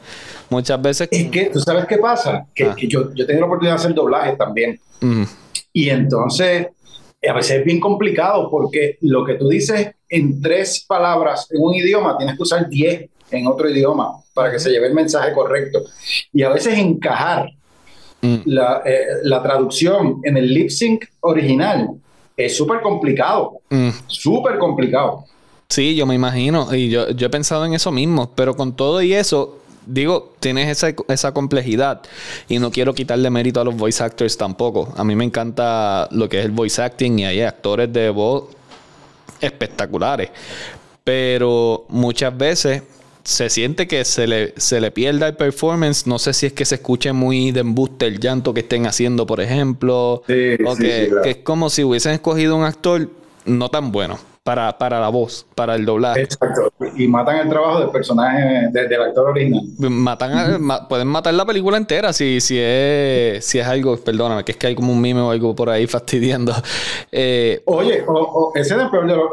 Muchas 0.51 0.81
veces... 0.81 1.09
Es 1.11 1.31
que, 1.31 1.47
¿tú 1.47 1.61
sabes 1.61 1.87
qué 1.87 1.99
pasa? 1.99 2.47
Que, 2.55 2.64
ah. 2.64 2.77
yo, 2.79 3.14
yo 3.14 3.27
tengo 3.27 3.41
la 3.41 3.47
oportunidad 3.47 3.77
de 3.77 3.81
hacer 3.81 3.95
doblaje 3.95 4.37
también. 4.37 4.81
Y 5.73 5.89
entonces, 5.91 6.69
a 7.27 7.33
veces 7.33 7.59
es 7.59 7.64
bien 7.64 7.81
complicado 7.81 8.51
porque 8.51 8.99
lo 9.03 9.25
que 9.25 9.35
tú 9.35 9.49
dices 9.49 9.93
en 10.09 10.41
tres 10.41 10.85
palabras 10.87 11.49
en 11.51 11.62
un 11.62 11.75
idioma, 11.75 12.16
tienes 12.16 12.37
que 12.37 12.43
usar 12.43 12.69
diez 12.69 13.11
en 13.31 13.47
otro 13.47 13.69
idioma 13.69 14.12
para 14.33 14.51
que 14.51 14.59
se 14.59 14.71
lleve 14.71 14.87
el 14.87 14.95
mensaje 14.95 15.33
correcto. 15.33 15.85
Y 16.33 16.43
a 16.43 16.49
veces 16.49 16.79
encajar 16.79 17.51
mm. 18.23 18.37
la, 18.47 18.83
eh, 18.85 19.07
la, 19.25 19.43
traducción 19.43 20.21
en 20.25 20.37
el 20.37 20.53
lip 20.53 20.71
sync 20.71 21.05
original 21.21 21.91
es 22.37 22.57
súper 22.57 22.81
complicado. 22.81 23.61
Mm. 23.69 23.91
Súper 24.07 24.59
complicado. 24.59 25.25
Sí, 25.71 25.95
yo 25.95 26.07
me 26.07 26.14
imagino. 26.14 26.75
Y 26.75 26.89
yo, 26.89 27.11
yo 27.11 27.27
he 27.27 27.31
pensado 27.31 27.66
en 27.66 27.75
eso 27.75 27.93
mismo. 27.93 28.33
Pero 28.35 28.57
con 28.57 28.75
todo 28.75 29.03
y 29.03 29.12
eso, 29.12 29.59
digo, 29.87 30.35
tienes 30.41 30.69
esa, 30.69 30.95
esa, 31.09 31.33
complejidad 31.33 32.01
y 32.49 32.59
no 32.59 32.71
quiero 32.71 32.95
quitarle 32.95 33.29
mérito 33.29 33.61
a 33.61 33.64
los 33.64 33.77
voice 33.77 34.03
actors 34.03 34.37
tampoco. 34.39 34.93
A 34.97 35.05
mí 35.05 35.14
me 35.14 35.25
encanta 35.25 36.09
lo 36.11 36.29
que 36.29 36.39
es 36.39 36.47
el 36.47 36.53
voice 36.53 36.81
acting 36.81 37.19
y 37.19 37.27
hay 37.27 37.43
actores 37.43 37.93
de 37.93 38.09
voz 38.09 38.45
espectaculares. 39.41 40.31
Pero 41.05 41.85
muchas 41.91 42.37
veces 42.37 42.83
se 43.23 43.51
siente 43.51 43.87
que 43.87 44.07
se 44.07 44.27
le, 44.27 44.55
se 44.57 44.81
le 44.81 44.91
pierda 44.91 45.29
el 45.29 45.37
performance. 45.37 46.07
No 46.07 46.19
sé 46.19 46.33
si 46.33 46.47
es 46.47 46.55
que 46.55 46.64
se 46.64 46.77
escuche 46.77 47.12
muy 47.12 47.53
de 47.53 47.61
embuste 47.61 48.07
el 48.07 48.21
llanto 48.21 48.55
que 48.55 48.61
estén 48.61 48.87
haciendo, 48.87 49.27
por 49.27 49.43
ejemplo. 49.43 50.23
Sí, 50.27 50.57
o 50.66 50.75
que, 50.77 51.12
que 51.23 51.31
es 51.31 51.37
como 51.39 51.69
si 51.69 51.85
hubiesen 51.85 52.12
escogido 52.12 52.57
un 52.57 52.64
actor 52.64 53.11
no 53.45 53.69
tan 53.69 53.93
bueno 53.93 54.19
para, 54.49 54.78
para 54.78 54.99
la 54.99 55.11
voz, 55.11 55.46
para 55.55 55.74
el 55.74 55.84
doblaje. 55.84 56.22
Exacto. 56.22 56.72
Y 56.96 57.07
matan 57.07 57.36
el 57.36 57.51
trabajo 57.51 57.80
del 57.80 57.90
personaje, 57.90 58.70
del 58.72 59.03
actor 59.03 59.28
original. 59.28 59.62
Matan 59.78 60.59
pueden 60.88 61.07
matar 61.07 61.34
la 61.34 61.44
película 61.44 61.76
entera 61.76 62.14
si, 62.14 62.40
si, 62.40 62.57
es, 62.59 63.44
si 63.44 63.59
es 63.59 63.66
algo, 63.66 63.99
perdóname, 63.99 64.44
que 64.44 64.53
es 64.53 64.57
que 64.59 64.68
hay 64.68 64.74
como 64.74 64.90
un 64.90 65.03
mime 65.03 65.20
o 65.20 65.30
algo 65.32 65.55
por 65.55 65.68
ahí 65.68 65.86
fastidiando. 65.86 66.55
Eh, 67.12 67.61
Oye, 67.66 68.03
ese 68.55 68.74
es 68.74 68.80
el 68.80 68.88
peor 68.88 69.07
de 69.07 69.16
los... 69.16 69.28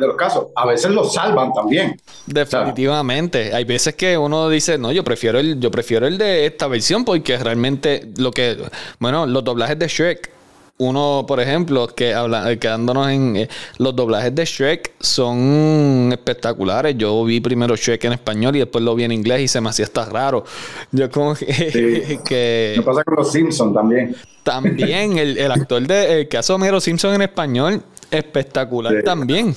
de 0.00 0.06
los 0.06 0.16
casos. 0.16 0.46
A 0.56 0.64
veces 0.64 0.90
lo 0.92 1.04
salvan 1.04 1.52
también. 1.52 2.00
Definitivamente. 2.24 3.54
Hay 3.54 3.64
veces 3.64 3.96
que 3.96 4.16
uno 4.16 4.48
dice, 4.48 4.78
no, 4.78 4.92
yo 4.92 5.04
prefiero 5.04 5.38
el, 5.38 5.60
yo 5.60 5.70
prefiero 5.70 6.06
el 6.06 6.16
de 6.16 6.46
esta 6.46 6.68
versión 6.68 7.04
porque 7.04 7.36
realmente 7.36 8.08
lo 8.16 8.30
que, 8.30 8.56
bueno, 8.98 9.26
los 9.26 9.44
doblajes 9.44 9.78
de 9.78 9.88
Shrek 9.88 10.39
uno, 10.80 11.24
por 11.28 11.40
ejemplo, 11.40 11.86
que 11.88 12.14
habla, 12.14 12.50
eh, 12.50 12.58
quedándonos 12.58 13.10
en 13.10 13.36
eh, 13.36 13.48
los 13.78 13.94
doblajes 13.94 14.34
de 14.34 14.44
Shrek 14.46 14.92
son 14.98 16.08
espectaculares. 16.10 16.96
Yo 16.96 17.22
vi 17.24 17.40
primero 17.40 17.76
Shrek 17.76 18.04
en 18.04 18.14
español 18.14 18.56
y 18.56 18.60
después 18.60 18.82
lo 18.82 18.94
vi 18.94 19.04
en 19.04 19.12
inglés 19.12 19.42
y 19.42 19.48
se 19.48 19.60
me 19.60 19.68
hacía 19.68 19.84
hasta 19.84 20.06
raro. 20.06 20.44
Yo 20.90 21.10
como 21.10 21.34
que... 21.34 22.74
Me 22.76 22.82
pasa 22.82 23.04
con 23.04 23.16
los 23.16 23.30
Simpsons 23.30 23.74
también. 23.74 24.16
También 24.42 25.18
el, 25.18 25.36
el 25.36 25.52
actor 25.52 25.86
de, 25.86 26.20
el 26.20 26.28
que 26.28 26.38
hace 26.38 26.52
Homero 26.52 26.80
Simpson 26.80 27.14
en 27.14 27.22
español, 27.22 27.82
espectacular 28.10 29.02
también 29.04 29.54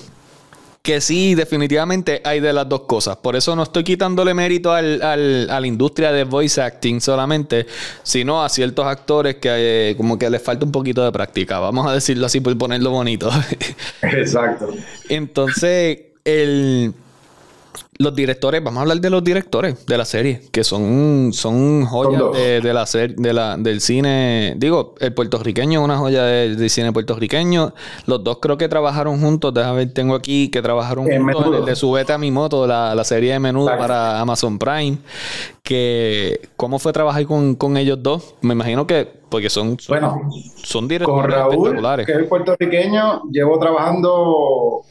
que 0.83 0.99
sí, 0.99 1.33
definitivamente 1.33 2.21
hay 2.25 2.41
de 2.41 2.51
las 2.51 2.67
dos 2.67 2.81
cosas. 2.81 3.15
Por 3.15 3.37
eso 3.37 3.55
no 3.55 3.63
estoy 3.63 3.85
quitándole 3.85 4.33
mérito 4.33 4.73
al, 4.73 5.01
al, 5.01 5.49
a 5.49 5.61
la 5.61 5.65
industria 5.65 6.11
de 6.11 6.25
voice 6.25 6.61
acting 6.61 6.99
solamente, 6.99 7.65
sino 8.03 8.43
a 8.43 8.49
ciertos 8.49 8.85
actores 8.85 9.35
que 9.35 9.91
eh, 9.91 9.95
como 9.95 10.19
que 10.19 10.29
les 10.29 10.43
falta 10.43 10.65
un 10.65 10.73
poquito 10.73 11.01
de 11.05 11.13
práctica. 11.13 11.59
Vamos 11.59 11.87
a 11.87 11.93
decirlo 11.93 12.25
así 12.25 12.41
por 12.41 12.57
ponerlo 12.57 12.91
bonito. 12.91 13.31
Exacto. 14.01 14.75
Entonces, 15.07 15.99
el 16.25 16.93
los 18.03 18.13
directores, 18.13 18.63
vamos 18.63 18.79
a 18.79 18.81
hablar 18.81 18.99
de 18.99 19.09
los 19.09 19.23
directores 19.23 19.85
de 19.85 19.97
la 19.97 20.05
serie, 20.05 20.41
que 20.51 20.63
son, 20.63 21.31
son 21.33 21.85
joyas 21.85 22.21
de, 22.33 22.73
la 22.73 22.85
serie, 22.85 23.15
de 23.17 23.33
la, 23.33 23.57
del 23.57 23.81
cine. 23.81 24.53
Digo, 24.57 24.95
el 24.99 25.13
puertorriqueño 25.13 25.79
es 25.79 25.85
una 25.85 25.97
joya 25.97 26.23
del, 26.23 26.69
cine 26.69 26.91
puertorriqueño. 26.91 27.73
Los 28.05 28.23
dos 28.23 28.37
creo 28.41 28.57
que 28.57 28.67
trabajaron 28.67 29.19
juntos. 29.19 29.53
Déjame 29.53 29.77
ver, 29.77 29.93
tengo 29.93 30.15
aquí 30.15 30.49
que 30.49 30.61
trabajaron 30.61 31.05
juntos 31.05 31.47
en 31.47 31.53
el 31.53 31.65
de 31.65 31.75
Subete 31.75 32.13
a 32.13 32.17
mi 32.17 32.31
moto, 32.31 32.67
la, 32.67 32.93
la 32.93 33.03
serie 33.03 33.33
de 33.33 33.39
menudo 33.39 33.67
para 33.77 34.19
Amazon 34.19 34.59
Prime. 34.59 34.97
Que, 35.63 36.41
¿Cómo 36.57 36.77
fue 36.77 36.91
trabajar 36.91 37.25
con, 37.25 37.55
con 37.55 37.77
ellos 37.77 37.99
dos? 38.01 38.35
Me 38.41 38.53
imagino 38.53 38.85
que, 38.85 39.07
porque 39.29 39.49
son, 39.49 39.77
bueno, 39.87 40.29
son 40.55 40.87
directores 40.87 41.23
con 41.23 41.31
Raúl, 41.31 41.53
espectaculares. 41.53 42.05
Que 42.05 42.13
es 42.13 42.27
puertorriqueño, 42.27 43.23
llevo 43.31 43.57
trabajando 43.59 44.83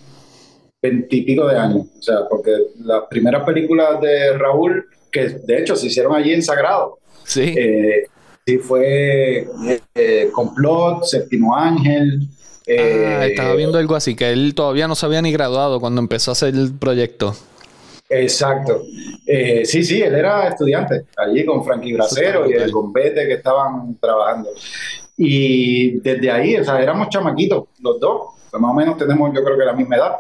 veintipico 0.83 1.47
de 1.47 1.57
años. 1.57 1.87
O 1.99 2.03
sea, 2.03 2.29
porque 2.29 2.51
las 2.81 3.05
primeras 3.09 3.45
películas 3.45 4.01
de 4.01 4.37
Raúl, 4.37 4.87
que 5.11 5.29
de 5.29 5.59
hecho 5.59 5.77
se 5.77 5.87
hicieron 5.87 6.15
allí 6.15 6.33
en 6.33 6.43
Sagrado, 6.43 6.99
sí, 7.25 7.55
eh, 7.57 8.05
sí 8.45 8.59
fue 8.59 9.47
eh, 9.95 10.31
Complot, 10.33 11.05
Séptimo 11.05 11.57
Ángel. 11.57 12.29
ah, 12.69 13.27
estaba 13.27 13.55
viendo 13.55 13.79
algo 13.79 13.95
así, 13.95 14.17
que 14.17 14.31
él 14.31 14.55
todavía 14.55 14.89
no 14.89 14.97
se 14.97 15.07
había 15.07 15.23
ni 15.23 15.33
graduado 15.33 15.81
cuando 15.81 16.01
empezó 16.01 16.33
a 16.33 16.33
hacer 16.33 16.55
el 16.55 16.75
proyecto. 16.75 17.35
Exacto. 18.09 18.83
Eh, 19.27 19.65
sí, 19.65 19.83
sí, 19.83 20.03
él 20.03 20.15
era 20.15 20.49
estudiante 20.49 21.07
allí 21.17 21.47
con 21.47 21.65
Frankie 21.65 21.95
Bracero 21.95 22.49
y 22.49 22.53
el 22.53 22.71
Gombete 22.71 23.27
que 23.27 23.35
estaban 23.35 23.97
trabajando. 23.99 24.51
Y 25.17 25.99
desde 26.01 26.31
ahí, 26.31 26.57
o 26.57 26.65
sea, 26.65 26.83
éramos 26.83 27.09
chamaquitos 27.09 27.65
los 27.81 27.99
dos. 27.99 28.35
más 28.53 28.71
o 28.71 28.75
menos 28.75 28.99
tenemos, 28.99 29.35
yo 29.35 29.43
creo 29.43 29.57
que 29.57 29.65
la 29.65 29.73
misma 29.73 29.97
edad. 29.97 30.17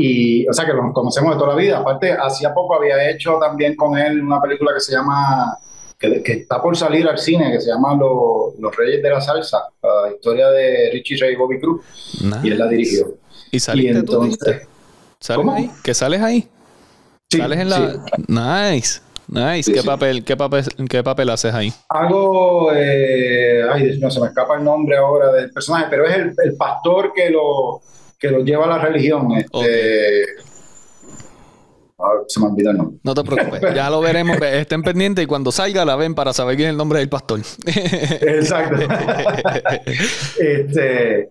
Y, 0.00 0.48
o 0.48 0.52
sea, 0.52 0.64
que 0.64 0.72
los 0.72 0.92
conocemos 0.92 1.34
de 1.34 1.40
toda 1.40 1.56
la 1.56 1.60
vida. 1.60 1.78
Aparte, 1.78 2.12
hacía 2.12 2.54
poco 2.54 2.76
había 2.76 3.10
hecho 3.10 3.36
también 3.40 3.74
con 3.74 3.98
él 3.98 4.22
una 4.22 4.40
película 4.40 4.72
que 4.72 4.78
se 4.78 4.92
llama, 4.92 5.58
que, 5.98 6.22
está 6.24 6.62
por 6.62 6.76
salir 6.76 7.08
al 7.08 7.18
cine, 7.18 7.50
que 7.50 7.60
se 7.60 7.70
llama 7.70 7.96
Los, 7.96 8.76
Reyes 8.76 9.02
de 9.02 9.10
la 9.10 9.20
Salsa, 9.20 9.58
la 9.82 10.14
historia 10.14 10.50
de 10.50 10.90
Richie 10.92 11.16
Ray 11.20 11.32
y 11.32 11.36
Bobby 11.36 11.58
Cruz. 11.58 11.82
Y 12.44 12.50
él 12.50 12.58
la 12.58 12.68
dirigió. 12.68 13.14
¿Y 13.50 13.58
saliste 13.58 13.98
entonces, 13.98 14.68
¿Sales 15.18 15.48
ahí? 15.48 15.70
¿Que 15.82 15.94
sales 15.94 16.22
ahí? 16.22 16.48
Sí, 17.28 17.38
¿Sales 17.38 17.58
en 17.58 17.68
la...? 17.68 18.04
Nice. 18.28 19.00
Nice. 19.26 19.72
¿Qué, 19.72 19.82
papel, 19.82 20.22
qué, 20.22 20.36
papel, 20.36 20.64
¿Qué 20.88 21.02
papel 21.02 21.28
haces 21.30 21.52
ahí? 21.52 21.72
Hago, 21.88 22.70
eh, 22.72 23.62
ay, 23.68 23.98
no 23.98 24.12
se 24.12 24.20
me 24.20 24.28
escapa 24.28 24.56
el 24.58 24.64
nombre 24.64 24.96
ahora 24.96 25.32
del 25.32 25.50
personaje, 25.50 25.86
pero 25.90 26.06
es 26.06 26.14
el, 26.14 26.32
el 26.44 26.56
pastor 26.56 27.12
que 27.12 27.30
lo, 27.30 27.82
que 28.18 28.30
lo 28.30 28.44
lleva 28.44 28.64
a 28.64 28.68
la 28.68 28.78
religión. 28.78 29.32
Este, 29.36 30.24
se 32.26 32.40
me 32.40 32.46
olvidó 32.46 32.70
el 32.70 32.76
nombre. 32.76 32.98
No 33.02 33.14
te 33.14 33.24
preocupes, 33.24 33.74
ya 33.74 33.90
lo 33.90 34.00
veremos. 34.00 34.36
Estén 34.40 34.82
pendientes 34.82 35.24
y 35.24 35.26
cuando 35.26 35.52
salga 35.52 35.84
la 35.84 35.96
ven 35.96 36.14
para 36.14 36.32
saber 36.32 36.56
quién 36.56 36.68
es 36.68 36.72
el 36.72 36.78
nombre 36.78 36.98
del 36.98 37.08
pastor. 37.08 37.40
Exacto. 37.66 38.76
este, 40.38 41.30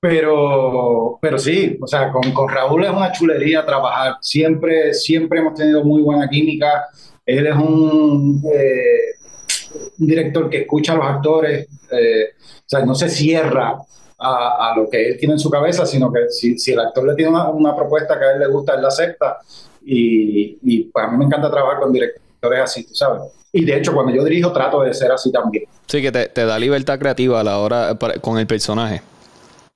pero, 0.00 1.18
pero 1.20 1.38
sí, 1.38 1.78
o 1.80 1.86
sea, 1.86 2.10
con, 2.10 2.32
con, 2.32 2.48
Raúl 2.48 2.84
es 2.84 2.90
una 2.90 3.12
chulería 3.12 3.64
trabajar. 3.64 4.16
Siempre, 4.20 4.94
siempre 4.94 5.40
hemos 5.40 5.54
tenido 5.54 5.84
muy 5.84 6.02
buena 6.02 6.28
química. 6.28 6.86
Él 7.26 7.46
es 7.46 7.54
un, 7.54 8.42
eh, 8.52 9.80
un 9.98 10.06
director 10.06 10.48
que 10.48 10.62
escucha 10.62 10.94
a 10.94 10.96
los 10.96 11.06
actores, 11.06 11.68
eh, 11.92 12.24
o 12.40 12.64
sea, 12.66 12.84
no 12.84 12.94
se 12.94 13.08
cierra 13.08 13.76
a, 14.20 14.74
lo 14.76 14.88
que 14.88 15.08
él 15.08 15.16
tiene 15.18 15.34
en 15.34 15.40
su 15.40 15.50
cabeza, 15.50 15.86
sino 15.86 16.12
que 16.12 16.28
si, 16.28 16.58
si 16.58 16.72
el 16.72 16.80
actor 16.80 17.06
le 17.06 17.14
tiene 17.14 17.30
una, 17.30 17.74
propuesta 17.74 18.18
que 18.18 18.24
a 18.24 18.32
él 18.32 18.40
le 18.40 18.48
gusta, 18.48 18.74
él 18.74 18.82
la 18.82 18.88
acepta. 18.88 19.38
Y, 19.84 20.58
y 20.62 20.84
pues 20.84 21.04
a 21.04 21.10
mí 21.10 21.16
me 21.16 21.24
encanta 21.24 21.50
trabajar 21.50 21.80
con 21.80 21.92
directores 21.92 22.60
así, 22.60 22.84
tú 22.84 22.94
sabes. 22.94 23.22
Y 23.52 23.64
de 23.64 23.78
hecho, 23.78 23.92
cuando 23.94 24.12
yo 24.14 24.22
dirijo, 24.24 24.52
trato 24.52 24.82
de 24.82 24.94
ser 24.94 25.10
así 25.10 25.32
también. 25.32 25.64
Sí, 25.86 26.02
que 26.02 26.12
te, 26.12 26.28
te 26.28 26.44
da 26.44 26.58
libertad 26.58 26.98
creativa 26.98 27.40
a 27.40 27.44
la 27.44 27.58
hora 27.58 27.96
con 28.20 28.38
el 28.38 28.46
personaje. 28.46 29.02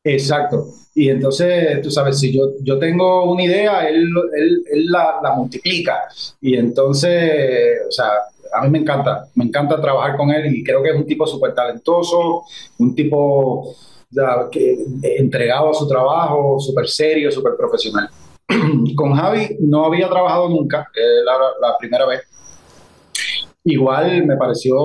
Exacto. 0.04 0.66
Y 0.94 1.08
entonces, 1.08 1.82
tú 1.82 1.90
sabes, 1.90 2.20
si 2.20 2.32
yo, 2.32 2.52
yo 2.60 2.78
tengo 2.78 3.32
una 3.32 3.42
idea, 3.42 3.88
él, 3.88 4.08
él, 4.36 4.64
él 4.70 4.86
la, 4.86 5.16
la, 5.22 5.34
multiplica. 5.34 6.02
Y 6.40 6.56
entonces, 6.56 7.80
o 7.88 7.90
sea, 7.90 8.10
a 8.52 8.62
mí 8.62 8.70
me 8.70 8.78
encanta, 8.78 9.26
me 9.34 9.44
encanta 9.44 9.80
trabajar 9.80 10.16
con 10.16 10.30
él 10.30 10.54
y 10.54 10.62
creo 10.62 10.82
que 10.82 10.90
es 10.90 10.94
un 10.94 11.06
tipo 11.06 11.26
súper 11.26 11.52
talentoso, 11.54 12.44
un 12.78 12.94
tipo 12.94 13.74
que, 14.50 14.76
entregado 15.18 15.70
a 15.70 15.74
su 15.74 15.88
trabajo, 15.88 16.58
súper 16.58 16.88
serio, 16.88 17.30
súper 17.30 17.54
profesional. 17.56 18.08
con 18.96 19.14
Javi 19.14 19.56
no 19.60 19.86
había 19.86 20.08
trabajado 20.08 20.48
nunca, 20.48 20.90
es 20.94 21.24
la, 21.24 21.68
la 21.68 21.78
primera 21.78 22.06
vez. 22.06 22.22
Igual 23.64 24.26
me 24.26 24.36
pareció 24.36 24.76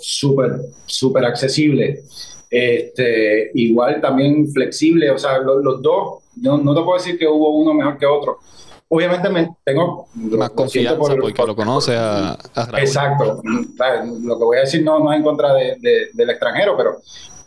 súper, 0.00 0.60
súper 0.86 1.24
accesible. 1.24 2.02
Este, 2.50 3.50
igual 3.54 4.00
también 4.00 4.50
flexible, 4.50 5.10
o 5.10 5.18
sea, 5.18 5.38
los, 5.38 5.82
dos, 5.82 6.22
no, 6.36 6.58
no 6.58 6.74
te 6.74 6.82
puedo 6.82 6.96
decir 6.96 7.18
que 7.18 7.28
hubo 7.28 7.50
uno 7.50 7.74
mejor 7.74 7.98
que 7.98 8.06
otro. 8.06 8.38
Obviamente 8.88 9.28
me 9.28 9.54
tengo 9.64 10.08
más 10.14 10.50
confianza 10.50 10.96
porque 10.96 11.46
lo 11.46 11.54
conoce 11.54 11.94
a, 11.94 12.38
Exacto. 12.78 13.42
Lo 13.44 14.38
que 14.38 14.44
voy 14.44 14.56
a 14.56 14.60
decir 14.60 14.82
no, 14.82 14.98
no 14.98 15.12
es 15.12 15.18
en 15.18 15.24
contra 15.24 15.52
de, 15.52 16.08
del 16.14 16.30
extranjero, 16.30 16.74
pero 16.74 16.96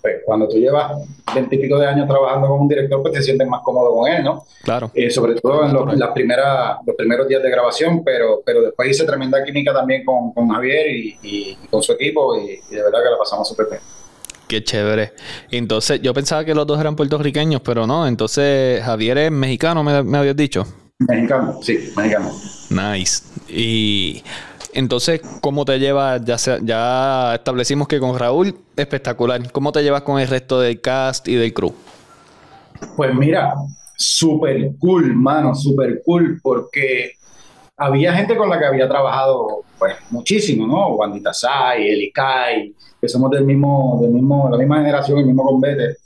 pues, 0.01 0.21
cuando 0.25 0.47
tú 0.47 0.57
llevas 0.57 0.93
veintipico 1.33 1.77
de 1.77 1.87
años 1.87 2.07
trabajando 2.07 2.47
con 2.47 2.61
un 2.61 2.67
director, 2.67 3.01
pues 3.01 3.13
te 3.13 3.21
sientes 3.21 3.47
más 3.47 3.61
cómodo 3.61 3.93
con 3.93 4.11
él, 4.11 4.23
¿no? 4.23 4.45
Claro. 4.63 4.91
Eh, 4.93 5.09
sobre 5.09 5.35
todo 5.35 5.65
en 5.65 5.73
los, 5.73 5.97
las 5.97 6.11
primeras, 6.11 6.77
los 6.85 6.95
primeros 6.95 7.27
días 7.27 7.41
de 7.43 7.49
grabación, 7.49 8.03
pero, 8.03 8.41
pero 8.45 8.61
después 8.61 8.89
hice 8.89 9.05
tremenda 9.05 9.43
química 9.43 9.73
también 9.73 10.03
con, 10.03 10.33
con 10.33 10.49
Javier 10.49 10.87
y, 10.89 11.17
y, 11.23 11.57
con 11.69 11.81
su 11.81 11.93
equipo 11.93 12.37
y, 12.37 12.59
y 12.69 12.75
de 12.75 12.83
verdad 12.83 12.99
que 13.03 13.09
la 13.11 13.17
pasamos 13.17 13.47
súper 13.47 13.67
bien. 13.69 13.81
Qué 14.47 14.63
chévere. 14.63 15.13
Entonces, 15.49 16.01
yo 16.01 16.13
pensaba 16.13 16.43
que 16.43 16.53
los 16.53 16.67
dos 16.67 16.79
eran 16.79 16.95
puertorriqueños, 16.95 17.61
pero 17.61 17.87
no. 17.87 18.05
Entonces, 18.05 18.83
Javier 18.83 19.17
es 19.17 19.31
mexicano, 19.31 19.81
me, 19.83 20.03
me 20.03 20.17
habías 20.17 20.35
dicho. 20.35 20.65
Mexicano, 20.99 21.57
sí, 21.61 21.93
mexicano. 21.95 22.31
Nice. 22.69 23.23
Y 23.47 24.21
entonces, 24.73 25.21
¿cómo 25.41 25.65
te 25.65 25.79
llevas? 25.79 26.23
Ya, 26.25 26.37
ya 26.61 27.35
establecimos 27.35 27.87
que 27.87 27.99
con 27.99 28.17
Raúl, 28.17 28.55
espectacular. 28.75 29.51
¿Cómo 29.51 29.71
te 29.71 29.83
llevas 29.83 30.01
con 30.03 30.19
el 30.19 30.27
resto 30.27 30.59
del 30.59 30.81
cast 30.81 31.27
y 31.27 31.35
del 31.35 31.53
crew? 31.53 31.73
Pues 32.95 33.13
mira, 33.13 33.53
súper 33.97 34.71
cool, 34.79 35.13
mano, 35.15 35.53
súper 35.53 36.01
cool, 36.05 36.39
porque 36.41 37.13
había 37.77 38.13
gente 38.13 38.35
con 38.35 38.49
la 38.49 38.59
que 38.59 38.65
había 38.65 38.87
trabajado 38.87 39.63
pues 39.77 39.95
muchísimo, 40.09 40.67
¿no? 40.67 40.95
Wandita 40.95 41.33
Sai, 41.33 41.89
Eli 41.89 42.11
Kai, 42.11 42.75
que 42.99 43.09
somos 43.09 43.31
del 43.31 43.45
mismo, 43.45 43.99
del 44.01 44.11
mismo, 44.11 44.49
la 44.49 44.57
misma 44.57 44.77
generación, 44.77 45.19
el 45.19 45.25
mismo 45.25 45.43
convete. 45.43 45.97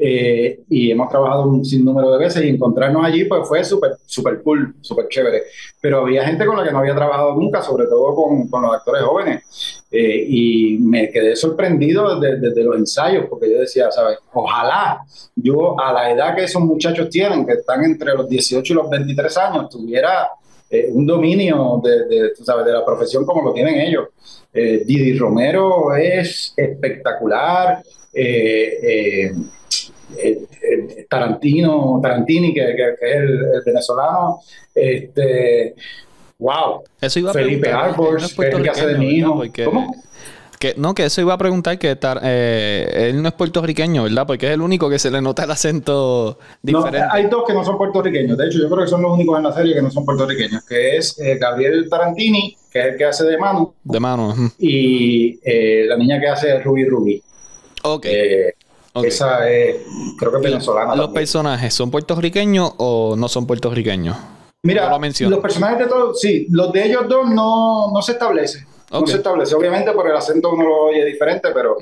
Eh, 0.00 0.60
y 0.68 0.90
hemos 0.90 1.08
trabajado 1.08 1.48
un 1.48 1.64
sinnúmero 1.64 2.12
de 2.12 2.18
veces 2.18 2.44
y 2.44 2.50
encontrarnos 2.50 3.04
allí 3.04 3.24
pues 3.24 3.48
fue 3.48 3.64
súper 3.64 3.96
super 4.06 4.40
cool, 4.42 4.76
súper 4.80 5.08
chévere. 5.08 5.42
Pero 5.80 6.02
había 6.02 6.24
gente 6.24 6.46
con 6.46 6.56
la 6.56 6.64
que 6.64 6.70
no 6.70 6.78
había 6.78 6.94
trabajado 6.94 7.34
nunca, 7.34 7.62
sobre 7.62 7.86
todo 7.86 8.14
con, 8.14 8.48
con 8.48 8.62
los 8.62 8.74
actores 8.74 9.02
jóvenes. 9.02 9.82
Eh, 9.90 10.24
y 10.28 10.78
me 10.78 11.10
quedé 11.10 11.34
sorprendido 11.34 12.20
desde, 12.20 12.38
desde, 12.38 12.62
los 12.62 12.76
ensayos, 12.76 13.26
porque 13.28 13.50
yo 13.50 13.60
decía, 13.60 13.90
¿sabes? 13.90 14.18
Ojalá 14.32 15.00
yo 15.34 15.80
a 15.80 15.92
la 15.92 16.12
edad 16.12 16.36
que 16.36 16.44
esos 16.44 16.62
muchachos 16.62 17.08
tienen, 17.08 17.46
que 17.46 17.54
están 17.54 17.84
entre 17.84 18.14
los 18.14 18.28
18 18.28 18.72
y 18.72 18.76
los 18.76 18.90
23 18.90 19.36
años, 19.38 19.70
tuviera 19.70 20.28
eh, 20.70 20.90
un 20.92 21.06
dominio 21.06 21.80
de, 21.82 22.04
de, 22.04 22.36
¿sabes? 22.44 22.66
de 22.66 22.72
la 22.72 22.84
profesión 22.84 23.24
como 23.24 23.42
lo 23.42 23.52
tienen 23.54 23.80
ellos. 23.80 24.08
Eh, 24.52 24.82
Didi 24.84 25.16
Romero 25.16 25.94
es 25.94 26.52
espectacular. 26.56 27.82
Eh, 28.12 29.32
Tarantino, 31.08 32.00
Tarantini, 32.02 32.54
que, 32.54 32.60
es 32.60 32.76
el, 33.00 33.62
venezolano. 33.64 34.40
Este, 34.74 35.74
wow. 36.38 36.82
Eso 37.00 37.18
iba 37.18 37.30
a 37.30 37.34
Felipe 37.34 37.70
Arbors, 37.70 38.34
que 38.34 38.48
es 38.48 38.54
el 38.54 38.62
que 38.62 38.70
hace 38.70 38.86
de 38.86 38.98
mi 38.98 39.10
hijo. 39.10 39.42
¿Cómo? 39.64 39.94
Que, 40.58 40.74
no, 40.76 40.92
que 40.92 41.04
eso 41.04 41.20
iba 41.20 41.34
a 41.34 41.38
preguntar 41.38 41.78
que 41.78 41.96
eh, 42.22 43.10
él 43.10 43.22
no 43.22 43.28
es 43.28 43.34
puertorriqueño, 43.34 44.02
¿verdad? 44.02 44.26
Porque 44.26 44.46
es 44.46 44.52
el 44.52 44.60
único 44.60 44.90
que 44.90 44.98
se 44.98 45.08
le 45.08 45.22
nota 45.22 45.44
el 45.44 45.50
acento 45.52 46.38
diferente. 46.60 47.06
hay 47.12 47.26
dos 47.26 47.44
que 47.46 47.54
no 47.54 47.64
son 47.64 47.78
puertorriqueños. 47.78 48.36
De 48.36 48.46
hecho, 48.46 48.58
yo 48.58 48.68
creo 48.68 48.84
que 48.84 48.90
son 48.90 49.02
los 49.02 49.12
únicos 49.12 49.38
en 49.38 49.44
la 49.44 49.52
serie 49.52 49.72
que 49.72 49.82
no 49.82 49.90
son 49.90 50.04
puertorriqueños, 50.04 50.64
que 50.64 50.96
es 50.96 51.16
eh, 51.20 51.38
Gabriel 51.38 51.88
Tarantini, 51.88 52.56
que 52.72 52.80
es 52.80 52.86
el 52.86 52.96
que 52.96 53.04
hace 53.04 53.24
de 53.24 53.38
mano. 53.38 53.74
De 53.84 54.00
mano. 54.00 54.34
Y 54.58 55.38
eh, 55.44 55.84
la 55.86 55.96
niña 55.96 56.18
que 56.18 56.26
hace 56.26 56.58
Ruby 56.58 56.86
Ruby. 56.86 57.22
Ok. 57.82 58.06
Esa 59.04 59.48
es, 59.48 59.76
creo 60.18 60.32
que 60.32 60.38
es 60.38 60.42
venezolana. 60.42 60.96
¿Los 60.96 61.10
personajes 61.10 61.72
son 61.72 61.90
puertorriqueños 61.90 62.72
o 62.78 63.14
no 63.16 63.28
son 63.28 63.46
puertorriqueños? 63.46 64.16
Mira, 64.62 64.98
los 64.98 65.38
personajes 65.38 65.78
de 65.78 65.86
todos, 65.86 66.20
sí, 66.20 66.46
los 66.50 66.72
de 66.72 66.86
ellos 66.86 67.08
dos 67.08 67.28
no, 67.30 67.92
no 67.92 68.02
se 68.02 68.12
establecen. 68.12 68.66
No 68.90 69.06
se 69.06 69.16
establece, 69.16 69.54
obviamente 69.54 69.92
por 69.92 70.08
el 70.08 70.16
acento 70.16 70.50
uno 70.50 70.64
lo 70.64 70.76
oye 70.86 71.04
diferente, 71.04 71.50
pero, 71.52 71.76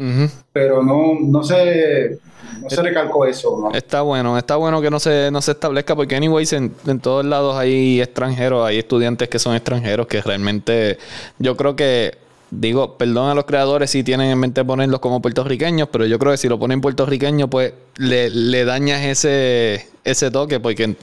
pero 0.52 0.82
no, 0.82 1.14
no 1.20 1.44
se 1.44 2.18
no 2.60 2.68
se 2.68 2.82
recalcó 2.82 3.24
eso. 3.26 3.70
Está 3.72 4.02
bueno, 4.02 4.36
está 4.36 4.56
bueno 4.56 4.82
que 4.82 4.90
no 4.90 4.98
se, 4.98 5.30
no 5.30 5.40
se 5.40 5.52
establezca 5.52 5.94
porque 5.94 6.16
anyways 6.16 6.52
en, 6.52 6.74
en, 6.86 7.00
todos 7.00 7.24
lados 7.24 7.56
hay 7.56 8.00
extranjeros, 8.00 8.66
hay 8.66 8.78
estudiantes 8.78 9.28
que 9.28 9.38
son 9.38 9.54
extranjeros 9.54 10.08
que 10.08 10.20
realmente 10.20 10.98
yo 11.38 11.56
creo 11.56 11.76
que 11.76 12.18
digo, 12.50 12.96
perdón 12.96 13.30
a 13.30 13.34
los 13.34 13.44
creadores 13.44 13.90
si 13.90 14.02
tienen 14.02 14.30
en 14.30 14.38
mente 14.38 14.64
ponerlos 14.64 15.00
como 15.00 15.20
puertorriqueños, 15.20 15.88
pero 15.90 16.06
yo 16.06 16.18
creo 16.18 16.32
que 16.32 16.38
si 16.38 16.48
lo 16.48 16.58
ponen 16.58 16.80
puertorriqueño 16.80 17.48
pues 17.48 17.72
le, 17.96 18.30
le 18.30 18.64
dañas 18.64 19.02
ese, 19.04 19.86
ese 20.04 20.30
toque 20.30 20.60
porque 20.60 20.96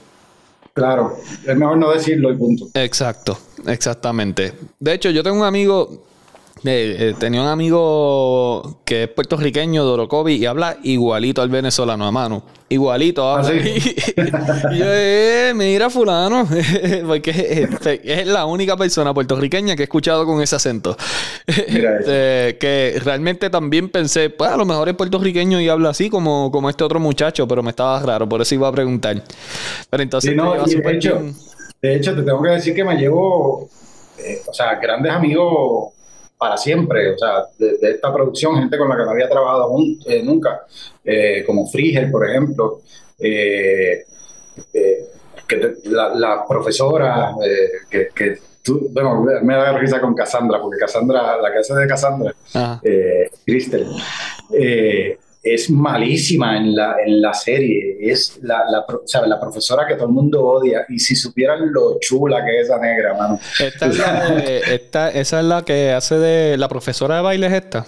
Claro, 0.74 1.16
es 1.46 1.56
mejor 1.56 1.78
no 1.78 1.92
decirlo 1.92 2.32
y 2.32 2.36
punto. 2.36 2.66
Exacto, 2.74 3.38
exactamente. 3.66 4.52
De 4.80 4.92
hecho, 4.92 5.08
yo 5.10 5.22
tengo 5.22 5.36
un 5.36 5.44
amigo, 5.44 6.04
eh, 6.66 6.96
eh, 6.98 7.14
tenía 7.18 7.42
un 7.42 7.48
amigo 7.48 8.80
que 8.86 9.02
es 9.02 9.08
puertorriqueño, 9.10 9.84
Dorocovi, 9.84 10.36
y 10.36 10.46
habla 10.46 10.78
igualito 10.82 11.42
al 11.42 11.50
venezolano, 11.50 12.06
a 12.06 12.10
mano. 12.10 12.42
Igualito 12.70 13.28
habla. 13.28 13.50
¿Ah, 13.50 13.52
y 14.72 14.78
yo, 14.78 14.84
eh, 14.88 15.52
mira, 15.54 15.90
fulano, 15.90 16.48
porque 17.06 17.68
es, 18.02 18.26
la 18.26 18.46
única 18.46 18.78
persona 18.78 19.12
puertorriqueña 19.12 19.76
que 19.76 19.82
he 19.82 19.84
escuchado 19.84 20.24
con 20.24 20.40
ese 20.40 20.56
acento. 20.56 20.96
Este, 21.74 22.56
que 22.58 23.00
realmente 23.04 23.50
también 23.50 23.88
pensé, 23.88 24.30
pues 24.30 24.50
a 24.50 24.56
lo 24.56 24.64
mejor 24.64 24.88
es 24.88 24.94
puertorriqueño 24.94 25.60
y 25.60 25.68
habla 25.68 25.90
así 25.90 26.08
como, 26.08 26.50
como 26.50 26.70
este 26.70 26.82
otro 26.82 26.98
muchacho, 26.98 27.46
pero 27.46 27.62
me 27.62 27.70
estaba 27.70 28.00
raro, 28.00 28.28
por 28.28 28.40
eso 28.40 28.54
iba 28.54 28.68
a 28.68 28.72
preguntar. 28.72 29.22
Pero 29.90 30.02
entonces... 30.02 30.34
de, 30.34 30.92
hecho, 30.92 31.22
de 31.82 31.96
hecho, 31.96 32.14
te 32.14 32.22
tengo 32.22 32.42
que 32.42 32.50
decir 32.50 32.74
que 32.74 32.84
me 32.84 32.96
llevo, 32.96 33.68
eh, 34.18 34.40
o 34.46 34.54
sea, 34.54 34.76
grandes 34.76 35.12
amigos 35.12 35.93
para 36.44 36.58
siempre, 36.58 37.14
o 37.14 37.16
sea, 37.16 37.46
de, 37.58 37.78
esta 37.80 38.12
producción, 38.12 38.58
gente 38.58 38.76
con 38.76 38.86
la 38.86 38.98
que 38.98 39.04
no 39.04 39.12
había 39.12 39.30
trabajado 39.30 39.74
eh, 40.04 40.22
nunca, 40.22 40.66
eh, 41.02 41.42
como 41.46 41.66
Frigel, 41.66 42.10
por 42.10 42.28
ejemplo, 42.28 42.82
eh, 43.18 44.04
que 45.48 45.74
la, 45.84 46.44
profesora, 46.46 47.32
que, 47.88 48.08
que 48.14 48.38
tú, 48.62 48.90
bueno, 48.92 49.24
me 49.42 49.54
da 49.54 49.78
risa 49.78 50.02
con 50.02 50.14
Cassandra, 50.14 50.60
porque 50.60 50.76
Cassandra, 50.76 51.40
la 51.40 51.50
que 51.50 51.60
hace 51.60 51.74
de 51.74 51.86
Cassandra, 51.86 52.34
Cristel, 53.46 53.86
es 55.44 55.68
malísima 55.68 56.56
en 56.56 56.74
la, 56.74 56.96
en 57.04 57.20
la 57.20 57.34
serie. 57.34 57.98
Es 58.00 58.38
la, 58.42 58.62
la, 58.70 59.26
la 59.26 59.40
profesora 59.40 59.86
que 59.86 59.94
todo 59.94 60.06
el 60.06 60.14
mundo 60.14 60.42
odia. 60.42 60.86
Y 60.88 60.98
si 60.98 61.14
supieran 61.14 61.70
lo 61.70 61.98
chula 62.00 62.42
que 62.44 62.60
es 62.60 62.66
esa 62.66 62.78
negra, 62.78 63.14
mano. 63.14 63.38
Esta 63.60 63.86
es 63.86 63.98
la 63.98 64.38
esta, 64.38 65.10
esa 65.10 65.40
es 65.40 65.46
la 65.46 65.62
que 65.62 65.92
hace 65.92 66.16
de. 66.16 66.56
La 66.56 66.68
profesora 66.68 67.16
de 67.16 67.22
baile 67.22 67.46
es 67.48 67.52
esta. 67.52 67.84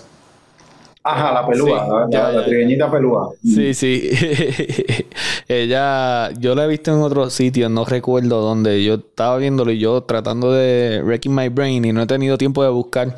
Ajá, 1.09 1.33
la 1.33 1.47
pelúa, 1.47 2.09
la, 2.11 2.45
trigueñita 2.45 2.91
pelúa. 2.91 3.31
Sí, 3.41 3.75
sí. 3.75 4.11
Ella, 5.49 6.33
yo 6.33 6.57
la 6.57 6.65
he 6.65 6.69
visto 6.69 6.93
en 6.93 7.01
otros 7.01 7.33
sitios, 7.33 7.71
no 7.71 7.85
recuerdo 7.85 8.41
dónde. 8.41 8.83
Yo 8.83 8.95
estaba 8.95 9.37
viéndolo 9.37 9.71
y 9.71 9.79
yo 9.79 10.03
tratando 10.03 10.53
de 10.53 11.01
wrecking 11.05 11.33
my 11.33 11.49
brain 11.49 11.85
y 11.85 11.93
no 11.93 12.03
he 12.03 12.07
tenido 12.07 12.37
tiempo 12.37 12.65
de 12.65 12.71
buscar. 12.71 13.15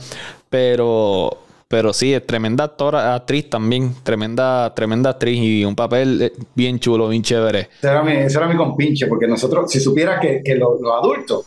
Pero 0.50 1.38
pero 1.68 1.92
sí, 1.92 2.14
es 2.14 2.26
tremenda 2.26 2.64
actora, 2.64 3.14
actriz 3.14 3.50
también. 3.50 3.94
Tremenda, 4.02 4.74
tremenda 4.74 5.10
actriz 5.10 5.38
y 5.38 5.64
un 5.66 5.76
papel 5.76 6.22
eh, 6.22 6.32
bien 6.54 6.80
chulo, 6.80 7.08
bien 7.08 7.22
chévere. 7.22 7.68
Ese 7.78 7.88
era 7.88 8.02
mi, 8.02 8.12
ese 8.12 8.38
era 8.38 8.48
mi 8.48 8.56
compinche, 8.56 9.06
porque 9.06 9.28
nosotros, 9.28 9.70
si 9.70 9.78
supieras 9.78 10.18
que, 10.18 10.40
que 10.42 10.54
los, 10.54 10.80
adultos 10.98 11.44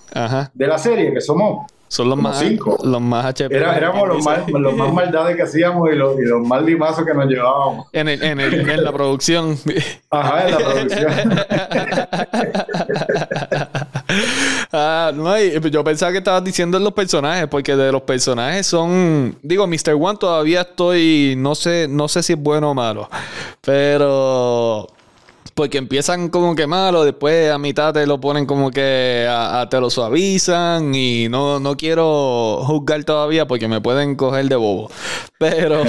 de 0.54 0.68
la 0.68 0.78
serie, 0.78 1.12
que 1.12 1.22
somos 1.22 1.66
Son 1.88 2.08
los 2.08 2.20
más, 2.20 2.38
cinco. 2.38 2.78
los 2.84 3.02
más 3.02 3.26
HP. 3.26 3.56
Era, 3.56 3.76
éramos 3.76 4.08
los 4.08 4.24
más, 4.24 4.48
los 4.48 4.76
más 4.76 4.94
maldades 4.94 5.36
que 5.36 5.42
hacíamos 5.42 5.92
y 5.92 5.96
los, 5.96 6.20
y 6.20 6.24
los 6.24 6.48
más 6.48 6.62
limazos 6.62 7.04
que 7.04 7.16
nos 7.16 7.26
llevábamos. 7.26 7.88
En, 7.92 8.08
el, 8.08 8.22
en, 8.22 8.40
el, 8.40 8.70
en 8.70 8.84
la 8.84 8.92
producción. 8.94 9.58
Ajá, 10.12 10.48
en 10.48 10.52
la 10.52 10.58
producción. 10.60 11.12
ah, 14.72 15.12
no, 15.14 15.38
yo 15.40 15.84
pensaba 15.84 16.12
que 16.12 16.20
estabas 16.20 16.44
diciendo 16.44 16.78
en 16.78 16.84
los 16.84 16.94
personajes, 16.94 17.48
porque 17.48 17.76
de 17.76 17.92
los 17.92 18.02
personajes 18.04 18.68
son. 18.68 19.38
Digo, 19.42 19.68
Mr. 19.68 19.94
One 20.00 20.18
todavía 20.18 20.62
estoy. 20.62 21.36
No 21.38 21.56
sé, 21.56 21.88
no 21.90 22.08
sé 22.08 22.24
si 22.24 22.34
es 22.34 22.40
bueno 22.40 22.72
o 22.72 22.74
malo. 22.74 23.10
Pero 23.62 24.88
porque 25.54 25.78
empiezan 25.78 26.30
como 26.30 26.56
que 26.56 26.66
malo, 26.66 27.04
después 27.04 27.52
a 27.52 27.58
mitad 27.58 27.94
te 27.94 28.08
lo 28.08 28.20
ponen 28.20 28.46
como 28.46 28.72
que 28.72 29.28
a, 29.30 29.68
te 29.70 29.80
lo 29.80 29.90
suavizan 29.90 30.96
y 30.96 31.28
no, 31.30 31.60
no 31.60 31.76
quiero 31.76 32.62
juzgar 32.64 33.04
todavía 33.04 33.48
porque 33.48 33.68
me 33.68 33.82
pueden 33.82 34.16
coger 34.16 34.48
de 34.48 34.56
bobo. 34.56 34.90
Pero, 35.38 35.84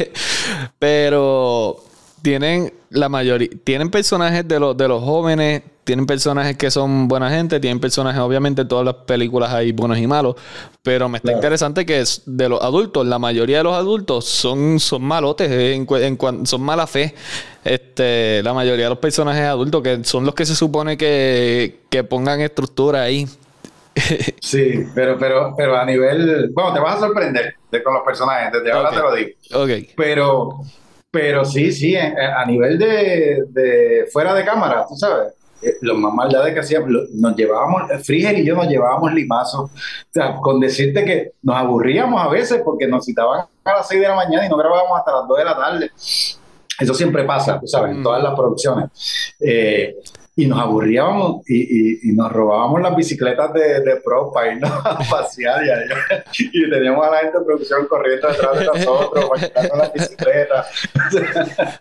pero 0.78 1.87
tienen 2.22 2.72
la 2.90 3.08
mayoría, 3.08 3.48
tienen 3.64 3.90
personajes 3.90 4.46
de 4.46 4.58
los, 4.58 4.76
de 4.76 4.88
los 4.88 5.02
jóvenes, 5.02 5.62
tienen 5.84 6.06
personajes 6.06 6.56
que 6.56 6.70
son 6.70 7.08
buena 7.08 7.30
gente, 7.30 7.60
tienen 7.60 7.80
personajes, 7.80 8.20
obviamente, 8.20 8.62
en 8.62 8.68
todas 8.68 8.84
las 8.84 8.94
películas 8.94 9.52
hay 9.52 9.72
buenos 9.72 9.98
y 9.98 10.06
malos, 10.06 10.36
pero 10.82 11.08
me 11.08 11.18
está 11.18 11.32
interesante 11.32 11.86
que 11.86 12.00
es 12.00 12.22
de 12.26 12.48
los 12.48 12.62
adultos, 12.62 13.06
la 13.06 13.18
mayoría 13.18 13.58
de 13.58 13.64
los 13.64 13.74
adultos 13.74 14.26
son, 14.26 14.80
son 14.80 15.02
malotes, 15.02 15.50
en, 15.50 16.46
son 16.46 16.62
mala 16.62 16.86
fe. 16.86 17.14
Este, 17.64 18.42
la 18.42 18.54
mayoría 18.54 18.84
de 18.84 18.90
los 18.90 18.98
personajes 18.98 19.42
adultos, 19.42 19.82
que 19.82 20.04
son 20.04 20.24
los 20.24 20.34
que 20.34 20.46
se 20.46 20.54
supone 20.54 20.96
que, 20.96 21.80
que 21.90 22.04
pongan 22.04 22.40
estructura 22.40 23.02
ahí. 23.02 23.26
sí, 24.40 24.84
pero, 24.94 25.18
pero, 25.18 25.54
pero 25.56 25.76
a 25.76 25.84
nivel, 25.84 26.50
bueno, 26.52 26.72
te 26.72 26.80
vas 26.80 26.96
a 26.96 27.00
sorprender 27.00 27.56
con 27.84 27.94
los 27.94 28.02
personajes, 28.02 28.52
desde 28.52 28.72
ahora 28.72 28.90
te 28.90 28.96
lo 28.96 29.14
digo. 29.14 29.30
Ok. 29.54 29.92
Pero 29.96 30.60
pero 31.10 31.44
sí, 31.44 31.72
sí, 31.72 31.94
eh, 31.94 32.08
eh, 32.08 32.32
a 32.36 32.44
nivel 32.44 32.78
de, 32.78 34.06
fuera 34.12 34.34
de 34.34 34.44
cámara, 34.44 34.84
tú 34.86 34.94
sabes, 34.94 35.32
eh, 35.62 35.74
lo 35.80 35.94
más 35.94 36.12
maldades 36.12 36.52
que 36.52 36.60
hacíamos, 36.60 36.90
nos 37.14 37.34
llevábamos, 37.34 37.90
Friger 38.04 38.38
y 38.38 38.44
yo 38.44 38.54
nos 38.54 38.68
llevábamos 38.68 39.12
limazos. 39.12 39.70
O 39.70 40.12
sea, 40.12 40.36
con 40.36 40.60
decirte 40.60 41.04
que 41.04 41.32
nos 41.42 41.56
aburríamos 41.56 42.20
a 42.20 42.28
veces 42.28 42.60
porque 42.64 42.86
nos 42.86 43.04
citaban 43.04 43.46
a 43.64 43.72
las 43.72 43.88
6 43.88 44.00
de 44.00 44.08
la 44.08 44.14
mañana 44.14 44.46
y 44.46 44.48
no 44.48 44.56
grabábamos 44.56 44.98
hasta 44.98 45.12
las 45.12 45.28
2 45.28 45.38
de 45.38 45.44
la 45.44 45.56
tarde. 45.56 45.90
Eso 46.78 46.94
siempre 46.94 47.24
pasa, 47.24 47.58
tú 47.58 47.66
sabes, 47.66 47.96
en 47.96 48.02
todas 48.02 48.22
las 48.22 48.34
producciones 48.34 48.90
y 50.38 50.46
nos 50.46 50.60
aburríamos 50.60 51.42
y, 51.48 52.10
y, 52.10 52.12
nos 52.12 52.30
robábamos 52.30 52.80
las 52.80 52.94
bicicletas 52.94 53.52
de, 53.52 53.80
de 53.80 53.96
pro 53.96 54.30
para 54.32 54.52
irnos 54.52 54.70
a 54.70 54.96
pasear 55.10 55.60
y, 55.64 56.48
y, 56.52 56.70
teníamos 56.70 57.04
a 57.04 57.10
la 57.10 57.18
gente 57.18 57.40
de 57.40 57.44
producción 57.44 57.88
corriendo 57.88 58.28
detrás 58.28 58.56
de 58.56 58.64
nosotros, 58.66 59.24
con 59.68 59.78
las 59.80 59.92
bicicletas. 59.92 60.68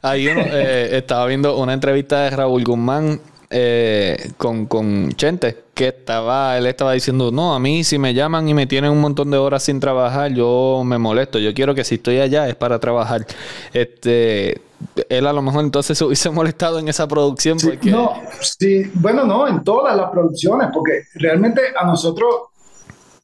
Ahí 0.02 0.28
uno 0.28 0.42
eh, 0.42 0.98
estaba 0.98 1.28
viendo 1.28 1.56
una 1.56 1.74
entrevista 1.74 2.24
de 2.24 2.32
Raúl 2.32 2.64
Guzmán 2.64 3.22
eh, 3.50 4.32
con, 4.38 4.66
con 4.66 5.12
Chente, 5.14 5.64
que 5.74 5.90
estaba, 5.90 6.58
él 6.58 6.66
estaba 6.66 6.94
diciendo, 6.94 7.32
no, 7.32 7.54
a 7.56 7.60
mí 7.60 7.84
si 7.84 7.98
me 7.98 8.14
llaman 8.14 8.50
y 8.50 8.54
me 8.54 8.68
tienen 8.68 8.92
un 8.92 9.00
montón 9.00 9.32
de 9.32 9.38
horas 9.38 9.64
sin 9.64 9.80
trabajar, 9.80 10.34
yo 10.34 10.82
me 10.86 10.98
molesto, 10.98 11.40
yo 11.40 11.54
quiero 11.54 11.74
que 11.74 11.84
si 11.84 11.96
estoy 11.96 12.20
allá 12.20 12.50
es 12.50 12.56
para 12.56 12.80
trabajar. 12.80 13.26
Este, 13.74 14.62
él 15.10 15.28
a 15.28 15.34
lo 15.34 15.42
mejor 15.42 15.64
entonces 15.64 15.98
se 15.98 16.04
hubiese 16.04 16.30
molestado 16.32 16.80
en 16.80 16.88
esa 16.90 17.08
producción. 17.08 17.58
Porque... 17.58 17.90
no, 17.90 18.14
sí, 18.42 18.92
bueno, 18.96 19.24
no, 19.24 19.48
en 19.48 19.64
todas 19.64 19.96
las 19.96 20.10
producciones, 20.10 20.70
porque 20.74 21.04
realmente 21.16 21.62
a 21.80 21.86
nosotros, 21.86 22.30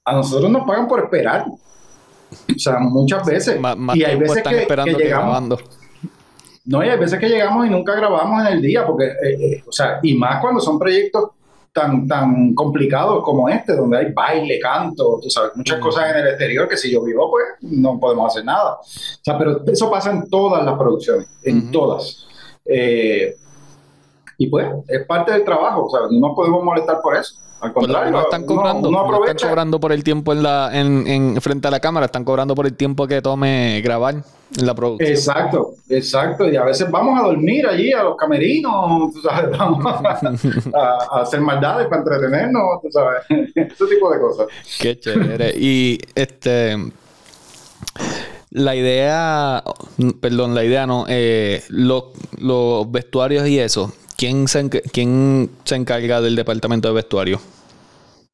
a 0.05 0.13
nosotros 0.13 0.49
nos 0.49 0.65
pagan 0.65 0.87
por 0.87 1.03
esperar. 1.03 1.45
O 1.47 2.59
sea, 2.59 2.79
muchas 2.79 3.25
veces. 3.25 3.59
y 3.93 4.03
hay 4.03 4.17
veces 4.17 4.41
que, 4.41 4.61
esperando 4.61 4.97
que 4.97 5.03
llegamos. 5.03 5.59
No, 6.65 6.83
y 6.83 6.89
hay 6.89 6.97
veces 6.97 7.19
que 7.19 7.27
llegamos 7.27 7.67
y 7.67 7.69
nunca 7.69 7.93
grabamos 7.93 8.45
en 8.45 8.53
el 8.53 8.61
día, 8.61 8.85
porque, 8.85 9.05
eh, 9.05 9.37
eh, 9.39 9.63
o 9.67 9.71
sea, 9.71 9.99
y 10.01 10.13
más 10.15 10.39
cuando 10.39 10.61
son 10.61 10.79
proyectos 10.79 11.31
tan, 11.73 12.07
tan 12.07 12.53
complicados 12.53 13.23
como 13.23 13.49
este, 13.49 13.75
donde 13.75 13.97
hay 13.97 14.13
baile, 14.13 14.59
canto, 14.59 15.19
tú 15.21 15.29
sabes, 15.29 15.51
muchas 15.55 15.79
cosas 15.79 16.11
en 16.11 16.17
el 16.17 16.27
exterior 16.27 16.69
que 16.69 16.77
si 16.77 16.91
yo 16.91 17.03
vivo, 17.03 17.29
pues 17.29 17.45
no 17.61 17.99
podemos 17.99 18.31
hacer 18.31 18.45
nada. 18.45 18.75
O 18.75 19.23
sea, 19.23 19.37
pero 19.37 19.61
eso 19.65 19.91
pasa 19.91 20.11
en 20.11 20.29
todas 20.29 20.63
las 20.63 20.77
producciones, 20.77 21.27
en 21.43 21.69
todas. 21.71 22.27
Eh, 22.65 23.35
y 24.37 24.47
pues, 24.47 24.67
es 24.87 25.05
parte 25.05 25.33
del 25.33 25.43
trabajo, 25.43 25.85
o 25.85 25.89
sea, 25.89 26.01
no 26.11 26.33
podemos 26.33 26.63
molestar 26.63 27.01
por 27.01 27.17
eso. 27.17 27.35
Al 27.63 27.71
contrario, 27.71 28.11
no 28.11 28.21
están 28.21 28.45
cobrando, 28.45 28.91
no 28.91 29.25
están 29.25 29.49
cobrando 29.49 29.79
por 29.79 29.93
el 29.93 30.03
tiempo 30.03 30.33
en 30.33 30.43
la, 30.43 30.69
en, 30.73 31.07
en, 31.07 31.41
frente 31.41 31.69
a 31.69 31.71
la 31.71 31.79
cámara, 31.79 32.07
están 32.07 32.25
cobrando 32.25 32.55
por 32.55 32.65
el 32.65 32.73
tiempo 32.73 33.07
que 33.07 33.21
tome 33.21 33.79
grabar 33.81 34.15
en 34.15 34.65
la 34.65 34.75
producción. 34.75 35.09
Exacto, 35.09 35.75
exacto. 35.87 36.49
Y 36.49 36.57
a 36.57 36.63
veces 36.65 36.91
vamos 36.91 37.17
a 37.17 37.23
dormir 37.23 37.65
allí 37.65 37.93
a 37.93 38.03
los 38.03 38.17
camerinos, 38.17 39.13
tú 39.13 39.21
sabes, 39.21 39.57
vamos 39.57 39.85
a, 39.85 41.21
hacer 41.21 41.39
maldades 41.39 41.87
para 41.87 42.01
entretenernos, 42.01 42.81
tú 42.81 42.89
sabes, 42.91 43.23
ese 43.55 43.85
tipo 43.87 44.11
de 44.11 44.19
cosas. 44.19 44.47
Qué 44.79 44.99
chévere. 44.99 45.53
y 45.57 45.99
este 46.15 46.75
la 48.53 48.75
idea, 48.75 49.63
perdón, 50.21 50.53
la 50.53 50.63
idea 50.63 50.85
no, 50.85 51.05
eh, 51.07 51.63
los, 51.69 52.05
los 52.37 52.91
vestuarios 52.91 53.47
y 53.47 53.59
eso, 53.59 53.91
¿quién 54.23 54.47
se, 54.47 54.69
¿quién 54.69 55.49
se 55.65 55.75
encarga 55.75 56.21
del 56.21 56.37
departamento 56.37 56.87
de 56.87 56.93
vestuario? 56.93 57.41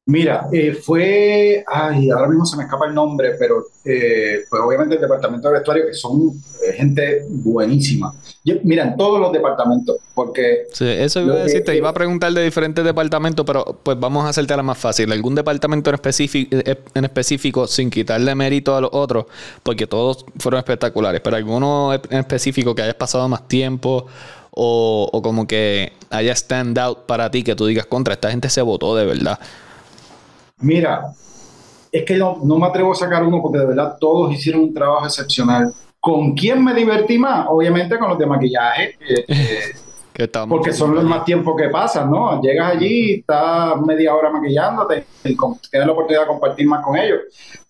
Mira, 0.06 0.46
eh, 0.52 0.72
fue, 0.72 1.64
ay, 1.66 2.10
ahora 2.10 2.28
mismo 2.28 2.46
se 2.46 2.56
me 2.56 2.62
escapa 2.62 2.86
el 2.86 2.94
nombre, 2.94 3.32
pero 3.38 3.64
eh, 3.84 4.40
pues 4.48 4.62
obviamente 4.62 4.94
el 4.94 5.00
departamento 5.00 5.48
de 5.48 5.54
vestuario, 5.54 5.86
que 5.86 5.92
son 5.92 6.30
eh, 6.64 6.72
gente 6.74 7.24
buenísima. 7.28 8.14
mira, 8.62 8.84
en 8.84 8.96
todos 8.96 9.20
los 9.20 9.32
departamentos, 9.32 9.96
porque... 10.14 10.66
Sí, 10.72 10.86
eso 10.86 11.22
iba 11.22 11.34
a 11.34 11.38
decir, 11.38 11.64
te 11.64 11.76
iba 11.76 11.88
a 11.88 11.94
preguntar 11.94 12.32
de 12.32 12.44
diferentes 12.44 12.84
departamentos, 12.84 13.44
pero 13.44 13.64
pues 13.82 13.98
vamos 13.98 14.24
a 14.24 14.28
hacerte 14.28 14.56
la 14.56 14.62
más 14.62 14.78
fácil. 14.78 15.10
¿Algún 15.10 15.34
departamento 15.34 15.90
en 15.90 15.94
específico, 15.94 16.56
en 16.94 17.04
específico 17.04 17.66
sin 17.66 17.90
quitarle 17.90 18.34
mérito 18.36 18.76
a 18.76 18.80
los 18.80 18.90
otros? 18.92 19.26
Porque 19.64 19.88
todos 19.88 20.24
fueron 20.38 20.58
espectaculares, 20.58 21.20
pero 21.20 21.36
alguno 21.36 21.92
en 21.94 22.18
específico 22.18 22.76
que 22.76 22.82
hayas 22.82 22.94
pasado 22.94 23.28
más 23.28 23.46
tiempo 23.48 24.06
o, 24.50 25.08
o 25.12 25.22
como 25.22 25.46
que 25.46 25.92
haya 26.10 26.32
stand 26.32 26.78
out 26.78 27.06
para 27.06 27.30
ti, 27.30 27.42
que 27.42 27.54
tú 27.54 27.66
digas 27.66 27.86
contra, 27.86 28.14
esta 28.14 28.30
gente 28.30 28.48
se 28.48 28.62
votó 28.62 28.96
de 28.96 29.06
verdad. 29.06 29.38
Mira, 30.58 31.12
es 31.92 32.04
que 32.04 32.16
no, 32.16 32.38
no 32.42 32.58
me 32.58 32.66
atrevo 32.66 32.92
a 32.92 32.94
sacar 32.94 33.24
uno 33.24 33.40
porque 33.42 33.58
de 33.58 33.66
verdad 33.66 33.96
todos 34.00 34.32
hicieron 34.32 34.62
un 34.62 34.74
trabajo 34.74 35.06
excepcional. 35.06 35.72
¿Con 35.98 36.34
quién 36.34 36.64
me 36.64 36.72
divertí 36.74 37.18
más? 37.18 37.46
Obviamente 37.48 37.98
con 37.98 38.10
los 38.10 38.18
de 38.18 38.26
maquillaje. 38.26 38.96
Eh, 39.00 39.24
eh, 39.28 40.28
porque 40.48 40.72
son 40.72 40.94
los 40.94 41.04
más 41.04 41.24
tiempos 41.24 41.54
que 41.56 41.68
pasan, 41.68 42.10
¿no? 42.10 42.42
Llegas 42.42 42.74
allí, 42.74 43.14
estás 43.14 43.80
media 43.80 44.14
hora 44.14 44.30
maquillándote 44.30 45.06
y 45.24 45.36
tienes 45.70 45.86
la 45.86 45.92
oportunidad 45.92 46.22
de 46.22 46.28
compartir 46.28 46.66
más 46.66 46.84
con 46.84 46.96
ellos. 46.96 47.20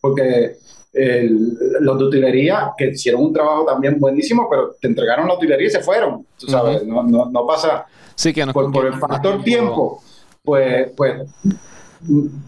Porque 0.00 0.56
los 0.92 1.98
de 1.98 2.04
utilería, 2.04 2.72
que 2.76 2.88
hicieron 2.88 3.22
un 3.22 3.32
trabajo 3.32 3.64
también 3.64 3.98
buenísimo, 3.98 4.48
pero 4.50 4.74
te 4.80 4.88
entregaron 4.88 5.28
la 5.28 5.34
utilería 5.34 5.68
y 5.68 5.70
se 5.70 5.80
fueron. 5.80 6.26
Tú 6.38 6.48
sabes, 6.48 6.84
no, 6.84 7.02
no, 7.02 7.30
no, 7.30 7.46
pasa. 7.46 7.86
Sí, 8.14 8.32
que 8.32 8.46
por, 8.48 8.72
por 8.72 8.86
el 8.86 8.94
factor 8.94 9.42
tiempo, 9.42 10.02
pues, 10.42 10.90
pues 10.96 11.22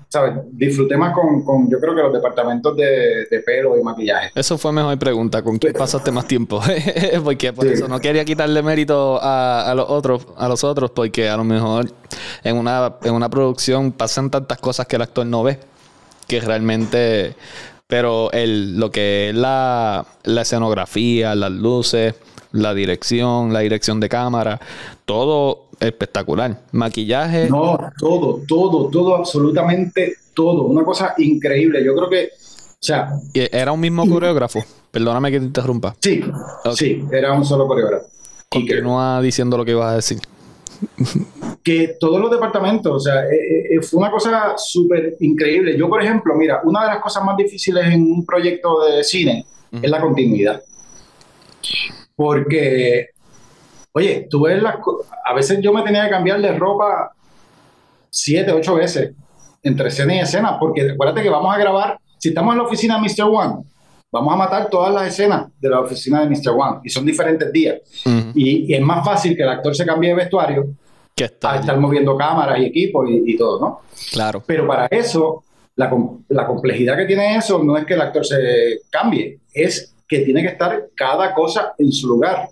¿sabes? 0.09 0.35
Disfruté 0.53 0.97
más 0.97 1.15
con, 1.15 1.45
con, 1.45 1.71
yo 1.71 1.79
creo 1.79 1.95
que 1.95 2.03
los 2.03 2.13
departamentos 2.13 2.77
de, 2.77 3.27
de, 3.31 3.41
pelo 3.41 3.79
y 3.79 3.83
maquillaje. 3.83 4.31
Eso 4.35 4.57
fue 4.57 4.73
mejor 4.73 4.99
pregunta, 4.99 5.43
¿con 5.43 5.59
quién 5.59 5.73
pasaste 5.75 6.11
más 6.11 6.27
tiempo? 6.27 6.61
porque 7.25 7.53
por 7.53 7.67
eso 7.67 7.87
no 7.89 8.01
quería 8.01 8.25
quitarle 8.25 8.63
mérito 8.63 9.21
a, 9.23 9.71
a, 9.71 9.75
los 9.75 9.89
otros, 9.89 10.27
a 10.37 10.49
los 10.49 10.65
otros, 10.65 10.91
porque 10.91 11.29
a 11.29 11.37
lo 11.37 11.45
mejor 11.45 11.91
en 12.45 12.57
una, 12.57 12.97
en 13.03 13.15
una 13.15 13.29
producción 13.29 13.93
pasan 13.93 14.31
tantas 14.31 14.59
cosas 14.59 14.87
que 14.87 14.97
el 14.97 15.03
actor 15.03 15.27
no 15.27 15.43
ve, 15.43 15.59
que 16.27 16.41
realmente... 16.41 17.35
Pero 17.93 18.33
el, 18.33 18.79
lo 18.79 18.91
que 18.91 19.29
es 19.29 19.35
la, 19.35 20.07
la 20.25 20.41
escenografía, 20.41 21.35
las 21.35 21.53
luces, 21.53 22.15
la 22.53 22.73
dirección, 22.73 23.53
la 23.53 23.61
dirección 23.61 24.01
de 24.01 24.09
cámara, 24.09 24.59
todo 25.05 25.67
espectacular. 25.79 26.59
Maquillaje. 26.73 27.51
No, 27.51 27.79
todo, 27.99 28.41
todo, 28.49 28.89
todo, 28.89 29.15
absolutamente 29.17 30.15
todo. 30.33 30.63
Una 30.63 30.85
cosa 30.85 31.13
increíble. 31.19 31.85
Yo 31.85 31.95
creo 31.95 32.09
que, 32.09 32.31
o 32.33 32.77
sea. 32.81 33.11
¿Era 33.35 33.73
un 33.73 33.81
mismo 33.81 34.09
coreógrafo? 34.09 34.65
Perdóname 34.91 35.31
que 35.31 35.41
te 35.41 35.45
interrumpa. 35.45 35.95
Sí, 36.01 36.25
sí, 36.75 37.05
era 37.13 37.35
un 37.35 37.45
solo 37.45 37.67
coreógrafo. 37.67 38.07
Continúa 38.49 39.21
diciendo 39.21 39.59
lo 39.59 39.67
que 39.67 39.73
ibas 39.73 39.93
a 39.93 39.97
decir. 39.97 40.19
Que 41.63 41.97
todos 42.01 42.21
los 42.21 42.31
departamentos, 42.31 42.93
o 42.93 42.99
sea, 42.99 43.25
eh, 43.25 43.35
eh, 43.35 43.67
eh, 43.77 43.83
fue 43.83 44.01
una 44.01 44.11
cosa 44.11 44.55
súper 44.57 45.17
increíble. 45.21 45.77
Yo, 45.79 45.89
por 45.89 46.03
ejemplo, 46.03 46.35
mira, 46.35 46.61
una 46.65 46.83
de 46.83 46.89
las 46.89 46.99
cosas 46.99 47.25
más 47.25 47.37
difíciles 47.37 47.87
en 47.87 48.03
un 48.03 48.27
proyecto 48.27 48.81
de 48.85 49.05
cine 49.05 49.47
es 49.71 49.89
la 49.89 50.01
continuidad. 50.01 50.61
Porque 52.17 53.13
Oye, 53.93 54.27
tú 54.31 54.43
ves 54.43 54.63
las 54.63 54.77
A 55.25 55.35
veces 55.35 55.61
yo 55.61 55.73
me 55.73 55.83
tenía 55.83 56.05
que 56.05 56.11
cambiar 56.11 56.41
de 56.41 56.53
ropa 56.57 57.13
siete, 58.11 58.53
ocho 58.53 58.75
veces. 58.75 59.13
entre 59.63 59.89
escena 59.89 60.17
y 60.17 60.19
escena, 60.19 60.59
porque 60.59 60.83
recuérdate 60.89 61.23
que 61.23 61.31
vamos 61.31 61.55
a 61.55 61.59
grabar, 61.59 61.97
si 62.19 62.31
estamos 62.31 62.53
en 62.53 62.59
la 62.59 62.65
oficina 62.65 62.99
Mr. 62.99 63.29
One, 63.31 63.63
vamos 64.13 64.35
a 64.35 64.37
matar 64.37 64.69
todas 64.69 64.93
las 64.93 65.09
escenas 65.09 65.47
de 65.59 65.69
la 65.71 65.81
oficina 65.81 66.21
de 66.21 66.29
Mr. 66.29 66.51
One 66.51 66.81
y 66.85 66.91
son 66.91 67.05
diferentes 67.05 67.51
días. 67.51 67.81
y, 68.35 68.73
es 68.73 68.81
más 68.81 69.05
fácil 69.05 69.35
que 69.35 69.43
el 69.43 69.49
actor 69.49 69.75
se 69.75 69.87
cambie 69.87 70.11
de 70.11 70.17
vestuario 70.17 70.67
que 71.15 71.25
a 71.25 71.57
estar 71.57 71.79
moviendo 71.79 72.17
cámaras 72.17 72.59
y 72.59 72.67
equipos 72.67 73.07
y, 73.09 73.37
todo, 73.37 73.61
¿no? 73.61 73.81
Claro. 74.13 74.43
Pero 74.47 74.67
para 74.67 74.87
eso, 74.87 75.45
la, 75.77 75.91
la 76.29 76.47
complejidad 76.47 76.97
que 76.97 77.05
tiene 77.05 77.37
eso 77.37 77.63
no 77.63 77.77
es 77.77 77.85
que 77.85 77.95
el 77.95 78.01
actor 78.01 78.25
se 78.25 78.81
cambie, 78.91 79.41
es 79.53 79.95
que 80.09 80.21
tiene 80.21 80.43
que 80.43 80.49
estar 80.49 80.89
cada 80.95 81.35
cosa 81.35 81.75
en 81.79 81.93
su 81.93 82.09
lugar. 82.09 82.49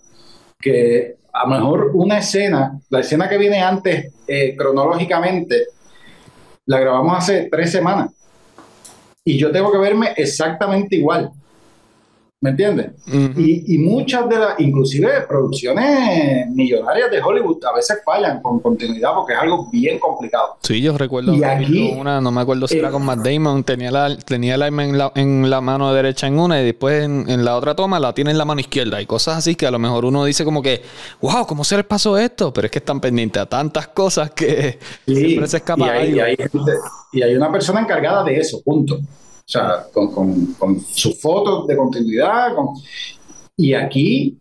Que 0.59 1.17
a 1.33 1.47
lo 1.47 1.55
mejor 1.55 1.91
una 1.95 2.19
escena, 2.19 2.79
la 2.91 3.01
escena 3.01 3.29
que 3.29 3.39
viene 3.39 3.63
antes 3.63 4.13
eh, 4.27 4.55
cronológicamente, 4.57 5.69
la 6.67 6.81
grabamos 6.81 7.19
hace 7.19 7.49
tres 7.51 7.73
semanas. 7.73 8.11
Y 9.25 9.39
yo 9.39 9.51
tengo 9.51 9.73
que 9.73 9.79
verme 9.79 10.13
exactamente 10.17 10.97
igual. 10.97 11.31
¿Me 12.43 12.51
entiendes? 12.51 12.93
y, 13.37 13.77
muchas 13.77 14.27
de 14.27 14.39
las, 14.39 14.59
inclusive 14.61 15.11
producciones 15.29 16.49
millonarias 16.49 17.11
de 17.11 17.21
Hollywood, 17.21 17.63
a 17.67 17.75
veces 17.75 17.99
fallan 18.03 18.41
con 18.41 18.61
continuidad 18.61 19.11
porque 19.15 19.35
es 19.35 19.41
algo 19.41 19.69
bien 19.71 19.99
complicado. 19.99 20.57
Sí, 20.63 20.81
yo 20.81 20.97
recuerdo 20.97 21.35
y 21.35 21.45
aquí, 21.45 21.93
una, 21.95 22.19
no 22.23 22.33
me 22.33 22.41
acuerdo 22.41 22.67
si 22.67 22.79
era 22.79 22.91
con 22.91 23.05
Matt 23.05 23.19
Damon, 23.19 23.63
tenía, 23.63 23.91
la, 23.91 24.17
tenía 24.17 24.55
el 24.55 24.63
arma 24.63 24.85
en 24.85 24.97
la, 24.97 25.13
en 25.17 25.51
la 25.51 25.61
mano 25.61 25.93
derecha 25.93 26.29
en 26.29 26.39
una 26.39 26.63
y 26.63 26.65
después 26.65 27.05
en, 27.05 27.45
la 27.45 27.57
otra 27.57 27.75
toma 27.75 28.01
la 28.01 28.15
tiene 28.15 28.31
en 28.31 28.39
la 28.39 28.47
mano 28.47 28.63
izquierda 28.63 29.03
y 29.03 29.05
cosas 29.05 29.37
así 29.37 29.55
que 29.55 29.67
a 29.67 29.71
lo 29.71 29.79
mejor 29.79 30.07
uno 30.07 30.25
dice 30.25 30.43
como 30.43 30.63
que, 30.63 30.81
wow, 31.21 31.47
¿cómo 31.47 31.63
se 31.63 31.77
les 31.77 31.85
pasó 31.85 32.17
esto? 32.17 32.55
Pero 32.55 32.65
es 32.65 32.71
que 32.71 32.79
están 32.79 33.03
pendientes 33.03 33.43
a 33.43 33.47
tantas 33.47 33.89
cosas 33.89 34.31
que 34.31 34.79
siempre 35.07 35.47
se 35.47 35.59
escapa. 35.59 36.07
Y 36.07 36.19
hay, 36.19 36.37
y 37.13 37.23
hay 37.23 37.35
una 37.35 37.53
persona 37.53 37.81
encargada 37.81 38.25
de 38.25 38.39
eso, 38.39 38.63
punto. 38.63 38.99
O 39.51 39.53
sea, 39.53 39.85
con, 39.93 40.13
con, 40.13 40.55
con 40.55 40.81
sus 40.81 41.21
fotos 41.21 41.67
de 41.67 41.77
continuidad. 41.77 42.55
Con... 42.55 42.69
Y 43.57 43.75
aquí, 43.75 44.39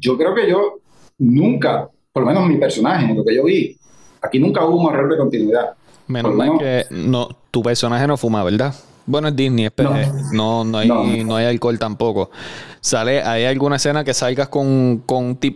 yo 0.00 0.18
creo 0.18 0.34
que 0.34 0.50
yo 0.50 0.80
nunca, 1.18 1.88
por 2.12 2.24
lo 2.24 2.28
menos 2.28 2.48
mi 2.48 2.56
personaje, 2.56 3.14
lo 3.14 3.24
que 3.24 3.36
yo 3.36 3.44
vi, 3.44 3.78
aquí 4.20 4.40
nunca 4.40 4.64
hubo 4.64 4.88
un 4.88 4.92
error 4.92 5.12
de 5.12 5.16
continuidad. 5.16 5.74
Menos 6.08 6.34
mal 6.34 6.58
que 6.58 6.86
no, 6.90 7.28
tu 7.52 7.62
personaje 7.62 8.04
no 8.08 8.16
fuma, 8.16 8.42
¿verdad? 8.42 8.74
Bueno, 9.06 9.28
es 9.28 9.36
Disney, 9.36 9.70
pero 9.70 9.94
no, 10.32 10.64
no, 10.64 10.78
hay, 10.78 10.88
no. 11.24 11.36
hay 11.36 11.46
alcohol 11.46 11.78
tampoco. 11.78 12.30
Sale, 12.82 13.22
¿hay 13.22 13.44
alguna 13.44 13.76
escena 13.76 14.04
que 14.04 14.14
salgas 14.14 14.48
con, 14.48 14.66
un, 14.66 15.04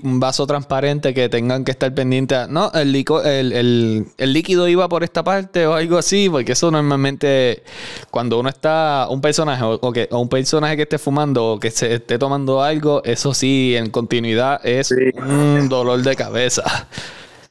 un, 0.02 0.20
vaso 0.20 0.46
transparente 0.46 1.14
que 1.14 1.28
tengan 1.30 1.64
que 1.64 1.70
estar 1.70 1.94
pendientes? 1.94 2.48
No, 2.48 2.70
el, 2.72 2.94
el, 2.94 4.06
el, 4.18 4.32
líquido 4.32 4.68
iba 4.68 4.88
por 4.88 5.04
esta 5.04 5.24
parte 5.24 5.66
o 5.66 5.74
algo 5.74 5.96
así, 5.96 6.28
porque 6.28 6.52
eso 6.52 6.70
normalmente, 6.70 7.62
cuando 8.10 8.38
uno 8.38 8.50
está, 8.50 9.06
un 9.08 9.22
personaje 9.22 9.62
o, 9.64 9.92
que, 9.92 10.08
un 10.10 10.28
personaje 10.28 10.76
que 10.76 10.82
esté 10.82 10.98
fumando 10.98 11.52
o 11.52 11.60
que 11.60 11.70
se 11.70 11.94
esté 11.94 12.18
tomando 12.18 12.62
algo, 12.62 13.02
eso 13.04 13.32
sí, 13.32 13.74
en 13.74 13.88
continuidad 13.88 14.60
es 14.62 14.90
un 14.90 15.68
dolor 15.68 16.02
de 16.02 16.16
cabeza. 16.16 16.88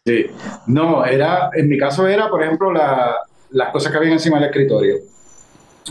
Sí, 0.06 0.26
no, 0.68 1.06
era, 1.06 1.50
en 1.54 1.68
mi 1.68 1.78
caso 1.78 2.06
era, 2.08 2.30
por 2.30 2.44
ejemplo, 2.44 2.72
la, 2.72 3.16
las 3.52 3.72
cosas 3.72 3.92
que 3.92 3.98
había 3.98 4.12
encima 4.12 4.38
del 4.38 4.50
escritorio 4.50 5.13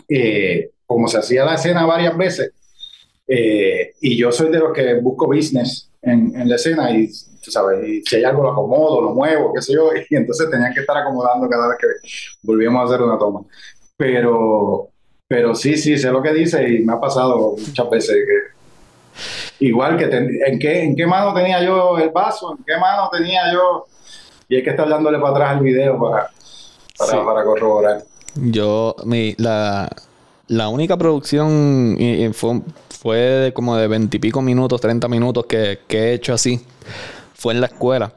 eh, 0.09 0.71
como 0.87 1.09
se 1.09 1.19
hacía 1.19 1.45
la 1.45 1.55
escena 1.55 1.87
varias 1.87 2.17
veces, 2.17 2.53
eh, 3.27 3.95
y 4.01 4.17
yo 4.17 4.33
soy 4.33 4.51
de 4.51 4.59
los 4.59 4.73
que 4.73 4.95
busco 4.95 5.27
business 5.27 5.91
en, 6.03 6.39
en 6.39 6.49
la 6.49 6.57
escena 6.57 6.91
y, 6.91 7.09
tú 7.43 7.51
sabes, 7.51 8.05
si 8.05 8.17
hay 8.17 8.25
algo 8.25 8.43
lo 8.43 8.53
acomodo, 8.53 9.03
lo 9.03 9.11
muevo, 9.11 9.53
qué 9.53 9.61
sé 9.61 9.75
yo, 9.75 9.91
y 10.11 10.17
entonces 10.17 10.49
tenía 10.51 10.71
que 10.73 10.81
estar 10.81 10.97
acomodando 10.97 11.49
cada 11.49 11.69
vez 11.69 11.79
que 11.79 11.87
volvíamos 12.43 12.83
a 12.83 12.85
hacer 12.85 13.03
una 13.03 13.19
toma. 13.19 13.41
Pero, 13.97 14.89
pero 15.29 15.55
sí, 15.55 15.77
sí, 15.77 15.99
sé 15.99 16.11
lo 16.11 16.23
que 16.23 16.33
dice 16.33 16.67
y 16.69 16.85
me 16.85 16.95
ha 16.95 17.01
pasado 17.01 17.55
muchas 17.59 17.91
veces 17.91 18.17
que 18.27 19.67
igual 19.67 19.97
que 19.97 20.05
en, 20.05 20.59
qué, 20.59 20.83
en 20.83 20.97
qué 20.97 21.07
mano 21.07 21.35
tenía 21.35 21.63
yo 21.63 21.99
el 21.99 22.11
vaso, 22.11 22.57
en 22.57 22.65
qué 22.65 22.77
mano 22.79 23.09
tenía 23.11 23.53
yo, 23.53 23.87
y 24.49 24.57
hay 24.57 24.63
que 24.63 24.71
estar 24.71 24.89
dándole 24.89 25.19
para 25.19 25.31
atrás 25.31 25.57
el 25.59 25.65
video 25.65 25.99
para, 25.99 26.31
para, 26.99 27.25
para 27.25 27.45
corroborar. 27.45 28.03
Yo, 28.35 28.97
mi, 29.05 29.35
la, 29.39 29.91
la 30.49 30.69
única 30.69 30.97
producción 30.97 31.97
fue, 32.33 32.61
fue 33.01 33.53
como 33.55 33.77
de 33.77 33.89
veintipico 33.89 34.43
minutos, 34.43 34.81
30 34.81 35.09
minutos 35.09 35.47
que, 35.47 35.79
he 35.89 36.13
hecho 36.13 36.35
así. 36.35 36.61
Fue 37.35 37.55
en 37.55 37.61
la 37.61 37.67
escuela, 37.67 38.13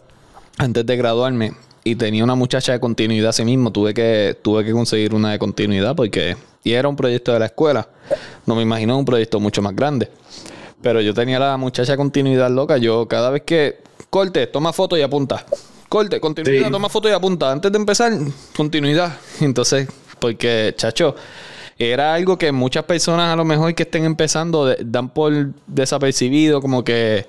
antes 0.58 0.86
de 0.86 0.98
graduarme. 0.98 1.54
Y 1.84 1.96
tenía 1.96 2.24
una 2.24 2.36
muchacha 2.36 2.72
de 2.72 2.80
continuidad 2.80 3.30
así 3.30 3.46
mismo. 3.46 3.72
Tuve 3.72 3.94
que, 3.94 4.38
tuve 4.42 4.66
que 4.66 4.72
conseguir 4.72 5.14
una 5.14 5.32
de 5.32 5.40
continuidad 5.40 5.96
porque... 5.96 6.36
Y 6.64 6.74
era 6.74 6.90
un 6.90 6.96
proyecto 6.96 7.32
de 7.32 7.40
la 7.40 7.46
escuela. 7.46 7.88
No 8.48 8.56
me 8.56 8.64
imagino 8.64 8.98
un 8.98 9.06
proyecto 9.06 9.40
mucho 9.40 9.62
más 9.62 9.76
grande. 9.76 10.10
Pero 10.82 11.00
yo 11.00 11.14
tenía 11.14 11.38
la 11.38 11.58
muchacha 11.58 11.92
de 11.92 11.98
continuidad 11.98 12.50
loca. 12.50 12.78
Yo 12.78 13.08
cada 13.08 13.30
vez 13.30 13.44
que 13.44 13.78
corte, 14.10 14.48
toma 14.48 14.74
foto 14.74 14.98
y 14.98 15.04
apunta. 15.04 15.46
Corte, 15.88 16.20
continuidad, 16.20 16.72
toma 16.72 16.90
foto 16.90 17.08
y 17.08 17.12
apunta. 17.12 17.52
Antes 17.52 17.72
de 17.72 17.78
empezar, 17.78 18.14
continuidad. 18.56 19.16
Entonces 19.42 19.88
porque, 20.26 20.74
chacho, 20.76 21.14
era 21.78 22.16
algo 22.16 22.36
que 22.36 22.52
muchas 22.52 22.84
personas 22.84 23.32
a 23.32 23.36
lo 23.36 23.46
mejor 23.46 23.76
que 23.76 23.84
estén 23.84 24.06
empezando 24.06 24.76
dan 24.84 25.10
por 25.10 25.32
desapercibido, 25.68 26.62
como 26.62 26.84
que, 26.84 27.28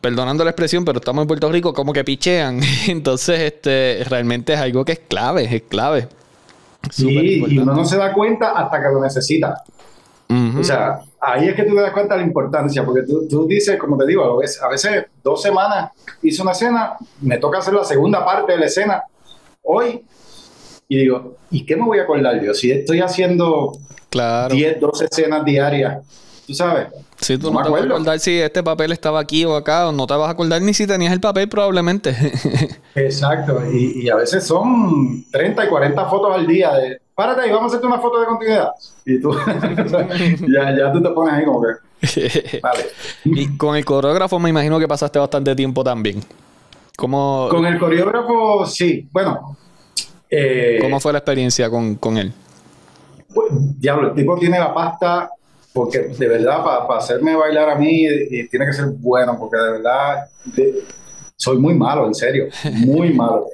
perdonando 0.00 0.42
la 0.42 0.50
expresión, 0.50 0.84
pero 0.84 0.98
estamos 0.98 1.22
en 1.22 1.28
Puerto 1.28 1.52
Rico, 1.52 1.72
como 1.72 1.92
que 1.92 2.02
pichean. 2.02 2.58
Entonces, 2.88 3.38
este, 3.38 4.02
realmente 4.08 4.54
es 4.54 4.58
algo 4.58 4.84
que 4.84 4.92
es 4.92 4.98
clave, 4.98 5.44
es 5.44 5.62
clave. 5.62 6.08
Sí, 6.90 7.44
y 7.46 7.58
uno 7.58 7.74
no 7.74 7.84
se 7.84 7.96
da 7.96 8.12
cuenta 8.12 8.50
hasta 8.50 8.82
que 8.82 8.88
lo 8.92 9.00
necesita. 9.00 9.62
O 10.58 10.64
sea, 10.64 11.00
ahí 11.20 11.48
es 11.48 11.54
que 11.54 11.62
tú 11.62 11.76
te 11.76 11.80
das 11.80 11.92
cuenta 11.92 12.14
de 12.14 12.22
la 12.22 12.26
importancia, 12.26 12.84
porque 12.84 13.02
tú, 13.02 13.28
tú 13.28 13.46
dices, 13.46 13.78
como 13.78 13.96
te 13.96 14.06
digo, 14.06 14.24
a 14.24 14.36
veces, 14.36 14.60
a 14.60 14.68
veces 14.68 15.06
dos 15.22 15.40
semanas 15.40 15.92
hice 16.22 16.42
una 16.42 16.52
escena, 16.52 16.94
me 17.20 17.38
toca 17.38 17.58
hacer 17.58 17.74
la 17.74 17.84
segunda 17.84 18.24
parte 18.24 18.52
de 18.52 18.58
la 18.58 18.66
escena 18.66 19.04
hoy 19.62 20.02
y 20.90 20.96
digo, 20.96 21.36
¿y 21.52 21.64
qué 21.64 21.76
me 21.76 21.84
voy 21.84 22.00
a 22.00 22.02
acordar 22.02 22.42
yo? 22.42 22.52
Si 22.52 22.68
estoy 22.68 22.98
haciendo 22.98 23.78
claro. 24.08 24.52
10, 24.52 24.80
12 24.80 25.04
escenas 25.04 25.44
diarias, 25.44 26.04
tú 26.48 26.52
sabes. 26.52 26.88
Sí, 27.16 27.38
tú 27.38 27.52
no, 27.52 27.62
te 27.62 27.68
vas 27.70 27.82
a 27.82 27.84
acordar 27.84 28.18
si 28.18 28.40
este 28.40 28.60
papel 28.64 28.90
estaba 28.90 29.20
aquí 29.20 29.44
o 29.44 29.54
acá, 29.54 29.86
o 29.86 29.92
no 29.92 30.08
te 30.08 30.14
vas 30.14 30.26
a 30.26 30.32
acordar 30.32 30.60
ni 30.62 30.74
si 30.74 30.88
tenías 30.88 31.12
el 31.12 31.20
papel 31.20 31.48
probablemente. 31.48 32.16
Exacto, 32.96 33.62
y, 33.72 34.02
y, 34.04 34.10
a 34.10 34.16
veces 34.16 34.42
son 34.42 35.24
30 35.30 35.64
y 35.64 35.68
40 35.68 36.04
fotos 36.06 36.34
al 36.34 36.44
día 36.44 36.72
de, 36.72 37.00
párate 37.14 37.42
ahí, 37.42 37.50
vamos 37.52 37.64
a 37.64 37.66
hacerte 37.68 37.86
una 37.86 38.00
foto 38.00 38.18
de 38.18 38.26
continuidad. 38.26 38.70
Y 39.06 39.20
tú, 39.20 39.32
ya, 40.48 40.76
ya 40.76 40.92
tú 40.92 41.00
te 41.00 41.10
pones 41.10 41.34
ahí 41.34 41.44
como 41.44 41.62
que... 41.62 42.58
vale. 42.62 42.86
Y 43.24 43.56
con 43.56 43.76
el 43.76 43.84
coreógrafo 43.84 44.40
me 44.40 44.50
imagino 44.50 44.80
que 44.80 44.88
pasaste 44.88 45.20
bastante 45.20 45.54
tiempo 45.54 45.84
también. 45.84 46.20
¿Cómo... 46.96 47.46
Con 47.48 47.64
el 47.64 47.78
coreógrafo, 47.78 48.66
sí. 48.66 49.08
Bueno, 49.12 49.56
eh, 50.30 50.78
¿Cómo 50.80 51.00
fue 51.00 51.12
la 51.12 51.18
experiencia 51.18 51.68
con, 51.68 51.96
con 51.96 52.16
él? 52.16 52.32
Pues, 53.34 53.48
diablo, 53.78 54.08
el 54.08 54.14
tipo 54.14 54.38
tiene 54.38 54.58
la 54.58 54.72
pasta, 54.72 55.30
porque 55.72 55.98
de 55.98 56.28
verdad, 56.28 56.62
para 56.64 56.98
hacerme 56.98 57.36
bailar 57.36 57.70
a 57.70 57.74
mí, 57.76 58.06
tiene 58.50 58.66
que 58.66 58.72
ser 58.72 58.86
bueno, 58.98 59.36
porque 59.38 59.56
de 59.56 59.72
verdad 59.72 60.28
soy 61.36 61.58
muy 61.58 61.74
malo, 61.74 62.06
en 62.06 62.14
serio, 62.14 62.48
muy 62.84 63.12
malo. 63.14 63.46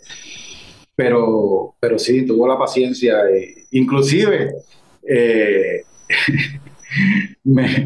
Pero, 0.95 1.75
pero 1.79 1.99
sí, 1.99 2.27
tuvo 2.27 2.49
la 2.49 2.59
paciencia. 2.59 3.19
inclusive, 3.71 4.55
eh, 5.09 5.83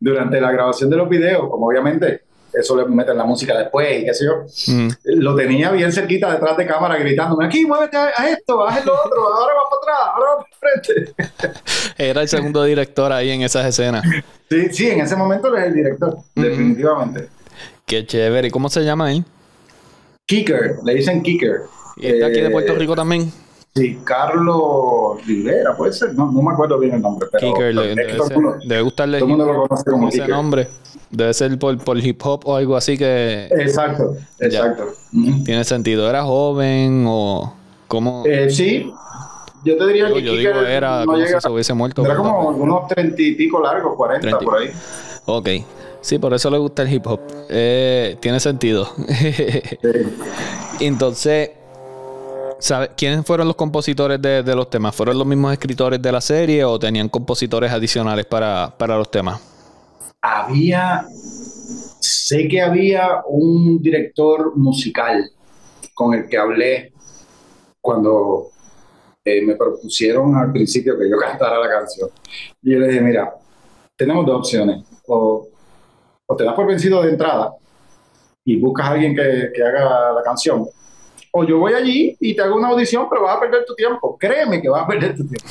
durante 0.00 0.40
la 0.40 0.50
grabación 0.50 0.90
de 0.90 0.96
los 0.96 1.08
videos, 1.08 1.48
como 1.50 1.66
obviamente 1.66 2.22
eso 2.58 2.76
le 2.76 2.84
meten 2.86 3.16
la 3.16 3.24
música 3.24 3.56
después 3.56 4.00
y 4.00 4.04
qué 4.04 4.14
sé 4.14 4.24
yo. 4.24 4.72
Mm. 4.72 4.88
Lo 5.20 5.34
tenía 5.34 5.70
bien 5.70 5.92
cerquita 5.92 6.32
detrás 6.32 6.56
de 6.56 6.66
cámara 6.66 6.96
gritándome, 6.96 7.46
aquí, 7.46 7.66
muévete 7.66 7.96
a 7.96 8.28
esto, 8.28 8.66
haz 8.66 8.84
lo 8.84 8.94
otro, 8.94 9.34
ahora 9.34 9.54
va 9.54 9.62
para 9.70 9.82
atrás, 9.82 10.08
ahora 10.14 10.30
va 10.30 10.44
para 10.44 10.82
frente. 10.82 11.60
Era 11.98 12.22
el 12.22 12.28
segundo 12.28 12.64
director 12.64 13.12
ahí 13.12 13.30
en 13.30 13.42
esas 13.42 13.66
escenas. 13.66 14.04
Sí, 14.50 14.68
sí, 14.70 14.88
en 14.88 15.00
ese 15.00 15.16
momento 15.16 15.54
es 15.56 15.64
el 15.64 15.74
director, 15.74 16.18
definitivamente. 16.34 17.28
Qué 17.86 18.06
chévere. 18.06 18.48
¿Y 18.48 18.50
cómo 18.50 18.68
se 18.68 18.82
llama 18.82 19.12
él? 19.12 19.24
Kicker, 20.26 20.76
le 20.84 20.94
dicen 20.94 21.22
Kicker. 21.22 21.62
¿Y 21.96 22.06
está 22.06 22.26
aquí 22.26 22.40
de 22.40 22.50
Puerto 22.50 22.72
eh, 22.72 22.76
Rico 22.76 22.96
también? 22.96 23.30
Sí, 23.74 23.98
Carlos 24.04 25.24
Rivera, 25.26 25.76
puede 25.76 25.92
ser, 25.92 26.14
no, 26.14 26.30
no 26.30 26.42
me 26.42 26.52
acuerdo 26.52 26.78
bien 26.78 26.94
el 26.94 27.02
nombre. 27.02 27.28
Pero 27.30 27.52
Kicker, 27.52 27.74
debe, 27.74 28.82
gustarle 28.82 29.18
todo 29.18 29.28
el 29.28 29.36
mundo 29.36 29.52
lo 29.52 29.66
conoce 29.66 29.90
como 29.90 30.08
ese 30.08 30.28
nombre. 30.28 30.68
Debe 31.14 31.32
ser 31.32 31.56
por, 31.58 31.98
hip 31.98 32.20
hop 32.24 32.42
o 32.44 32.56
algo 32.56 32.76
así 32.76 32.98
que. 32.98 33.46
Exacto, 33.50 34.16
exacto. 34.40 34.94
Tiene 35.44 35.64
sentido. 35.64 36.08
¿Era 36.10 36.24
joven 36.24 37.04
o 37.06 37.54
cómo? 37.88 38.24
Eh, 38.26 38.50
sí. 38.50 38.92
Yo 39.64 39.78
te 39.78 39.86
diría 39.86 40.12
que 40.12 40.22
yo 40.22 40.34
digo 40.36 40.60
era 40.60 41.04
como 41.06 41.24
si 41.24 41.40
se 41.40 41.48
hubiese 41.48 41.72
muerto. 41.72 42.04
Era 42.04 42.16
como 42.16 42.48
unos 42.48 42.88
treinta 42.88 43.22
y 43.22 43.34
pico 43.34 43.62
largos, 43.62 43.96
cuarenta 43.96 44.38
por 44.38 44.58
ahí. 44.58 44.70
Ok. 45.26 45.48
Sí, 46.00 46.18
por 46.18 46.34
eso 46.34 46.50
le 46.50 46.58
gusta 46.58 46.82
el 46.82 46.92
hip 46.92 47.06
hop. 47.06 47.20
Eh, 47.48 48.16
tiene 48.20 48.38
sentido. 48.40 48.88
Entonces, 50.80 51.50
¿Sabe, 52.58 52.90
¿Quiénes 52.96 53.24
fueron 53.24 53.46
los 53.46 53.56
compositores 53.56 54.20
de, 54.20 54.42
de, 54.42 54.54
los 54.54 54.68
temas? 54.68 54.94
¿Fueron 54.94 55.18
los 55.18 55.26
mismos 55.26 55.52
escritores 55.52 56.00
de 56.00 56.12
la 56.12 56.20
serie 56.20 56.64
o 56.64 56.78
tenían 56.78 57.08
compositores 57.08 57.70
adicionales 57.70 58.26
para, 58.26 58.74
para 58.76 58.96
los 58.96 59.10
temas? 59.10 59.53
Había, 60.26 61.06
sé 61.10 62.48
que 62.48 62.62
había 62.62 63.22
un 63.26 63.82
director 63.82 64.56
musical 64.56 65.30
con 65.92 66.14
el 66.14 66.26
que 66.26 66.38
hablé 66.38 66.92
cuando 67.78 68.48
eh, 69.22 69.42
me 69.42 69.54
propusieron 69.54 70.34
al 70.34 70.50
principio 70.50 70.98
que 70.98 71.10
yo 71.10 71.16
cantara 71.20 71.58
la 71.58 71.68
canción. 71.68 72.08
Y 72.62 72.72
yo 72.72 72.78
le 72.78 72.88
dije, 72.88 73.02
mira, 73.02 73.34
tenemos 73.96 74.24
dos 74.24 74.38
opciones. 74.38 74.82
O, 75.06 75.46
o 76.26 76.36
te 76.36 76.44
das 76.44 76.54
por 76.54 76.66
vencido 76.66 77.02
de 77.02 77.10
entrada 77.10 77.52
y 78.46 78.58
buscas 78.58 78.86
a 78.86 78.90
alguien 78.92 79.14
que, 79.14 79.52
que 79.54 79.62
haga 79.62 80.12
la 80.12 80.22
canción, 80.22 80.66
o 81.36 81.42
yo 81.42 81.58
voy 81.58 81.72
allí 81.72 82.16
y 82.20 82.36
te 82.36 82.42
hago 82.42 82.54
una 82.54 82.68
audición, 82.68 83.08
pero 83.10 83.22
vas 83.22 83.36
a 83.36 83.40
perder 83.40 83.64
tu 83.66 83.74
tiempo. 83.74 84.16
Créeme 84.16 84.62
que 84.62 84.68
vas 84.68 84.84
a 84.84 84.86
perder 84.86 85.16
tu 85.16 85.26
tiempo. 85.26 85.48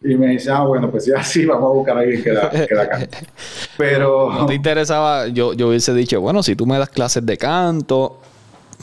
y 0.00 0.14
me 0.14 0.28
dice, 0.28 0.48
ah, 0.52 0.62
bueno, 0.62 0.92
pues 0.92 1.06
ya 1.06 1.24
sí, 1.24 1.44
vamos 1.44 1.70
a 1.70 1.74
buscar 1.74 1.96
a 1.96 2.00
alguien 2.02 2.22
que 2.22 2.30
la, 2.30 2.48
que 2.48 2.72
la 2.72 2.88
cante. 2.88 3.18
Pero... 3.76 4.32
¿No 4.32 4.46
te 4.46 4.54
interesaba? 4.54 5.26
Yo, 5.26 5.54
yo 5.54 5.70
hubiese 5.70 5.92
dicho, 5.92 6.20
bueno, 6.20 6.44
si 6.44 6.54
tú 6.54 6.66
me 6.66 6.78
das 6.78 6.88
clases 6.88 7.26
de 7.26 7.36
canto, 7.36 8.20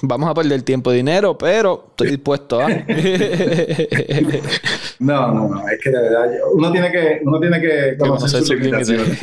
vamos 0.02 0.30
a 0.30 0.34
perder 0.34 0.62
tiempo 0.64 0.92
y 0.92 0.98
dinero, 0.98 1.38
pero 1.38 1.86
estoy 1.92 2.10
dispuesto 2.10 2.60
a... 2.60 2.68
no, 5.00 5.34
no, 5.34 5.48
no, 5.48 5.70
es 5.70 5.80
que 5.82 5.90
de 5.90 6.02
verdad, 6.02 6.32
uno 6.54 6.70
tiene 6.70 6.92
que, 6.92 7.22
uno 7.24 7.40
tiene 7.40 7.62
que 7.62 7.96
conocer, 7.98 8.42
sus 8.42 8.50
limitaciones. 8.50 9.18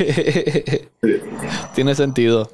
sí. 1.03 1.21
Tiene 1.75 1.93
sentido. 1.93 2.49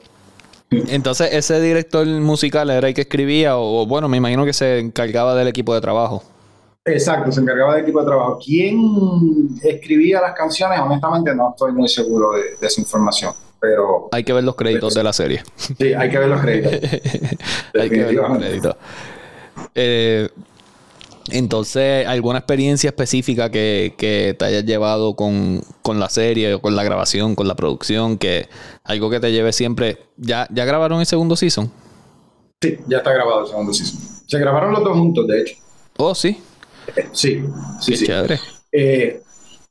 Entonces, 0.88 1.30
ese 1.32 1.60
director 1.62 2.06
musical 2.06 2.70
era 2.70 2.88
el 2.88 2.94
que 2.94 3.02
escribía, 3.02 3.58
o 3.58 3.86
bueno, 3.86 4.08
me 4.08 4.18
imagino 4.18 4.46
que 4.46 4.54
se 4.54 4.80
encargaba 4.80 5.36
del 5.36 5.48
equipo 5.48 5.74
de 5.74 5.82
trabajo. 5.82 6.24
Exacto, 6.86 7.32
se 7.32 7.40
encargaba 7.40 7.76
del 7.76 7.84
equipo 7.84 8.00
de 8.02 8.06
trabajo. 8.06 8.40
¿Quién 8.44 8.78
escribía 9.64 10.22
las 10.22 10.34
canciones? 10.34 10.80
Honestamente, 10.80 11.34
no 11.34 11.52
estoy 11.52 11.72
muy 11.72 11.88
seguro 11.88 12.34
de, 12.34 12.58
de 12.60 12.68
esa 12.68 12.82
información. 12.82 13.34
Pero, 13.64 14.10
hay 14.12 14.26
que 14.26 14.34
ver 14.34 14.44
los 14.44 14.56
créditos 14.56 14.94
de 14.94 15.04
la 15.04 15.14
serie. 15.14 15.42
Sí, 15.56 15.94
hay 15.94 16.10
que 16.10 16.18
ver 16.18 16.28
los 16.28 16.42
créditos. 16.42 16.72
hay 17.80 17.90
que 17.90 18.04
ver 18.04 18.14
los 18.14 18.38
créditos. 18.38 18.76
Eh, 19.74 20.28
entonces, 21.32 22.06
¿alguna 22.06 22.40
experiencia 22.40 22.90
específica 22.90 23.50
que, 23.50 23.94
que 23.98 24.36
te 24.38 24.46
hayas 24.46 24.66
llevado 24.66 25.16
con, 25.16 25.62
con, 25.82 26.00
la 26.00 26.10
serie 26.10 26.56
o 26.56 26.62
con 26.62 26.76
la 26.76 26.84
grabación, 26.84 27.36
con 27.36 27.48
la 27.48 27.56
producción? 27.56 28.18
que 28.18 28.50
Algo 28.84 29.10
que 29.10 29.20
te 29.20 29.32
lleve 29.32 29.54
siempre. 29.54 30.00
¿Ya, 30.18 30.48
¿Ya 30.52 30.66
grabaron 30.66 31.00
el 31.00 31.06
segundo 31.06 31.36
season? 31.36 31.72
Sí, 32.62 32.78
ya 32.88 32.98
está 32.98 33.14
grabado 33.14 33.42
el 33.42 33.48
segundo 33.48 33.74
season. 33.74 34.00
Se 34.28 34.38
grabaron 34.38 34.74
los 34.74 34.84
dos 34.84 34.98
juntos, 34.98 35.28
de 35.28 35.42
hecho. 35.42 35.56
Oh, 35.98 36.14
sí. 36.14 36.42
Eh, 36.96 37.08
sí, 37.14 37.44
sí, 37.80 37.92
Qué 37.92 37.98
sí. 37.98 38.06
Chévere. 38.06 38.40
Eh, 38.72 39.22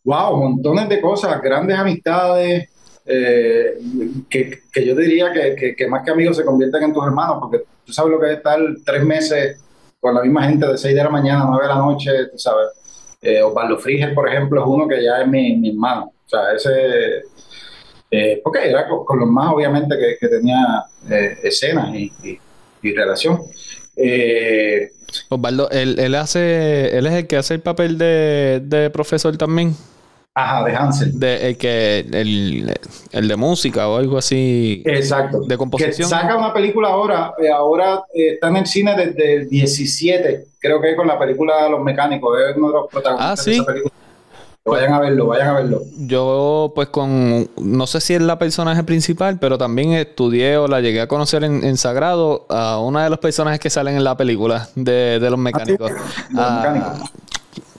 wow, 0.05 0.37
montones 0.37 0.89
de 0.89 1.01
cosas, 1.01 1.41
grandes 1.43 1.79
amistades. 1.79 2.69
Eh, 3.05 3.79
que, 4.31 4.61
que, 4.73 4.87
yo 4.87 4.95
diría 4.95 5.33
que, 5.33 5.57
que, 5.57 5.75
que 5.75 5.89
más 5.89 6.05
que 6.05 6.13
amigos 6.13 6.37
se 6.37 6.45
convierten 6.45 6.85
en 6.85 6.93
tus 6.95 7.05
hermanos, 7.05 7.39
porque 7.41 7.65
tú 7.85 7.93
sabes 7.93 8.13
lo 8.13 8.21
que 8.21 8.27
es 8.27 8.37
estar 8.37 8.59
tres 8.85 9.05
meses 9.05 9.61
con 10.03 10.17
la 10.17 10.21
misma 10.21 10.49
gente 10.49 10.67
de 10.67 10.77
6 10.77 10.97
de 10.97 11.05
la 11.05 11.11
mañana 11.11 11.45
a 11.45 11.47
9 11.47 11.63
de 11.63 11.69
la 11.69 11.77
noche, 11.77 12.11
tú 12.33 12.37
sabes. 12.37 12.71
Eh, 13.23 13.41
Osvaldo 13.41 13.79
Friger, 13.79 14.13
por 14.13 14.29
ejemplo, 14.29 14.61
es 14.61 14.67
uno 14.67 14.89
que 14.89 15.01
ya 15.01 15.21
es 15.23 15.29
mi, 15.29 15.57
mi 15.57 15.69
hermano. 15.69 16.13
O 16.27 16.29
sea, 16.29 16.53
ese. 16.57 17.23
Eh, 18.11 18.41
porque 18.43 18.69
era 18.69 18.89
con, 18.89 19.21
los 19.21 19.29
más, 19.29 19.53
obviamente, 19.53 19.97
que, 19.97 20.17
que 20.19 20.29
tenía 20.29 20.85
eh, 21.09 21.39
escenas 21.45 21.95
y, 21.95 22.13
y, 22.25 22.39
y 22.83 22.93
relación. 22.93 23.43
Osvaldo, 25.29 25.71
él, 25.71 25.97
él, 26.01 26.17
hace, 26.17 26.99
él 26.99 27.07
es 27.07 27.13
el 27.13 27.27
que 27.29 27.37
hace 27.37 27.55
el 27.55 27.61
papel 27.61 27.97
de, 27.97 28.61
de 28.65 28.91
profesor 28.91 29.37
también. 29.37 29.77
Ajá, 30.35 30.65
de 30.65 30.75
Hansel. 30.75 31.19
De, 31.19 31.49
el, 31.49 31.57
que, 31.59 31.99
el, 31.99 32.75
el, 33.13 33.29
de 33.29 33.37
música 33.37 33.87
o 33.89 33.99
algo 33.99 34.17
así. 34.17 34.83
Exacto. 34.87 35.41
De 35.41 35.59
composición. 35.59 36.09
Que 36.09 36.15
saca 36.15 36.37
una 36.37 36.55
película 36.55 36.89
ahora, 36.89 37.35
eh, 37.39 37.51
ahora 37.51 38.05
eh, 38.15 38.35
está 38.35 38.49
en 38.49 38.57
el 38.57 38.67
cine 38.67 38.97
desde 38.97 39.35
el 39.35 39.49
17, 39.49 40.47
creo 40.59 40.81
que 40.81 40.93
es 40.93 40.97
con 40.97 41.07
la 41.07 41.19
película 41.19 41.69
Los 41.69 41.83
Mecánicos, 41.83 42.39
es 42.49 42.57
uno 42.57 42.69
de 42.69 42.73
los 42.73 42.91
protagonistas 42.91 43.41
ah, 43.41 43.43
¿sí? 43.43 43.51
de 43.51 43.57
esa 43.57 43.67
película. 43.67 43.93
Vayan 44.65 44.93
a 44.93 45.01
verlo, 45.01 45.27
vayan 45.27 45.49
a 45.49 45.53
verlo. 45.55 45.83
Yo, 45.99 46.73
pues, 46.75 46.89
con. 46.89 47.51
No 47.61 47.87
sé 47.89 48.01
si 48.01 48.15
es 48.15 48.23
la 48.23 48.39
personaje 48.39 48.85
principal, 48.85 49.39
pero 49.41 49.59
también 49.59 49.93
estudié 49.93 50.57
o 50.57 50.69
la 50.69 50.81
llegué 50.81 51.01
a 51.01 51.09
conocer 51.09 51.43
en, 51.43 51.65
en 51.65 51.77
Sagrado 51.77 52.47
a 52.49 52.79
una 52.79 53.03
de 53.03 53.11
los 53.11 53.19
personajes 53.19 53.59
que 53.59 53.71
salen 53.71 53.97
en 53.97 54.05
la 54.05 54.17
película 54.17 54.69
de, 54.77 55.19
de 55.19 55.31
los 55.31 55.39
mecánicos. 55.39 55.91
¿Ah, 55.91 55.97
sí? 55.97 56.35
Los 56.35 56.45
ah, 56.45 56.57
mecánicos. 56.63 57.11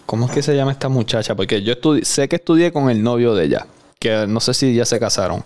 ¿Cómo 0.06 0.26
es 0.26 0.32
que 0.32 0.42
se 0.42 0.56
llama 0.56 0.72
esta 0.72 0.90
muchacha? 0.90 1.36
Porque 1.36 1.62
yo 1.62 1.74
sé 2.04 2.28
que 2.28 2.36
estudié 2.36 2.72
con 2.72 2.90
el 2.90 3.04
novio 3.04 3.36
de 3.36 3.46
ella, 3.46 3.68
que 4.00 4.28
no 4.28 4.40
sé 4.40 4.54
si 4.54 4.76
ya 4.76 4.86
se 4.86 5.00
casaron, 5.00 5.44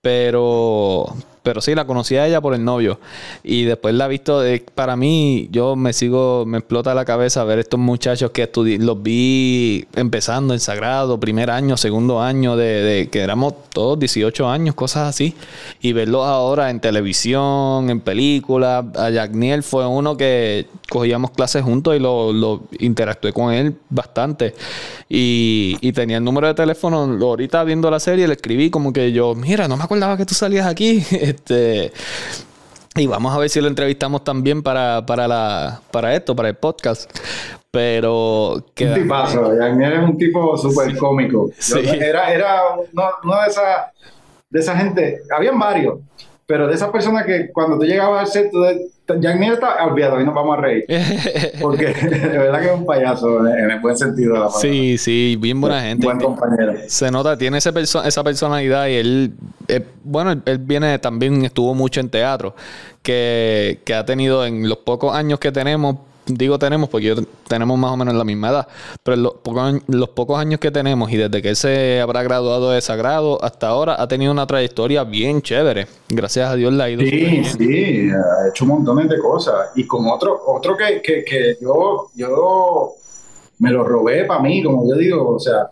pero 0.00 1.14
pero 1.42 1.60
sí 1.60 1.74
la 1.74 1.86
conocí 1.86 2.16
a 2.16 2.26
ella 2.26 2.40
por 2.40 2.54
el 2.54 2.64
novio. 2.64 2.98
Y 3.42 3.64
después 3.64 3.94
la 3.94 4.06
he 4.06 4.08
visto 4.08 4.40
de, 4.40 4.64
para 4.74 4.96
mí 4.96 5.48
yo 5.50 5.76
me 5.76 5.92
sigo 5.92 6.44
me 6.46 6.58
explota 6.58 6.94
la 6.94 7.04
cabeza 7.04 7.44
ver 7.44 7.58
estos 7.58 7.80
muchachos 7.80 8.30
que 8.30 8.44
estudié 8.44 8.78
los 8.78 9.02
vi 9.02 9.86
empezando 9.94 10.54
en 10.54 10.60
sagrado 10.60 11.18
primer 11.20 11.50
año 11.50 11.76
segundo 11.76 12.20
año 12.20 12.56
de, 12.56 12.82
de 12.82 13.08
que 13.08 13.20
éramos 13.20 13.54
todos 13.70 13.98
18 13.98 14.48
años 14.48 14.74
cosas 14.74 15.08
así. 15.08 15.34
Y 15.80 15.92
verlos 15.92 16.26
ahora 16.26 16.70
en 16.70 16.80
televisión 16.80 17.90
en 17.90 18.00
películas 18.00 18.84
a 18.96 19.10
Jack 19.10 19.32
Niel 19.32 19.62
fue 19.62 19.86
uno 19.86 20.16
que 20.16 20.66
cogíamos 20.88 21.30
clases 21.32 21.62
juntos 21.62 21.94
y 21.96 21.98
lo, 21.98 22.32
lo 22.32 22.62
interactué 22.78 23.32
con 23.32 23.52
él 23.52 23.76
bastante. 23.90 24.54
Y, 25.08 25.76
y, 25.80 25.92
tenía 25.92 26.18
el 26.18 26.24
número 26.24 26.46
de 26.46 26.54
teléfono 26.54 26.98
ahorita 26.98 27.64
viendo 27.64 27.90
la 27.90 27.98
serie 27.98 28.26
le 28.28 28.34
escribí 28.34 28.68
como 28.70 28.92
que 28.92 29.10
yo 29.10 29.34
mira 29.34 29.66
no 29.66 29.76
me 29.76 29.84
acordaba 29.84 30.18
que 30.18 30.26
tú 30.26 30.34
salías 30.34 30.66
aquí 30.66 31.02
este 31.28 31.92
y 32.96 33.06
vamos 33.06 33.34
a 33.34 33.38
ver 33.38 33.48
si 33.48 33.60
lo 33.60 33.68
entrevistamos 33.68 34.24
también 34.24 34.62
para, 34.62 35.06
para, 35.06 35.28
la, 35.28 35.80
para 35.92 36.14
esto, 36.16 36.34
para 36.34 36.48
el 36.48 36.56
podcast. 36.56 37.08
Pero. 37.70 38.64
Queda... 38.74 38.94
Un 38.96 39.02
tipazo, 39.02 39.52
es 39.52 39.98
un 40.00 40.18
tipo 40.18 40.56
súper 40.56 40.90
sí. 40.90 40.96
cómico. 40.96 41.50
Sí. 41.58 41.78
Era, 41.78 42.32
era 42.32 42.62
uno, 42.92 43.04
uno 43.22 43.40
de 43.42 43.46
esas 43.46 43.92
de 44.50 44.60
esa 44.60 44.76
gente, 44.76 45.20
habían 45.30 45.58
varios, 45.58 45.98
pero 46.46 46.66
de 46.66 46.74
esas 46.74 46.88
personas 46.90 47.26
que 47.26 47.50
cuando 47.52 47.78
tú 47.78 47.84
llegabas 47.84 48.20
al 48.20 48.26
set, 48.26 48.50
tú 48.50 48.62
Jack 49.16 49.40
está 49.40 49.86
olvidado 49.86 50.20
y 50.20 50.24
nos 50.24 50.34
vamos 50.34 50.58
a 50.58 50.60
reír. 50.60 50.84
Porque 51.60 51.86
de 51.86 52.38
verdad 52.38 52.60
que 52.60 52.66
es 52.66 52.74
un 52.74 52.84
payaso 52.84 53.46
en 53.46 53.70
el 53.70 53.80
buen 53.80 53.96
sentido 53.96 54.34
de 54.34 54.40
la 54.40 54.46
palabra. 54.46 54.60
Sí, 54.60 54.98
sí, 54.98 55.36
bien 55.40 55.60
buena 55.60 55.80
gente. 55.80 56.04
Buen 56.06 56.20
compañero. 56.20 56.74
Se 56.86 57.10
nota, 57.10 57.36
tiene 57.36 57.58
ese 57.58 57.72
perso 57.72 58.02
esa 58.04 58.22
personalidad 58.22 58.86
y 58.88 58.94
él, 58.94 59.32
eh, 59.68 59.84
bueno, 60.04 60.32
él, 60.32 60.42
él, 60.44 60.58
viene 60.58 60.98
también, 60.98 61.44
estuvo 61.44 61.74
mucho 61.74 62.00
en 62.00 62.10
teatro, 62.10 62.54
que, 63.02 63.80
que 63.84 63.94
ha 63.94 64.04
tenido 64.04 64.44
en 64.44 64.68
los 64.68 64.78
pocos 64.78 65.14
años 65.14 65.38
que 65.38 65.52
tenemos, 65.52 65.96
digo 66.28 66.58
tenemos 66.58 66.88
porque 66.88 67.06
yo, 67.06 67.14
tenemos 67.48 67.78
más 67.78 67.92
o 67.92 67.96
menos 67.96 68.14
la 68.14 68.24
misma 68.24 68.50
edad, 68.50 68.68
pero 69.02 69.14
en 69.16 69.22
los, 69.22 69.34
pocos, 69.34 69.74
los 69.86 70.08
pocos 70.10 70.38
años 70.38 70.60
que 70.60 70.70
tenemos 70.70 71.10
y 71.10 71.16
desde 71.16 71.42
que 71.42 71.50
él 71.50 71.56
se 71.56 72.00
habrá 72.00 72.22
graduado 72.22 72.70
de 72.70 72.80
Sagrado 72.80 73.42
hasta 73.42 73.68
ahora 73.68 74.00
ha 74.00 74.06
tenido 74.08 74.32
una 74.32 74.46
trayectoria 74.46 75.04
bien 75.04 75.42
chévere. 75.42 75.86
Gracias 76.08 76.50
a 76.50 76.54
Dios 76.56 76.72
la 76.72 76.84
ha 76.84 76.90
ido. 76.90 77.02
Sí, 77.02 77.44
sí, 77.44 78.10
ha 78.10 78.48
hecho 78.48 78.66
montones 78.66 79.08
de 79.08 79.18
cosas. 79.18 79.70
Y 79.74 79.86
con 79.86 80.06
otro, 80.06 80.40
otro 80.46 80.76
que, 80.76 81.00
que, 81.02 81.24
que 81.24 81.56
yo, 81.60 82.10
yo 82.14 82.92
me 83.58 83.70
lo 83.70 83.84
robé 83.84 84.24
para 84.24 84.40
mí, 84.40 84.62
como 84.62 84.88
yo 84.88 84.96
digo, 84.96 85.34
o 85.34 85.38
sea, 85.38 85.70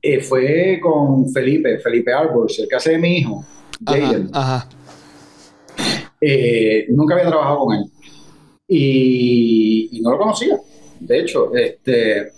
eh, 0.00 0.20
fue 0.20 0.78
con 0.82 1.30
Felipe, 1.30 1.78
Felipe 1.78 2.12
Arbors, 2.12 2.58
el 2.58 2.68
que 2.68 2.76
hace 2.76 2.92
de 2.92 2.98
mi 2.98 3.18
hijo, 3.18 3.44
Jaden. 3.86 4.30
Ajá, 4.32 4.56
ajá. 4.56 4.68
Eh, 6.20 6.86
nunca 6.88 7.14
había 7.14 7.26
trabajado 7.26 7.58
con 7.58 7.76
él 7.76 7.93
y, 8.76 9.88
y, 9.92 10.00
no 10.00 10.10
lo 10.10 10.18
conocía. 10.18 10.58
De 10.98 11.20
hecho, 11.20 11.54
este, 11.54 12.32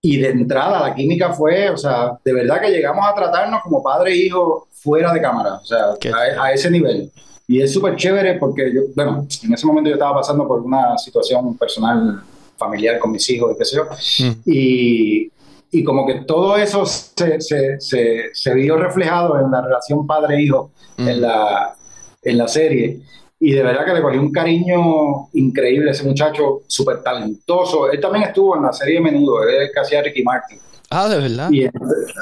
y 0.00 0.18
de 0.18 0.30
entrada 0.30 0.88
la 0.88 0.94
química 0.94 1.32
fue, 1.32 1.70
o 1.70 1.76
sea, 1.76 2.18
de 2.24 2.32
verdad 2.32 2.60
que 2.60 2.70
llegamos 2.70 3.04
a 3.06 3.14
tratarnos 3.14 3.62
como 3.62 3.82
padre 3.82 4.12
e 4.12 4.16
hijo 4.16 4.66
fuera 4.72 5.12
de 5.12 5.20
cámara, 5.20 5.54
o 5.54 5.64
sea, 5.64 5.84
a, 6.12 6.44
a, 6.44 6.52
ese 6.52 6.70
nivel. 6.70 7.10
Y 7.46 7.60
es 7.60 7.72
súper 7.72 7.94
chévere 7.94 8.34
porque 8.34 8.72
yo, 8.74 8.82
bueno, 8.96 9.26
en 9.44 9.52
ese 9.52 9.66
momento 9.66 9.90
yo 9.90 9.94
estaba 9.94 10.16
pasando 10.16 10.46
por 10.48 10.60
una 10.60 10.98
situación 10.98 11.56
personal, 11.56 12.20
familiar 12.56 12.98
con 12.98 13.12
mis 13.12 13.28
hijos 13.30 13.52
y 13.54 13.58
qué 13.58 13.64
sé 13.64 13.76
yo, 13.76 13.84
mm. 13.84 14.42
y, 14.44 15.30
y 15.70 15.84
como 15.84 16.04
que 16.04 16.22
todo 16.26 16.56
eso 16.56 16.84
se, 16.84 17.40
se, 17.40 17.80
se, 17.80 18.30
se 18.32 18.54
vio 18.54 18.76
reflejado 18.76 19.38
en 19.38 19.50
la 19.52 19.62
relación 19.62 20.04
padre-hijo 20.04 20.72
mm. 20.96 21.08
en, 21.08 21.20
la, 21.20 21.76
en 22.22 22.38
la 22.38 22.48
serie. 22.48 23.00
Y 23.38 23.52
de 23.52 23.62
verdad 23.62 23.84
que 23.84 23.94
le 23.94 24.02
cogí 24.02 24.16
un 24.16 24.32
cariño 24.32 25.28
increíble 25.34 25.90
a 25.90 25.92
ese 25.92 26.04
muchacho, 26.04 26.62
súper 26.66 27.02
talentoso. 27.02 27.90
Él 27.90 28.00
también 28.00 28.24
estuvo 28.24 28.56
en 28.56 28.62
la 28.62 28.72
serie 28.72 28.94
de 28.94 29.00
Menudo, 29.02 29.42
él 29.42 29.70
que 29.72 29.80
hacía 29.80 30.02
Ricky 30.02 30.22
Martin. 30.22 30.58
Ah, 30.90 31.08
de 31.08 31.18
verdad. 31.18 31.50
Y, 31.50 31.68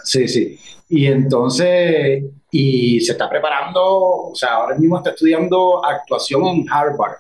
sí, 0.02 0.26
sí. 0.26 0.58
Y 0.88 1.06
entonces, 1.06 2.24
y 2.50 3.00
se 3.00 3.12
está 3.12 3.28
preparando, 3.28 3.82
o 3.82 4.34
sea, 4.34 4.54
ahora 4.54 4.76
mismo 4.76 4.96
está 4.98 5.10
estudiando 5.10 5.84
actuación 5.84 6.46
en 6.46 6.66
Harvard, 6.70 7.18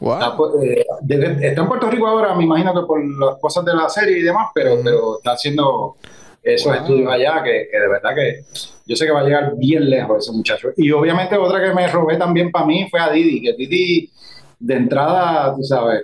Está, 0.00 0.36
eh, 0.62 0.84
está, 1.40 1.62
en 1.62 1.68
Puerto 1.68 1.90
Rico 1.90 2.06
ahora, 2.06 2.34
me 2.34 2.44
imagino 2.44 2.74
que 2.74 2.86
por 2.86 3.02
las 3.02 3.38
cosas 3.38 3.64
de 3.64 3.74
la 3.74 3.88
serie 3.88 4.18
y 4.18 4.22
demás, 4.22 4.50
pero, 4.54 4.78
pero 4.82 5.16
está 5.16 5.32
haciendo 5.32 5.96
esos 6.42 6.74
estudios 6.74 7.10
allá 7.10 7.42
que, 7.42 7.68
que, 7.70 7.78
de 7.78 7.88
verdad 7.88 8.14
que 8.14 8.44
yo 8.84 8.96
sé 8.96 9.06
que 9.06 9.12
va 9.12 9.20
a 9.20 9.24
llegar 9.24 9.56
bien 9.56 9.88
lejos 9.88 10.24
ese 10.26 10.36
muchacho. 10.36 10.68
Y 10.76 10.90
obviamente 10.90 11.36
otra 11.36 11.62
que 11.62 11.72
me 11.72 11.86
robé 11.86 12.16
también 12.16 12.50
para 12.50 12.66
mí 12.66 12.88
fue 12.90 13.00
a 13.00 13.10
Didi, 13.10 13.40
que 13.40 13.52
Didi 13.54 14.10
de 14.58 14.74
entrada, 14.74 15.54
tú 15.54 15.62
sabes, 15.62 16.02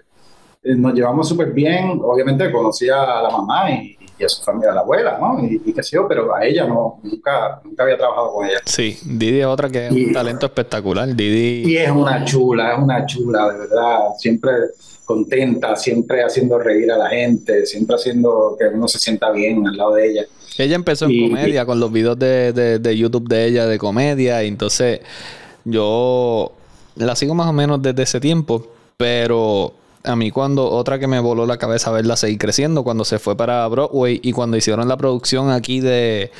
eh, 0.62 0.74
nos 0.74 0.94
llevamos 0.94 1.28
súper 1.28 1.52
bien. 1.52 2.00
Obviamente 2.02 2.50
conocía 2.52 3.18
a 3.18 3.22
la 3.22 3.30
mamá 3.30 3.70
y, 3.70 3.96
y, 4.18 4.24
a 4.24 4.28
su 4.28 4.42
familia, 4.42 4.70
a 4.70 4.74
la 4.74 4.80
abuela, 4.80 5.18
¿no? 5.20 5.44
Y, 5.44 5.60
y 5.64 5.72
qué 5.72 5.82
sé 5.82 5.96
yo, 5.96 6.06
pero 6.08 6.34
a 6.34 6.44
ella 6.44 6.66
no, 6.66 7.00
nunca, 7.02 7.60
nunca 7.64 7.82
había 7.82 7.96
trabajado 7.96 8.32
con 8.32 8.46
ella. 8.46 8.58
Sí, 8.64 8.98
Didi 9.04 9.40
es 9.40 9.46
otra 9.46 9.68
que 9.68 9.86
es 9.86 9.92
un 9.92 10.12
talento 10.12 10.46
espectacular. 10.46 11.14
Didi. 11.14 11.72
Y 11.72 11.76
es 11.78 11.90
una 11.90 12.24
chula, 12.24 12.74
es 12.74 12.78
una 12.78 13.06
chula, 13.06 13.48
de 13.52 13.58
verdad. 13.58 13.98
Siempre 14.18 14.52
contenta, 15.08 15.74
siempre 15.74 16.22
haciendo 16.22 16.58
reír 16.58 16.92
a 16.92 16.98
la 16.98 17.08
gente, 17.08 17.64
siempre 17.64 17.96
haciendo 17.96 18.54
que 18.58 18.66
uno 18.66 18.86
se 18.86 18.98
sienta 18.98 19.30
bien 19.30 19.66
al 19.66 19.74
lado 19.74 19.94
de 19.94 20.10
ella. 20.10 20.26
Ella 20.58 20.76
empezó 20.76 21.06
en 21.06 21.30
comedia 21.30 21.64
con 21.64 21.80
los 21.80 21.90
videos 21.90 22.18
de, 22.18 22.52
de, 22.52 22.78
de, 22.78 22.96
YouTube 22.98 23.26
de 23.26 23.46
ella 23.46 23.66
de 23.66 23.78
comedia, 23.78 24.44
y 24.44 24.48
entonces 24.48 25.00
yo 25.64 26.52
la 26.96 27.16
sigo 27.16 27.34
más 27.34 27.48
o 27.48 27.54
menos 27.54 27.80
desde 27.80 28.02
ese 28.02 28.20
tiempo, 28.20 28.66
pero 28.98 29.72
a 30.04 30.14
mí 30.14 30.30
cuando 30.30 30.68
otra 30.70 30.98
que 30.98 31.06
me 31.06 31.20
voló 31.20 31.46
la 31.46 31.56
cabeza 31.56 31.90
verla 31.90 32.14
seguir 32.16 32.36
creciendo 32.36 32.84
cuando 32.84 33.06
se 33.06 33.18
fue 33.18 33.34
para 33.34 33.66
Broadway 33.66 34.20
y 34.22 34.32
cuando 34.32 34.58
hicieron 34.58 34.88
la 34.88 34.98
producción 34.98 35.50
aquí 35.50 35.80
de 35.80 36.30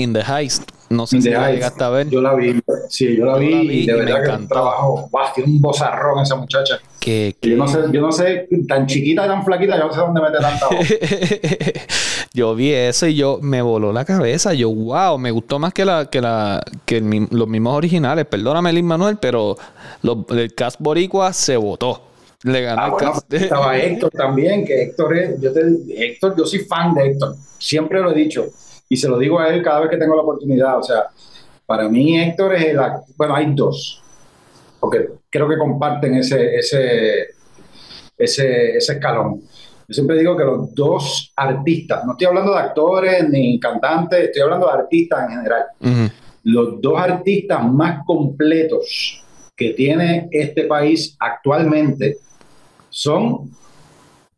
In 0.00 0.14
the 0.14 0.22
Heist. 0.22 0.70
No 0.88 1.06
sé 1.06 1.20
si 1.20 1.30
la 1.30 1.52
llegaste 1.52 1.84
a 1.84 1.90
ver. 1.90 2.08
Yo 2.08 2.20
la 2.20 2.34
vi, 2.34 2.60
sí, 2.88 3.16
yo 3.16 3.24
la, 3.24 3.36
vi, 3.36 3.54
y 3.54 3.86
de 3.86 3.94
verdad 3.94 4.24
que 4.24 4.42
un 4.42 4.48
trabajo, 4.48 5.08
tiene 5.34 5.52
un 5.52 5.60
bozarrón 5.60 6.20
esa 6.20 6.34
muchacha. 6.34 6.80
Que, 6.98 7.36
Yo, 7.42 7.56
no 7.56 7.68
sé, 7.68 7.78
yo 7.92 8.00
no 8.00 8.10
sé, 8.10 8.48
tan 8.66 8.86
chiquita 8.86 9.24
y 9.24 9.28
tan 9.28 9.44
flaquita, 9.44 9.78
yo 9.78 9.86
no 9.86 9.92
sé 9.92 10.00
dónde 10.00 10.20
mete 10.20 10.38
tanta 10.38 10.66
voz. 10.66 10.88
yo 12.34 12.54
vi 12.56 12.72
eso 12.72 13.06
y 13.06 13.14
yo 13.14 13.38
me 13.40 13.62
voló 13.62 13.92
la 13.92 14.04
cabeza. 14.04 14.52
Yo, 14.52 14.70
wow, 14.74 15.16
me 15.16 15.30
gustó 15.30 15.60
más 15.60 15.72
que 15.72 15.84
la 15.84 16.06
que 16.06 16.20
la 16.20 16.60
que 16.84 16.96
el, 16.96 17.28
los 17.30 17.46
mismos 17.46 17.76
originales. 17.76 18.24
Perdóname, 18.24 18.72
Lin 18.72 18.86
Manuel, 18.86 19.18
pero 19.20 19.56
el 20.30 20.54
cast 20.54 20.80
boricua 20.80 21.32
se 21.32 21.56
votó. 21.56 22.02
Le 22.42 22.62
ganó 22.62 22.82
ah, 22.82 22.84
el 22.86 22.90
bueno, 22.92 23.12
cast. 23.12 23.32
Estaba 23.32 23.78
Héctor 23.78 24.10
también, 24.10 24.64
que 24.64 24.82
Héctor 24.82 25.16
es, 25.16 25.40
yo 25.40 25.52
te, 25.52 25.60
Héctor, 25.88 26.34
yo 26.36 26.46
soy 26.46 26.60
fan 26.60 26.94
de 26.94 27.10
Héctor, 27.10 27.36
siempre 27.58 28.00
lo 28.00 28.10
he 28.10 28.14
dicho 28.14 28.46
y 28.90 28.96
se 28.96 29.08
lo 29.08 29.18
digo 29.18 29.38
a 29.38 29.48
él 29.48 29.62
cada 29.62 29.80
vez 29.80 29.90
que 29.90 29.96
tengo 29.96 30.16
la 30.16 30.22
oportunidad. 30.22 30.78
O 30.78 30.82
sea, 30.82 31.04
para 31.64 31.88
mí 31.88 32.20
Héctor 32.20 32.56
es 32.56 32.64
el, 32.66 32.78
bueno, 33.16 33.36
hay 33.36 33.54
dos, 33.54 34.02
porque 34.80 35.08
creo 35.30 35.48
que 35.48 35.56
comparten 35.56 36.16
ese, 36.16 36.56
ese, 36.56 37.28
ese, 38.18 38.76
ese 38.76 38.92
escalón. 38.92 39.42
Yo 39.86 39.94
siempre 39.94 40.18
digo 40.18 40.36
que 40.36 40.44
los 40.44 40.74
dos 40.74 41.32
artistas, 41.36 42.04
no 42.04 42.12
estoy 42.12 42.26
hablando 42.26 42.52
de 42.52 42.58
actores 42.58 43.28
ni 43.28 43.58
cantantes, 43.60 44.24
estoy 44.24 44.42
hablando 44.42 44.66
de 44.66 44.72
artistas 44.72 45.22
en 45.22 45.36
general. 45.36 45.64
Uh 45.80 45.86
-huh. 45.86 46.12
Los 46.42 46.80
dos 46.80 46.98
artistas 46.98 47.64
más 47.64 48.04
completos 48.04 49.24
que 49.56 49.70
tiene 49.70 50.28
este 50.32 50.64
país 50.64 51.16
actualmente 51.20 52.16
son 52.88 53.50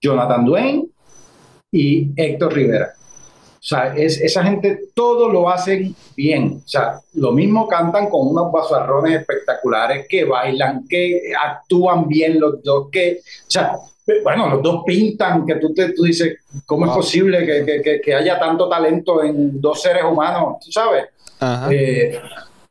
Jonathan 0.01 0.45
Duane 0.45 0.87
y 1.71 2.11
Héctor 2.17 2.53
Rivera. 2.53 2.93
O 3.63 3.65
sea, 3.65 3.95
es, 3.95 4.21
esa 4.21 4.43
gente 4.43 4.87
todo 4.93 5.29
lo 5.29 5.49
hacen 5.49 5.95
bien. 6.17 6.61
O 6.65 6.69
sea, 6.69 6.99
lo 7.15 7.31
mismo 7.31 7.69
cantan 7.69 8.11
con 8.11 8.27
unos 8.27 8.51
basarrones 8.51 9.21
espectaculares, 9.21 10.07
que 10.09 10.25
bailan, 10.25 10.85
que 10.89 11.33
actúan 11.41 12.09
bien 12.09 12.41
los 12.41 12.61
dos, 12.65 12.89
que, 12.91 13.21
o 13.21 13.51
sea, 13.51 13.77
bueno, 14.25 14.49
los 14.49 14.63
dos 14.65 14.83
pintan, 14.85 15.47
que 15.47 15.55
tú, 15.57 15.73
te, 15.73 15.93
tú 15.93 16.03
dices, 16.03 16.39
¿cómo 16.67 16.87
wow. 16.87 16.91
es 16.91 16.97
posible 16.97 17.47
que, 17.47 17.83
que, 17.83 18.01
que, 18.01 18.15
haya 18.15 18.37
tanto 18.37 18.69
talento 18.69 19.23
en 19.23 19.61
dos 19.61 19.81
seres 19.81 20.03
humanos? 20.03 20.57
¿Tú 20.65 20.73
sabes? 20.73 21.05
Eh, 21.71 22.21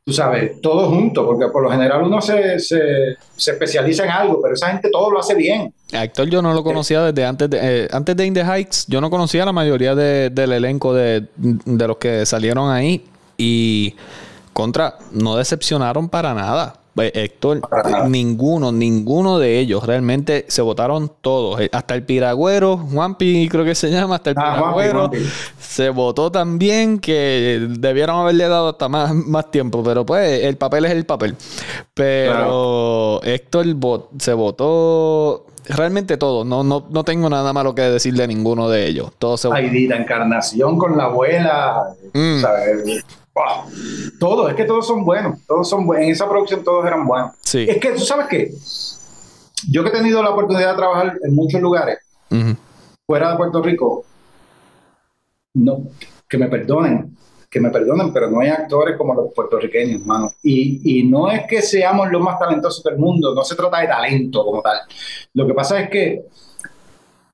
tú 0.04 0.12
sabes, 0.12 0.60
todos 0.60 0.88
juntos, 0.88 1.24
porque 1.24 1.46
por 1.48 1.62
lo 1.62 1.70
general 1.70 2.02
uno 2.02 2.20
se, 2.20 2.58
se, 2.58 3.16
se, 3.36 3.50
especializa 3.52 4.04
en 4.04 4.10
algo, 4.10 4.40
pero 4.42 4.54
esa 4.54 4.68
gente 4.68 4.90
todo 4.90 5.10
lo 5.10 5.20
hace 5.20 5.34
bien. 5.34 5.72
Actor 5.92 6.28
yo 6.28 6.42
no 6.42 6.52
lo 6.52 6.64
conocía 6.64 7.02
desde 7.02 7.24
antes 7.24 7.48
de, 7.48 7.58
eh, 7.62 7.88
antes 7.92 8.16
de 8.16 8.26
In 8.26 8.34
the 8.34 8.42
Heights, 8.42 8.86
yo 8.88 9.00
no 9.00 9.10
conocía 9.10 9.44
a 9.44 9.46
la 9.46 9.52
mayoría 9.52 9.94
de, 9.94 10.30
del 10.30 10.52
elenco 10.52 10.92
de, 10.92 11.26
de 11.36 11.88
los 11.88 11.98
que 11.98 12.26
salieron 12.26 12.70
ahí 12.70 13.04
y 13.38 13.94
contra, 14.52 14.98
no 15.12 15.36
decepcionaron 15.36 16.08
para 16.08 16.34
nada. 16.34 16.81
Héctor, 16.96 17.62
ninguno, 18.08 18.70
ninguno 18.70 19.38
de 19.38 19.58
ellos 19.58 19.84
realmente 19.86 20.44
se 20.48 20.60
votaron 20.60 21.10
todos. 21.20 21.60
Eh, 21.60 21.70
Hasta 21.72 21.94
el 21.94 22.04
Piragüero, 22.04 22.76
Juanpi 22.76 23.48
creo 23.48 23.64
que 23.64 23.74
se 23.74 23.90
llama, 23.90 24.16
hasta 24.16 24.30
el 24.30 24.36
ah, 24.38 24.54
Piragüero 24.56 24.98
Juanpi, 24.98 25.18
Juanpi. 25.18 25.32
se 25.58 25.88
votó 25.90 26.30
también 26.30 26.98
que 26.98 27.66
debieron 27.78 28.20
haberle 28.20 28.48
dado 28.48 28.68
hasta 28.70 28.88
más, 28.88 29.14
más 29.14 29.50
tiempo, 29.50 29.82
pero 29.82 30.04
pues 30.04 30.44
el 30.44 30.56
papel 30.56 30.84
es 30.84 30.92
el 30.92 31.06
papel. 31.06 31.36
Pero 31.94 32.32
claro. 32.32 33.20
Héctor 33.22 33.66
se 34.18 34.32
votó 34.34 35.46
realmente 35.64 36.16
todo. 36.16 36.44
No, 36.44 36.64
no, 36.64 36.86
no 36.90 37.04
tengo 37.04 37.28
nada 37.28 37.52
malo 37.52 37.74
que 37.74 37.82
decir 37.82 38.14
de 38.14 38.26
ninguno 38.26 38.68
de 38.68 38.86
ellos. 38.86 39.12
Todos 39.18 39.40
se 39.40 39.48
Aidita 39.52 39.96
Encarnación 39.96 40.78
con 40.78 40.96
la 40.96 41.04
abuela. 41.04 41.94
Mm. 42.12 42.40
¿sabes? 42.40 43.04
Wow. 43.34 43.70
Todo, 44.18 44.48
es 44.48 44.54
que 44.54 44.64
todos 44.64 44.86
son 44.86 45.04
buenos, 45.04 45.38
todos 45.46 45.68
son 45.68 45.86
buenos. 45.86 46.04
En 46.04 46.12
esa 46.12 46.28
producción 46.28 46.62
todos 46.62 46.84
eran 46.84 47.06
buenos. 47.06 47.32
Sí. 47.40 47.66
Es 47.68 47.78
que 47.78 47.92
tú 47.92 48.00
sabes 48.00 48.26
que 48.26 48.52
yo 49.70 49.82
que 49.82 49.88
he 49.88 49.92
tenido 49.92 50.22
la 50.22 50.30
oportunidad 50.30 50.70
de 50.70 50.76
trabajar 50.76 51.18
en 51.22 51.34
muchos 51.34 51.60
lugares 51.60 51.98
uh 52.30 52.34
-huh. 52.34 52.56
fuera 53.06 53.30
de 53.30 53.36
Puerto 53.36 53.62
Rico, 53.62 54.04
no, 55.54 55.84
que 56.28 56.38
me 56.38 56.48
perdonen, 56.48 57.16
que 57.52 57.60
me 57.60 57.68
perdonen, 57.68 58.14
pero 58.14 58.30
no 58.30 58.40
hay 58.40 58.48
actores 58.48 58.96
como 58.96 59.12
los 59.12 59.30
puertorriqueños, 59.34 60.00
hermano. 60.00 60.32
Y, 60.42 61.00
y 61.00 61.02
no 61.02 61.30
es 61.30 61.42
que 61.46 61.60
seamos 61.60 62.10
los 62.10 62.22
más 62.22 62.38
talentosos 62.38 62.82
del 62.82 62.96
mundo, 62.96 63.34
no 63.34 63.44
se 63.44 63.54
trata 63.54 63.80
de 63.80 63.88
talento 63.88 64.42
como 64.42 64.62
tal. 64.62 64.78
Lo 65.34 65.46
que 65.46 65.52
pasa 65.52 65.78
es 65.80 65.90
que 65.90 66.22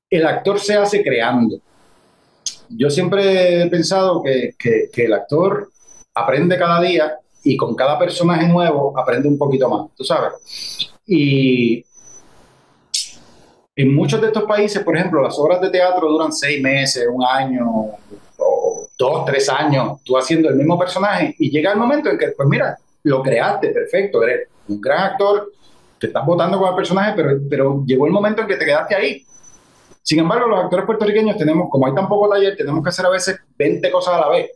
el 0.09 0.27
actor 0.27 0.59
se 0.59 0.75
hace 0.75 1.01
creando. 1.01 1.55
Yo 2.67 2.89
siempre 2.89 3.63
he 3.63 3.67
pensado 3.67 4.21
que, 4.21 4.55
que, 4.59 4.89
que 4.91 5.05
el 5.05 5.13
actor 5.13 5.71
aprende 6.13 6.57
cada 6.57 6.81
día 6.81 7.17
y 7.45 7.55
con 7.55 7.73
cada 7.73 7.97
personaje 7.97 8.45
nuevo 8.45 8.99
aprende 8.99 9.29
un 9.29 9.37
poquito 9.37 9.69
más, 9.69 9.87
tú 9.95 10.03
sabes. 10.03 10.33
Y 11.07 11.85
en 13.73 13.95
muchos 13.95 14.19
de 14.19 14.27
estos 14.27 14.43
países, 14.43 14.83
por 14.83 14.97
ejemplo, 14.97 15.21
las 15.21 15.39
obras 15.39 15.61
de 15.61 15.69
teatro 15.69 16.09
duran 16.09 16.33
seis 16.33 16.61
meses, 16.61 17.07
un 17.09 17.23
año, 17.23 17.93
o 18.37 18.78
dos, 18.99 19.25
tres 19.25 19.49
años, 19.49 20.03
tú 20.03 20.15
haciendo 20.15 20.49
el 20.49 20.55
mismo 20.55 20.77
personaje 20.77 21.33
y 21.39 21.49
llega 21.49 21.71
el 21.71 21.79
momento 21.79 22.09
en 22.09 22.19
que, 22.19 22.27
pues 22.37 22.47
mira, 22.47 22.77
lo 23.03 23.23
creaste, 23.23 23.69
perfecto, 23.69 24.21
eres 24.21 24.49
un 24.67 24.79
gran 24.79 25.11
actor, 25.11 25.51
te 25.97 26.07
estás 26.07 26.23
votando 26.23 26.59
con 26.59 26.69
el 26.69 26.75
personaje, 26.75 27.13
pero, 27.15 27.39
pero 27.49 27.83
llegó 27.85 28.05
el 28.05 28.11
momento 28.11 28.41
en 28.41 28.47
que 28.47 28.57
te 28.57 28.65
quedaste 28.65 28.95
ahí. 28.95 29.25
Sin 30.03 30.19
embargo, 30.19 30.47
los 30.47 30.63
actores 30.63 30.85
puertorriqueños 30.85 31.37
tenemos, 31.37 31.69
como 31.69 31.87
hay 31.87 31.95
tan 31.95 32.07
poco 32.07 32.29
taller, 32.29 32.55
tenemos 32.55 32.83
que 32.83 32.89
hacer 32.89 33.05
a 33.05 33.09
veces 33.09 33.39
20 33.57 33.89
cosas 33.89 34.15
a 34.15 34.19
la 34.19 34.29
vez 34.29 34.51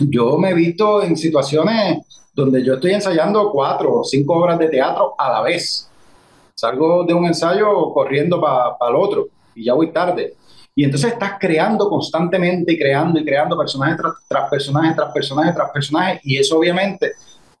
yo 0.00 0.38
me 0.38 0.50
he 0.50 0.54
visto 0.54 1.02
en 1.02 1.16
situaciones 1.16 1.98
donde 2.34 2.64
yo 2.64 2.74
estoy 2.74 2.92
ensayando 2.92 3.50
cuatro 3.50 4.00
o 4.00 4.04
cinco 4.04 4.34
obras 4.36 4.58
de 4.58 4.68
teatro 4.68 5.14
a 5.18 5.30
la 5.30 5.42
vez. 5.42 5.88
Salgo 6.54 7.04
de 7.04 7.12
un 7.12 7.26
ensayo 7.26 7.92
corriendo 7.92 8.40
para 8.40 8.76
pa 8.78 8.88
el 8.88 8.96
otro 8.96 9.28
y 9.54 9.64
ya 9.64 9.74
voy 9.74 9.92
tarde. 9.92 10.34
Y 10.74 10.84
entonces 10.84 11.12
estás 11.12 11.34
creando 11.38 11.88
constantemente 11.88 12.72
y 12.72 12.78
creando 12.78 13.20
y 13.20 13.24
creando 13.24 13.56
personajes 13.56 13.98
tras, 13.98 14.14
tras 14.26 14.50
personajes, 14.50 14.96
tras 14.96 15.12
personajes, 15.12 15.54
tras 15.54 15.70
personajes. 15.70 16.20
Y 16.24 16.38
eso 16.38 16.58
obviamente 16.58 17.12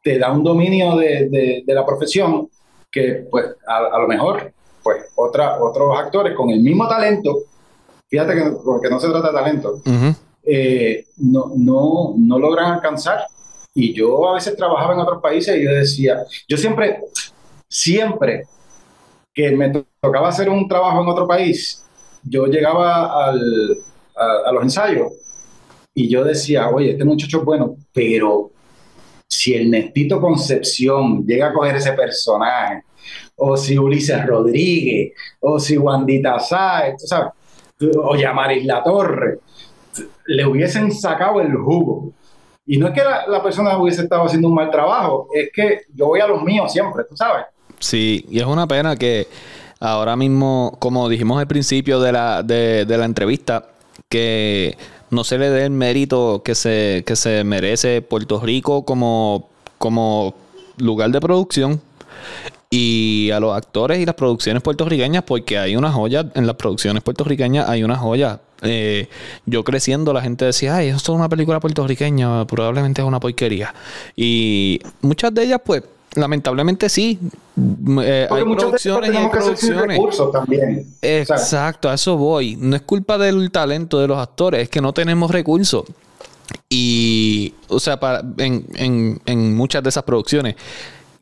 te 0.02 0.18
da 0.18 0.32
un 0.32 0.42
dominio 0.42 0.96
de, 0.96 1.28
de, 1.28 1.62
de 1.66 1.74
la 1.74 1.84
profesión 1.84 2.48
que 2.90 3.26
pues 3.30 3.46
a, 3.66 3.96
a, 3.96 3.98
lo 3.98 4.08
mejor 4.08 4.52
pues 4.82 5.04
otra, 5.14 5.62
otros 5.62 5.98
actores 5.98 6.34
con 6.34 6.50
el 6.50 6.60
mismo 6.60 6.88
talento, 6.88 7.38
fíjate 8.08 8.34
que, 8.34 8.50
porque 8.64 8.90
no 8.90 8.98
se 8.98 9.08
trata 9.08 9.28
de 9.28 9.34
talento, 9.34 9.74
uh 9.74 9.90
-huh 9.90 10.16
eh, 10.42 11.06
no, 11.18 11.52
no, 11.56 12.14
no 12.16 12.38
logran 12.38 12.72
alcanzar. 12.72 13.26
Y 13.74 13.94
yo 13.94 14.28
a 14.28 14.34
veces 14.34 14.56
trabajaba 14.56 14.94
en 14.94 15.00
otros 15.00 15.22
países 15.22 15.56
y 15.56 15.64
yo 15.64 15.70
decía, 15.70 16.18
yo 16.48 16.56
siempre, 16.56 17.00
siempre 17.68 18.44
que 19.32 19.50
me 19.52 19.72
tocaba 20.00 20.28
hacer 20.28 20.48
un 20.50 20.68
trabajo 20.68 21.00
en 21.00 21.08
otro 21.08 21.26
país, 21.26 21.84
yo 22.22 22.46
llegaba 22.46 23.26
al, 23.26 23.76
a, 24.16 24.52
los 24.52 24.62
ensayos 24.62 25.12
y 25.94 26.08
yo 26.08 26.24
decía, 26.24 26.68
oye, 26.70 26.92
este 26.92 27.04
muchacho 27.04 27.38
es 27.38 27.44
bueno, 27.44 27.76
pero 27.92 28.50
si 29.28 29.54
el 29.54 29.70
Nestito 29.70 30.20
Concepción 30.20 31.24
llega 31.26 31.48
a 31.48 31.52
coger 31.52 31.76
ese 31.76 31.92
personaje, 31.92 32.82
o 33.36 33.56
si 33.56 33.76
Ulises 33.76 34.24
Rodríguez, 34.26 35.12
o 35.40 35.58
si 35.58 35.76
Wandita 35.76 36.38
Sáez, 36.38 36.94
¿sabes? 36.98 37.32
o 37.96 38.14
Yamaris 38.14 38.64
La 38.64 38.82
Torre, 38.82 39.40
le 40.26 40.46
hubiesen 40.46 40.92
sacado 40.92 41.40
el 41.40 41.54
jugo. 41.54 42.12
Y 42.64 42.78
no 42.78 42.88
es 42.88 42.94
que 42.94 43.02
la, 43.02 43.26
la, 43.26 43.42
persona 43.42 43.76
hubiese 43.76 44.02
estado 44.02 44.24
haciendo 44.24 44.48
un 44.48 44.54
mal 44.54 44.70
trabajo, 44.70 45.28
es 45.34 45.50
que 45.52 45.80
yo 45.92 46.06
voy 46.06 46.20
a 46.20 46.28
los 46.28 46.42
míos 46.42 46.72
siempre, 46.72 47.02
tú 47.08 47.16
sabes. 47.16 47.46
Sí, 47.80 48.24
y 48.30 48.38
es 48.38 48.46
una 48.46 48.68
pena 48.68 48.94
que 48.94 49.26
ahora 49.82 50.14
mismo, 50.16 50.76
como 50.78 51.08
dijimos 51.08 51.40
al 51.40 51.48
principio 51.48 52.00
de 52.00 52.12
la, 52.12 52.42
de, 52.42 52.86
la 52.86 53.04
entrevista, 53.04 53.66
que 54.08 54.76
no 55.10 55.24
se 55.24 55.38
le 55.38 55.50
dé 55.50 55.64
el 55.64 55.72
mérito 55.72 56.42
que 56.44 56.54
se, 56.54 57.02
que 57.04 57.16
se 57.16 57.42
merece 57.42 58.00
Puerto 58.00 58.40
Rico 58.40 58.84
como, 58.84 59.48
como 59.78 60.34
lugar 60.78 61.10
de 61.10 61.20
producción 61.20 61.80
y 62.70 63.30
a 63.32 63.40
los 63.40 63.56
actores 63.56 63.98
y 63.98 64.06
las 64.06 64.14
producciones 64.14 64.62
puertorriqueñas, 64.62 65.24
porque 65.24 65.58
hay 65.58 65.74
una 65.74 65.90
joya 65.90 66.30
en 66.34 66.46
las 66.46 66.56
producciones 66.56 67.02
puertorriqueñas, 67.02 67.68
hay 67.68 67.82
una 67.82 67.96
joya. 67.96 68.40
Eh, 68.62 69.08
yo 69.44 69.64
creciendo, 69.64 70.12
la 70.12 70.22
gente 70.22 70.44
decía, 70.44 70.76
ay, 70.76 70.88
esto 70.88 71.12
es 71.12 71.18
una 71.18 71.28
película 71.28 71.58
puertorriqueña, 71.58 72.46
probablemente 72.46 73.02
es 73.02 73.06
una 73.06 73.18
porquería. 73.18 73.74
Y 74.14 74.80
muchas 75.00 75.34
de 75.34 75.42
ellas, 75.42 75.60
pues, 75.64 75.82
lamentablemente 76.14 76.88
sí. 76.88 77.18
Eh, 78.02 78.28
hay 78.30 78.42
producciones 78.44 79.12
y 79.12 79.16
hay 79.16 79.28
producciones. 79.28 80.00
también. 80.32 80.86
Exacto, 81.00 81.88
a 81.88 81.94
eso 81.94 82.16
voy. 82.16 82.56
No 82.56 82.76
es 82.76 82.82
culpa 82.82 83.18
del 83.18 83.50
talento 83.50 84.00
de 84.00 84.08
los 84.08 84.18
actores, 84.18 84.62
es 84.62 84.68
que 84.68 84.80
no 84.80 84.92
tenemos 84.92 85.30
recursos. 85.30 85.84
Y, 86.68 87.54
o 87.68 87.80
sea, 87.80 87.98
para, 87.98 88.22
en, 88.38 88.66
en, 88.74 89.20
en 89.26 89.56
muchas 89.56 89.82
de 89.82 89.88
esas 89.88 90.02
producciones 90.02 90.56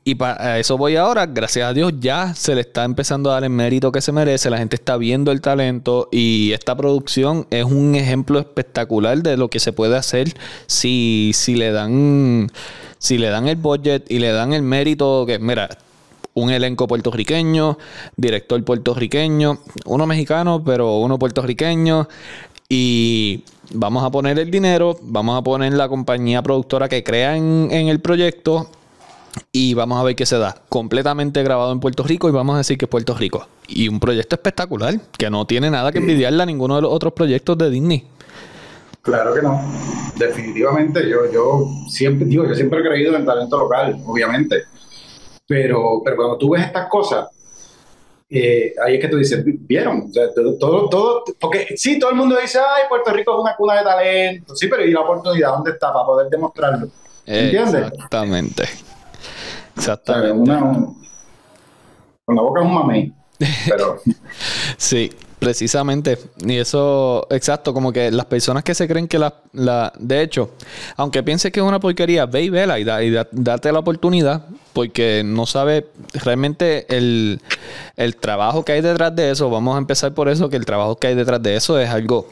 y 0.02 0.14
para 0.14 0.58
eso 0.58 0.78
voy 0.78 0.96
ahora, 0.96 1.26
gracias 1.26 1.68
a 1.68 1.74
Dios 1.74 1.92
ya 2.00 2.34
se 2.34 2.54
le 2.54 2.62
está 2.62 2.84
empezando 2.84 3.30
a 3.30 3.34
dar 3.34 3.44
el 3.44 3.50
mérito 3.50 3.92
que 3.92 4.00
se 4.00 4.12
merece, 4.12 4.48
la 4.48 4.56
gente 4.56 4.76
está 4.76 4.96
viendo 4.96 5.30
el 5.30 5.42
talento 5.42 6.08
y 6.10 6.52
esta 6.52 6.74
producción 6.74 7.46
es 7.50 7.64
un 7.64 7.94
ejemplo 7.94 8.38
espectacular 8.38 9.22
de 9.22 9.36
lo 9.36 9.48
que 9.48 9.60
se 9.60 9.72
puede 9.72 9.96
hacer 9.96 10.32
si, 10.66 11.32
si 11.34 11.54
le 11.54 11.70
dan 11.70 12.50
si 13.00 13.16
le 13.16 13.30
dan 13.30 13.48
el 13.48 13.56
budget 13.56 14.08
y 14.10 14.18
le 14.18 14.30
dan 14.30 14.52
el 14.52 14.62
mérito 14.62 15.24
que 15.26 15.38
mira, 15.38 15.70
un 16.34 16.50
elenco 16.50 16.86
puertorriqueño, 16.86 17.78
director 18.16 18.62
puertorriqueño, 18.62 19.58
uno 19.86 20.06
mexicano, 20.06 20.62
pero 20.62 20.98
uno 20.98 21.18
puertorriqueño 21.18 22.06
y 22.68 23.42
vamos 23.72 24.04
a 24.04 24.10
poner 24.10 24.38
el 24.38 24.50
dinero, 24.50 24.98
vamos 25.02 25.38
a 25.38 25.42
poner 25.42 25.72
la 25.72 25.88
compañía 25.88 26.42
productora 26.42 26.88
que 26.88 27.02
crea 27.02 27.36
en, 27.36 27.68
en 27.70 27.88
el 27.88 28.00
proyecto 28.00 28.68
y 29.50 29.72
vamos 29.72 29.98
a 29.98 30.02
ver 30.02 30.14
qué 30.14 30.26
se 30.26 30.36
da. 30.38 30.62
Completamente 30.68 31.42
grabado 31.42 31.72
en 31.72 31.80
Puerto 31.80 32.02
Rico 32.02 32.28
y 32.28 32.32
vamos 32.32 32.54
a 32.54 32.58
decir 32.58 32.76
que 32.76 32.84
es 32.84 32.90
Puerto 32.90 33.14
Rico. 33.14 33.48
Y 33.66 33.88
un 33.88 33.98
proyecto 33.98 34.36
espectacular, 34.36 35.00
que 35.16 35.30
no 35.30 35.46
tiene 35.46 35.70
nada 35.70 35.90
que 35.90 35.98
envidiarle 35.98 36.42
a 36.42 36.46
ninguno 36.46 36.76
de 36.76 36.82
los 36.82 36.92
otros 36.92 37.14
proyectos 37.14 37.56
de 37.56 37.70
Disney. 37.70 38.04
Claro 39.02 39.34
que 39.34 39.42
no. 39.42 39.60
Definitivamente, 40.16 41.08
yo, 41.08 41.30
yo 41.32 41.66
siempre 41.88 42.26
digo, 42.26 42.46
yo 42.46 42.54
siempre 42.54 42.80
he 42.80 42.82
creído 42.82 43.14
en 43.14 43.22
el 43.22 43.26
talento 43.26 43.58
local, 43.58 44.02
obviamente. 44.06 44.64
Pero, 45.46 46.02
pero 46.04 46.16
cuando 46.16 46.38
tú 46.38 46.50
ves 46.50 46.66
estas 46.66 46.88
cosas, 46.88 47.28
eh, 48.28 48.74
ahí 48.84 48.94
es 48.94 49.00
que 49.00 49.08
tú 49.08 49.16
dices, 49.16 49.42
¿vieron? 49.44 50.12
todo, 50.60 50.88
todo, 50.88 51.24
porque 51.40 51.74
sí, 51.76 51.98
todo 51.98 52.10
el 52.10 52.16
mundo 52.16 52.36
dice, 52.40 52.58
ay, 52.58 52.84
Puerto 52.88 53.12
Rico 53.12 53.34
es 53.34 53.40
una 53.40 53.56
cuna 53.56 53.78
de 53.78 53.82
talento. 53.82 54.54
Sí, 54.54 54.68
pero 54.68 54.84
¿y 54.84 54.92
la 54.92 55.00
oportunidad 55.00 55.50
dónde 55.50 55.72
está 55.72 55.92
para 55.92 56.04
poder 56.04 56.28
demostrarlo? 56.28 56.88
¿Entiendes? 57.26 57.86
Exactamente. 57.92 58.64
Exactamente. 59.76 60.52
con 62.24 62.36
la 62.36 62.42
boca 62.42 62.60
es 62.60 62.66
un 62.66 62.74
mamey. 62.74 63.12
Pero. 63.66 63.98
sí, 64.76 65.10
precisamente. 65.40 66.18
Y 66.46 66.58
eso, 66.58 67.26
exacto, 67.30 67.74
como 67.74 67.92
que 67.92 68.12
las 68.12 68.26
personas 68.26 68.62
que 68.62 68.74
se 68.74 68.86
creen 68.86 69.08
que 69.08 69.18
la. 69.18 69.34
la 69.52 69.92
de 69.98 70.22
hecho, 70.22 70.52
aunque 70.96 71.24
pienses 71.24 71.50
que 71.50 71.58
es 71.58 71.66
una 71.66 71.80
porquería, 71.80 72.26
ve 72.26 72.42
y 72.42 72.50
vela 72.50 72.78
y, 72.78 72.84
date 72.84 73.72
la 73.72 73.80
oportunidad, 73.80 74.44
porque 74.72 75.22
no 75.24 75.46
sabe 75.46 75.88
realmente 76.12 76.86
el, 76.96 77.40
el 77.96 78.16
trabajo 78.16 78.64
que 78.64 78.72
hay 78.72 78.82
detrás 78.82 79.16
de 79.16 79.30
eso. 79.30 79.50
Vamos 79.50 79.74
a 79.74 79.78
empezar 79.78 80.14
por 80.14 80.28
eso, 80.28 80.48
que 80.48 80.56
el 80.56 80.66
trabajo 80.66 80.96
que 80.96 81.08
hay 81.08 81.14
detrás 81.16 81.42
de 81.42 81.56
eso 81.56 81.78
es 81.78 81.90
algo 81.90 82.28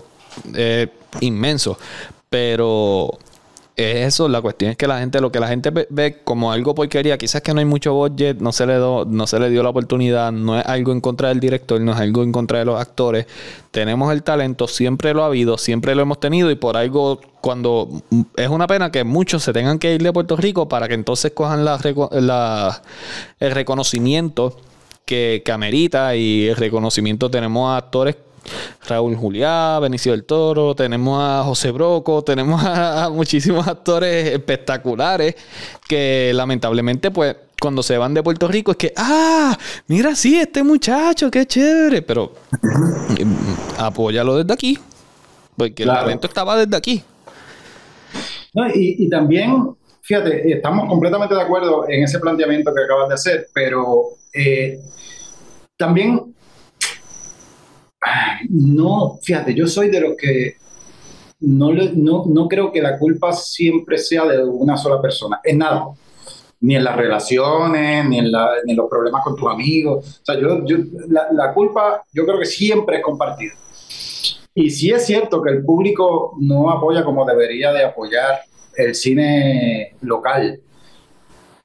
eh, 0.54 0.88
inmenso. 1.20 1.78
Pero 2.28 3.18
es 3.78 4.08
eso, 4.14 4.28
la 4.28 4.42
cuestión 4.42 4.72
es 4.72 4.76
que 4.76 4.88
la 4.88 4.98
gente, 4.98 5.20
lo 5.20 5.30
que 5.30 5.38
la 5.38 5.46
gente 5.46 5.70
ve, 5.88 6.18
como 6.24 6.50
algo 6.50 6.74
porquería, 6.74 7.16
quizás 7.16 7.42
que 7.42 7.54
no 7.54 7.60
hay 7.60 7.64
mucho 7.64 7.94
budget, 7.94 8.40
no 8.40 8.50
se 8.50 8.66
le 8.66 8.76
no 8.76 9.26
se 9.28 9.38
le 9.38 9.50
dio 9.50 9.62
la 9.62 9.68
oportunidad, 9.68 10.32
no 10.32 10.58
es 10.58 10.66
algo 10.66 10.90
en 10.90 11.00
contra 11.00 11.28
del 11.28 11.38
director, 11.38 11.80
no 11.80 11.92
es 11.92 11.98
algo 11.98 12.24
en 12.24 12.32
contra 12.32 12.58
de 12.58 12.64
los 12.64 12.80
actores. 12.80 13.26
Tenemos 13.70 14.12
el 14.12 14.24
talento, 14.24 14.66
siempre 14.66 15.14
lo 15.14 15.22
ha 15.22 15.26
habido, 15.26 15.58
siempre 15.58 15.94
lo 15.94 16.02
hemos 16.02 16.18
tenido 16.18 16.50
y 16.50 16.56
por 16.56 16.76
algo 16.76 17.20
cuando 17.40 18.02
es 18.36 18.48
una 18.48 18.66
pena 18.66 18.90
que 18.90 19.04
muchos 19.04 19.44
se 19.44 19.52
tengan 19.52 19.78
que 19.78 19.94
ir 19.94 20.02
de 20.02 20.12
Puerto 20.12 20.36
Rico 20.36 20.68
para 20.68 20.88
que 20.88 20.94
entonces 20.94 21.30
cojan 21.30 21.64
la, 21.64 22.82
el 23.38 23.50
reconocimiento 23.52 24.56
que, 25.04 25.42
que 25.44 25.52
amerita 25.52 26.16
y 26.16 26.48
el 26.48 26.56
reconocimiento 26.56 27.30
tenemos 27.30 27.70
a 27.70 27.76
actores 27.76 28.16
Raúl 28.88 29.16
Juliá, 29.16 29.78
Benicio 29.80 30.12
del 30.12 30.24
Toro, 30.24 30.74
tenemos 30.74 31.20
a 31.22 31.42
José 31.44 31.70
Broco, 31.70 32.22
tenemos 32.22 32.62
a, 32.64 33.10
muchísimos 33.10 33.66
actores 33.66 34.26
espectaculares 34.26 35.34
que 35.88 36.32
lamentablemente 36.34 37.10
pues 37.10 37.36
cuando 37.60 37.82
se 37.82 37.98
van 37.98 38.14
de 38.14 38.22
Puerto 38.22 38.46
Rico 38.46 38.70
es 38.70 38.76
que, 38.76 38.92
ah, 38.96 39.56
mira, 39.88 40.14
sí, 40.14 40.38
este 40.38 40.62
muchacho, 40.62 41.30
qué 41.30 41.44
chévere, 41.46 42.02
pero 42.02 42.32
mm, 42.52 43.80
apóyalo 43.80 44.36
desde 44.36 44.52
aquí, 44.52 44.78
porque 45.56 45.82
el 45.82 45.88
talento 45.88 46.28
estaba 46.28 46.56
desde 46.56 46.76
aquí. 46.76 47.02
y, 48.74 49.08
también, 49.08 49.74
fíjate, 50.02 50.52
estamos 50.52 50.88
completamente 50.88 51.34
de 51.34 51.42
acuerdo 51.42 51.88
en 51.88 52.04
ese 52.04 52.20
planteamiento 52.20 52.72
que 52.72 52.84
acabas 52.84 53.08
de 53.08 53.14
hacer, 53.14 53.48
pero 53.52 54.10
eh, 54.32 54.78
también 55.76 56.27
no, 58.48 59.18
fíjate, 59.22 59.54
yo 59.54 59.66
soy 59.66 59.90
de 59.90 60.00
los 60.00 60.16
que 60.16 60.56
no, 61.40 61.72
no, 61.72 62.48
creo 62.48 62.72
que 62.72 62.82
la 62.82 62.98
culpa 62.98 63.32
siempre 63.32 63.98
sea 63.98 64.24
de 64.24 64.42
una 64.42 64.76
sola 64.76 65.00
persona, 65.00 65.40
en 65.44 65.58
nada. 65.58 65.86
Ni 66.60 66.74
en 66.74 66.82
las 66.82 66.96
relaciones, 66.96 68.04
ni 68.08 68.18
en, 68.18 68.32
los 68.32 68.90
problemas 68.90 69.22
con 69.22 69.36
tus 69.36 69.48
amigos. 69.48 70.20
O 70.22 70.24
sea, 70.24 70.40
yo, 70.40 70.58
la, 71.08 71.54
culpa 71.54 72.02
yo 72.12 72.26
creo 72.26 72.36
que 72.40 72.46
siempre 72.46 72.96
es 72.96 73.02
compartida. 73.02 73.52
Y 74.54 74.68
sí 74.70 74.90
es 74.90 75.06
cierto 75.06 75.40
que 75.40 75.52
el 75.52 75.64
público 75.64 76.34
no 76.40 76.68
apoya 76.68 77.04
como 77.04 77.24
debería 77.24 77.72
de 77.72 77.84
apoyar 77.84 78.40
el 78.74 78.96
cine 78.96 79.94
local. 80.00 80.60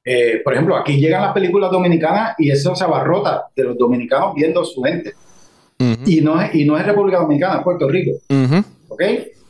Eh, 0.05 0.41
por 0.43 0.53
ejemplo, 0.53 0.75
aquí 0.75 0.97
llegan 0.97 1.23
las 1.23 1.33
películas 1.33 1.71
dominicanas 1.71 2.35
y 2.37 2.51
eso 2.51 2.75
se 2.75 2.83
abarrota 2.83 3.47
de 3.55 3.63
los 3.63 3.75
dominicanos 3.75 4.35
viendo 4.35 4.63
su 4.63 4.83
gente 4.83 5.13
y, 6.05 6.21
no 6.21 6.41
es, 6.41 6.55
y 6.55 6.65
no 6.65 6.77
es 6.77 6.85
República 6.85 7.19
Dominicana, 7.19 7.57
es 7.57 7.63
Puerto 7.63 7.87
Rico. 7.87 8.17
¿Ok? 8.89 9.01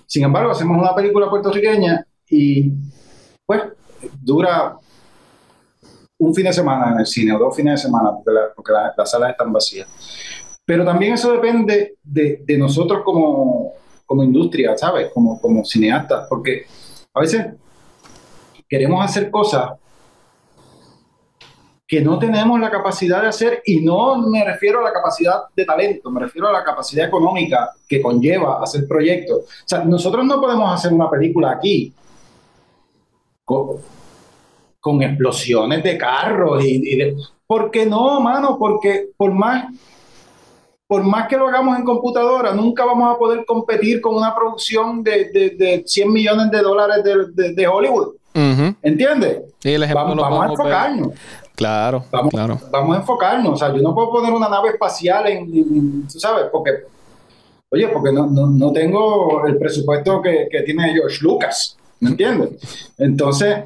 Sin 0.06 0.24
embargo, 0.24 0.52
hacemos 0.52 0.78
una 0.78 0.94
película 0.94 1.30
puertorriqueña 1.30 2.06
y 2.30 2.72
pues 3.46 3.62
dura 4.22 4.78
un 6.20 6.36
fin 6.36 6.46
de 6.46 6.54
semana 6.54 6.92
en 6.94 7.00
el 7.00 7.06
cine 7.06 7.34
o 7.34 7.40
dos 7.40 7.56
fines 7.56 7.82
de 7.82 7.88
semana 7.88 8.12
porque, 8.56 8.72
las 8.98 9.10
salas 9.10 9.32
están 9.32 9.52
vacías. 9.52 9.88
Pero 10.66 10.86
también 10.86 11.14
eso 11.14 11.32
depende 11.32 11.96
de, 12.04 12.44
de 12.46 12.58
nosotros 12.58 13.02
como, 13.04 13.74
como, 14.06 14.24
industria, 14.24 14.78
¿sabes? 14.78 15.10
Como, 15.14 15.42
como 15.42 15.66
cineastas, 15.66 16.28
porque 16.30 16.66
a 17.14 17.20
veces 17.20 17.48
queremos 18.70 19.04
hacer 19.04 19.30
cosas 19.30 19.72
que 21.94 22.02
no 22.02 22.18
tenemos 22.18 22.60
la 22.60 22.72
capacidad 22.72 23.22
de 23.22 23.28
hacer, 23.28 23.62
y 23.68 23.82
no 23.82 24.18
me 24.28 24.44
refiero 24.44 24.80
a 24.80 24.82
la 24.82 24.92
capacidad 24.92 25.44
de 25.56 25.64
talento, 25.64 26.10
me 26.10 26.22
refiero 26.22 26.48
a 26.48 26.52
la 26.52 26.64
capacidad 26.64 27.06
económica 27.06 27.70
que 27.88 28.02
conlleva 28.02 28.64
hacer 28.64 28.88
proyectos. 28.88 29.42
O 29.42 29.68
sea, 29.68 29.84
nosotros 29.84 30.26
no 30.26 30.42
podemos 30.42 30.74
hacer 30.74 30.92
una 30.92 31.08
película 31.08 31.52
aquí 31.52 31.94
con, 33.46 35.04
explosiones 35.04 35.84
de 35.84 35.96
carros 35.96 36.66
y, 36.66 36.96
de... 36.96 37.16
¿Por 37.46 37.70
qué 37.70 37.86
no, 37.86 38.20
mano? 38.20 38.58
Porque 38.58 39.10
por 39.16 39.32
más, 39.32 39.66
por 40.88 41.04
más 41.04 41.28
que 41.28 41.38
lo 41.38 41.48
hagamos 41.48 41.78
en 41.78 41.86
computadora, 41.86 42.56
nunca 42.56 42.86
vamos 42.86 43.14
a 43.14 43.20
poder 43.20 43.46
competir 43.46 44.02
con 44.02 44.16
una 44.16 44.34
producción 44.34 45.04
de, 45.04 45.26
de, 45.32 45.84
100 45.86 46.12
millones 46.12 46.50
de 46.50 46.60
dólares 46.60 47.04
de, 47.04 47.68
Hollywood. 47.68 48.16
¿Entiendes? 48.82 49.44
vamos, 49.94 50.18
vamos 50.18 50.44
a 50.44 50.50
enfocarnos. 50.50 51.10
Claro, 51.64 52.04
vamos, 52.12 52.30
claro. 52.30 52.60
Vamos 52.72 52.98
a 52.98 53.00
enfocarnos. 53.00 53.54
O 53.54 53.56
sea, 53.56 53.74
yo 53.74 53.82
no 53.82 53.96
puedo 53.96 54.12
poner 54.12 54.34
una 54.34 54.50
nave 54.50 54.72
espacial 54.72 55.28
en, 55.28 56.06
tú 56.12 56.20
sabes, 56.20 56.48
porque, 56.52 56.72
oye, 57.70 57.88
porque 57.88 58.12
no, 58.12 58.28
no, 58.28 58.74
tengo 58.74 59.48
el 59.48 59.58
presupuesto 59.58 60.22
que, 60.22 60.50
que, 60.52 60.64
tiene 60.64 60.92
George 60.94 61.20
Lucas, 61.22 61.78
¿me 62.02 62.10
entiendes? 62.10 62.92
Entonces, 62.98 63.60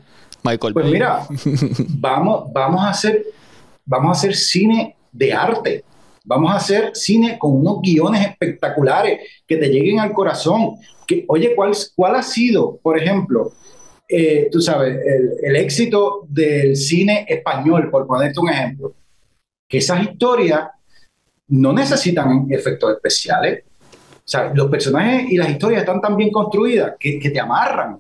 Michael 0.44 0.74
pues 0.74 0.86
mira, 0.86 1.28
vamos, 1.90 2.54
vamos 2.54 2.84
a 2.84 2.90
hacer, 2.90 3.26
vamos 3.84 4.10
a 4.10 4.12
hacer 4.12 4.36
cine 4.36 4.96
de 5.12 5.34
arte. 5.34 5.84
Vamos 6.24 6.52
a 6.52 6.58
hacer 6.58 6.92
cine 6.94 7.40
con 7.40 7.56
unos 7.56 7.82
guiones 7.82 8.28
espectaculares 8.28 9.22
que 9.48 9.58
te 9.58 9.70
lleguen 9.70 10.00
al 10.00 10.14
corazón. 10.14 10.76
Que, 11.08 11.26
oye, 11.30 11.56
¿cuál, 11.56 11.72
¿cuál 11.96 12.16
ha 12.16 12.22
sido, 12.22 12.78
por 12.84 12.96
ejemplo, 12.96 13.54
eh, 14.08 14.48
tú 14.52 14.62
sabes, 14.62 14.98
el, 15.44 15.56
éxito 15.56 16.26
del 16.30 16.76
cine 16.76 17.26
español, 17.28 17.90
por 17.90 18.08
ponerte 18.08 18.40
un 18.40 18.50
ejemplo. 18.50 18.94
que 19.68 19.80
esas 19.80 20.02
historias 20.04 20.70
no 21.50 21.74
necesitan 21.74 22.48
efectos 22.50 22.94
especiales. 22.96 23.64
O 23.82 24.30
sea, 24.30 24.52
los 24.54 24.70
personajes 24.70 25.30
y 25.30 25.38
las 25.38 25.50
historias 25.50 25.82
están 25.82 26.02
tan 26.02 26.16
bien 26.16 26.32
construidas 26.32 26.96
que, 27.00 27.20
que 27.20 27.30
te 27.30 27.40
amarran 27.40 28.00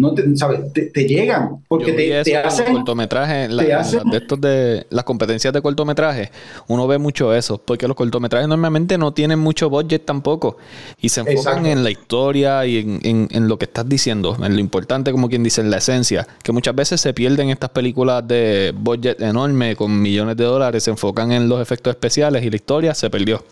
no 0.00 0.14
te, 0.14 0.36
¿sabes? 0.36 0.60
Te, 0.72 1.04
llegan 1.04 1.62
porque 1.68 1.92
te, 1.92 2.22
te, 2.22 2.36
hacen 2.36 2.72
cortometrajes 2.72 3.54
de 3.54 4.16
estos 4.16 4.40
de 4.40 4.86
las 4.88 5.04
competencias 5.04 5.52
de 5.52 5.60
cortometraje 5.60 6.30
uno 6.68 6.86
ve 6.86 6.96
mucho 6.96 7.34
eso 7.34 7.58
porque 7.58 7.86
los 7.86 7.96
cortometrajes 7.96 8.48
normalmente 8.48 8.96
no 8.96 9.12
tienen 9.12 9.38
mucho 9.38 9.68
budget 9.68 10.06
tampoco 10.06 10.56
y 11.00 11.10
se 11.10 11.20
enfocan 11.20 11.66
en 11.66 11.84
la 11.84 11.90
historia 11.90 12.64
y 12.64 12.78
en, 12.78 13.28
en, 13.30 13.48
lo 13.48 13.58
que 13.58 13.66
estás 13.66 13.86
diciendo 13.86 14.36
en 14.42 14.54
lo 14.54 14.60
importante 14.60 15.12
como 15.12 15.28
quien 15.28 15.42
dice 15.42 15.60
en 15.60 15.70
la 15.70 15.76
esencia 15.76 16.26
que 16.42 16.52
muchas 16.52 16.74
veces 16.74 17.00
se 17.00 17.12
pierden 17.12 17.50
estas 17.50 17.70
películas 17.70 18.26
de 18.26 18.72
budget 18.74 19.20
enorme 19.20 19.76
con 19.76 20.00
millones 20.00 20.36
de 20.36 20.44
dólares 20.44 20.84
se 20.84 20.90
enfocan 20.90 21.30
en 21.32 21.46
los 21.48 21.60
efectos 21.60 21.90
especiales 21.90 22.42
y 22.42 22.48
la 22.48 22.56
historia 22.56 22.94
se 22.94 23.10
perdió. 23.10 23.44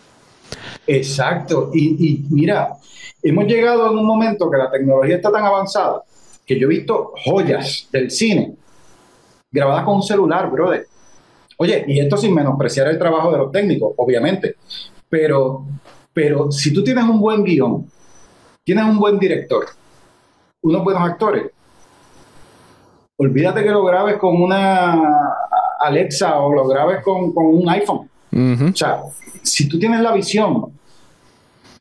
Exacto. 0.86 1.70
Y, 1.74 2.06
y 2.06 2.24
mira 2.30 2.78
hemos 3.22 3.46
llegado 3.46 3.84
a 3.84 3.90
un 3.90 4.06
momento 4.06 4.50
que 4.50 4.56
la 4.56 4.70
tecnología 4.70 5.16
está 5.16 5.30
tan 5.30 5.44
avanzada 5.44 6.02
que 6.48 6.58
yo 6.58 6.66
he 6.66 6.70
visto 6.70 7.12
joyas 7.26 7.88
del 7.92 8.10
cine 8.10 8.54
grabadas 9.50 9.84
con 9.84 9.96
un 9.96 10.02
celular, 10.02 10.50
brother. 10.50 10.86
Oye, 11.58 11.84
y 11.86 12.00
esto 12.00 12.16
sin 12.16 12.34
menospreciar 12.34 12.88
el 12.88 12.98
trabajo 12.98 13.30
de 13.30 13.38
los 13.38 13.52
técnicos, 13.52 13.92
obviamente, 13.96 14.56
pero, 15.10 15.66
pero 16.12 16.50
si 16.50 16.72
tú 16.72 16.82
tienes 16.82 17.04
un 17.04 17.20
buen 17.20 17.44
guion, 17.44 17.86
tienes 18.64 18.84
un 18.84 18.98
buen 18.98 19.18
director, 19.18 19.66
unos 20.62 20.82
buenos 20.82 21.02
actores, 21.02 21.50
olvídate 23.16 23.62
que 23.62 23.70
lo 23.70 23.84
grabes 23.84 24.16
con 24.16 24.40
una 24.40 25.02
Alexa 25.80 26.38
o 26.38 26.54
lo 26.54 26.66
grabes 26.66 27.02
con, 27.02 27.32
un 27.34 27.68
iPhone. 27.68 28.08
O 28.32 28.76
sea, 28.76 29.02
si 29.42 29.68
tú 29.68 29.78
tienes 29.78 30.00
la 30.00 30.12
visión 30.12 30.72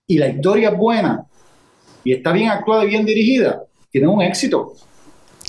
y 0.05 0.17
la 0.17 0.27
historia 0.27 0.69
es 0.69 0.77
buena 0.77 1.25
y 2.03 2.13
está 2.13 2.31
bien 2.33 2.49
actuada 2.49 2.83
y 2.83 2.87
bien 2.87 3.05
dirigida, 3.05 3.66
tienen 3.99 4.09
un 4.09 4.21
éxito. 4.21 4.73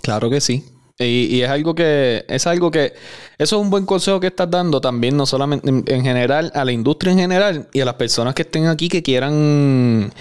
Claro 0.03 0.31
que 0.31 0.41
sí. 0.41 0.65
Y, 1.01 1.43
es 1.43 1.49
algo 1.49 1.77
que, 1.77 2.25
es 2.29 2.47
algo 2.49 2.73
que, 2.73 2.93
eso 3.39 3.57
es 3.57 3.62
un 3.62 3.70
buen 3.70 3.87
consejo 3.87 4.19
que 4.19 4.27
estás 4.27 4.51
dando 4.51 4.81
también, 4.81 5.16
no 5.16 5.27
solamente 5.27 5.69
en, 5.69 6.03
general, 6.03 6.51
a 6.57 6.65
la 6.65 6.73
industria 6.73 7.12
en 7.12 7.20
general 7.20 7.69
y 7.73 7.81
a 7.81 7.85
las 7.85 7.95
personas 7.95 8.35
que 8.35 8.43
estén 8.43 8.66
aquí 8.66 8.89
que 8.89 9.01
quieran, 9.01 10.12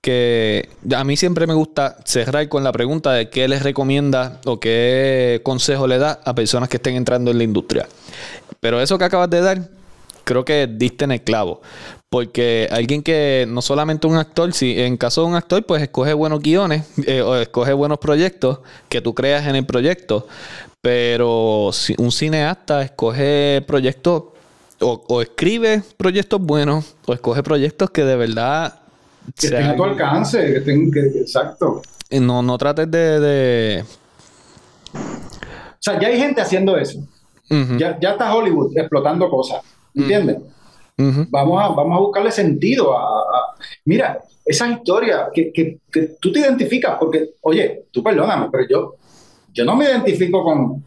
que 0.00 0.68
a 0.92 1.04
mí 1.04 1.16
siempre 1.16 1.46
me 1.46 1.54
gusta 1.54 1.98
cerrar 2.04 2.48
con 2.48 2.64
la 2.64 2.72
pregunta 2.72 3.12
de 3.12 3.30
qué 3.30 3.46
les 3.46 3.62
recomienda 3.62 4.40
o 4.46 4.58
qué 4.58 5.40
consejo 5.44 5.86
le 5.86 5.98
da 5.98 6.18
a 6.24 6.34
personas 6.34 6.68
que 6.68 6.78
estén 6.78 6.96
entrando 6.96 7.30
en 7.30 7.38
la 7.38 7.44
industria. 7.44 7.86
Pero 8.58 8.80
eso 8.80 8.98
que 8.98 9.04
acabas 9.04 9.30
de 9.30 9.40
dar, 9.40 9.68
creo 10.24 10.44
que 10.44 10.66
diste 10.66 11.04
en 11.04 11.12
el 11.12 11.22
clavo. 11.22 11.60
Porque 12.08 12.68
alguien 12.70 13.02
que 13.02 13.46
no 13.48 13.62
solamente 13.62 14.06
un 14.06 14.16
actor, 14.16 14.52
si 14.52 14.80
en 14.80 14.96
caso 14.96 15.22
de 15.22 15.28
un 15.28 15.34
actor, 15.34 15.64
pues 15.66 15.82
escoge 15.82 16.12
buenos 16.12 16.40
guiones 16.40 16.84
eh, 17.06 17.20
o 17.20 17.36
escoge 17.36 17.72
buenos 17.72 17.98
proyectos 17.98 18.60
que 18.88 19.00
tú 19.00 19.14
creas 19.14 19.46
en 19.46 19.56
el 19.56 19.66
proyecto. 19.66 20.26
Pero 20.80 21.70
si 21.72 21.96
un 21.98 22.12
cineasta 22.12 22.82
escoge 22.82 23.62
proyectos 23.66 24.24
o, 24.80 25.22
escribe 25.22 25.82
proyectos 25.96 26.40
buenos 26.40 26.94
o 27.06 27.14
escoge 27.14 27.42
proyectos 27.42 27.90
que 27.90 28.04
de 28.04 28.14
verdad 28.14 28.78
que 29.34 29.48
tengan 29.48 29.76
tu 29.76 29.84
alcance, 29.84 30.52
que 30.52 30.60
tengan 30.60 30.90
que, 30.92 31.20
exacto. 31.20 31.82
No, 32.10 32.40
no 32.42 32.56
trates 32.56 32.88
de, 32.88 33.84
O 34.94 35.80
sea, 35.80 35.98
ya 35.98 36.06
hay 36.08 36.18
gente 36.18 36.40
haciendo 36.40 36.76
eso. 36.76 37.00
ya, 37.48 37.98
ya 37.98 38.10
está 38.10 38.32
Hollywood 38.32 38.76
explotando 38.76 39.28
cosas. 39.28 39.62
¿Entiendes? 39.92 40.36
Vamos, 40.96 41.62
a, 41.62 41.68
vamos 41.68 41.96
a 41.96 42.00
buscarle 42.00 42.30
sentido 42.30 42.96
a, 42.96 43.54
Mira, 43.84 44.20
esa 44.44 44.68
historia 44.68 45.28
que, 45.32 45.52
que, 45.52 45.78
tú 46.20 46.32
te 46.32 46.40
identificas, 46.40 46.96
porque, 46.98 47.30
oye, 47.42 47.84
tú 47.90 48.02
perdóname, 48.02 48.48
pero 48.50 48.66
yo, 48.68 48.94
yo 49.52 49.64
no 49.64 49.76
me 49.76 49.86
identifico 49.86 50.42
con, 50.42 50.84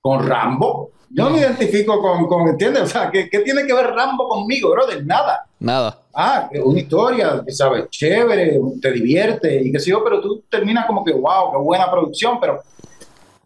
con 0.00 0.26
Rambo. 0.26 0.90
Yo 1.10 1.24
no 1.24 1.30
me 1.30 1.38
identifico 1.38 2.00
con, 2.00 2.26
con 2.26 2.48
¿entiendes? 2.48 2.82
O 2.82 2.86
sea, 2.86 3.10
¿qué, 3.10 3.28
¿qué, 3.30 3.40
tiene 3.40 3.64
que 3.64 3.72
ver 3.72 3.86
Rambo 3.86 4.28
conmigo, 4.28 4.70
brother? 4.70 5.04
Nada. 5.06 5.46
Nada. 5.60 6.02
Ah, 6.12 6.48
una 6.62 6.80
historia, 6.80 7.42
¿sabes? 7.48 7.88
Chévere, 7.90 8.60
te 8.82 8.92
divierte 8.92 9.62
y 9.62 9.72
qué 9.72 9.78
sé 9.78 9.90
yo, 9.90 10.02
pero 10.02 10.20
tú 10.20 10.42
terminas 10.48 10.86
como 10.86 11.04
que, 11.04 11.12
wow, 11.12 11.52
qué 11.52 11.58
buena 11.58 11.90
producción, 11.90 12.38
pero, 12.40 12.62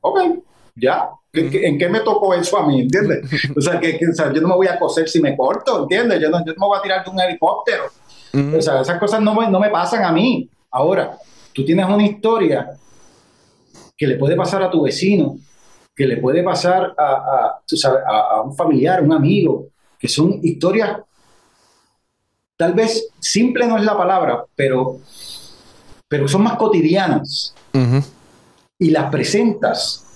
ok, 0.00 0.20
ya, 0.76 1.10
¿En 1.40 1.78
qué 1.78 1.88
me 1.88 2.00
tocó 2.00 2.34
eso 2.34 2.58
a 2.58 2.66
mí? 2.66 2.82
¿Entiendes? 2.82 3.28
O 3.56 3.60
sea, 3.60 3.78
que, 3.80 3.98
yo 4.00 4.40
no 4.40 4.48
me 4.48 4.54
voy 4.54 4.66
a 4.66 4.78
coser 4.78 5.08
si 5.08 5.20
me 5.20 5.36
corto, 5.36 5.82
¿entiendes? 5.82 6.20
Yo 6.20 6.30
no, 6.30 6.38
yo 6.44 6.52
no 6.54 6.60
me 6.60 6.66
voy 6.66 6.78
a 6.78 6.82
tirar 6.82 7.04
de 7.04 7.10
un 7.10 7.20
helicóptero. 7.20 7.84
O 8.56 8.60
sea, 8.60 8.82
esas 8.82 8.98
cosas 8.98 9.20
no 9.20 9.34
me, 9.34 9.50
no 9.50 9.58
me 9.58 9.70
pasan 9.70 10.04
a 10.04 10.12
mí. 10.12 10.48
Ahora, 10.70 11.16
tú 11.52 11.64
tienes 11.64 11.86
una 11.86 12.04
historia 12.04 12.70
que 13.96 14.06
le 14.06 14.16
puede 14.16 14.36
pasar 14.36 14.62
a 14.62 14.70
tu 14.70 14.82
vecino, 14.82 15.38
que 15.94 16.06
le 16.06 16.18
puede 16.18 16.42
pasar 16.42 16.94
a, 16.96 17.04
a, 17.04 17.60
tú 17.66 17.76
sabes, 17.76 18.02
a, 18.06 18.42
un 18.42 18.54
familiar, 18.54 19.02
un 19.02 19.12
amigo, 19.12 19.68
que 19.98 20.08
son 20.08 20.38
historias, 20.42 20.98
tal 22.56 22.74
vez 22.74 23.08
simple 23.18 23.66
no 23.66 23.76
es 23.76 23.84
la 23.84 23.96
palabra, 23.96 24.44
pero, 24.54 24.98
pero 26.06 26.28
son 26.28 26.42
más 26.42 26.56
cotidianas. 26.56 27.54
Y 28.78 28.90
las 28.90 29.10
presentas 29.10 30.07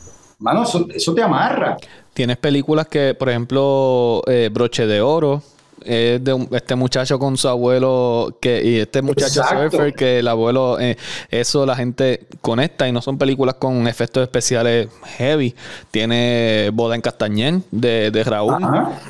mano, 0.43 0.65
eso, 0.65 1.15
te 1.15 1.23
amarra. 1.23 1.77
Tienes 2.13 2.37
películas 2.37 2.89
que, 2.89 3.15
por 3.15 3.31
ejemplo, 3.31 4.23
eh, 4.27 4.51
Broche 4.53 4.87
de 4.87 5.01
Oro, 5.01 5.43
es 5.87 6.23
de 6.23 6.49
este 6.53 6.75
muchacho 6.75 7.19
con 7.19 7.37
su 7.37 7.49
abuelo 7.49 8.37
que 8.41 8.63
y 8.65 8.79
este 8.81 9.03
muchacho 9.03 9.43
surfer 9.43 9.95
que 9.95 10.21
el 10.21 10.29
abuelo 10.29 10.79
eh, 10.81 10.97
eso 11.31 11.67
la 11.67 11.77
gente 11.77 12.27
conecta 12.41 12.89
y 12.89 12.93
no 12.93 13.03
son 13.03 13.19
películas 13.19 13.57
con 13.57 13.87
efectos 13.87 14.23
especiales 14.23 14.89
heavy 15.17 15.55
tiene 15.91 16.71
Boda 16.73 16.95
en 16.95 17.01
Castañer 17.01 17.61
de, 17.71 18.11
de 18.11 18.25
Raúl 18.25 18.59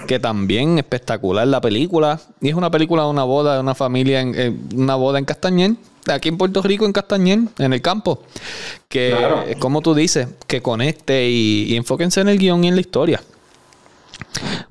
que 0.06 0.18
también 0.18 0.78
espectacular 0.78 1.46
la 1.46 1.60
película 1.60 2.20
y 2.40 2.48
es 2.48 2.54
una 2.54 2.70
película 2.70 3.04
de 3.04 3.10
una 3.10 3.24
boda 3.24 3.54
de 3.54 3.60
una 3.60 3.74
familia 3.74 4.20
en, 4.20 4.68
una 4.74 4.94
boda 4.96 5.18
en 5.18 5.24
Castañer 5.24 5.72
aquí 6.10 6.28
en 6.28 6.38
Puerto 6.38 6.62
Rico, 6.62 6.86
en 6.86 6.92
Castañer, 6.92 7.38
en 7.58 7.72
el 7.72 7.82
campo. 7.82 8.22
Que, 8.88 9.14
es 9.48 9.56
como 9.56 9.80
tú 9.82 9.94
dices, 9.94 10.28
que 10.46 10.62
conecte 10.62 11.28
y, 11.28 11.76
enfóquense 11.76 12.20
en 12.20 12.28
el 12.28 12.38
guion 12.38 12.64
y 12.64 12.68
en 12.68 12.74
la 12.74 12.80
historia. 12.80 13.22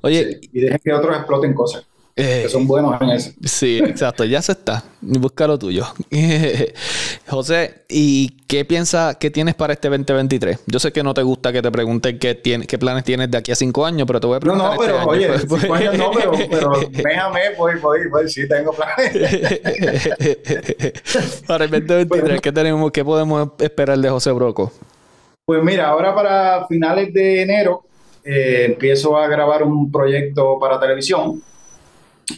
Oye. 0.02 0.40
y 0.52 0.60
dejen 0.60 0.80
que 0.82 0.92
otros 0.92 1.16
exploten 1.16 1.54
cosas. 1.54 1.84
Eh, 2.22 2.42
que 2.42 2.48
son 2.48 2.68
buenos 2.68 3.00
en 3.00 3.10
eso. 3.10 3.32
Sí, 3.44 3.78
exacto, 3.78 4.24
ya 4.24 4.40
se 4.40 4.52
está. 4.52 4.84
Busca 5.00 5.48
lo 5.48 5.58
tuyo. 5.58 5.84
José, 7.28 7.82
¿y 7.88 8.28
qué 8.46 8.64
piensas, 8.64 9.16
qué 9.16 9.28
tienes 9.30 9.56
para 9.56 9.72
este 9.72 9.88
2023? 9.88 10.60
Yo 10.66 10.78
sé 10.78 10.92
que 10.92 11.02
no 11.02 11.14
te 11.14 11.22
gusta 11.22 11.52
que 11.52 11.60
te 11.60 11.72
pregunten 11.72 12.20
qué, 12.20 12.36
tiene, 12.36 12.68
qué 12.68 12.78
planes 12.78 13.02
tienes 13.02 13.28
de 13.28 13.38
aquí 13.38 13.50
a 13.50 13.56
cinco 13.56 13.84
años, 13.84 14.06
pero 14.06 14.20
te 14.20 14.28
voy 14.28 14.36
a 14.36 14.40
preguntar. 14.40 14.68
No, 14.68 14.74
no, 14.74 14.80
pero 14.80 14.98
este 14.98 15.10
oye, 15.10 15.28
cinco 15.48 15.74
años 15.74 15.98
no, 15.98 16.12
pero, 16.12 16.30
pero 16.50 16.70
déjame, 16.90 17.40
voy, 17.58 17.80
voy, 17.80 18.06
voy, 18.08 18.28
sí 18.28 18.46
tengo 18.46 18.72
planes. 18.72 19.12
para 21.48 21.64
el 21.64 21.70
2023, 21.72 22.40
¿qué, 22.40 22.52
tenemos, 22.52 22.92
¿qué 22.92 23.04
podemos 23.04 23.48
esperar 23.58 23.98
de 23.98 24.08
José 24.08 24.30
Broco? 24.30 24.70
Pues 25.44 25.60
mira, 25.64 25.88
ahora 25.88 26.14
para 26.14 26.68
finales 26.68 27.12
de 27.12 27.42
enero 27.42 27.82
eh, 28.22 28.66
empiezo 28.68 29.18
a 29.18 29.26
grabar 29.26 29.64
un 29.64 29.90
proyecto 29.90 30.56
para 30.60 30.78
televisión 30.78 31.42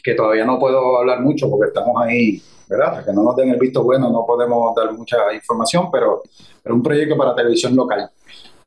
que 0.02 0.14
todavía 0.14 0.44
no 0.44 0.58
puedo 0.58 0.98
hablar 0.98 1.20
mucho 1.20 1.48
porque 1.50 1.68
estamos 1.68 1.94
ahí, 2.02 2.42
¿verdad? 2.68 2.90
Hasta 2.90 3.04
que 3.04 3.12
no 3.12 3.22
nos 3.22 3.36
den 3.36 3.50
el 3.50 3.58
visto 3.58 3.82
bueno 3.82 4.10
no 4.10 4.24
podemos 4.26 4.74
dar 4.74 4.92
mucha 4.92 5.32
información, 5.32 5.90
pero, 5.90 6.22
pero 6.62 6.74
un 6.74 6.82
proyecto 6.82 7.16
para 7.16 7.34
televisión 7.34 7.74
local. 7.76 8.10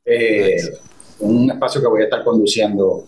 Eh, 0.04 0.56
un 1.20 1.50
espacio 1.50 1.80
que 1.80 1.86
voy 1.88 2.02
a 2.02 2.04
estar 2.04 2.24
conduciendo. 2.24 3.04